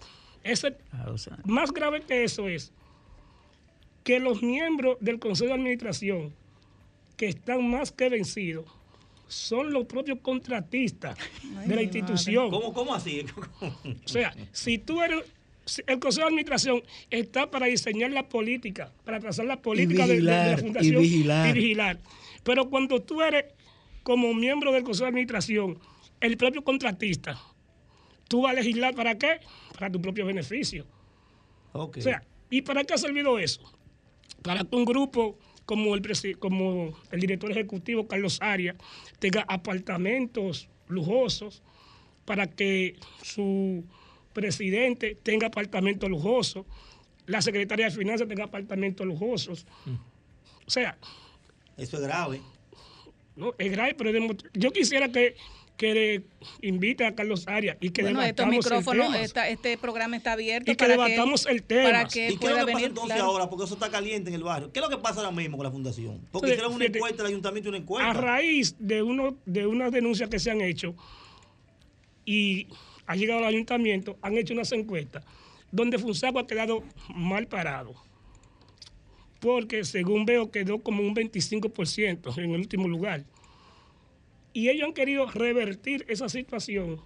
ese, 0.42 0.76
años. 0.92 1.28
más 1.44 1.70
grave 1.72 2.00
que 2.02 2.24
eso 2.24 2.48
es 2.48 2.72
que 4.02 4.18
los 4.20 4.42
miembros 4.42 4.96
del 5.00 5.18
Consejo 5.18 5.48
de 5.48 5.54
Administración 5.54 6.34
que 7.16 7.28
están 7.28 7.68
más 7.68 7.92
que 7.92 8.08
vencidos 8.08 8.64
son 9.28 9.72
los 9.72 9.86
propios 9.86 10.18
contratistas 10.20 11.16
de 11.66 11.74
la 11.74 11.82
institución. 11.82 12.50
¿Cómo, 12.50 12.72
cómo 12.74 12.94
así? 12.94 13.24
O 14.04 14.08
sea, 14.08 14.34
si 14.52 14.78
tú 14.78 15.00
eres. 15.02 15.24
El 15.86 15.98
Consejo 15.98 16.26
de 16.26 16.30
Administración 16.32 16.82
está 17.10 17.50
para 17.50 17.66
diseñar 17.66 18.10
la 18.10 18.28
política, 18.28 18.92
para 19.04 19.20
trazar 19.20 19.46
la 19.46 19.60
política 19.62 20.06
de- 20.06 20.20
de, 20.20 20.20
de 20.20 20.20
vigilar, 20.20 20.46
la 20.46 20.52
y 20.54 20.56
fundación 20.62 21.02
vigilar. 21.02 21.48
y 21.48 21.52
vigilar. 21.52 22.00
Pero 22.42 22.68
cuando 22.70 23.00
tú 23.02 23.22
eres 23.22 23.46
como 24.02 24.34
miembro 24.34 24.72
del 24.72 24.82
Consejo 24.84 25.04
de 25.04 25.08
Administración, 25.10 25.78
el 26.20 26.36
propio 26.36 26.62
contratista, 26.62 27.40
tú 28.28 28.42
vas 28.42 28.52
a 28.52 28.54
legislar 28.56 28.94
para 28.94 29.16
qué? 29.18 29.40
Para 29.78 29.90
tu 29.90 30.00
propio 30.00 30.26
beneficio. 30.26 30.86
Ok. 31.72 31.96
O 31.98 32.00
sea, 32.02 32.22
¿y 32.50 32.62
para 32.62 32.84
qué 32.84 32.94
ha 32.94 32.98
servido 32.98 33.38
eso? 33.38 33.62
Para 34.42 34.62
que 34.64 34.76
un 34.76 34.84
grupo 34.84 35.38
como 35.64 35.94
el, 35.94 36.02
como 36.38 36.92
el 37.10 37.20
director 37.20 37.50
ejecutivo 37.50 38.06
Carlos 38.06 38.38
Arias 38.42 38.76
tenga 39.18 39.44
apartamentos 39.48 40.68
lujosos, 40.88 41.62
para 42.26 42.46
que 42.46 42.96
su 43.22 43.84
presidente 44.34 45.16
tenga 45.22 45.46
apartamentos 45.46 46.10
lujosos, 46.10 46.66
la 47.26 47.40
secretaria 47.40 47.86
de 47.86 47.90
Finanzas 47.92 48.28
tenga 48.28 48.44
apartamentos 48.44 49.06
lujosos. 49.06 49.64
O 50.66 50.70
sea, 50.70 50.98
Eso 51.78 51.96
es 51.96 52.02
grave. 52.02 52.42
no, 53.36 53.54
es 53.56 53.70
grave, 53.72 53.94
pero 53.94 54.10
yo 54.52 54.70
quisiera 54.72 55.08
que, 55.10 55.34
que 55.76 55.94
le 55.94 56.22
invite 56.68 57.04
a 57.04 57.14
Carlos 57.14 57.48
Arias 57.48 57.76
y 57.80 57.90
que 57.90 58.02
bueno, 58.02 58.22
estos 58.22 58.36
debatamos 58.46 58.66
el 58.66 58.72
micrófonos, 58.72 59.06
tema. 59.06 59.20
esta- 59.24 59.48
este 59.48 59.76
programa 59.78 60.16
está 60.16 60.32
abierto 60.32 60.70
Y 60.70 60.76
que 60.76 60.84
para 60.84 60.92
debatamos 60.92 61.46
que, 61.46 61.52
el 61.52 61.62
tema. 61.62 61.82
Para 61.84 62.04
que 62.08 62.30
¿Y 62.30 62.36
qué 62.36 62.46
es 62.46 62.52
lo 62.58 62.66
que 62.66 62.72
pasa 62.72 62.86
entonces 62.86 63.14
claro. 63.16 63.30
ahora? 63.30 63.50
Porque 63.50 63.64
eso 63.64 63.74
está 63.74 63.90
caliente 63.90 64.28
en 64.30 64.34
el 64.36 64.42
barrio. 64.44 64.70
¿Qué 64.70 64.78
es 64.78 64.84
lo 64.84 64.90
que 64.90 64.98
pasa 65.02 65.20
ahora 65.20 65.32
mismo 65.32 65.56
con 65.56 65.64
la 65.64 65.72
fundación? 65.72 66.20
Porque 66.30 66.50
hicieron 66.50 66.72
una 66.74 66.80
fíjate. 66.84 66.98
encuesta, 66.98 67.22
el 67.22 67.28
ayuntamiento 67.28 67.68
una 67.70 67.78
encuesta. 67.78 68.10
A 68.10 68.12
raíz 68.12 68.76
de, 68.78 69.02
uno, 69.02 69.36
de 69.46 69.66
unas 69.66 69.90
denuncias 69.90 70.28
que 70.28 70.38
se 70.38 70.50
han 70.50 70.60
hecho 70.60 70.94
y 72.24 72.68
ha 73.06 73.16
llegado 73.16 73.40
al 73.40 73.46
ayuntamiento, 73.46 74.18
han 74.22 74.36
hecho 74.36 74.54
unas 74.54 74.72
encuestas 74.72 75.24
donde 75.74 75.98
Funsaco 75.98 76.38
ha 76.38 76.46
quedado 76.46 76.84
mal 77.12 77.48
parado. 77.48 77.94
Porque 79.40 79.84
según 79.84 80.24
veo 80.24 80.50
quedó 80.50 80.82
como 80.82 81.02
un 81.02 81.14
25% 81.14 82.38
en 82.38 82.50
el 82.50 82.60
último 82.60 82.86
lugar. 82.88 83.24
Y 84.52 84.68
ellos 84.68 84.86
han 84.86 84.94
querido 84.94 85.26
revertir 85.26 86.06
esa 86.08 86.28
situación 86.28 87.00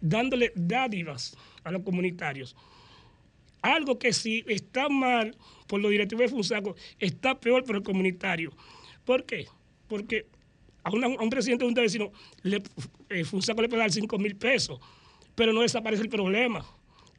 dándole 0.00 0.52
dádivas 0.56 1.36
a 1.62 1.70
los 1.70 1.82
comunitarios. 1.82 2.56
Algo 3.62 3.98
que 3.98 4.12
si 4.12 4.44
está 4.48 4.88
mal 4.88 5.36
por 5.68 5.80
los 5.80 5.90
directivos 5.90 6.24
de 6.24 6.28
Funsaco, 6.28 6.74
está 6.98 7.38
peor 7.38 7.64
por 7.64 7.76
el 7.76 7.82
comunitario. 7.82 8.52
¿Por 9.04 9.24
qué? 9.24 9.46
Porque 9.88 10.26
a, 10.82 10.90
un 10.90 11.30
presidente 11.30 11.64
de 11.64 11.68
un 11.68 11.74
vecino, 11.74 12.12
le, 12.42 12.60
eh, 13.08 13.24
Funsaco 13.24 13.62
le 13.62 13.68
puede 13.68 13.82
dar 13.82 13.92
5 13.92 14.18
mil 14.18 14.36
pesos, 14.36 14.80
pero 15.34 15.52
no 15.52 15.62
desaparece 15.62 16.02
el 16.02 16.08
problema. 16.08 16.64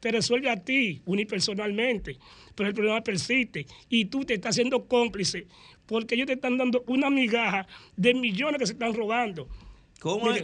Te 0.00 0.12
resuelve 0.12 0.50
a 0.50 0.56
ti 0.56 1.02
unipersonalmente, 1.06 2.18
pero 2.54 2.68
el 2.68 2.74
problema 2.74 3.00
persiste 3.02 3.66
y 3.88 4.06
tú 4.06 4.24
te 4.24 4.34
estás 4.34 4.50
haciendo 4.50 4.86
cómplice 4.86 5.46
porque 5.86 6.14
ellos 6.14 6.26
te 6.26 6.34
están 6.34 6.58
dando 6.58 6.84
una 6.86 7.10
migaja 7.10 7.66
de 7.96 8.14
millones 8.14 8.58
que 8.58 8.66
se 8.66 8.72
están 8.72 8.94
robando. 8.94 9.48
¿Cómo 10.00 10.30
es? 10.32 10.42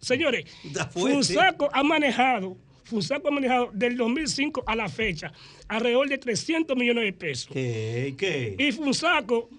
Señores. 0.00 0.44
Funsaco 0.92 1.68
ha 1.72 1.82
manejado, 1.82 2.56
Funsaco 2.84 3.28
ha 3.28 3.30
manejado 3.30 3.70
del 3.72 3.96
2005 3.96 4.64
a 4.66 4.74
la 4.74 4.88
fecha 4.88 5.32
alrededor 5.68 6.08
de 6.08 6.18
300 6.18 6.76
millones 6.76 7.04
de 7.04 7.12
pesos. 7.12 7.52
¿Qué? 7.52 8.14
¿Qué? 8.16 8.56
Y 8.58 8.72
Funsaco, 8.72 9.50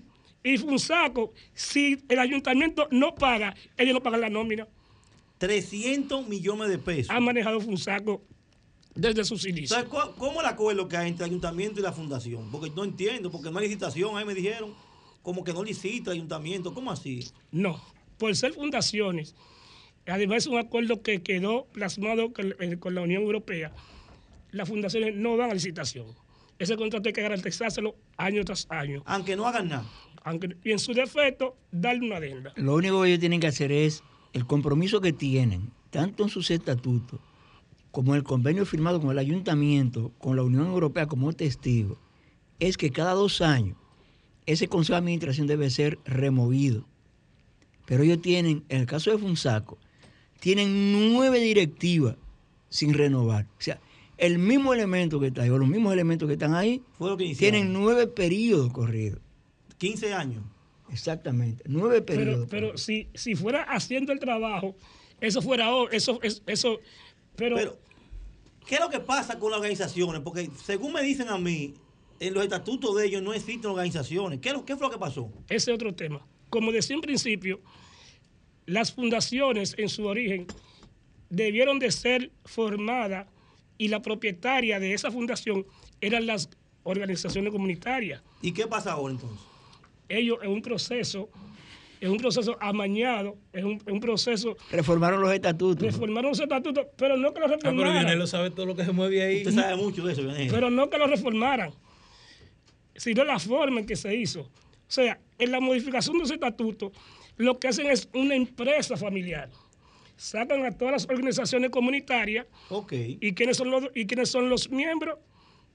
y 0.44 0.58
Funsaco, 0.58 1.34
si 1.54 2.04
el 2.10 2.20
ayuntamiento 2.20 2.88
no 2.92 3.14
paga, 3.14 3.56
ellos 3.78 3.94
no 3.94 4.02
pagan 4.02 4.22
la 4.22 4.30
nómina. 4.30 4.68
300 5.42 6.28
millones 6.28 6.70
de 6.70 6.78
pesos. 6.78 7.10
Ha 7.10 7.20
manejado 7.20 7.60
Funsaco 7.60 8.22
desde 8.94 9.24
sus 9.26 9.44
inicios. 9.48 9.72
Entonces, 9.82 9.90
¿cu- 10.14 10.16
¿cómo 10.20 10.34
es 10.40 10.48
el 10.48 10.54
acuerdo 10.54 10.88
que 10.88 10.98
hay 10.98 11.10
entre 11.10 11.26
el 11.26 11.32
ayuntamiento 11.32 11.80
y 11.80 11.84
la 11.84 11.92
fundación? 11.92 12.52
Porque 12.52 12.70
no 12.70 12.84
entiendo, 12.84 13.32
porque 13.32 13.50
no 13.50 13.58
hay 13.58 13.66
licitación, 13.68 14.16
ahí 14.18 14.24
me 14.26 14.36
dijeron. 14.36 14.74
Como 15.24 15.44
que 15.44 15.52
no 15.54 15.64
licita 15.64 16.12
el 16.12 16.18
ayuntamiento, 16.18 16.74
¿cómo 16.76 16.92
así? 16.92 17.28
No, 17.52 17.80
por 18.20 18.36
ser 18.36 18.54
fundaciones. 18.54 19.36
Además 20.08 20.38
es 20.44 20.48
un 20.48 20.58
acuerdo 20.60 21.02
que 21.02 21.22
quedó 21.24 21.66
plasmado 21.74 22.34
con, 22.34 22.56
eh, 22.60 22.78
con 22.80 22.94
la 22.96 23.02
Unión 23.02 23.24
Europea. 23.24 23.72
Las 24.52 24.70
fundaciones 24.70 25.16
no 25.16 25.38
dan 25.38 25.50
a 25.52 25.54
licitación. 25.56 26.06
Ese 26.60 26.76
contrato 26.78 27.08
hay 27.10 27.14
que 27.14 27.22
garantizárselo 27.22 27.96
año 28.18 28.44
tras 28.46 28.68
año. 28.70 29.02
Aunque 29.06 29.36
no 29.36 29.48
hagan 29.48 29.70
nada. 29.70 29.86
Aunque, 30.24 30.56
y 30.64 30.72
en 30.72 30.78
su 30.80 30.94
defecto, 30.94 31.56
darle 31.72 32.06
una 32.06 32.18
adenda. 32.18 32.54
Lo 32.58 32.76
único 32.76 33.02
que 33.02 33.08
ellos 33.10 33.20
tienen 33.20 33.40
que 33.40 33.48
hacer 33.48 33.72
es 33.72 34.04
el 34.34 34.46
compromiso 34.46 35.02
que 35.02 35.14
tienen, 35.14 35.72
tanto 35.90 36.24
en 36.24 36.30
sus 36.30 36.52
estatutos 36.52 37.20
como 37.92 38.16
el 38.16 38.24
convenio 38.24 38.66
firmado 38.66 39.02
con 39.02 39.12
el 39.12 39.20
ayuntamiento, 39.20 40.12
con 40.18 40.36
la 40.36 40.44
Unión 40.44 40.68
Europea 40.68 41.08
como 41.08 41.34
testigo, 41.34 41.98
es 42.60 42.78
que 42.78 42.92
cada 42.92 43.14
dos 43.14 43.42
años 43.42 43.76
ese 44.46 44.68
consejo 44.68 44.94
de 44.94 45.00
administración 45.00 45.48
debe 45.48 45.70
ser 45.70 46.00
removido. 46.06 46.86
Pero 47.86 48.04
ellos 48.04 48.22
tienen, 48.22 48.64
en 48.70 48.82
el 48.82 48.86
caso 48.86 49.12
de 49.12 49.18
Funsaco, 49.18 49.78
tienen 50.40 51.14
nueve 51.14 51.40
directivas 51.40 52.16
sin 52.70 52.94
renovar. 52.94 53.46
O 53.60 53.62
sea, 53.62 53.80
el 54.18 54.40
mismo 54.40 54.74
elemento 54.74 55.20
que 55.20 55.28
está 55.28 55.44
ahí, 55.44 55.50
o 55.50 55.58
los 55.58 55.68
mismos 55.68 55.94
elementos 55.94 56.28
que 56.28 56.34
están 56.34 56.54
ahí, 56.54 56.82
Fue 56.98 57.10
lo 57.10 57.18
que 57.18 57.36
tienen 57.36 57.74
nueve 57.74 58.08
periodos 58.08 58.72
corridos. 58.72 59.20
15 59.78 60.14
años. 60.14 60.44
Exactamente, 60.92 61.64
nueve 61.68 62.02
Pero, 62.02 62.20
periodos. 62.20 62.48
pero 62.50 62.78
si, 62.78 63.08
si 63.14 63.36
fuera 63.36 63.64
haciendo 63.64 64.12
el 64.12 64.20
trabajo, 64.20 64.76
eso 65.20 65.42
fuera 65.42 65.70
eso, 65.92 66.20
es- 66.22 66.44
eso, 66.48 66.80
pero, 67.36 67.56
Pero, 67.56 67.80
¿qué 68.68 68.76
es 68.76 68.82
lo 68.82 68.90
que 68.90 69.00
pasa 69.00 69.40
con 69.40 69.52
las 69.52 69.60
organizaciones? 69.60 70.22
Porque 70.22 70.50
según 70.64 70.94
me 70.94 71.02
dicen 71.02 71.30
a 71.30 71.38
mí, 71.38 71.74
en 72.20 72.34
los 72.34 72.44
estatutos 72.44 72.96
de 72.98 73.06
ellos 73.08 73.22
no 73.24 73.34
existen 73.34 73.72
organizaciones. 73.72 74.40
¿Qué, 74.40 74.50
es 74.50 74.56
lo- 74.56 74.66
qué 74.66 74.76
fue 74.76 74.88
lo 74.88 74.92
que 74.92 75.00
pasó? 75.00 75.32
ese 75.50 75.72
es 75.72 75.76
otro 75.76 75.94
tema. 75.96 76.26
Como 76.50 76.72
decía 76.72 76.96
en 76.96 77.02
principio, 77.02 77.62
las 78.66 78.92
fundaciones 78.94 79.74
en 79.78 79.90
su 79.90 80.06
origen 80.06 80.46
debieron 81.30 81.80
de 81.80 81.92
ser 81.92 82.32
formadas 82.46 83.28
y 83.78 83.88
la 83.88 84.02
propietaria 84.02 84.80
de 84.80 84.94
esa 84.94 85.10
fundación 85.12 85.66
eran 86.02 86.26
las 86.28 86.50
organizaciones 86.84 87.52
comunitarias. 87.52 88.22
¿Y 88.42 88.52
qué 88.52 88.68
pasa 88.68 88.92
ahora 88.92 89.14
entonces? 89.14 89.40
Ellos 90.18 90.38
en 90.42 90.52
un 90.52 90.62
proceso, 90.62 91.30
es 92.00 92.10
un 92.10 92.18
proceso 92.18 92.58
amañado, 92.60 93.38
es 93.54 93.64
un, 93.64 93.74
es 93.74 93.94
un 93.94 94.00
proceso 94.00 94.56
Reformaron 94.72 95.22
los 95.22 95.32
estatutos. 95.34 95.84
reformaron 95.84 96.32
los 96.32 96.40
estatutos, 96.40 96.86
pero 96.98 97.16
no 97.18 97.34
que 97.34 97.40
lo 97.40 97.46
Ah, 97.46 97.50
pero 97.50 97.60
reformaran. 97.72 97.94
Vianelo 98.06 98.28
sabe 98.28 98.50
todo 98.52 98.66
lo 98.66 98.76
que 98.76 98.84
se 98.86 98.92
mueve 98.92 99.22
ahí. 99.24 99.38
Usted 99.38 99.52
sabe 99.54 99.76
mucho 99.76 100.04
de 100.06 100.14
eso, 100.14 100.24
Vianelo. 100.24 100.52
pero 100.52 100.70
no 100.70 100.90
que 100.90 100.98
lo 100.98 101.08
reformaran, 101.08 101.72
sino 102.96 103.24
la 103.24 103.40
forma 103.40 103.80
en 103.82 103.86
que 103.86 103.96
se 103.96 104.16
hizo. 104.16 104.42
O 104.42 104.50
sea, 104.94 105.20
en 105.38 105.52
la 105.52 105.60
modificación 105.60 106.18
de 106.18 106.24
ese 106.26 106.34
estatuto, 106.36 106.92
lo 107.38 107.58
que 107.60 107.68
hacen 107.70 107.88
es 107.88 108.10
una 108.14 108.36
empresa 108.36 108.98
familiar. 108.98 109.50
Sacan 110.18 110.64
a 110.66 110.72
todas 110.72 110.92
las 110.94 111.06
organizaciones 111.10 111.70
comunitarias 111.72 112.46
Ok. 112.70 112.94
y 112.94 113.34
quiénes 113.34 113.58
son 113.58 113.72
los, 113.72 113.86
y 113.96 114.06
quiénes 114.06 114.30
son 114.30 114.50
los 114.50 114.70
miembros. 114.70 115.18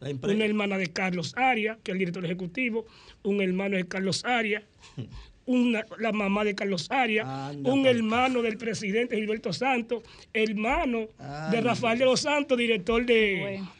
Una 0.01 0.45
hermana 0.45 0.79
de 0.79 0.89
Carlos 0.89 1.33
Arias, 1.37 1.79
que 1.83 1.91
es 1.91 1.95
el 1.95 1.99
director 1.99 2.25
ejecutivo, 2.25 2.87
un 3.23 3.41
hermano 3.41 3.77
de 3.77 3.87
Carlos 3.89 4.25
Arias, 4.25 4.63
una, 5.47 5.85
la 5.99 6.13
mamá 6.13 6.45
de 6.45 6.55
Carlos 6.55 6.91
Arias, 6.91 7.27
Anda, 7.27 7.73
un 7.73 7.87
hermano 7.87 8.43
del 8.43 8.59
presidente 8.59 9.17
Gilberto 9.17 9.53
Santos, 9.53 10.03
hermano 10.33 11.09
de 11.51 11.61
Rafael 11.61 11.99
de 11.99 12.05
los 12.05 12.21
Santos, 12.21 12.59
director 12.59 13.05
de, 13.07 13.39
Bueno. 13.41 13.73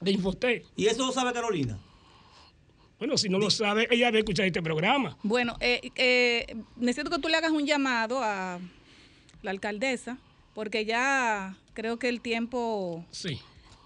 de 0.00 0.10
Infotec. 0.12 0.64
¿Y 0.76 0.86
eso 0.86 1.06
lo 1.06 1.12
sabe 1.12 1.32
Carolina? 1.32 1.78
Bueno, 2.98 3.16
si 3.16 3.28
no 3.28 3.38
lo 3.38 3.48
sabe, 3.50 3.86
ella 3.90 4.06
debe 4.06 4.20
escuchar 4.20 4.46
este 4.46 4.60
programa. 4.62 5.16
Bueno, 5.22 5.56
eh, 5.60 5.90
eh, 5.94 6.56
necesito 6.76 7.10
que 7.14 7.20
tú 7.22 7.28
le 7.28 7.36
hagas 7.36 7.52
un 7.52 7.64
llamado 7.64 8.20
a 8.22 8.58
la 9.42 9.50
alcaldesa, 9.52 10.18
porque 10.54 10.84
ya 10.84 11.56
creo 11.74 11.98
que 11.98 12.08
el 12.08 12.20
tiempo 12.20 13.04
Sí. 13.12 13.38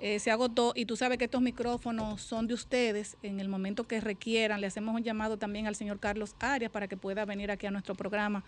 Eh, 0.04 0.18
se 0.18 0.32
agotó 0.32 0.72
y 0.74 0.84
tú 0.84 0.96
sabes 0.96 1.16
que 1.16 1.24
estos 1.26 1.40
micrófonos 1.40 2.20
son 2.20 2.48
de 2.48 2.54
ustedes. 2.54 3.16
En 3.22 3.38
el 3.38 3.48
momento 3.48 3.84
que 3.84 4.00
requieran, 4.00 4.60
le 4.60 4.66
hacemos 4.66 4.94
un 4.96 5.02
llamado 5.04 5.36
también 5.38 5.68
al 5.68 5.76
señor 5.76 6.00
Carlos 6.00 6.34
Arias 6.40 6.72
para 6.72 6.88
que 6.88 6.96
pueda 6.96 7.24
venir 7.24 7.52
aquí 7.52 7.66
a 7.66 7.70
nuestro 7.70 7.94
programa 7.94 8.42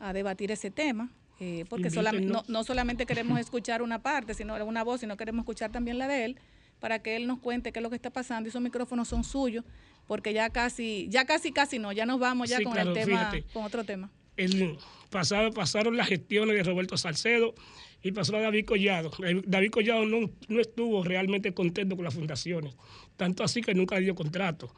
a 0.00 0.12
debatir 0.12 0.50
ese 0.50 0.70
tema. 0.72 1.08
eh, 1.38 1.64
porque 1.68 1.88
no, 2.22 2.42
no 2.48 2.64
solamente 2.64 3.06
queremos 3.06 3.38
escuchar 3.38 3.82
una 3.82 4.00
parte, 4.02 4.34
sino 4.34 4.56
una 4.64 4.82
voz, 4.82 5.00
sino 5.00 5.16
queremos 5.16 5.44
escuchar 5.44 5.70
también 5.70 5.96
la 5.96 6.06
de 6.08 6.24
él, 6.24 6.38
para 6.80 6.98
que 6.98 7.14
él 7.16 7.26
nos 7.26 7.38
cuente 7.38 7.72
qué 7.72 7.78
es 7.78 7.82
lo 7.82 7.88
que 7.90 7.96
está 7.96 8.10
pasando. 8.10 8.46
Y 8.46 8.50
esos 8.50 8.60
micrófonos 8.60 9.06
son 9.08 9.22
suyos, 9.24 9.64
porque 10.08 10.32
ya 10.32 10.50
casi, 10.50 11.06
ya 11.08 11.24
casi, 11.24 11.52
casi 11.52 11.78
no, 11.78 11.92
ya 11.92 12.04
nos 12.04 12.18
vamos 12.18 12.48
ya 12.50 12.56
Sí, 12.58 12.64
con 12.64 12.72
claro, 12.74 12.90
el 12.90 12.94
tema, 12.94 13.30
fíjate. 13.30 13.44
con 13.52 13.64
otro 13.64 13.84
tema. 13.84 14.10
El 14.36 14.76
pasado, 15.10 15.50
pasaron 15.52 15.96
las 15.96 16.08
gestiones 16.08 16.56
de 16.56 16.62
Roberto 16.62 16.96
Salcedo 16.96 17.54
y 18.02 18.12
pasó 18.12 18.36
a 18.36 18.40
David 18.40 18.64
Collado. 18.64 19.10
Eh, 19.24 19.42
David 19.46 19.70
Collado 19.70 20.06
no, 20.06 20.30
no 20.48 20.60
estuvo 20.60 21.04
realmente 21.04 21.52
contento 21.52 21.96
con 21.96 22.04
las 22.04 22.14
fundaciones, 22.14 22.74
tanto 23.16 23.44
así 23.44 23.60
que 23.62 23.74
nunca 23.74 23.96
dio 23.98 24.14
contrato. 24.14 24.72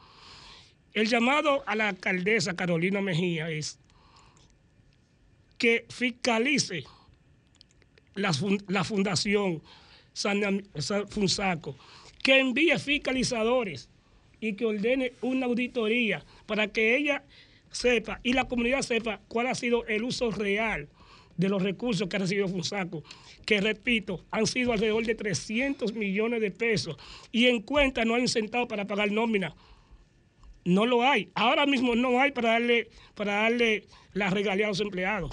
El 0.93 1.07
llamado 1.07 1.63
a 1.65 1.75
la 1.75 1.89
alcaldesa 1.89 2.55
Carolina 2.55 3.01
Mejía 3.01 3.49
es 3.49 3.79
que 5.57 5.85
fiscalice 5.89 6.83
la, 8.15 8.31
la 8.67 8.83
fundación 8.83 9.61
San- 10.13 10.63
San- 10.77 11.07
Funsaco, 11.07 11.75
que 12.21 12.39
envíe 12.39 12.77
fiscalizadores 12.77 13.89
y 14.39 14.53
que 14.53 14.65
ordene 14.65 15.13
una 15.21 15.45
auditoría 15.45 16.23
para 16.45 16.67
que 16.67 16.95
ella 16.97 17.23
sepa 17.71 18.19
y 18.23 18.33
la 18.33 18.45
comunidad 18.47 18.81
sepa 18.81 19.19
cuál 19.27 19.47
ha 19.47 19.55
sido 19.55 19.85
el 19.87 20.03
uso 20.03 20.29
real 20.31 20.87
de 21.37 21.49
los 21.49 21.61
recursos 21.63 22.07
que 22.07 22.15
ha 22.15 22.19
recibido 22.19 22.47
Funsaco, 22.47 23.03
que 23.45 23.59
repito, 23.59 24.23
han 24.31 24.45
sido 24.47 24.71
alrededor 24.71 25.05
de 25.05 25.15
300 25.15 25.93
millones 25.93 26.41
de 26.41 26.51
pesos 26.51 26.95
y 27.31 27.47
en 27.47 27.61
cuenta 27.61 28.05
no 28.05 28.15
hay 28.15 28.21
un 28.21 28.27
centavo 28.27 28.67
para 28.67 28.85
pagar 28.85 29.11
nómina. 29.11 29.55
No 30.65 30.85
lo 30.85 31.03
hay. 31.03 31.29
Ahora 31.35 31.65
mismo 31.65 31.95
no 31.95 32.21
hay 32.21 32.31
para 32.31 32.51
darle, 32.53 32.89
para 33.15 33.33
darle 33.43 33.85
la 34.13 34.29
regalía 34.29 34.65
a 34.65 34.69
los 34.69 34.79
empleados. 34.79 35.31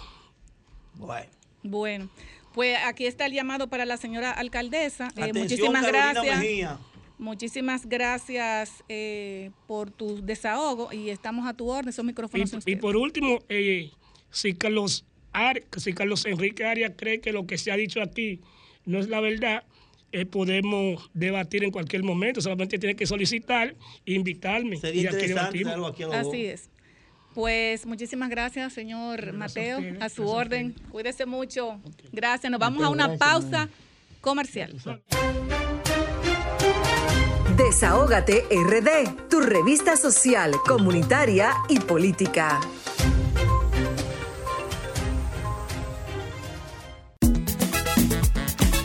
Bueno. 0.95 1.31
Bueno, 1.63 2.09
pues 2.55 2.79
aquí 2.85 3.07
está 3.07 3.27
el 3.27 3.33
llamado 3.33 3.69
para 3.69 3.85
la 3.85 3.97
señora 3.97 4.33
alcaldesa. 4.33 5.09
Eh, 5.17 5.23
Atención, 5.23 5.43
muchísimas 5.45 5.85
Carolina 5.85 6.13
gracias. 6.15 6.39
Mejía. 6.39 6.79
Muchísimas 7.19 7.87
gracias 7.87 8.83
eh, 8.89 9.51
por 9.67 9.91
tu 9.91 10.25
desahogo 10.25 10.91
y 10.91 11.11
estamos 11.11 11.47
a 11.47 11.53
tu 11.53 11.69
orden. 11.69 11.91
Esos 11.91 12.05
micrófonos 12.05 12.49
son 12.49 12.63
Y, 12.65 12.77
por 12.77 12.97
último, 12.97 13.39
eh, 13.51 13.91
si, 14.31 14.55
Carlos 14.55 15.05
Ar- 15.05 15.10
si 15.77 15.93
Carlos 15.93 16.25
Enrique 16.27 16.65
Arias 16.65 16.93
cree 16.97 17.21
que 17.21 17.33
lo 17.33 17.47
que 17.47 17.59
se 17.59 17.71
ha 17.73 17.77
dicho 17.77 18.03
aquí 18.03 18.41
no 18.85 18.99
es 18.99 19.09
la 19.09 19.21
verdad, 19.21 19.65
eh, 20.13 20.27
podemos 20.27 21.11
debatir 21.15 21.63
en 21.65 21.71
cualquier 21.71 22.03
momento. 22.03 22.41
Solamente 22.41 22.79
tiene 22.79 22.97
que 22.97 23.07
solicitar, 23.07 23.75
invitarme. 24.05 24.77
Sería 24.77 25.03
y 25.03 25.07
aquí 25.07 25.17
interesante 25.17 25.59
tenerlo 25.59 25.87
aquí 25.87 26.03
a. 26.03 26.21
Así 26.21 26.47
es. 26.47 26.69
Pues 27.35 27.87
muchísimas 27.87 28.29
gracias, 28.29 28.73
señor 28.73 29.33
Mateo, 29.33 29.79
a 29.79 29.81
su 29.81 29.85
gracias 29.95 30.19
a 30.19 30.23
orden. 30.23 30.75
Cuídese 30.91 31.27
mucho. 31.27 31.81
Gracias. 32.11 32.51
Nos 32.51 32.59
vamos 32.59 32.83
a 32.83 32.89
una 32.89 33.17
pausa 33.17 33.69
comercial. 34.21 34.75
Desahógate 37.57 38.45
RD, 38.51 39.29
tu 39.29 39.41
revista 39.41 39.97
social, 39.97 40.53
comunitaria 40.67 41.53
y 41.69 41.79
política. 41.79 42.59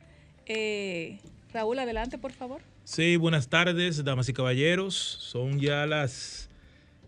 Eh, 0.46 1.18
Raúl, 1.52 1.78
adelante, 1.78 2.16
por 2.16 2.32
favor. 2.32 2.62
Sí, 2.88 3.16
buenas 3.16 3.48
tardes, 3.48 4.04
damas 4.04 4.28
y 4.28 4.32
caballeros. 4.32 4.94
Son 4.94 5.58
ya 5.58 5.86
las 5.86 6.48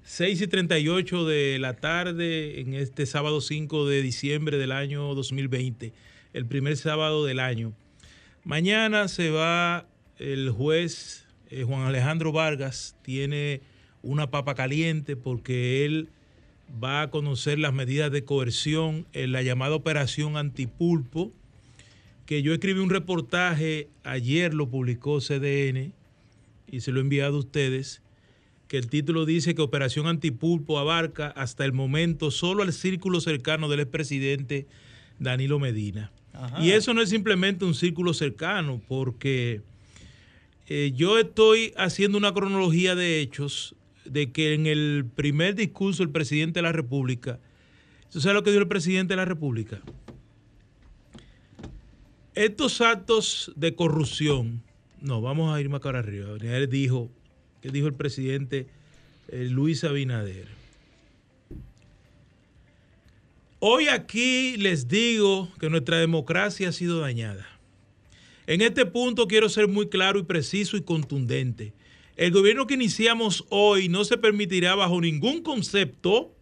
6 0.02 0.40
y 0.40 0.46
38 0.48 1.24
de 1.24 1.60
la 1.60 1.74
tarde 1.74 2.60
en 2.60 2.74
este 2.74 3.06
sábado 3.06 3.40
5 3.40 3.86
de 3.86 4.02
diciembre 4.02 4.58
del 4.58 4.72
año 4.72 5.14
2020, 5.14 5.92
el 6.32 6.46
primer 6.46 6.76
sábado 6.76 7.24
del 7.24 7.38
año. 7.38 7.74
Mañana 8.42 9.06
se 9.06 9.30
va 9.30 9.86
el 10.18 10.50
juez 10.50 11.28
eh, 11.48 11.62
Juan 11.62 11.82
Alejandro 11.82 12.32
Vargas, 12.32 12.96
tiene 13.02 13.60
una 14.02 14.32
papa 14.32 14.56
caliente 14.56 15.14
porque 15.14 15.84
él 15.84 16.08
va 16.82 17.02
a 17.02 17.10
conocer 17.10 17.60
las 17.60 17.72
medidas 17.72 18.10
de 18.10 18.24
coerción 18.24 19.06
en 19.12 19.30
la 19.30 19.42
llamada 19.42 19.76
operación 19.76 20.38
antipulpo 20.38 21.32
que 22.28 22.42
yo 22.42 22.52
escribí 22.52 22.78
un 22.80 22.90
reportaje, 22.90 23.88
ayer 24.04 24.52
lo 24.52 24.68
publicó 24.68 25.18
CDN 25.18 25.94
y 26.70 26.80
se 26.82 26.92
lo 26.92 26.98
he 26.98 27.02
enviado 27.02 27.36
a 27.36 27.38
ustedes, 27.38 28.02
que 28.68 28.76
el 28.76 28.90
título 28.90 29.24
dice 29.24 29.54
que 29.54 29.62
Operación 29.62 30.06
Antipulpo 30.06 30.78
abarca 30.78 31.28
hasta 31.28 31.64
el 31.64 31.72
momento 31.72 32.30
solo 32.30 32.62
al 32.62 32.74
círculo 32.74 33.22
cercano 33.22 33.70
del 33.70 33.80
expresidente 33.80 34.66
Danilo 35.18 35.58
Medina. 35.58 36.12
Ajá. 36.34 36.62
Y 36.62 36.72
eso 36.72 36.92
no 36.92 37.00
es 37.00 37.08
simplemente 37.08 37.64
un 37.64 37.74
círculo 37.74 38.12
cercano, 38.12 38.82
porque 38.86 39.62
eh, 40.66 40.92
yo 40.94 41.18
estoy 41.18 41.72
haciendo 41.78 42.18
una 42.18 42.34
cronología 42.34 42.94
de 42.94 43.20
hechos 43.20 43.74
de 44.04 44.32
que 44.32 44.52
en 44.52 44.66
el 44.66 45.06
primer 45.16 45.54
discurso 45.54 46.02
del 46.02 46.12
presidente 46.12 46.58
de 46.58 46.64
la 46.64 46.72
República, 46.72 47.40
¿tú 48.12 48.20
sabes 48.20 48.34
lo 48.34 48.42
que 48.42 48.50
dijo 48.50 48.60
el 48.60 48.68
presidente 48.68 49.14
de 49.14 49.16
la 49.16 49.24
República? 49.24 49.80
Estos 52.38 52.80
actos 52.80 53.50
de 53.56 53.74
corrupción, 53.74 54.62
no, 55.00 55.20
vamos 55.20 55.52
a 55.52 55.60
ir 55.60 55.68
más 55.68 55.80
para 55.80 55.98
arriba. 55.98 56.36
Él 56.40 56.70
dijo, 56.70 57.10
¿qué 57.60 57.70
dijo 57.70 57.88
el 57.88 57.94
presidente 57.94 58.68
eh, 59.26 59.48
Luis 59.50 59.82
Abinader? 59.82 60.46
Hoy 63.58 63.88
aquí 63.88 64.56
les 64.56 64.86
digo 64.86 65.48
que 65.58 65.68
nuestra 65.68 65.98
democracia 65.98 66.68
ha 66.68 66.72
sido 66.72 67.00
dañada. 67.00 67.44
En 68.46 68.60
este 68.60 68.86
punto 68.86 69.26
quiero 69.26 69.48
ser 69.48 69.66
muy 69.66 69.88
claro 69.88 70.20
y 70.20 70.22
preciso 70.22 70.76
y 70.76 70.82
contundente. 70.82 71.72
El 72.14 72.30
gobierno 72.30 72.68
que 72.68 72.74
iniciamos 72.74 73.46
hoy 73.48 73.88
no 73.88 74.04
se 74.04 74.16
permitirá 74.16 74.76
bajo 74.76 75.00
ningún 75.00 75.42
concepto 75.42 76.32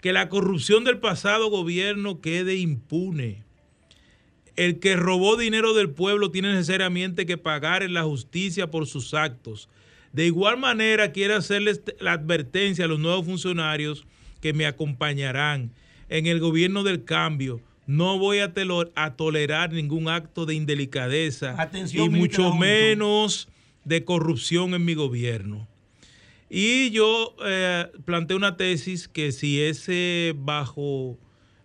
que 0.00 0.14
la 0.14 0.30
corrupción 0.30 0.84
del 0.84 1.00
pasado 1.00 1.50
gobierno 1.50 2.22
quede 2.22 2.56
impune. 2.56 3.46
El 4.58 4.80
que 4.80 4.96
robó 4.96 5.36
dinero 5.36 5.72
del 5.72 5.88
pueblo 5.88 6.32
tiene 6.32 6.52
necesariamente 6.52 7.26
que 7.26 7.38
pagar 7.38 7.84
en 7.84 7.94
la 7.94 8.02
justicia 8.02 8.72
por 8.72 8.88
sus 8.88 9.14
actos. 9.14 9.68
De 10.12 10.26
igual 10.26 10.58
manera, 10.58 11.12
quiero 11.12 11.36
hacerles 11.36 11.80
la 12.00 12.14
advertencia 12.14 12.86
a 12.86 12.88
los 12.88 12.98
nuevos 12.98 13.24
funcionarios 13.24 14.04
que 14.40 14.52
me 14.52 14.66
acompañarán 14.66 15.70
en 16.08 16.26
el 16.26 16.40
gobierno 16.40 16.82
del 16.82 17.04
cambio. 17.04 17.60
No 17.86 18.18
voy 18.18 18.40
a, 18.40 18.52
tolerar 19.16 19.72
ningún 19.72 20.08
acto 20.08 20.44
de 20.44 20.56
indelicadeza 20.56 21.54
Atención, 21.56 22.06
y 22.06 22.18
mucho 22.18 22.52
menos 22.52 23.46
de 23.84 24.04
corrupción 24.04 24.74
en 24.74 24.84
mi 24.84 24.94
gobierno. 24.94 25.68
Y 26.50 26.90
yo 26.90 27.36
eh, 27.46 27.86
planteé 28.04 28.36
una 28.36 28.56
tesis 28.56 29.06
que 29.06 29.30
si 29.30 29.60
ese 29.60 30.34
bajo 30.36 31.16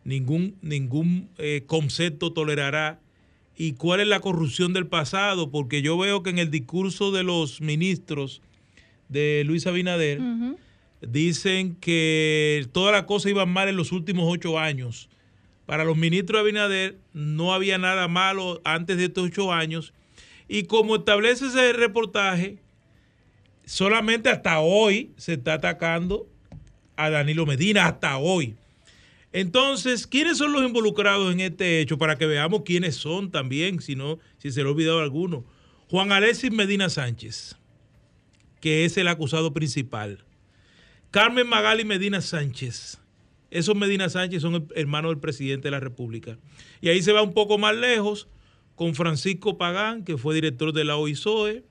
ningún, 0.04 0.56
ningún 0.62 1.30
eh, 1.38 1.64
concepto 1.66 2.34
tolerará 2.34 3.00
y 3.56 3.74
cuál 3.74 4.00
es 4.00 4.08
la 4.08 4.20
corrupción 4.20 4.74
del 4.74 4.88
pasado, 4.88 5.52
porque 5.52 5.82
yo 5.82 5.98
veo 5.98 6.24
que 6.24 6.32
en 6.32 6.40
el 6.40 6.50
discurso 6.50 7.12
de 7.12 7.24
los 7.24 7.62
ministros 7.62 8.42
de 9.10 9.44
Luis 9.46 9.68
Abinader 9.68 10.20
dicen 11.02 11.76
que 11.76 12.66
todas 12.72 12.94
las 12.94 13.04
cosas 13.04 13.32
iban 13.32 13.50
mal 13.50 13.70
en 13.70 13.76
los 13.76 13.92
últimos 13.92 14.26
ocho 14.28 14.58
años. 14.58 15.10
Para 15.66 15.86
los 15.86 15.98
ministros 15.98 16.38
de 16.38 16.42
Abinader 16.42 16.98
no 17.14 17.54
había 17.54 17.78
nada 17.78 18.08
malo 18.08 18.62
antes 18.66 18.98
de 18.98 19.06
estos 19.06 19.26
ocho 19.28 19.54
años. 19.54 19.94
Y 20.48 20.64
como 20.64 20.98
establece 20.98 21.48
ese 21.48 21.74
reportaje, 21.74 22.58
solamente 23.66 24.30
hasta 24.30 24.60
hoy 24.60 25.12
se 25.16 25.34
está 25.34 25.54
atacando 25.54 26.28
a 26.96 27.10
Danilo 27.10 27.46
Medina, 27.46 27.86
hasta 27.86 28.18
hoy. 28.18 28.56
Entonces, 29.34 30.06
¿quiénes 30.06 30.38
son 30.38 30.54
los 30.54 30.64
involucrados 30.64 31.34
en 31.34 31.40
este 31.40 31.82
hecho? 31.82 31.98
Para 31.98 32.18
que 32.18 32.28
veamos 32.28 32.62
quiénes 32.64 32.96
son 32.96 33.32
también, 33.32 33.82
si 33.82 33.96
no, 33.96 34.20
si 34.38 34.52
se 34.52 34.62
le 34.62 34.70
ha 34.70 34.72
olvidado 34.72 35.00
alguno. 35.00 35.44
Juan 35.90 36.12
Alexis 36.12 36.52
Medina 36.52 36.88
Sánchez, 36.88 37.58
que 38.62 38.86
es 38.86 38.96
el 38.96 39.08
acusado 39.08 39.52
principal. 39.52 40.24
Carmen 41.10 41.48
Magali 41.48 41.84
Medina 41.84 42.22
Sánchez. 42.22 43.00
Esos 43.50 43.76
Medina 43.76 44.08
Sánchez 44.08 44.44
son 44.44 44.68
hermanos 44.76 45.10
del 45.12 45.20
presidente 45.20 45.68
de 45.68 45.72
la 45.72 45.80
República. 45.80 46.38
Y 46.80 46.90
ahí 46.90 47.02
se 47.02 47.12
va 47.12 47.24
un 47.24 47.34
poco 47.34 47.58
más 47.58 47.76
lejos 47.76 48.28
con 48.76 48.94
Francisco 48.94 49.58
Pagán, 49.58 50.04
que 50.04 50.18
fue 50.18 50.36
director 50.36 50.74
de 50.74 50.84
la 50.84 50.96
OISOE, 50.96 51.64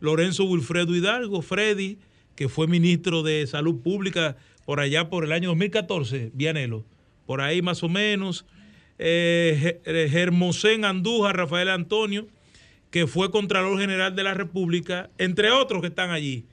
Lorenzo 0.00 0.44
Wilfredo 0.44 0.94
Hidalgo, 0.94 1.42
Freddy, 1.42 1.98
que 2.36 2.48
fue 2.48 2.66
ministro 2.66 3.22
de 3.22 3.46
Salud 3.46 3.80
Pública 3.82 4.36
por 4.64 4.80
allá 4.80 5.10
por 5.10 5.24
el 5.24 5.32
año 5.32 5.50
2014, 5.50 6.30
Vianelo, 6.34 6.84
por 7.26 7.40
ahí 7.40 7.62
más 7.62 7.82
o 7.82 7.88
menos. 7.88 8.46
Eh, 8.98 9.80
Ge- 9.84 10.08
Germosén 10.08 10.84
Andújar, 10.84 11.36
Rafael 11.36 11.68
Antonio, 11.70 12.28
que 12.90 13.06
fue 13.06 13.30
Contralor 13.30 13.78
General 13.80 14.14
de 14.14 14.22
la 14.22 14.34
República, 14.34 15.10
entre 15.18 15.50
otros 15.50 15.80
que 15.80 15.88
están 15.88 16.10
allí. 16.10 16.44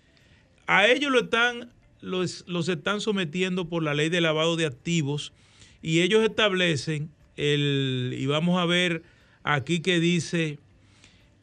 A 0.67 0.87
ellos 0.87 1.11
lo 1.11 1.21
están, 1.21 1.71
los, 2.01 2.43
los 2.47 2.69
están 2.69 3.01
sometiendo 3.01 3.67
por 3.69 3.83
la 3.83 3.93
ley 3.93 4.09
de 4.09 4.21
lavado 4.21 4.55
de 4.55 4.65
activos 4.65 5.33
y 5.81 6.01
ellos 6.01 6.23
establecen 6.23 7.09
el, 7.35 8.15
y 8.17 8.25
vamos 8.25 8.59
a 8.59 8.65
ver 8.65 9.03
aquí 9.43 9.79
que 9.81 9.99
dice 9.99 10.59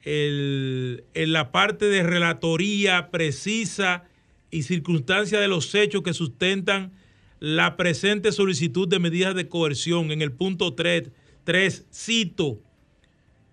el- 0.04 1.04
en 1.14 1.32
la 1.32 1.50
parte 1.52 1.86
de 1.86 2.02
relatoría 2.02 3.10
precisa 3.10 4.04
y 4.50 4.62
circunstancia 4.62 5.40
de 5.40 5.48
los 5.48 5.74
hechos 5.74 6.02
que 6.02 6.14
sustentan 6.14 6.92
la 7.40 7.76
presente 7.76 8.32
solicitud 8.32 8.88
de 8.88 8.98
medidas 8.98 9.34
de 9.34 9.48
coerción 9.48 10.10
en 10.10 10.22
el 10.22 10.32
punto 10.32 10.74
3, 10.74 11.10
3 11.44 11.86
cito, 11.92 12.60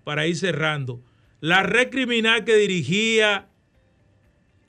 para 0.03 0.27
ir 0.27 0.35
cerrando, 0.35 1.01
la 1.41 1.63
red 1.63 1.89
criminal 1.89 2.43
que 2.45 2.55
dirigía 2.55 3.49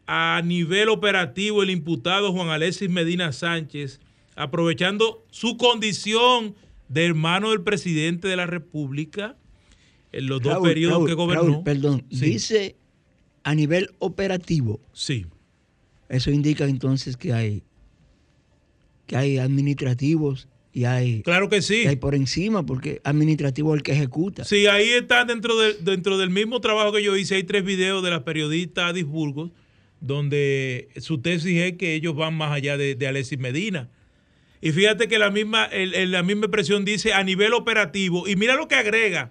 a 0.07 0.43
nivel 0.45 0.89
operativo 0.89 1.63
el 1.63 1.71
imputado 1.71 2.33
Juan 2.33 2.49
Alexis 2.51 2.91
Medina 2.91 3.33
Sánchez, 3.33 4.01
aprovechando 4.37 5.25
su 5.31 5.57
condición 5.57 6.55
de 6.89 7.07
hermano 7.07 7.51
del 7.51 7.63
presidente 7.63 8.29
de 8.29 8.37
la 8.37 8.47
República 8.47 9.37
en 10.13 10.27
los 10.27 10.43
dos 10.43 10.59
periodos 10.63 10.99
Raúl, 10.99 11.09
que 11.09 11.15
gobernó. 11.15 11.43
Raúl, 11.45 11.65
perdón, 11.65 12.05
Sí. 12.11 12.25
dice 12.27 12.77
a 13.45 13.55
nivel 13.55 13.91
operativo. 13.99 14.81
Sí. 14.93 15.27
Eso 16.09 16.31
indica 16.31 16.65
entonces 16.65 17.17
que 17.17 17.33
hay 17.33 17.63
que 19.07 19.17
hay 19.17 19.39
administrativos 19.39 20.49
y 20.73 20.85
hay 20.85 21.23
Claro 21.23 21.49
que 21.49 21.63
sí. 21.63 21.87
hay 21.87 21.97
por 21.97 22.15
encima 22.15 22.65
porque 22.67 23.01
administrativo 23.05 23.75
es 23.75 23.79
el 23.79 23.83
que 23.83 23.93
ejecuta. 23.93 24.45
Sí, 24.45 24.67
ahí 24.67 24.89
está 24.89 25.25
dentro, 25.25 25.59
del- 25.59 25.85
dentro 25.85 26.19
del 26.19 26.31
mismo 26.31 26.61
trabajo 26.61 26.93
que 26.93 27.03
yo 27.03 27.17
hice. 27.17 27.37
Hay 27.37 27.45
tres 27.45 27.65
videos 27.65 28.03
de 28.03 28.11
la 28.11 28.25
periodista 28.25 28.89
Adis 28.89 29.05
Burgos, 29.05 29.51
donde 30.01 30.89
su 30.97 31.19
tesis 31.19 31.59
es 31.61 31.73
que 31.75 31.95
ellos 31.95 32.15
van 32.15 32.35
más 32.35 32.53
allá 32.53 32.77
de, 32.77 32.95
de 32.95 33.07
Alexis 33.07 33.39
Medina. 33.39 33.89
Y 34.61 34.73
fíjate 34.73 35.09
que 35.09 35.19
la 35.19 35.31
misma, 35.31 35.65
el- 35.67 35.95
el- 35.95 36.11
la 36.11 36.23
misma 36.23 36.47
expresión 36.47 36.85
dice 36.85 37.13
a 37.13 37.23
nivel 37.23 37.53
operativo. 37.53 38.27
Y 38.29 38.37
mira 38.37 38.55
lo 38.55 38.67
que 38.69 38.75
agrega, 38.75 39.31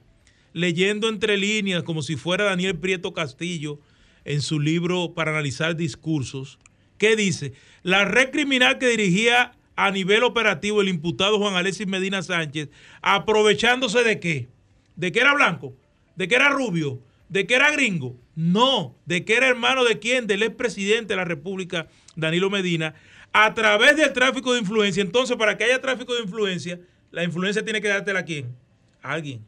leyendo 0.54 1.10
entre 1.10 1.38
líneas, 1.38 1.84
como 1.84 2.02
si 2.04 2.16
fuera 2.16 2.44
Daniel 2.46 2.78
Prieto 2.78 3.14
Castillo 3.14 3.80
en 4.26 4.42
su 4.42 4.60
libro 4.60 5.14
para 5.14 5.32
analizar 5.32 5.76
discursos. 5.76 6.60
¿Qué 6.98 7.16
dice? 7.16 7.54
La 7.82 8.06
red 8.06 8.30
criminal 8.32 8.78
que 8.78 8.88
dirigía 8.88 9.52
a 9.76 9.92
nivel 9.92 10.24
operativo 10.24 10.82
el 10.82 10.90
imputado 10.90 11.40
Juan 11.40 11.56
Alexis 11.56 11.88
Medina 11.88 12.22
Sánchez, 12.22 12.70
aprovechándose 13.02 14.04
de 14.04 14.20
qué? 14.20 14.48
¿De 14.96 15.12
que 15.12 15.20
era 15.20 15.34
blanco? 15.34 15.76
¿De 16.16 16.28
que 16.28 16.36
era 16.36 16.50
rubio? 16.50 17.02
¿De 17.30 17.48
que 17.48 17.56
era 17.56 17.72
gringo? 17.72 18.16
No, 18.36 18.96
de 19.06 19.26
que 19.26 19.36
era 19.36 19.48
hermano 19.48 19.84
de 19.84 20.00
quién? 20.00 20.28
Del 20.28 20.44
expresidente 20.44 21.14
de 21.14 21.18
la 21.18 21.26
República, 21.26 21.88
Danilo 22.16 22.50
Medina, 22.50 22.94
a 23.32 23.54
través 23.54 23.98
del 23.98 24.14
tráfico 24.14 24.54
de 24.54 24.60
influencia. 24.60 25.02
Entonces, 25.02 25.36
para 25.38 25.58
que 25.58 25.64
haya 25.64 25.82
tráfico 25.82 26.14
de 26.14 26.22
influencia, 26.22 26.80
la 27.12 27.24
influencia 27.24 27.64
tiene 27.64 27.82
que 27.82 27.88
dártela 27.88 28.20
a 28.20 28.26
quién? 28.26 28.56
A 29.02 29.14
alguien. 29.14 29.44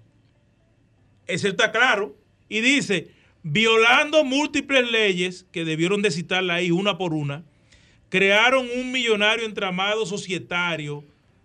Eso 1.28 1.48
está 1.48 1.72
claro. 1.72 2.18
Y 2.50 2.62
dice, 2.62 3.12
violando 3.44 4.24
múltiples 4.24 4.90
leyes 4.90 5.46
que 5.52 5.66
debieron 5.66 6.02
de 6.02 6.12
citarla 6.12 6.56
ahí 6.56 6.72
una 6.72 6.98
por 6.98 7.14
una, 7.14 7.44
crearon 8.10 8.68
un 8.78 8.92
millonario 8.92 9.46
entramado 9.46 10.06
societario 10.06 11.04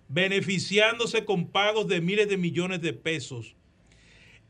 beneficiándose 0.09 1.24
con 1.24 1.47
pagos 1.47 1.87
de 1.87 2.01
miles 2.01 2.28
de 2.28 2.37
millones 2.37 2.81
de 2.81 2.93
pesos. 2.93 3.55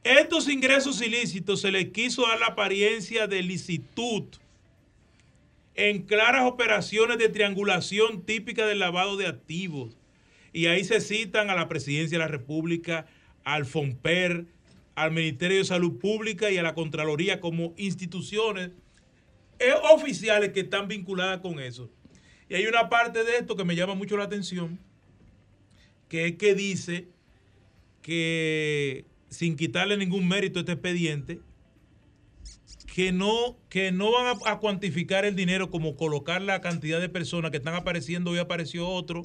Estos 0.02 0.48
ingresos 0.48 1.02
ilícitos 1.02 1.60
se 1.60 1.70
les 1.70 1.90
quiso 1.90 2.22
dar 2.22 2.40
la 2.40 2.46
apariencia 2.46 3.26
de 3.26 3.42
licitud 3.42 4.24
en 5.74 6.02
claras 6.02 6.46
operaciones 6.46 7.18
de 7.18 7.28
triangulación 7.28 8.22
típica 8.22 8.66
del 8.66 8.78
lavado 8.78 9.16
de 9.16 9.26
activos. 9.26 9.96
Y 10.52 10.66
ahí 10.66 10.84
se 10.84 11.00
citan 11.00 11.50
a 11.50 11.54
la 11.54 11.68
Presidencia 11.68 12.18
de 12.18 12.24
la 12.24 12.30
República, 12.30 13.06
al 13.44 13.66
FOMPER, 13.66 14.46
al 14.94 15.12
Ministerio 15.12 15.58
de 15.58 15.64
Salud 15.64 15.98
Pública 15.98 16.50
y 16.50 16.58
a 16.58 16.62
la 16.62 16.74
Contraloría 16.74 17.40
como 17.40 17.74
instituciones 17.76 18.70
eh, 19.58 19.72
oficiales 19.92 20.52
que 20.52 20.60
están 20.60 20.88
vinculadas 20.88 21.40
con 21.40 21.60
eso. 21.60 21.90
Y 22.50 22.56
hay 22.56 22.66
una 22.66 22.88
parte 22.88 23.22
de 23.22 23.36
esto 23.36 23.56
que 23.56 23.64
me 23.64 23.76
llama 23.76 23.94
mucho 23.94 24.16
la 24.16 24.24
atención, 24.24 24.80
que 26.08 26.26
es 26.26 26.36
que 26.36 26.56
dice 26.56 27.06
que 28.02 29.04
sin 29.28 29.54
quitarle 29.54 29.96
ningún 29.96 30.26
mérito 30.26 30.58
a 30.58 30.62
este 30.62 30.72
expediente, 30.72 31.38
que 32.92 33.12
no, 33.12 33.56
que 33.68 33.92
no 33.92 34.10
van 34.10 34.36
a, 34.44 34.58
cuantificar 34.58 35.24
el 35.24 35.36
dinero 35.36 35.70
como 35.70 35.94
colocar 35.94 36.42
la 36.42 36.60
cantidad 36.60 37.00
de 37.00 37.08
personas 37.08 37.52
que 37.52 37.58
están 37.58 37.76
apareciendo, 37.76 38.32
hoy 38.32 38.38
apareció 38.38 38.88
otro. 38.88 39.22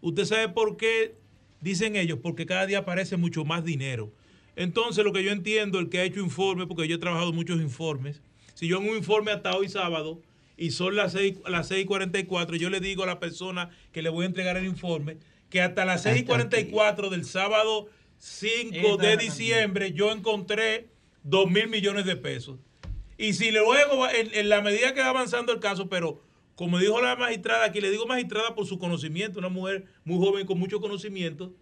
¿Usted 0.00 0.24
sabe 0.24 0.48
por 0.48 0.76
qué 0.76 1.14
dicen 1.60 1.94
ellos? 1.94 2.18
Porque 2.20 2.44
cada 2.44 2.66
día 2.66 2.78
aparece 2.78 3.16
mucho 3.16 3.44
más 3.44 3.64
dinero. 3.64 4.12
Entonces, 4.56 5.04
lo 5.04 5.12
que 5.12 5.22
yo 5.22 5.30
entiendo, 5.30 5.78
el 5.78 5.90
que 5.90 6.00
ha 6.00 6.02
hecho 6.02 6.18
informes, 6.18 6.66
porque 6.66 6.88
yo 6.88 6.96
he 6.96 6.98
trabajado 6.98 7.32
muchos 7.32 7.60
informes, 7.60 8.20
Si 8.54 8.66
yo 8.66 8.78
en 8.78 8.88
un 8.88 8.96
informe 8.96 9.30
hasta 9.30 9.56
hoy 9.56 9.68
sábado 9.68 10.20
y 10.58 10.72
son 10.72 10.96
las 10.96 11.12
6, 11.12 11.38
las 11.46 11.68
6 11.68 11.84
y 11.84 11.86
44, 11.86 12.56
yo 12.56 12.68
le 12.68 12.80
digo 12.80 13.04
a 13.04 13.06
la 13.06 13.20
persona 13.20 13.70
que 13.92 14.02
le 14.02 14.10
voy 14.10 14.24
a 14.24 14.26
entregar 14.26 14.56
el 14.56 14.66
informe 14.66 15.16
que 15.48 15.62
hasta 15.62 15.84
las 15.84 16.02
6 16.02 16.22
y 16.22 16.24
44 16.24 17.08
del 17.08 17.24
sábado 17.24 17.88
5 18.18 18.74
Esta 18.74 18.92
es 18.92 18.98
de 18.98 19.24
diciembre 19.24 19.92
yo 19.92 20.12
encontré 20.12 20.88
2 21.22 21.50
mil 21.50 21.68
millones 21.68 22.04
de 22.04 22.16
pesos. 22.16 22.58
Y 23.16 23.32
si 23.32 23.50
luego, 23.50 24.08
en, 24.08 24.32
en 24.34 24.48
la 24.48 24.60
medida 24.60 24.94
que 24.94 25.00
va 25.00 25.08
avanzando 25.08 25.52
el 25.52 25.60
caso, 25.60 25.88
pero 25.88 26.20
como 26.54 26.78
dijo 26.78 27.00
la 27.00 27.16
magistrada, 27.16 27.64
aquí 27.64 27.80
le 27.80 27.90
digo 27.90 28.06
magistrada 28.06 28.54
por 28.54 28.66
su 28.66 28.78
conocimiento, 28.78 29.38
una 29.38 29.48
mujer 29.48 29.86
muy 30.04 30.18
joven 30.18 30.46
con 30.46 30.58
mucho 30.58 30.80
conocimiento, 30.80 31.52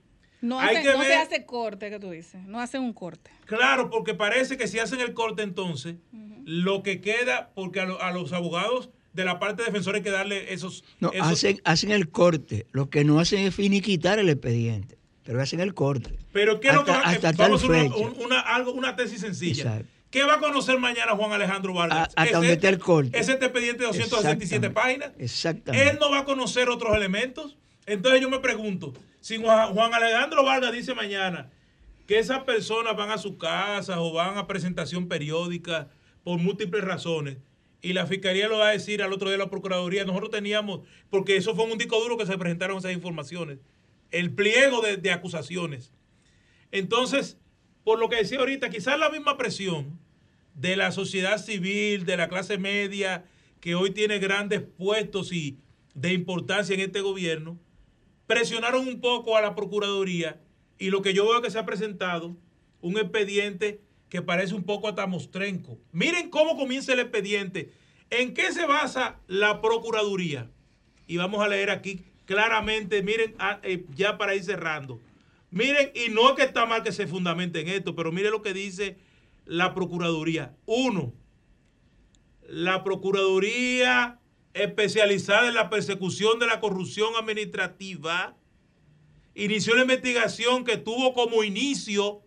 No, 0.40 0.60
Hay 0.60 0.76
hace- 0.76 0.86
que 0.86 0.96
no 0.96 1.02
se 1.04 1.14
hace 1.14 1.46
corte, 1.46 1.90
que 1.90 1.98
tú 1.98 2.10
dices. 2.10 2.42
No 2.46 2.60
hacen 2.60 2.82
un 2.82 2.92
corte. 2.92 3.30
Claro, 3.46 3.90
porque 3.90 4.14
parece 4.14 4.56
que 4.56 4.68
si 4.68 4.78
hacen 4.78 5.00
el 5.00 5.14
corte 5.14 5.42
entonces, 5.42 5.96
lo 6.44 6.82
que 6.82 7.00
queda, 7.00 7.50
porque 7.54 7.80
a, 7.80 7.86
lo- 7.86 8.00
a 8.02 8.12
los 8.12 8.32
abogados 8.32 8.90
de 9.14 9.24
la 9.24 9.38
parte 9.38 9.62
defensora 9.64 9.96
hay 9.98 10.02
que 10.04 10.10
darle 10.10 10.52
esos... 10.52 10.84
No, 11.00 11.10
esos- 11.12 11.26
hacen, 11.26 11.60
hacen 11.64 11.90
el 11.90 12.10
corte. 12.10 12.66
Lo 12.72 12.90
que 12.90 13.02
no 13.04 13.18
hacen 13.18 13.40
es 13.40 13.54
finiquitar 13.54 14.18
el 14.18 14.28
expediente, 14.28 14.98
pero 15.24 15.40
hacen 15.42 15.60
el 15.60 15.72
corte. 15.74 16.16
Pero 16.32 16.60
¿qué 16.60 16.68
es 16.68 16.74
lo 16.74 16.84
que 16.84 16.90
hasta, 16.92 17.02
va- 17.04 17.10
hasta 17.30 17.32
vamos 17.32 17.64
a 17.64 17.66
una, 17.66 18.40
algo, 18.40 18.72
una 18.72 18.94
tesis 18.94 19.20
sencilla. 19.22 19.62
Exacto. 19.64 19.86
¿Qué 20.10 20.22
va 20.22 20.34
a 20.34 20.38
conocer 20.38 20.78
mañana 20.78 21.12
Juan 21.16 21.32
Alejandro 21.32 21.74
Vargas? 21.74 22.10
A- 22.14 22.22
hasta 22.22 22.36
donde 22.36 22.52
esté 22.52 22.68
el 22.68 22.78
corte. 22.78 23.18
Es 23.18 23.28
este 23.28 23.46
expediente 23.46 23.80
de 23.80 23.86
267 23.88 24.66
Exactamente. 24.66 24.70
páginas. 24.70 25.12
Exactamente. 25.18 25.90
Él 25.90 25.98
no 26.00 26.10
va 26.10 26.20
a 26.20 26.24
conocer 26.24 26.68
otros 26.68 26.94
elementos. 26.96 27.56
Entonces 27.86 28.20
yo 28.20 28.28
me 28.28 28.40
pregunto, 28.40 28.92
si 29.20 29.38
Juan 29.38 29.94
Alejandro 29.94 30.44
Vargas 30.44 30.72
dice 30.72 30.94
mañana 30.94 31.50
que 32.06 32.18
esas 32.18 32.40
personas 32.44 32.96
van 32.96 33.10
a 33.10 33.18
su 33.18 33.38
casa 33.38 34.00
o 34.00 34.12
van 34.12 34.36
a 34.38 34.46
presentación 34.46 35.08
periódica 35.08 35.88
por 36.24 36.38
múltiples 36.38 36.84
razones, 36.84 37.38
y 37.82 37.92
la 37.92 38.06
fiscalía 38.06 38.48
lo 38.48 38.58
va 38.58 38.68
a 38.68 38.72
decir 38.72 39.02
al 39.02 39.12
otro 39.12 39.28
día 39.28 39.38
la 39.38 39.50
procuraduría, 39.50 40.04
nosotros 40.04 40.30
teníamos, 40.30 40.80
porque 41.10 41.36
eso 41.36 41.54
fue 41.54 41.66
un 41.66 41.78
disco 41.78 42.00
duro 42.00 42.16
que 42.16 42.26
se 42.26 42.36
presentaron 42.36 42.78
esas 42.78 42.92
informaciones, 42.92 43.58
el 44.10 44.32
pliego 44.32 44.80
de, 44.80 44.96
de 44.96 45.12
acusaciones. 45.12 45.92
Entonces, 46.72 47.38
por 47.84 48.00
lo 48.00 48.08
que 48.08 48.16
decía 48.16 48.40
ahorita, 48.40 48.70
quizás 48.70 48.98
la 48.98 49.10
misma 49.10 49.36
presión 49.36 50.00
de 50.54 50.74
la 50.74 50.90
sociedad 50.90 51.38
civil, 51.38 52.06
de 52.06 52.16
la 52.16 52.28
clase 52.28 52.58
media, 52.58 53.24
que 53.60 53.76
hoy 53.76 53.90
tiene 53.90 54.18
grandes 54.18 54.62
puestos 54.62 55.32
y 55.32 55.58
de 55.94 56.12
importancia 56.12 56.74
en 56.74 56.80
este 56.80 57.00
gobierno, 57.00 57.58
presionaron 58.26 58.86
un 58.86 59.00
poco 59.00 59.36
a 59.36 59.40
la 59.40 59.54
Procuraduría 59.54 60.40
y 60.78 60.90
lo 60.90 61.02
que 61.02 61.14
yo 61.14 61.28
veo 61.28 61.42
que 61.42 61.50
se 61.50 61.58
ha 61.58 61.66
presentado, 61.66 62.36
un 62.80 62.98
expediente 62.98 63.80
que 64.08 64.22
parece 64.22 64.54
un 64.54 64.64
poco 64.64 64.88
hasta 64.88 65.06
mostrenco. 65.06 65.78
Miren 65.92 66.30
cómo 66.30 66.56
comienza 66.56 66.92
el 66.92 67.00
expediente. 67.00 67.72
¿En 68.10 68.34
qué 68.34 68.52
se 68.52 68.66
basa 68.66 69.20
la 69.26 69.60
Procuraduría? 69.60 70.50
Y 71.06 71.16
vamos 71.16 71.42
a 71.42 71.48
leer 71.48 71.70
aquí 71.70 72.04
claramente, 72.24 73.02
miren, 73.02 73.34
ah, 73.38 73.60
eh, 73.62 73.84
ya 73.94 74.18
para 74.18 74.34
ir 74.34 74.44
cerrando. 74.44 75.00
Miren, 75.50 75.90
y 75.94 76.10
no 76.10 76.30
es 76.30 76.36
que 76.36 76.42
está 76.42 76.66
mal 76.66 76.82
que 76.82 76.92
se 76.92 77.06
fundamente 77.06 77.60
en 77.60 77.68
esto, 77.68 77.94
pero 77.94 78.12
miren 78.12 78.32
lo 78.32 78.42
que 78.42 78.52
dice 78.52 78.98
la 79.44 79.74
Procuraduría. 79.74 80.54
Uno, 80.66 81.12
la 82.48 82.84
Procuraduría 82.84 84.20
especializada 84.56 85.48
en 85.48 85.54
la 85.54 85.70
persecución 85.70 86.38
de 86.38 86.46
la 86.46 86.60
corrupción 86.60 87.14
administrativa 87.16 88.36
inició 89.34 89.74
la 89.74 89.82
investigación 89.82 90.64
que 90.64 90.76
tuvo 90.76 91.12
como 91.12 91.44
inicio 91.44 92.22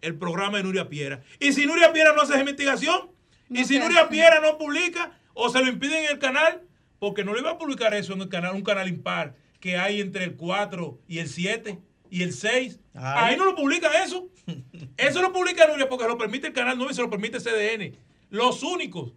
el 0.00 0.16
programa 0.16 0.58
de 0.58 0.64
Nuria 0.64 0.88
Piera. 0.88 1.22
Y 1.38 1.52
si 1.52 1.66
Nuria 1.66 1.92
Piera 1.92 2.12
no 2.14 2.22
hace 2.22 2.32
esa 2.32 2.40
investigación, 2.40 3.10
y 3.50 3.64
si 3.64 3.78
Nuria. 3.78 4.08
Piera 4.08 4.40
no 4.40 4.58
publica, 4.58 5.18
o 5.34 5.50
se 5.50 5.60
lo 5.60 5.68
impiden 5.68 6.04
en 6.04 6.12
el 6.12 6.18
canal, 6.18 6.62
porque 6.98 7.24
no 7.24 7.34
le 7.34 7.40
iba 7.40 7.50
a 7.50 7.58
publicar 7.58 7.94
eso 7.94 8.12
en 8.12 8.22
el 8.22 8.28
canal, 8.28 8.54
un 8.54 8.62
canal 8.62 8.88
impar 8.88 9.34
que 9.60 9.76
hay 9.76 10.00
entre 10.00 10.24
el 10.24 10.36
4 10.36 11.00
y 11.06 11.18
el 11.18 11.28
7 11.28 11.78
y 12.10 12.22
el 12.22 12.32
6. 12.32 12.80
Ay. 12.94 13.32
Ahí 13.32 13.36
no 13.36 13.44
lo 13.44 13.54
publican 13.54 13.92
eso. 14.02 14.28
Eso 14.96 15.22
lo 15.22 15.32
publica 15.32 15.68
Nuria 15.68 15.88
porque 15.88 16.06
lo 16.06 16.18
permite 16.18 16.48
el 16.48 16.52
canal 16.52 16.76
9 16.76 16.92
y 16.92 16.96
se 16.96 17.02
lo 17.02 17.08
permite 17.08 17.38
CDN. 17.38 17.96
Los 18.30 18.62
únicos. 18.62 19.12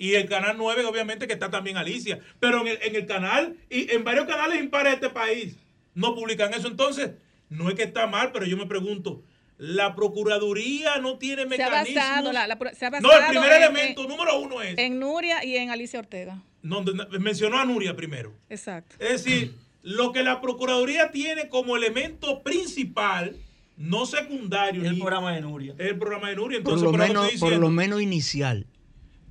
Y 0.00 0.14
el 0.14 0.28
canal 0.30 0.56
9, 0.56 0.86
obviamente, 0.86 1.26
que 1.26 1.34
está 1.34 1.50
también 1.50 1.76
Alicia. 1.76 2.20
Pero 2.40 2.62
en 2.62 2.68
el, 2.68 2.78
en 2.82 2.96
el 2.96 3.04
canal 3.04 3.56
y 3.68 3.92
en 3.92 4.02
varios 4.02 4.24
canales 4.26 4.58
impares 4.58 4.92
de 4.92 4.94
este 5.06 5.10
país 5.10 5.56
no 5.94 6.14
publican 6.14 6.54
eso. 6.54 6.68
Entonces, 6.68 7.10
no 7.50 7.68
es 7.68 7.74
que 7.74 7.82
está 7.82 8.06
mal, 8.06 8.32
pero 8.32 8.46
yo 8.46 8.56
me 8.56 8.64
pregunto, 8.64 9.22
¿la 9.58 9.94
Procuraduría 9.94 10.96
no 11.00 11.18
tiene 11.18 11.42
Se 11.42 11.62
ha 11.62 11.68
mecanismos? 11.68 11.94
basado, 12.02 12.32
la- 12.32 12.46
la 12.46 12.58
pro- 12.58 12.74
se 12.74 12.86
ha 12.86 12.90
no, 12.90 13.12
el 13.12 13.26
primer 13.28 13.52
en- 13.52 13.62
elemento, 13.62 14.04
número 14.08 14.40
uno 14.40 14.62
es. 14.62 14.78
En 14.78 14.98
Nuria 14.98 15.44
y 15.44 15.56
en 15.56 15.68
Alicia 15.68 15.98
Ortega. 16.00 16.42
No, 16.62 16.80
no, 16.82 17.06
mencionó 17.18 17.58
a 17.58 17.66
Nuria 17.66 17.94
primero. 17.94 18.32
Exacto. 18.48 18.96
Es 19.00 19.22
decir, 19.24 19.54
lo 19.82 20.12
que 20.12 20.22
la 20.22 20.40
Procuraduría 20.40 21.10
tiene 21.10 21.50
como 21.50 21.76
elemento 21.76 22.42
principal, 22.42 23.36
no 23.76 24.06
secundario. 24.06 24.82
El 24.82 24.92
ni- 24.94 24.98
programa 25.00 25.34
de 25.34 25.42
Nuria. 25.42 25.74
El 25.76 25.98
programa 25.98 26.30
de 26.30 26.36
Nuria. 26.36 26.62
Por 26.62 26.72
Entonces, 26.74 26.84
lo, 26.86 26.92
pero 26.92 27.04
menos, 27.06 27.32
por 27.40 27.52
lo 27.52 27.68
menos 27.68 28.00
inicial. 28.00 28.66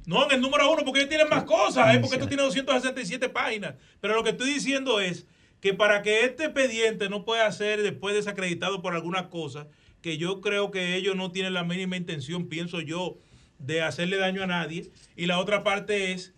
No, 0.09 0.25
en 0.25 0.31
el 0.31 0.41
número 0.41 0.71
uno, 0.71 0.83
porque 0.83 1.01
ellos 1.01 1.09
tienen 1.09 1.29
más 1.29 1.43
cosas, 1.43 1.93
¿eh? 1.93 1.99
porque 1.99 2.15
esto 2.15 2.27
tiene 2.27 2.41
267 2.41 3.29
páginas. 3.29 3.75
Pero 4.01 4.15
lo 4.15 4.23
que 4.23 4.31
estoy 4.31 4.51
diciendo 4.51 4.99
es 4.99 5.27
que 5.61 5.75
para 5.75 6.01
que 6.01 6.25
este 6.25 6.45
expediente 6.45 7.09
no 7.09 7.25
pueda 7.25 7.51
ser 7.51 7.83
después 7.83 8.15
desacreditado 8.15 8.81
por 8.81 8.95
algunas 8.95 9.27
cosas, 9.27 9.67
que 10.01 10.17
yo 10.17 10.41
creo 10.41 10.71
que 10.71 10.95
ellos 10.95 11.15
no 11.15 11.31
tienen 11.31 11.53
la 11.53 11.63
mínima 11.63 11.95
intención, 11.95 12.47
pienso 12.47 12.81
yo, 12.81 13.19
de 13.59 13.83
hacerle 13.83 14.17
daño 14.17 14.41
a 14.41 14.47
nadie. 14.47 14.89
Y 15.15 15.27
la 15.27 15.37
otra 15.37 15.63
parte 15.63 16.11
es 16.11 16.33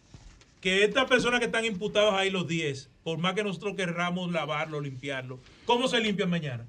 que 0.59 0.83
estas 0.83 1.05
personas 1.05 1.39
que 1.39 1.45
están 1.45 1.63
imputados 1.63 2.13
ahí, 2.13 2.29
los 2.29 2.49
10, 2.49 2.89
por 3.03 3.19
más 3.19 3.35
que 3.35 3.43
nosotros 3.45 3.77
querramos 3.77 4.33
lavarlo, 4.33 4.81
limpiarlo, 4.81 5.39
¿cómo 5.63 5.87
se 5.87 6.01
limpian 6.01 6.29
mañana? 6.29 6.65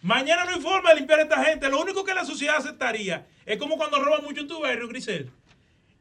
Mañana 0.00 0.46
no 0.46 0.52
hay 0.52 0.62
forma 0.62 0.94
de 0.94 0.96
limpiar 0.96 1.18
a 1.20 1.24
esta 1.24 1.44
gente. 1.44 1.68
Lo 1.68 1.78
único 1.78 2.04
que 2.04 2.14
la 2.14 2.24
sociedad 2.24 2.56
aceptaría 2.56 3.26
es 3.44 3.58
como 3.58 3.76
cuando 3.76 4.02
roban 4.02 4.24
mucho 4.24 4.40
en 4.40 4.48
tu 4.48 4.62
barrio, 4.62 4.88
Grisel. 4.88 5.30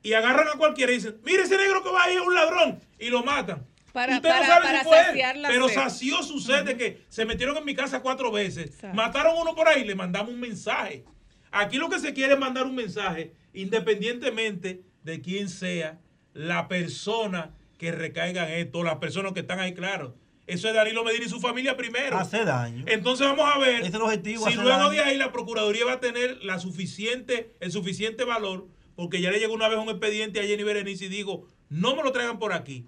Y 0.04 0.14
agarran 0.14 0.48
a 0.48 0.58
cualquiera 0.58 0.92
y 0.92 0.96
dicen, 0.96 1.18
mire 1.24 1.44
ese 1.44 1.58
negro 1.58 1.84
que 1.84 1.90
va 1.90 2.04
ahí 2.04 2.16
es 2.16 2.22
un 2.22 2.34
ladrón. 2.34 2.80
Y 3.00 3.10
lo 3.10 3.24
matan. 3.24 3.66
Para- 3.92 4.16
Usted 4.18 4.30
no 4.30 4.36
para- 4.36 4.48
sabe 4.48 4.66
para 4.66 4.80
si 4.80 4.86
fue 4.86 5.00
él, 5.32 5.42
pero 5.48 5.68
sed. 5.68 5.76
sació 5.76 6.22
su 6.24 6.40
sed 6.40 6.64
de 6.66 6.78
que 6.78 7.02
se 7.10 7.26
metieron 7.26 7.58
en 7.58 7.66
mi 7.66 7.74
casa 7.76 8.02
cuatro 8.02 8.32
veces. 8.32 8.68
Exacto. 8.68 8.96
Mataron 8.96 9.36
uno 9.38 9.56
por 9.56 9.68
ahí, 9.68 9.84
le 9.86 9.96
mandamos 9.96 10.32
un 10.34 10.40
mensaje. 10.40 11.04
Aquí 11.52 11.78
lo 11.78 11.90
que 11.90 11.98
se 12.00 12.14
quiere 12.14 12.34
es 12.34 12.40
mandar 12.40 12.66
un 12.66 12.76
mensaje, 12.76 13.34
independientemente 13.54 14.82
de 15.04 15.22
quién 15.22 15.50
sea 15.50 16.00
la 16.34 16.68
persona 16.68 17.52
que 17.78 17.92
recaiga 17.92 18.52
en 18.54 18.68
esto, 18.68 18.84
las 18.84 18.98
personas 18.98 19.34
que 19.34 19.40
están 19.42 19.60
ahí, 19.60 19.74
claro. 19.74 20.16
Eso 20.46 20.68
es 20.70 20.74
Danilo 20.74 21.04
Medina 21.04 21.26
y 21.26 21.30
su 21.30 21.40
familia 21.40 21.76
primero. 21.76 22.18
Hace 22.18 22.46
daño. 22.46 22.86
Entonces 22.88 23.26
vamos 23.28 23.46
a 23.54 23.58
ver 23.60 23.80
Ese 23.82 23.90
es 23.90 23.94
el 23.96 24.02
objetivo, 24.02 24.48
si 24.48 24.56
luego 24.56 24.70
daño. 24.70 24.90
de 24.92 25.00
ahí 25.02 25.18
la 25.18 25.32
Procuraduría 25.32 25.86
va 25.86 25.94
a 25.94 26.00
tener 26.00 26.44
la 26.44 26.60
suficiente, 26.60 27.54
el 27.60 27.72
suficiente 27.72 28.24
valor, 28.24 28.68
porque 28.98 29.22
ya 29.22 29.30
le 29.30 29.40
llegó 29.40 29.54
una 29.54 29.70
vez 29.70 29.78
un 29.78 29.90
expediente 29.90 30.40
a 30.40 30.44
Jenny 30.44 30.64
Berenice 30.64 31.06
y 31.06 31.08
digo, 31.08 31.48
no 31.70 31.96
me 31.96 32.02
lo 32.02 32.12
traigan 32.12 32.40
por 32.40 32.52
aquí. 32.52 32.88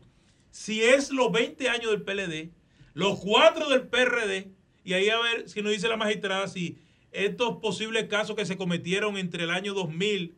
Si 0.50 0.82
es 0.82 1.12
los 1.12 1.32
20 1.32 1.70
años 1.70 1.92
del 1.92 2.02
PLD, 2.02 2.50
los 2.96 3.20
4 3.20 3.70
del 3.70 3.88
PRD, 3.88 4.50
y 4.84 4.94
ahí 4.94 5.08
a 5.10 5.20
ver 5.20 5.48
si 5.48 5.62
nos 5.62 5.72
dice 5.72 5.88
la 5.88 5.98
magistrada 5.98 6.48
si 6.48 6.80
estos 7.12 7.58
posibles 7.58 8.06
casos 8.06 8.36
que 8.36 8.48
se 8.48 8.58
cometieron 8.58 9.20
entre 9.20 9.44
el 9.44 9.52
año 9.52 9.76
2000 9.76 10.34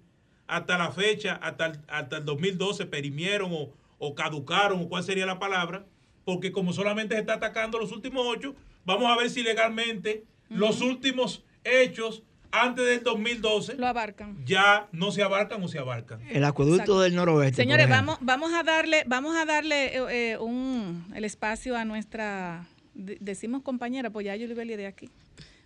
hasta 0.45 0.77
la 0.77 0.91
fecha, 0.91 1.35
hasta 1.35 1.67
el, 1.67 1.79
hasta 1.87 2.17
el 2.17 2.25
2012, 2.25 2.85
perimieron 2.87 3.53
o, 3.53 3.73
o 3.97 4.13
caducaron, 4.13 4.81
o 4.81 4.89
cuál 4.89 5.05
sería 5.05 5.25
la 5.25 5.39
palabra, 5.39 5.85
porque 6.25 6.51
como 6.51 6.73
solamente 6.73 7.15
se 7.15 7.21
está 7.21 7.35
atacando 7.35 7.79
los 7.79 7.93
últimos 7.93 8.27
ocho, 8.27 8.55
vamos 8.83 9.09
a 9.09 9.15
ver 9.15 9.29
si 9.29 9.41
legalmente 9.41 10.25
los 10.49 10.81
últimos 10.81 11.45
hechos 11.63 12.23
antes 12.51 12.85
del 12.85 13.03
2012 13.03 13.75
Lo 13.75 13.87
abarcan. 13.87 14.37
ya 14.45 14.87
no 14.91 15.11
se 15.11 15.23
abarcan 15.23 15.63
o 15.63 15.67
se 15.67 15.79
abarcan. 15.79 16.21
El 16.29 16.43
acueducto 16.43 16.81
Exacto. 16.81 17.01
del 17.01 17.15
noroeste. 17.15 17.61
Señores, 17.61 17.87
vamos, 17.89 18.17
vamos 18.21 18.53
a 18.53 18.63
darle, 18.63 19.03
vamos 19.07 19.35
a 19.37 19.45
darle 19.45 19.97
eh, 19.97 20.31
eh, 20.33 20.37
un, 20.37 21.05
el 21.15 21.23
espacio 21.25 21.75
a 21.77 21.85
nuestra, 21.85 22.67
de- 22.93 23.17
decimos 23.21 23.61
compañera, 23.63 24.09
pues 24.09 24.25
ya 24.25 24.35
Yuli 24.35 24.53
Belli 24.53 24.75
de 24.75 24.87
aquí, 24.87 25.09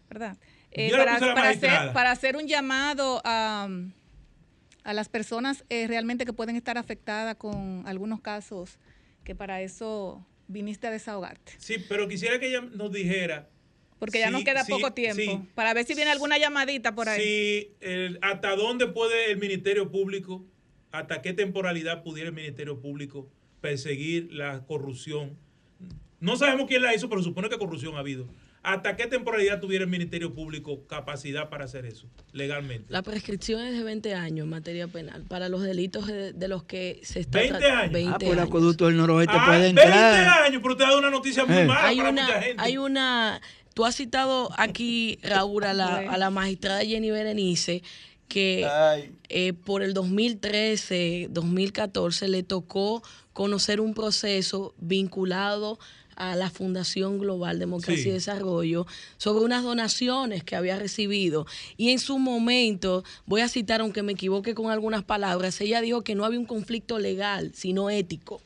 ¿verdad? 0.09 0.37
Eh, 0.71 0.89
Yo 0.89 0.97
le 0.97 1.03
para, 1.05 1.13
puse 1.17 1.27
la 1.27 1.33
para 1.35 1.49
hacer, 1.49 1.93
para 1.93 2.11
hacer 2.11 2.35
un 2.37 2.47
llamado 2.47 3.21
a, 3.23 3.67
a 4.83 4.93
las 4.93 5.09
personas 5.09 5.63
eh, 5.69 5.87
realmente 5.87 6.25
que 6.25 6.33
pueden 6.33 6.55
estar 6.55 6.77
afectadas 6.77 7.35
con 7.37 7.83
algunos 7.87 8.19
casos, 8.21 8.77
que 9.23 9.33
para 9.35 9.61
eso 9.61 10.25
viniste 10.47 10.85
a 10.85 10.91
desahogarte. 10.91 11.53
Sí, 11.57 11.77
pero 11.89 12.07
quisiera 12.07 12.37
que 12.39 12.47
ella 12.49 12.61
nos 12.61 12.91
dijera 12.91 13.49
Porque 14.05 14.19
ya 14.19 14.27
Sí, 14.27 14.33
nos 14.33 14.43
queda 14.43 14.63
sí, 14.63 14.71
poco 14.71 14.93
tiempo. 14.93 15.21
sí. 15.21 15.39
Para 15.55 15.73
ver 15.73 15.85
si 15.85 15.95
viene 15.95 16.11
alguna 16.11 16.37
llamadita 16.37 16.93
por 16.95 17.09
ahí. 17.09 17.21
si 17.21 17.69
el- 17.81 18.19
hasta 18.21 18.55
dónde 18.55 18.87
puede 18.87 19.31
el 19.31 19.37
Ministerio 19.37 19.89
Público, 19.91 20.45
hasta 20.91 21.21
qué 21.21 21.33
temporalidad 21.33 22.03
pudiera 22.03 22.29
el 22.29 22.35
Ministerio 22.35 22.79
Público 22.79 23.27
perseguir 23.61 24.29
la 24.31 24.65
corrupción. 24.65 25.37
No 26.19 26.37
sabemos 26.37 26.67
quién 26.67 26.81
la 26.81 26.93
hizo, 26.95 27.09
pero 27.09 27.21
supone 27.23 27.49
que 27.49 27.57
corrupción 27.57 27.95
ha 27.95 27.99
habido. 27.99 28.27
¿Hasta 28.63 28.95
qué 28.95 29.05
temporalidad 29.05 29.59
tuviera 29.59 29.83
el 29.83 29.89
Ministerio 29.91 30.33
Público 30.33 30.87
capacidad 30.87 31.49
para 31.49 31.65
hacer 31.65 31.85
eso 31.85 32.07
legalmente? 32.31 32.91
La 32.91 33.03
prescripción 33.03 33.61
es 33.61 33.73
de 33.77 33.83
20 33.83 34.15
años 34.15 34.45
en 34.45 34.49
materia 34.49 34.87
penal 34.87 35.23
para 35.27 35.49
los 35.49 35.61
delitos 35.61 36.07
de, 36.07 36.33
de 36.33 36.47
los 36.47 36.63
que 36.63 36.99
se 37.03 37.19
está 37.19 37.39
20 37.39 37.59
tratando. 37.59 37.79
años. 37.81 37.93
20 37.93 38.09
Ah, 38.15 38.17
por 38.17 38.27
el 38.27 38.39
años. 38.39 38.47
acueducto 38.47 38.85
del 38.87 38.97
noroeste 38.97 39.35
Ah, 39.37 39.45
puede 39.45 39.59
20 39.61 39.81
entrar. 39.83 40.43
años, 40.45 40.61
pero 40.63 40.73
usted 40.73 40.83
ha 40.83 40.87
dado 40.87 40.99
una 40.99 41.11
noticia 41.11 41.45
muy 41.45 41.57
Eh. 41.57 41.65
mala 41.65 41.87
hay 41.87 41.97
para 41.97 42.09
una, 42.09 42.21
mucha 42.23 42.41
gente. 42.41 42.63
hay 42.63 42.77
una, 42.77 43.41
tú 43.75 43.85
has 43.85 43.95
citado 43.95 44.49
aquí, 44.57 45.19
Raúl, 45.21 45.65
a 45.65 45.73
la, 45.73 45.97
a 45.97 46.17
la 46.17 46.31
magistrada 46.31 46.79
Jenny 46.83 47.11
Berenice, 47.11 47.83
que 48.27 48.65
eh, 49.29 49.53
por 49.53 49.83
el 49.83 49.93
2013, 49.93 51.27
2014 51.29 52.27
le 52.27 52.41
tocó 52.41 53.03
conocer 53.33 53.81
un 53.81 53.93
proceso 53.93 54.73
vinculado 54.79 55.77
a 56.15 56.37
la 56.37 56.49
Fundación 56.49 57.19
Global 57.19 57.59
Democracia 57.59 58.01
Sí. 58.03 58.09
y 58.09 58.13
Desarrollo 58.13 58.87
sobre 59.17 59.43
unas 59.43 59.63
donaciones 59.63 60.45
que 60.45 60.55
había 60.55 60.79
recibido. 60.79 61.45
Y 61.75 61.89
en 61.89 61.99
su 61.99 62.17
momento, 62.17 63.03
voy 63.25 63.41
a 63.41 63.49
citar, 63.49 63.81
aunque 63.81 64.01
me 64.01 64.13
equivoque 64.13 64.55
con 64.55 64.71
algunas 64.71 65.03
palabras, 65.03 65.59
ella 65.59 65.81
dijo 65.81 66.01
que 66.03 66.15
no 66.15 66.23
había 66.23 66.39
un 66.39 66.45
conflicto 66.45 66.97
legal, 66.99 67.51
sino 67.53 67.89
ético 67.89 68.41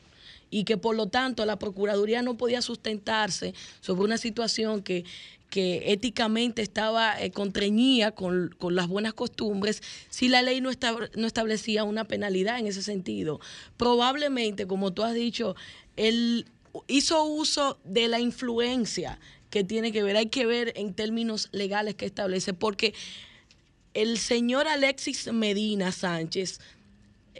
y 0.50 0.64
que 0.64 0.76
por 0.76 0.96
lo 0.96 1.06
tanto 1.06 1.46
la 1.46 1.58
Procuraduría 1.58 2.22
no 2.22 2.36
podía 2.36 2.60
sustentarse 2.62 3.54
sobre 3.80 4.02
una 4.02 4.18
situación 4.18 4.82
que, 4.82 5.04
que 5.48 5.92
éticamente 5.92 6.62
estaba 6.62 7.20
eh, 7.20 7.30
con, 7.30 7.52
con 8.58 8.74
las 8.74 8.88
buenas 8.88 9.14
costumbres 9.14 9.82
si 10.08 10.28
la 10.28 10.42
ley 10.42 10.60
no, 10.60 10.70
no 11.16 11.26
establecía 11.26 11.84
una 11.84 12.04
penalidad 12.04 12.58
en 12.58 12.66
ese 12.66 12.82
sentido. 12.82 13.40
Probablemente, 13.76 14.66
como 14.66 14.92
tú 14.92 15.02
has 15.02 15.14
dicho, 15.14 15.56
él 15.96 16.46
hizo 16.86 17.24
uso 17.24 17.78
de 17.84 18.08
la 18.08 18.20
influencia 18.20 19.18
que 19.50 19.64
tiene 19.64 19.90
que 19.92 20.02
ver, 20.02 20.16
hay 20.16 20.26
que 20.26 20.46
ver 20.46 20.72
en 20.76 20.94
términos 20.94 21.48
legales 21.52 21.96
que 21.96 22.06
establece, 22.06 22.54
porque 22.54 22.94
el 23.94 24.18
señor 24.18 24.68
Alexis 24.68 25.32
Medina 25.32 25.90
Sánchez 25.90 26.60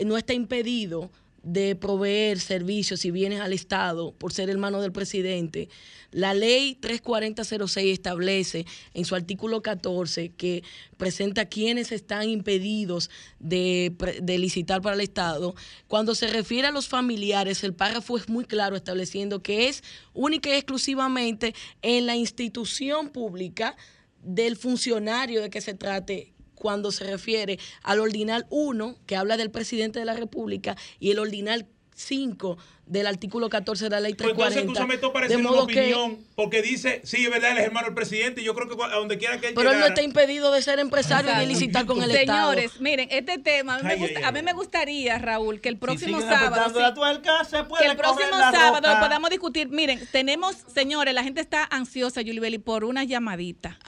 no 0.05 0.17
está 0.17 0.33
impedido 0.33 1.11
de 1.43 1.75
proveer 1.75 2.39
servicios 2.39 3.05
y 3.05 3.11
bienes 3.11 3.41
al 3.41 3.53
Estado 3.53 4.13
por 4.13 4.33
ser 4.33 4.51
hermano 4.51 4.81
del 4.81 4.93
presidente. 4.93 5.69
La 6.11 6.35
ley 6.35 6.75
34006 6.75 7.93
establece 7.93 8.67
en 8.95 9.05
su 9.05 9.15
artículo 9.15 9.63
14 9.63 10.31
que 10.31 10.63
presenta 10.97 11.47
quienes 11.47 11.93
están 11.93 12.29
impedidos 12.29 13.11
de, 13.39 13.95
de 14.21 14.39
licitar 14.39 14.83
para 14.83 14.97
el 14.97 15.01
Estado. 15.01 15.55
Cuando 15.87 16.15
se 16.15 16.27
refiere 16.27 16.69
a 16.69 16.73
los 16.73 16.89
familiares, 16.89 17.65
el 17.65 17.75
párrafo 17.75 18.17
es 18.17 18.29
muy 18.29 18.45
claro 18.45 18.77
estableciendo 18.77 19.43
que 19.43 19.69
es 19.69 19.83
única 20.13 20.51
y 20.51 20.55
exclusivamente 20.55 21.55
en 21.83 22.07
la 22.07 22.17
institución 22.17 23.09
pública 23.09 23.77
del 24.23 24.57
funcionario 24.57 25.41
de 25.41 25.51
que 25.51 25.61
se 25.61 25.75
trate 25.75 26.35
cuando 26.61 26.93
se 26.93 27.05
refiere 27.05 27.59
al 27.83 28.01
ordinal 28.01 28.47
1, 28.51 28.99
que 29.07 29.17
habla 29.17 29.39
del 29.39 29.51
presidente 29.51 29.99
de 29.99 30.05
la 30.05 30.15
República, 30.15 30.77
y 31.01 31.11
el 31.11 31.19
ordinal 31.19 31.67
5 32.01 32.59
del 32.87 33.07
artículo 33.07 33.49
14 33.49 33.85
de 33.85 33.91
la 33.91 34.01
ley 34.01 34.15
Pues 34.15 34.31
entonces 34.31 34.55
340. 34.65 34.73
escúchame, 34.73 34.95
esto 34.95 35.07
de 35.09 35.13
parece 35.13 35.37
una 35.37 35.49
modo 35.51 35.67
que, 35.69 35.79
opinión, 35.93 36.19
porque 36.35 36.61
dice, 36.61 37.01
sí, 37.05 37.25
es 37.25 37.31
verdad, 37.31 37.53
él 37.53 37.59
es 37.59 37.65
hermano 37.65 37.87
del 37.87 37.95
presidente, 37.95 38.41
y 38.41 38.45
yo 38.45 38.53
creo 38.57 38.69
que 38.69 38.83
a 38.83 38.97
donde 38.97 39.17
quiera 39.17 39.39
que 39.41 39.49
él 39.49 39.55
pero 39.55 39.71
él 39.71 39.79
no 39.79 39.87
está 39.87 40.03
impedido 40.03 40.51
de 40.51 40.61
ser 40.61 40.81
empresario 40.81 41.31
y 41.41 41.47
licitar 41.47 41.87
con 41.87 42.03
el 42.03 42.11
Estado. 42.11 42.51
Señores, 42.51 42.81
miren, 42.81 43.07
este 43.13 43.39
tema, 43.39 43.77
a 43.77 43.79
mí, 43.79 43.85
me 43.85 43.93
Ay, 43.93 43.99
gusta- 44.01 44.19
ay, 44.19 44.25
a 44.25 44.33
mí 44.33 44.43
me 44.43 44.53
gustaría, 44.55 45.19
Raúl, 45.19 45.61
que 45.61 45.69
el 45.69 45.77
próximo 45.77 46.19
siguen 46.21 46.35
sábado. 46.35 46.81
la 46.81 46.93
tuerca, 46.95 47.45
se 47.45 47.63
puede 47.63 47.85
que 47.85 47.91
el 47.93 47.97
próximo 47.97 48.31
sábado 48.39 48.89
roca. 48.89 49.01
podamos 49.01 49.31
discutir. 49.31 49.69
Miren, 49.69 50.01
tenemos, 50.11 50.57
señores, 50.75 51.15
la 51.15 51.23
gente 51.23 51.41
está 51.41 51.65
ansiosa, 51.71 52.23
Yulibeli, 52.23 52.59
por 52.59 52.83
una 52.83 53.05
llamadita. 53.05 53.79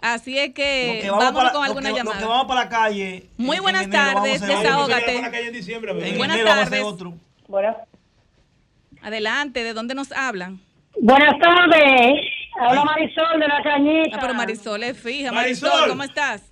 Así 0.00 0.38
es 0.38 0.54
que, 0.54 1.10
para- 1.18 1.32
con 1.52 1.64
alguna 1.64 1.88
que- 1.88 1.90
lo 1.90 1.96
llamada. 1.96 2.18
que 2.20 2.24
vamos 2.26 2.46
para 2.46 2.60
la 2.64 2.68
calle. 2.68 3.26
Muy 3.38 3.56
en- 3.56 3.62
buenas 3.64 3.84
en 3.86 3.90
vamos 3.90 4.10
a 4.10 4.14
tardes, 4.14 4.40
desahógate. 4.40 5.16
En. 5.16 5.24
En 6.12 6.18
Buenas 6.18 6.38
vamos 6.44 6.70
tardes. 6.70 7.22
Buenas, 7.52 7.76
Adelante, 9.02 9.62
¿de 9.62 9.74
dónde 9.74 9.94
nos 9.94 10.10
hablan? 10.10 10.58
buenas 10.98 11.38
tardes. 11.38 12.24
Habla 12.58 12.82
Marisol 12.82 13.40
de 13.40 13.46
la 13.46 13.62
Cañita. 13.62 14.16
Ah, 14.16 14.18
pero 14.22 14.32
Marisol 14.32 14.82
es 14.84 14.98
fija. 14.98 15.30
Marisol. 15.32 15.68
Marisol, 15.68 15.88
¿cómo 15.90 16.02
estás? 16.02 16.50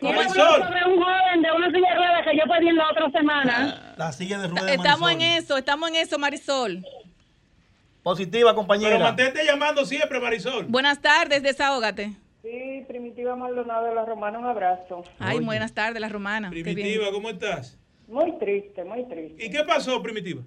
Sobre 0.00 0.86
un 0.86 1.02
joven 1.02 1.42
de 1.42 1.52
una 1.54 1.70
silla 1.70 1.88
de 1.90 1.94
ruedas 1.96 2.22
que 2.24 2.38
yo 2.38 2.44
pedí 2.44 2.72
la 2.72 2.90
otra 2.90 3.10
semana. 3.10 3.94
La 3.98 4.12
silla 4.12 4.38
de 4.38 4.48
ruedas 4.48 4.64
de 4.66 4.74
Estamos 4.76 5.10
en 5.10 5.20
eso, 5.20 5.58
estamos 5.58 5.90
en 5.90 5.96
eso, 5.96 6.18
Marisol. 6.18 6.82
Positiva, 8.02 8.54
compañera. 8.54 8.92
Pero 8.92 9.04
mantente 9.04 9.44
llamando 9.44 9.84
siempre, 9.84 10.20
Marisol. 10.20 10.64
Buenas 10.68 11.02
tardes, 11.02 11.42
desahógate. 11.42 12.12
Sí, 12.40 12.82
Primitiva 12.88 13.36
Maldonado 13.36 13.84
de 13.84 13.94
la 13.94 14.06
Romana, 14.06 14.38
un 14.38 14.46
abrazo. 14.46 15.04
Ay, 15.18 15.40
buenas 15.40 15.74
tardes, 15.74 16.00
la 16.00 16.08
romana. 16.08 16.48
Primitiva, 16.48 17.08
¿cómo 17.12 17.28
estás? 17.28 17.78
Muy 18.08 18.32
triste, 18.32 18.84
muy 18.84 19.04
triste. 19.04 19.44
¿Y 19.44 19.50
qué 19.50 19.64
pasó, 19.64 20.02
Primitiva? 20.02 20.42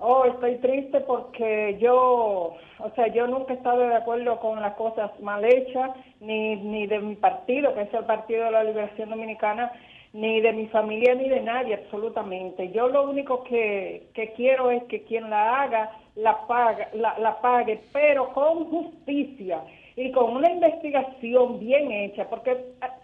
Oh, 0.00 0.24
estoy 0.26 0.56
triste 0.58 1.00
porque 1.00 1.76
yo, 1.80 2.54
o 2.78 2.90
sea, 2.94 3.08
yo 3.08 3.26
nunca 3.26 3.52
he 3.52 3.56
estado 3.56 3.80
de 3.80 3.96
acuerdo 3.96 4.38
con 4.38 4.60
las 4.60 4.74
cosas 4.74 5.10
mal 5.20 5.44
hechas, 5.44 5.90
ni, 6.20 6.54
ni 6.54 6.86
de 6.86 7.00
mi 7.00 7.16
partido, 7.16 7.74
que 7.74 7.82
es 7.82 7.92
el 7.92 8.04
Partido 8.04 8.44
de 8.44 8.52
la 8.52 8.62
Liberación 8.62 9.10
Dominicana, 9.10 9.72
ni 10.12 10.40
de 10.40 10.52
mi 10.52 10.66
familia, 10.68 11.16
ni 11.16 11.28
de 11.28 11.40
nadie, 11.40 11.74
absolutamente. 11.74 12.70
Yo 12.70 12.88
lo 12.88 13.10
único 13.10 13.42
que, 13.42 14.08
que 14.14 14.32
quiero 14.34 14.70
es 14.70 14.84
que 14.84 15.02
quien 15.02 15.28
la 15.30 15.62
haga, 15.62 15.90
la, 16.14 16.46
paga, 16.46 16.90
la, 16.94 17.18
la 17.18 17.40
pague, 17.40 17.80
pero 17.92 18.32
con 18.32 18.66
justicia 18.66 19.64
y 19.96 20.12
con 20.12 20.36
una 20.36 20.48
investigación 20.48 21.58
bien 21.58 21.90
hecha, 21.90 22.28
porque 22.30 22.56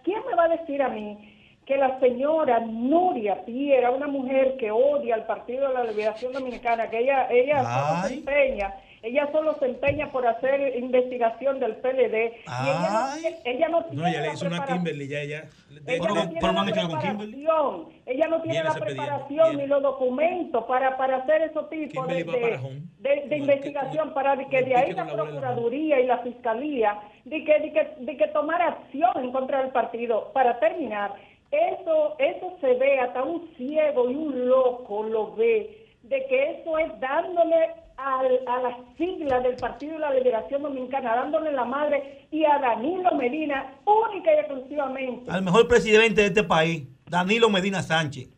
¿quién 0.03 0.21
me 0.29 0.35
va 0.35 0.45
a 0.45 0.57
decir 0.57 0.81
a 0.81 0.87
mí? 0.87 1.34
Que 1.65 1.77
la 1.77 1.99
señora 1.99 2.59
Nuria 2.59 3.43
Piera, 3.45 3.91
una 3.91 4.07
mujer 4.07 4.55
que 4.57 4.69
odia 4.71 5.15
al 5.15 5.25
Partido 5.25 5.67
de 5.67 5.73
la 5.73 5.83
Liberación 5.85 6.31
Dominicana, 6.33 6.89
que 6.89 6.99
ella 6.99 7.27
ella 7.31 7.63
solo 7.63 8.01
se 8.07 8.13
Ay. 8.13 8.19
empeña, 8.19 8.73
ella 9.01 9.29
solo 9.31 9.53
se 9.55 9.65
empeña 9.65 10.11
por 10.11 10.25
hacer 10.27 10.77
investigación 10.77 11.59
del 11.59 11.75
PLD 11.77 12.15
y 12.15 12.69
ella 12.69 12.89
no, 12.91 13.29
ella 13.45 13.67
no 13.69 13.83
tiene 13.85 14.01
No, 14.03 14.07
ella 14.07 14.21
le 14.21 14.27
la 14.27 14.33
hizo 14.33 14.45
una 14.47 14.57
preparación. 14.57 14.77
Kimberly, 14.77 15.07
ya, 15.07 15.23
ya. 15.23 15.43
Ella 15.87 16.07
no 16.07 16.29
tiene 16.29 16.53
la 16.53 16.63
preparación, 17.03 17.87
ella 18.05 18.27
no 18.27 18.41
tiene 18.41 18.63
la 18.63 18.73
preparación 18.73 19.57
ni 19.57 19.67
los 19.67 19.81
documentos 19.83 20.63
para, 20.65 20.97
para 20.97 21.17
hacer 21.17 21.41
esos 21.43 21.69
tipos 21.69 22.07
de, 22.07 22.23
de, 22.23 22.59
de- 22.99 23.25
de 23.27 23.37
investigación, 23.37 24.13
para 24.13 24.35
de 24.35 24.47
que 24.47 24.61
de 24.63 24.75
ahí 24.75 24.91
la 24.93 25.05
Procuraduría 25.05 25.99
y 25.99 26.05
la 26.05 26.19
Fiscalía, 26.19 26.99
de 27.25 27.43
que, 27.43 27.59
de 27.59 27.71
que, 27.73 27.87
de 27.99 28.17
que 28.17 28.27
tomar 28.29 28.61
acción 28.61 29.11
en 29.17 29.31
contra 29.31 29.59
del 29.61 29.69
partido. 29.71 30.31
Para 30.33 30.59
terminar, 30.59 31.13
eso, 31.51 32.15
eso 32.19 32.57
se 32.61 32.73
ve, 32.75 32.99
hasta 32.99 33.23
un 33.23 33.49
ciego 33.57 34.09
y 34.09 34.15
un 34.15 34.47
loco 34.47 35.03
lo 35.03 35.35
ve, 35.35 35.87
de 36.03 36.25
que 36.27 36.51
eso 36.61 36.77
es 36.77 36.99
dándole 36.99 37.55
al- 37.97 38.41
a 38.47 38.61
la 38.61 38.77
sigla 38.97 39.39
del 39.39 39.55
Partido 39.55 39.93
de 39.93 39.99
la 39.99 40.13
Liberación 40.13 40.61
Dominicana, 40.63 41.15
dándole 41.15 41.51
la 41.51 41.63
madre 41.65 42.27
y 42.31 42.43
a 42.45 42.59
Danilo 42.59 43.15
Medina, 43.15 43.73
única 43.85 44.33
y 44.35 44.39
exclusivamente. 44.39 45.31
Al 45.31 45.41
mejor 45.43 45.67
presidente 45.67 46.21
de 46.21 46.27
este 46.27 46.43
país, 46.43 46.83
Danilo 47.09 47.49
Medina 47.49 47.81
Sánchez. 47.81 48.29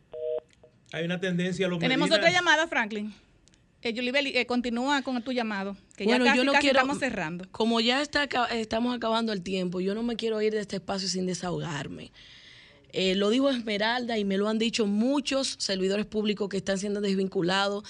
Hay 0.92 1.04
una 1.04 1.20
tendencia 1.20 1.66
a 1.66 1.68
los 1.68 1.78
Tenemos 1.80 2.08
Medinas- 2.08 2.18
otra 2.18 2.30
llamada, 2.30 2.66
Franklin. 2.66 3.12
Eh, 3.82 3.92
Yulibeli, 3.92 4.36
eh, 4.36 4.46
continúa 4.46 5.02
con 5.02 5.22
tu 5.22 5.32
llamado, 5.32 5.76
que 5.96 6.04
Bueno, 6.04 6.24
ya 6.24 6.30
casi, 6.32 6.38
yo 6.38 6.44
no 6.44 6.52
casi 6.52 6.62
quiero- 6.62 6.78
estamos 6.78 6.98
cerrando. 6.98 7.44
Como 7.52 7.80
ya 7.80 8.00
está, 8.00 8.24
estamos 8.52 8.96
acabando 8.96 9.32
el 9.32 9.42
tiempo, 9.42 9.80
yo 9.80 9.94
no 9.94 10.02
me 10.02 10.16
quiero 10.16 10.40
ir 10.42 10.52
de 10.52 10.60
este 10.60 10.76
espacio 10.76 11.06
sin 11.08 11.26
desahogarme. 11.26 12.10
Eh, 12.92 13.14
lo 13.14 13.30
dijo 13.30 13.50
Esmeralda 13.50 14.18
y 14.18 14.24
me 14.24 14.38
lo 14.38 14.48
han 14.48 14.58
dicho 14.58 14.86
muchos 14.86 15.56
servidores 15.58 16.06
públicos 16.06 16.48
que 16.48 16.56
están 16.56 16.78
siendo 16.78 17.00
desvinculados. 17.00 17.84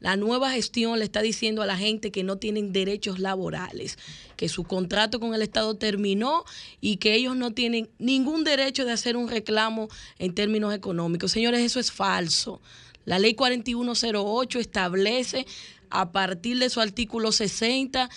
La 0.00 0.16
nueva 0.16 0.50
gestión 0.50 0.98
le 0.98 1.04
está 1.04 1.22
diciendo 1.22 1.62
a 1.62 1.66
la 1.66 1.76
gente 1.76 2.10
que 2.10 2.24
no 2.24 2.36
tienen 2.36 2.72
derechos 2.72 3.18
laborales, 3.18 3.96
que 4.36 4.48
su 4.48 4.64
contrato 4.64 5.18
con 5.18 5.34
el 5.34 5.42
Estado 5.42 5.76
terminó 5.76 6.44
y 6.80 6.98
que 6.98 7.14
ellos 7.14 7.36
no 7.36 7.52
tienen 7.52 7.88
ningún 7.98 8.44
derecho 8.44 8.84
de 8.84 8.92
hacer 8.92 9.16
un 9.16 9.28
reclamo 9.28 9.88
en 10.18 10.34
términos 10.34 10.74
económicos. 10.74 11.32
Señores, 11.32 11.60
eso 11.60 11.80
es 11.80 11.90
falso. 11.90 12.60
La 13.06 13.18
ley 13.18 13.34
4108 13.34 14.58
establece 14.58 15.46
a 15.90 16.12
partir 16.12 16.58
de 16.58 16.70
su 16.70 16.80
artículo 16.80 17.32
60 17.32 18.10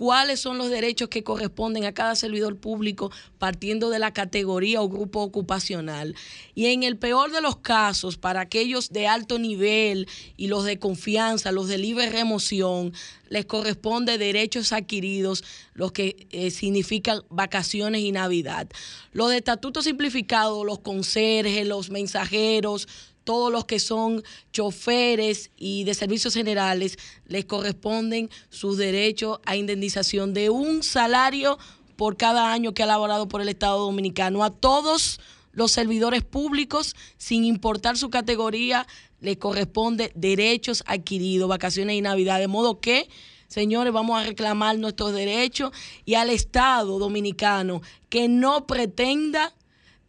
cuáles 0.00 0.40
son 0.40 0.56
los 0.56 0.70
derechos 0.70 1.10
que 1.10 1.22
corresponden 1.22 1.84
a 1.84 1.92
cada 1.92 2.14
servidor 2.14 2.56
público 2.56 3.12
partiendo 3.36 3.90
de 3.90 3.98
la 3.98 4.14
categoría 4.14 4.80
o 4.80 4.88
grupo 4.88 5.20
ocupacional. 5.20 6.16
Y 6.54 6.68
en 6.68 6.84
el 6.84 6.96
peor 6.96 7.32
de 7.32 7.42
los 7.42 7.58
casos, 7.58 8.16
para 8.16 8.40
aquellos 8.40 8.94
de 8.94 9.06
alto 9.06 9.38
nivel 9.38 10.08
y 10.38 10.46
los 10.46 10.64
de 10.64 10.78
confianza, 10.78 11.52
los 11.52 11.68
de 11.68 11.76
libre 11.76 12.08
remoción, 12.08 12.94
les 13.28 13.44
corresponde 13.44 14.16
derechos 14.16 14.72
adquiridos, 14.72 15.44
los 15.74 15.92
que 15.92 16.26
eh, 16.30 16.50
significan 16.50 17.20
vacaciones 17.28 18.00
y 18.00 18.10
Navidad. 18.10 18.68
Los 19.12 19.28
de 19.28 19.36
estatuto 19.36 19.82
simplificado, 19.82 20.64
los 20.64 20.78
conserjes, 20.78 21.66
los 21.66 21.90
mensajeros, 21.90 22.88
todos 23.30 23.52
los 23.52 23.64
que 23.64 23.78
son 23.78 24.24
choferes 24.52 25.52
y 25.56 25.84
de 25.84 25.94
servicios 25.94 26.34
generales 26.34 26.98
les 27.26 27.44
corresponden 27.44 28.28
sus 28.48 28.76
derechos 28.76 29.38
a 29.46 29.54
indemnización 29.54 30.34
de 30.34 30.50
un 30.50 30.82
salario 30.82 31.56
por 31.94 32.16
cada 32.16 32.52
año 32.52 32.74
que 32.74 32.82
ha 32.82 32.86
laborado 32.86 33.28
por 33.28 33.40
el 33.40 33.48
Estado 33.48 33.78
Dominicano. 33.78 34.42
A 34.42 34.50
todos 34.50 35.20
los 35.52 35.70
servidores 35.70 36.24
públicos, 36.24 36.96
sin 37.18 37.44
importar 37.44 37.96
su 37.96 38.10
categoría, 38.10 38.84
le 39.20 39.38
corresponde 39.38 40.10
derechos 40.16 40.82
adquiridos, 40.88 41.48
vacaciones 41.48 41.94
y 41.94 42.00
navidad. 42.00 42.40
De 42.40 42.48
modo 42.48 42.80
que, 42.80 43.08
señores, 43.46 43.92
vamos 43.92 44.20
a 44.20 44.26
reclamar 44.26 44.76
nuestros 44.76 45.12
derechos 45.12 45.70
y 46.04 46.14
al 46.14 46.30
Estado 46.30 46.98
dominicano 46.98 47.80
que 48.08 48.26
no 48.26 48.66
pretenda 48.66 49.54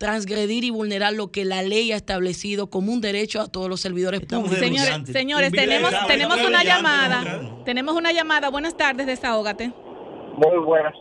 transgredir 0.01 0.63
y 0.63 0.71
vulnerar 0.71 1.13
lo 1.13 1.31
que 1.31 1.45
la 1.45 1.61
ley 1.61 1.91
ha 1.91 1.95
establecido 1.95 2.71
como 2.71 2.91
un 2.91 3.01
derecho 3.01 3.39
a 3.39 3.47
todos 3.47 3.69
los 3.69 3.81
servidores 3.81 4.21
públicos. 4.21 4.57
Señores, 4.57 5.07
señores 5.11 5.51
tenemos, 5.51 5.91
tenemos 6.07 6.41
una 6.41 6.63
llamada. 6.63 7.63
Tenemos 7.65 7.95
una 7.95 8.11
llamada. 8.11 8.49
Buenas 8.49 8.75
tardes, 8.75 9.05
desahógate. 9.05 9.71
Muy 10.37 10.57
buenas. 10.65 10.95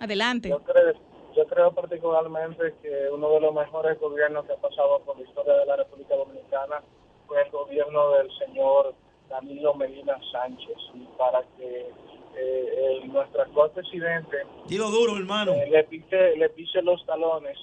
Adelante. 0.00 0.48
Yo 0.48 0.60
creo, 0.60 0.94
yo 1.36 1.44
creo 1.44 1.72
particularmente 1.72 2.72
que 2.80 3.10
uno 3.12 3.34
de 3.34 3.40
los 3.40 3.54
mejores 3.54 4.00
gobiernos 4.00 4.46
que 4.46 4.54
ha 4.54 4.56
pasado 4.56 5.02
por 5.04 5.18
la 5.18 5.28
historia 5.28 5.52
de 5.52 5.66
la 5.66 5.76
República 5.76 6.16
Dominicana 6.16 6.82
fue 7.26 7.42
el 7.42 7.50
gobierno 7.50 8.12
del 8.12 8.30
señor 8.38 8.94
Danilo 9.28 9.74
Medina 9.74 10.16
Sánchez. 10.32 10.78
Y 10.94 11.06
para 11.18 11.42
que 11.58 11.90
eh, 12.36 12.98
el- 13.02 13.12
nuestro 13.12 13.42
actual 13.42 13.70
presidente 13.72 14.38
Dilo 14.66 14.90
duro, 14.90 15.16
hermano. 15.16 15.52
eh, 15.52 15.68
le 15.70 15.84
pise 15.84 16.36
le 16.36 16.48
pise 16.50 16.80
los 16.82 17.04
talones 17.06 17.58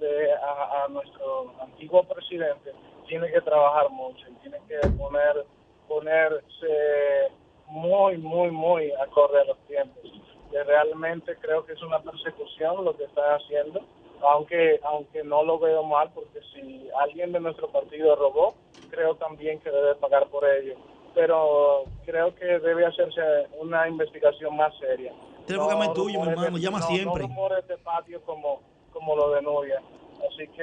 de- 0.00 0.32
a, 0.32 0.84
a 0.84 0.88
nuestro 0.88 1.52
antiguo 1.60 2.02
presidente 2.04 2.72
tiene 3.06 3.30
que 3.30 3.40
trabajar 3.40 3.90
mucho 3.90 4.26
tiene 4.42 4.58
que 4.68 4.76
poner 4.96 5.44
ponerse 5.88 7.32
muy 7.66 8.16
muy 8.18 8.50
muy 8.50 8.92
acorde 8.92 9.40
a 9.40 9.44
los 9.44 9.58
tiempos 9.66 10.02
que 10.50 10.64
realmente 10.64 11.36
creo 11.40 11.64
que 11.64 11.72
es 11.74 11.82
una 11.82 12.00
persecución 12.00 12.84
lo 12.84 12.96
que 12.96 13.04
está 13.04 13.34
haciendo 13.36 13.80
aunque 14.22 14.80
aunque 14.84 15.22
no 15.24 15.42
lo 15.42 15.58
veo 15.58 15.82
mal 15.84 16.10
porque 16.14 16.40
si 16.52 16.88
alguien 17.00 17.32
de 17.32 17.40
nuestro 17.40 17.68
partido 17.70 18.16
robó 18.16 18.54
creo 18.90 19.14
también 19.16 19.60
que 19.60 19.70
debe 19.70 19.94
pagar 19.96 20.28
por 20.28 20.48
ello 20.48 20.74
pero 21.18 21.84
creo 22.06 22.32
que 22.36 22.44
debe 22.44 22.86
hacerse 22.86 23.20
una 23.60 23.88
investigación 23.88 24.56
más 24.56 24.72
seria 24.78 25.12
Teléfono 25.46 25.82
es 25.82 25.92
tuyo, 25.94 26.20
mi 26.22 26.28
hermano, 26.28 26.56
de- 26.56 26.62
llama 26.62 26.78
no- 26.78 26.86
siempre. 26.86 27.22
No 27.22 27.28
rumores 27.28 27.66
de 27.66 27.76
patio 27.78 28.20
como, 28.22 28.62
como 28.92 29.16
lo 29.16 29.30
de 29.32 29.42
Nubia. 29.42 29.80
Así 30.18 30.46
que 30.54 30.62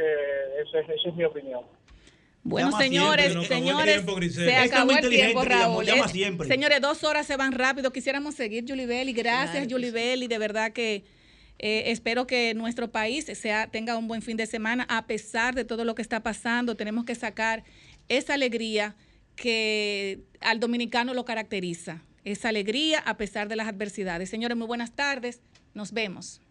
ese- 0.61 0.93
esa 0.93 1.09
es 1.09 1.15
mi 1.15 1.23
opinión. 1.25 1.61
Bueno, 2.43 2.69
Llama 2.69 2.83
señores, 2.83 3.31
siempre, 3.31 3.45
acabó 3.47 3.55
señores, 3.57 4.05
tiempo, 4.05 4.21
se 4.31 4.55
acabó 4.55 4.91
el 4.91 5.09
tiempo, 5.09 5.41
que 5.41 5.49
Raúl. 5.49 5.85
llama 5.85 6.07
siempre. 6.07 6.47
Señores, 6.47 6.79
dos 6.81 7.03
horas 7.03 7.25
se 7.25 7.35
van 7.35 7.51
rápido. 7.53 7.91
Quisiéramos 7.91 8.35
seguir, 8.35 8.63
Yulibel, 8.65 9.09
y 9.09 9.13
gracias, 9.13 9.67
y 9.67 10.27
de 10.27 10.37
verdad 10.37 10.71
que 10.71 11.03
eh, 11.57 11.83
espero 11.91 12.27
que 12.27 12.53
nuestro 12.53 12.91
país 12.91 13.25
sea, 13.25 13.65
tenga 13.67 13.97
un 13.97 14.07
buen 14.07 14.21
fin 14.21 14.37
de 14.37 14.45
semana, 14.45 14.85
a 14.89 15.07
pesar 15.07 15.55
de 15.55 15.65
todo 15.65 15.83
lo 15.85 15.95
que 15.95 16.01
está 16.03 16.19
pasando. 16.21 16.75
Tenemos 16.75 17.05
que 17.05 17.15
sacar 17.15 17.63
esa 18.09 18.35
alegría 18.35 18.93
que 19.35 20.23
al 20.41 20.59
dominicano 20.59 21.13
lo 21.13 21.25
caracteriza. 21.25 22.03
Esa 22.23 22.49
alegría 22.49 22.99
a 22.99 23.17
pesar 23.17 23.47
de 23.47 23.55
las 23.55 23.67
adversidades. 23.67 24.29
Señores, 24.29 24.57
muy 24.57 24.67
buenas 24.67 24.95
tardes. 24.95 25.41
Nos 25.73 25.91
vemos. 25.91 26.41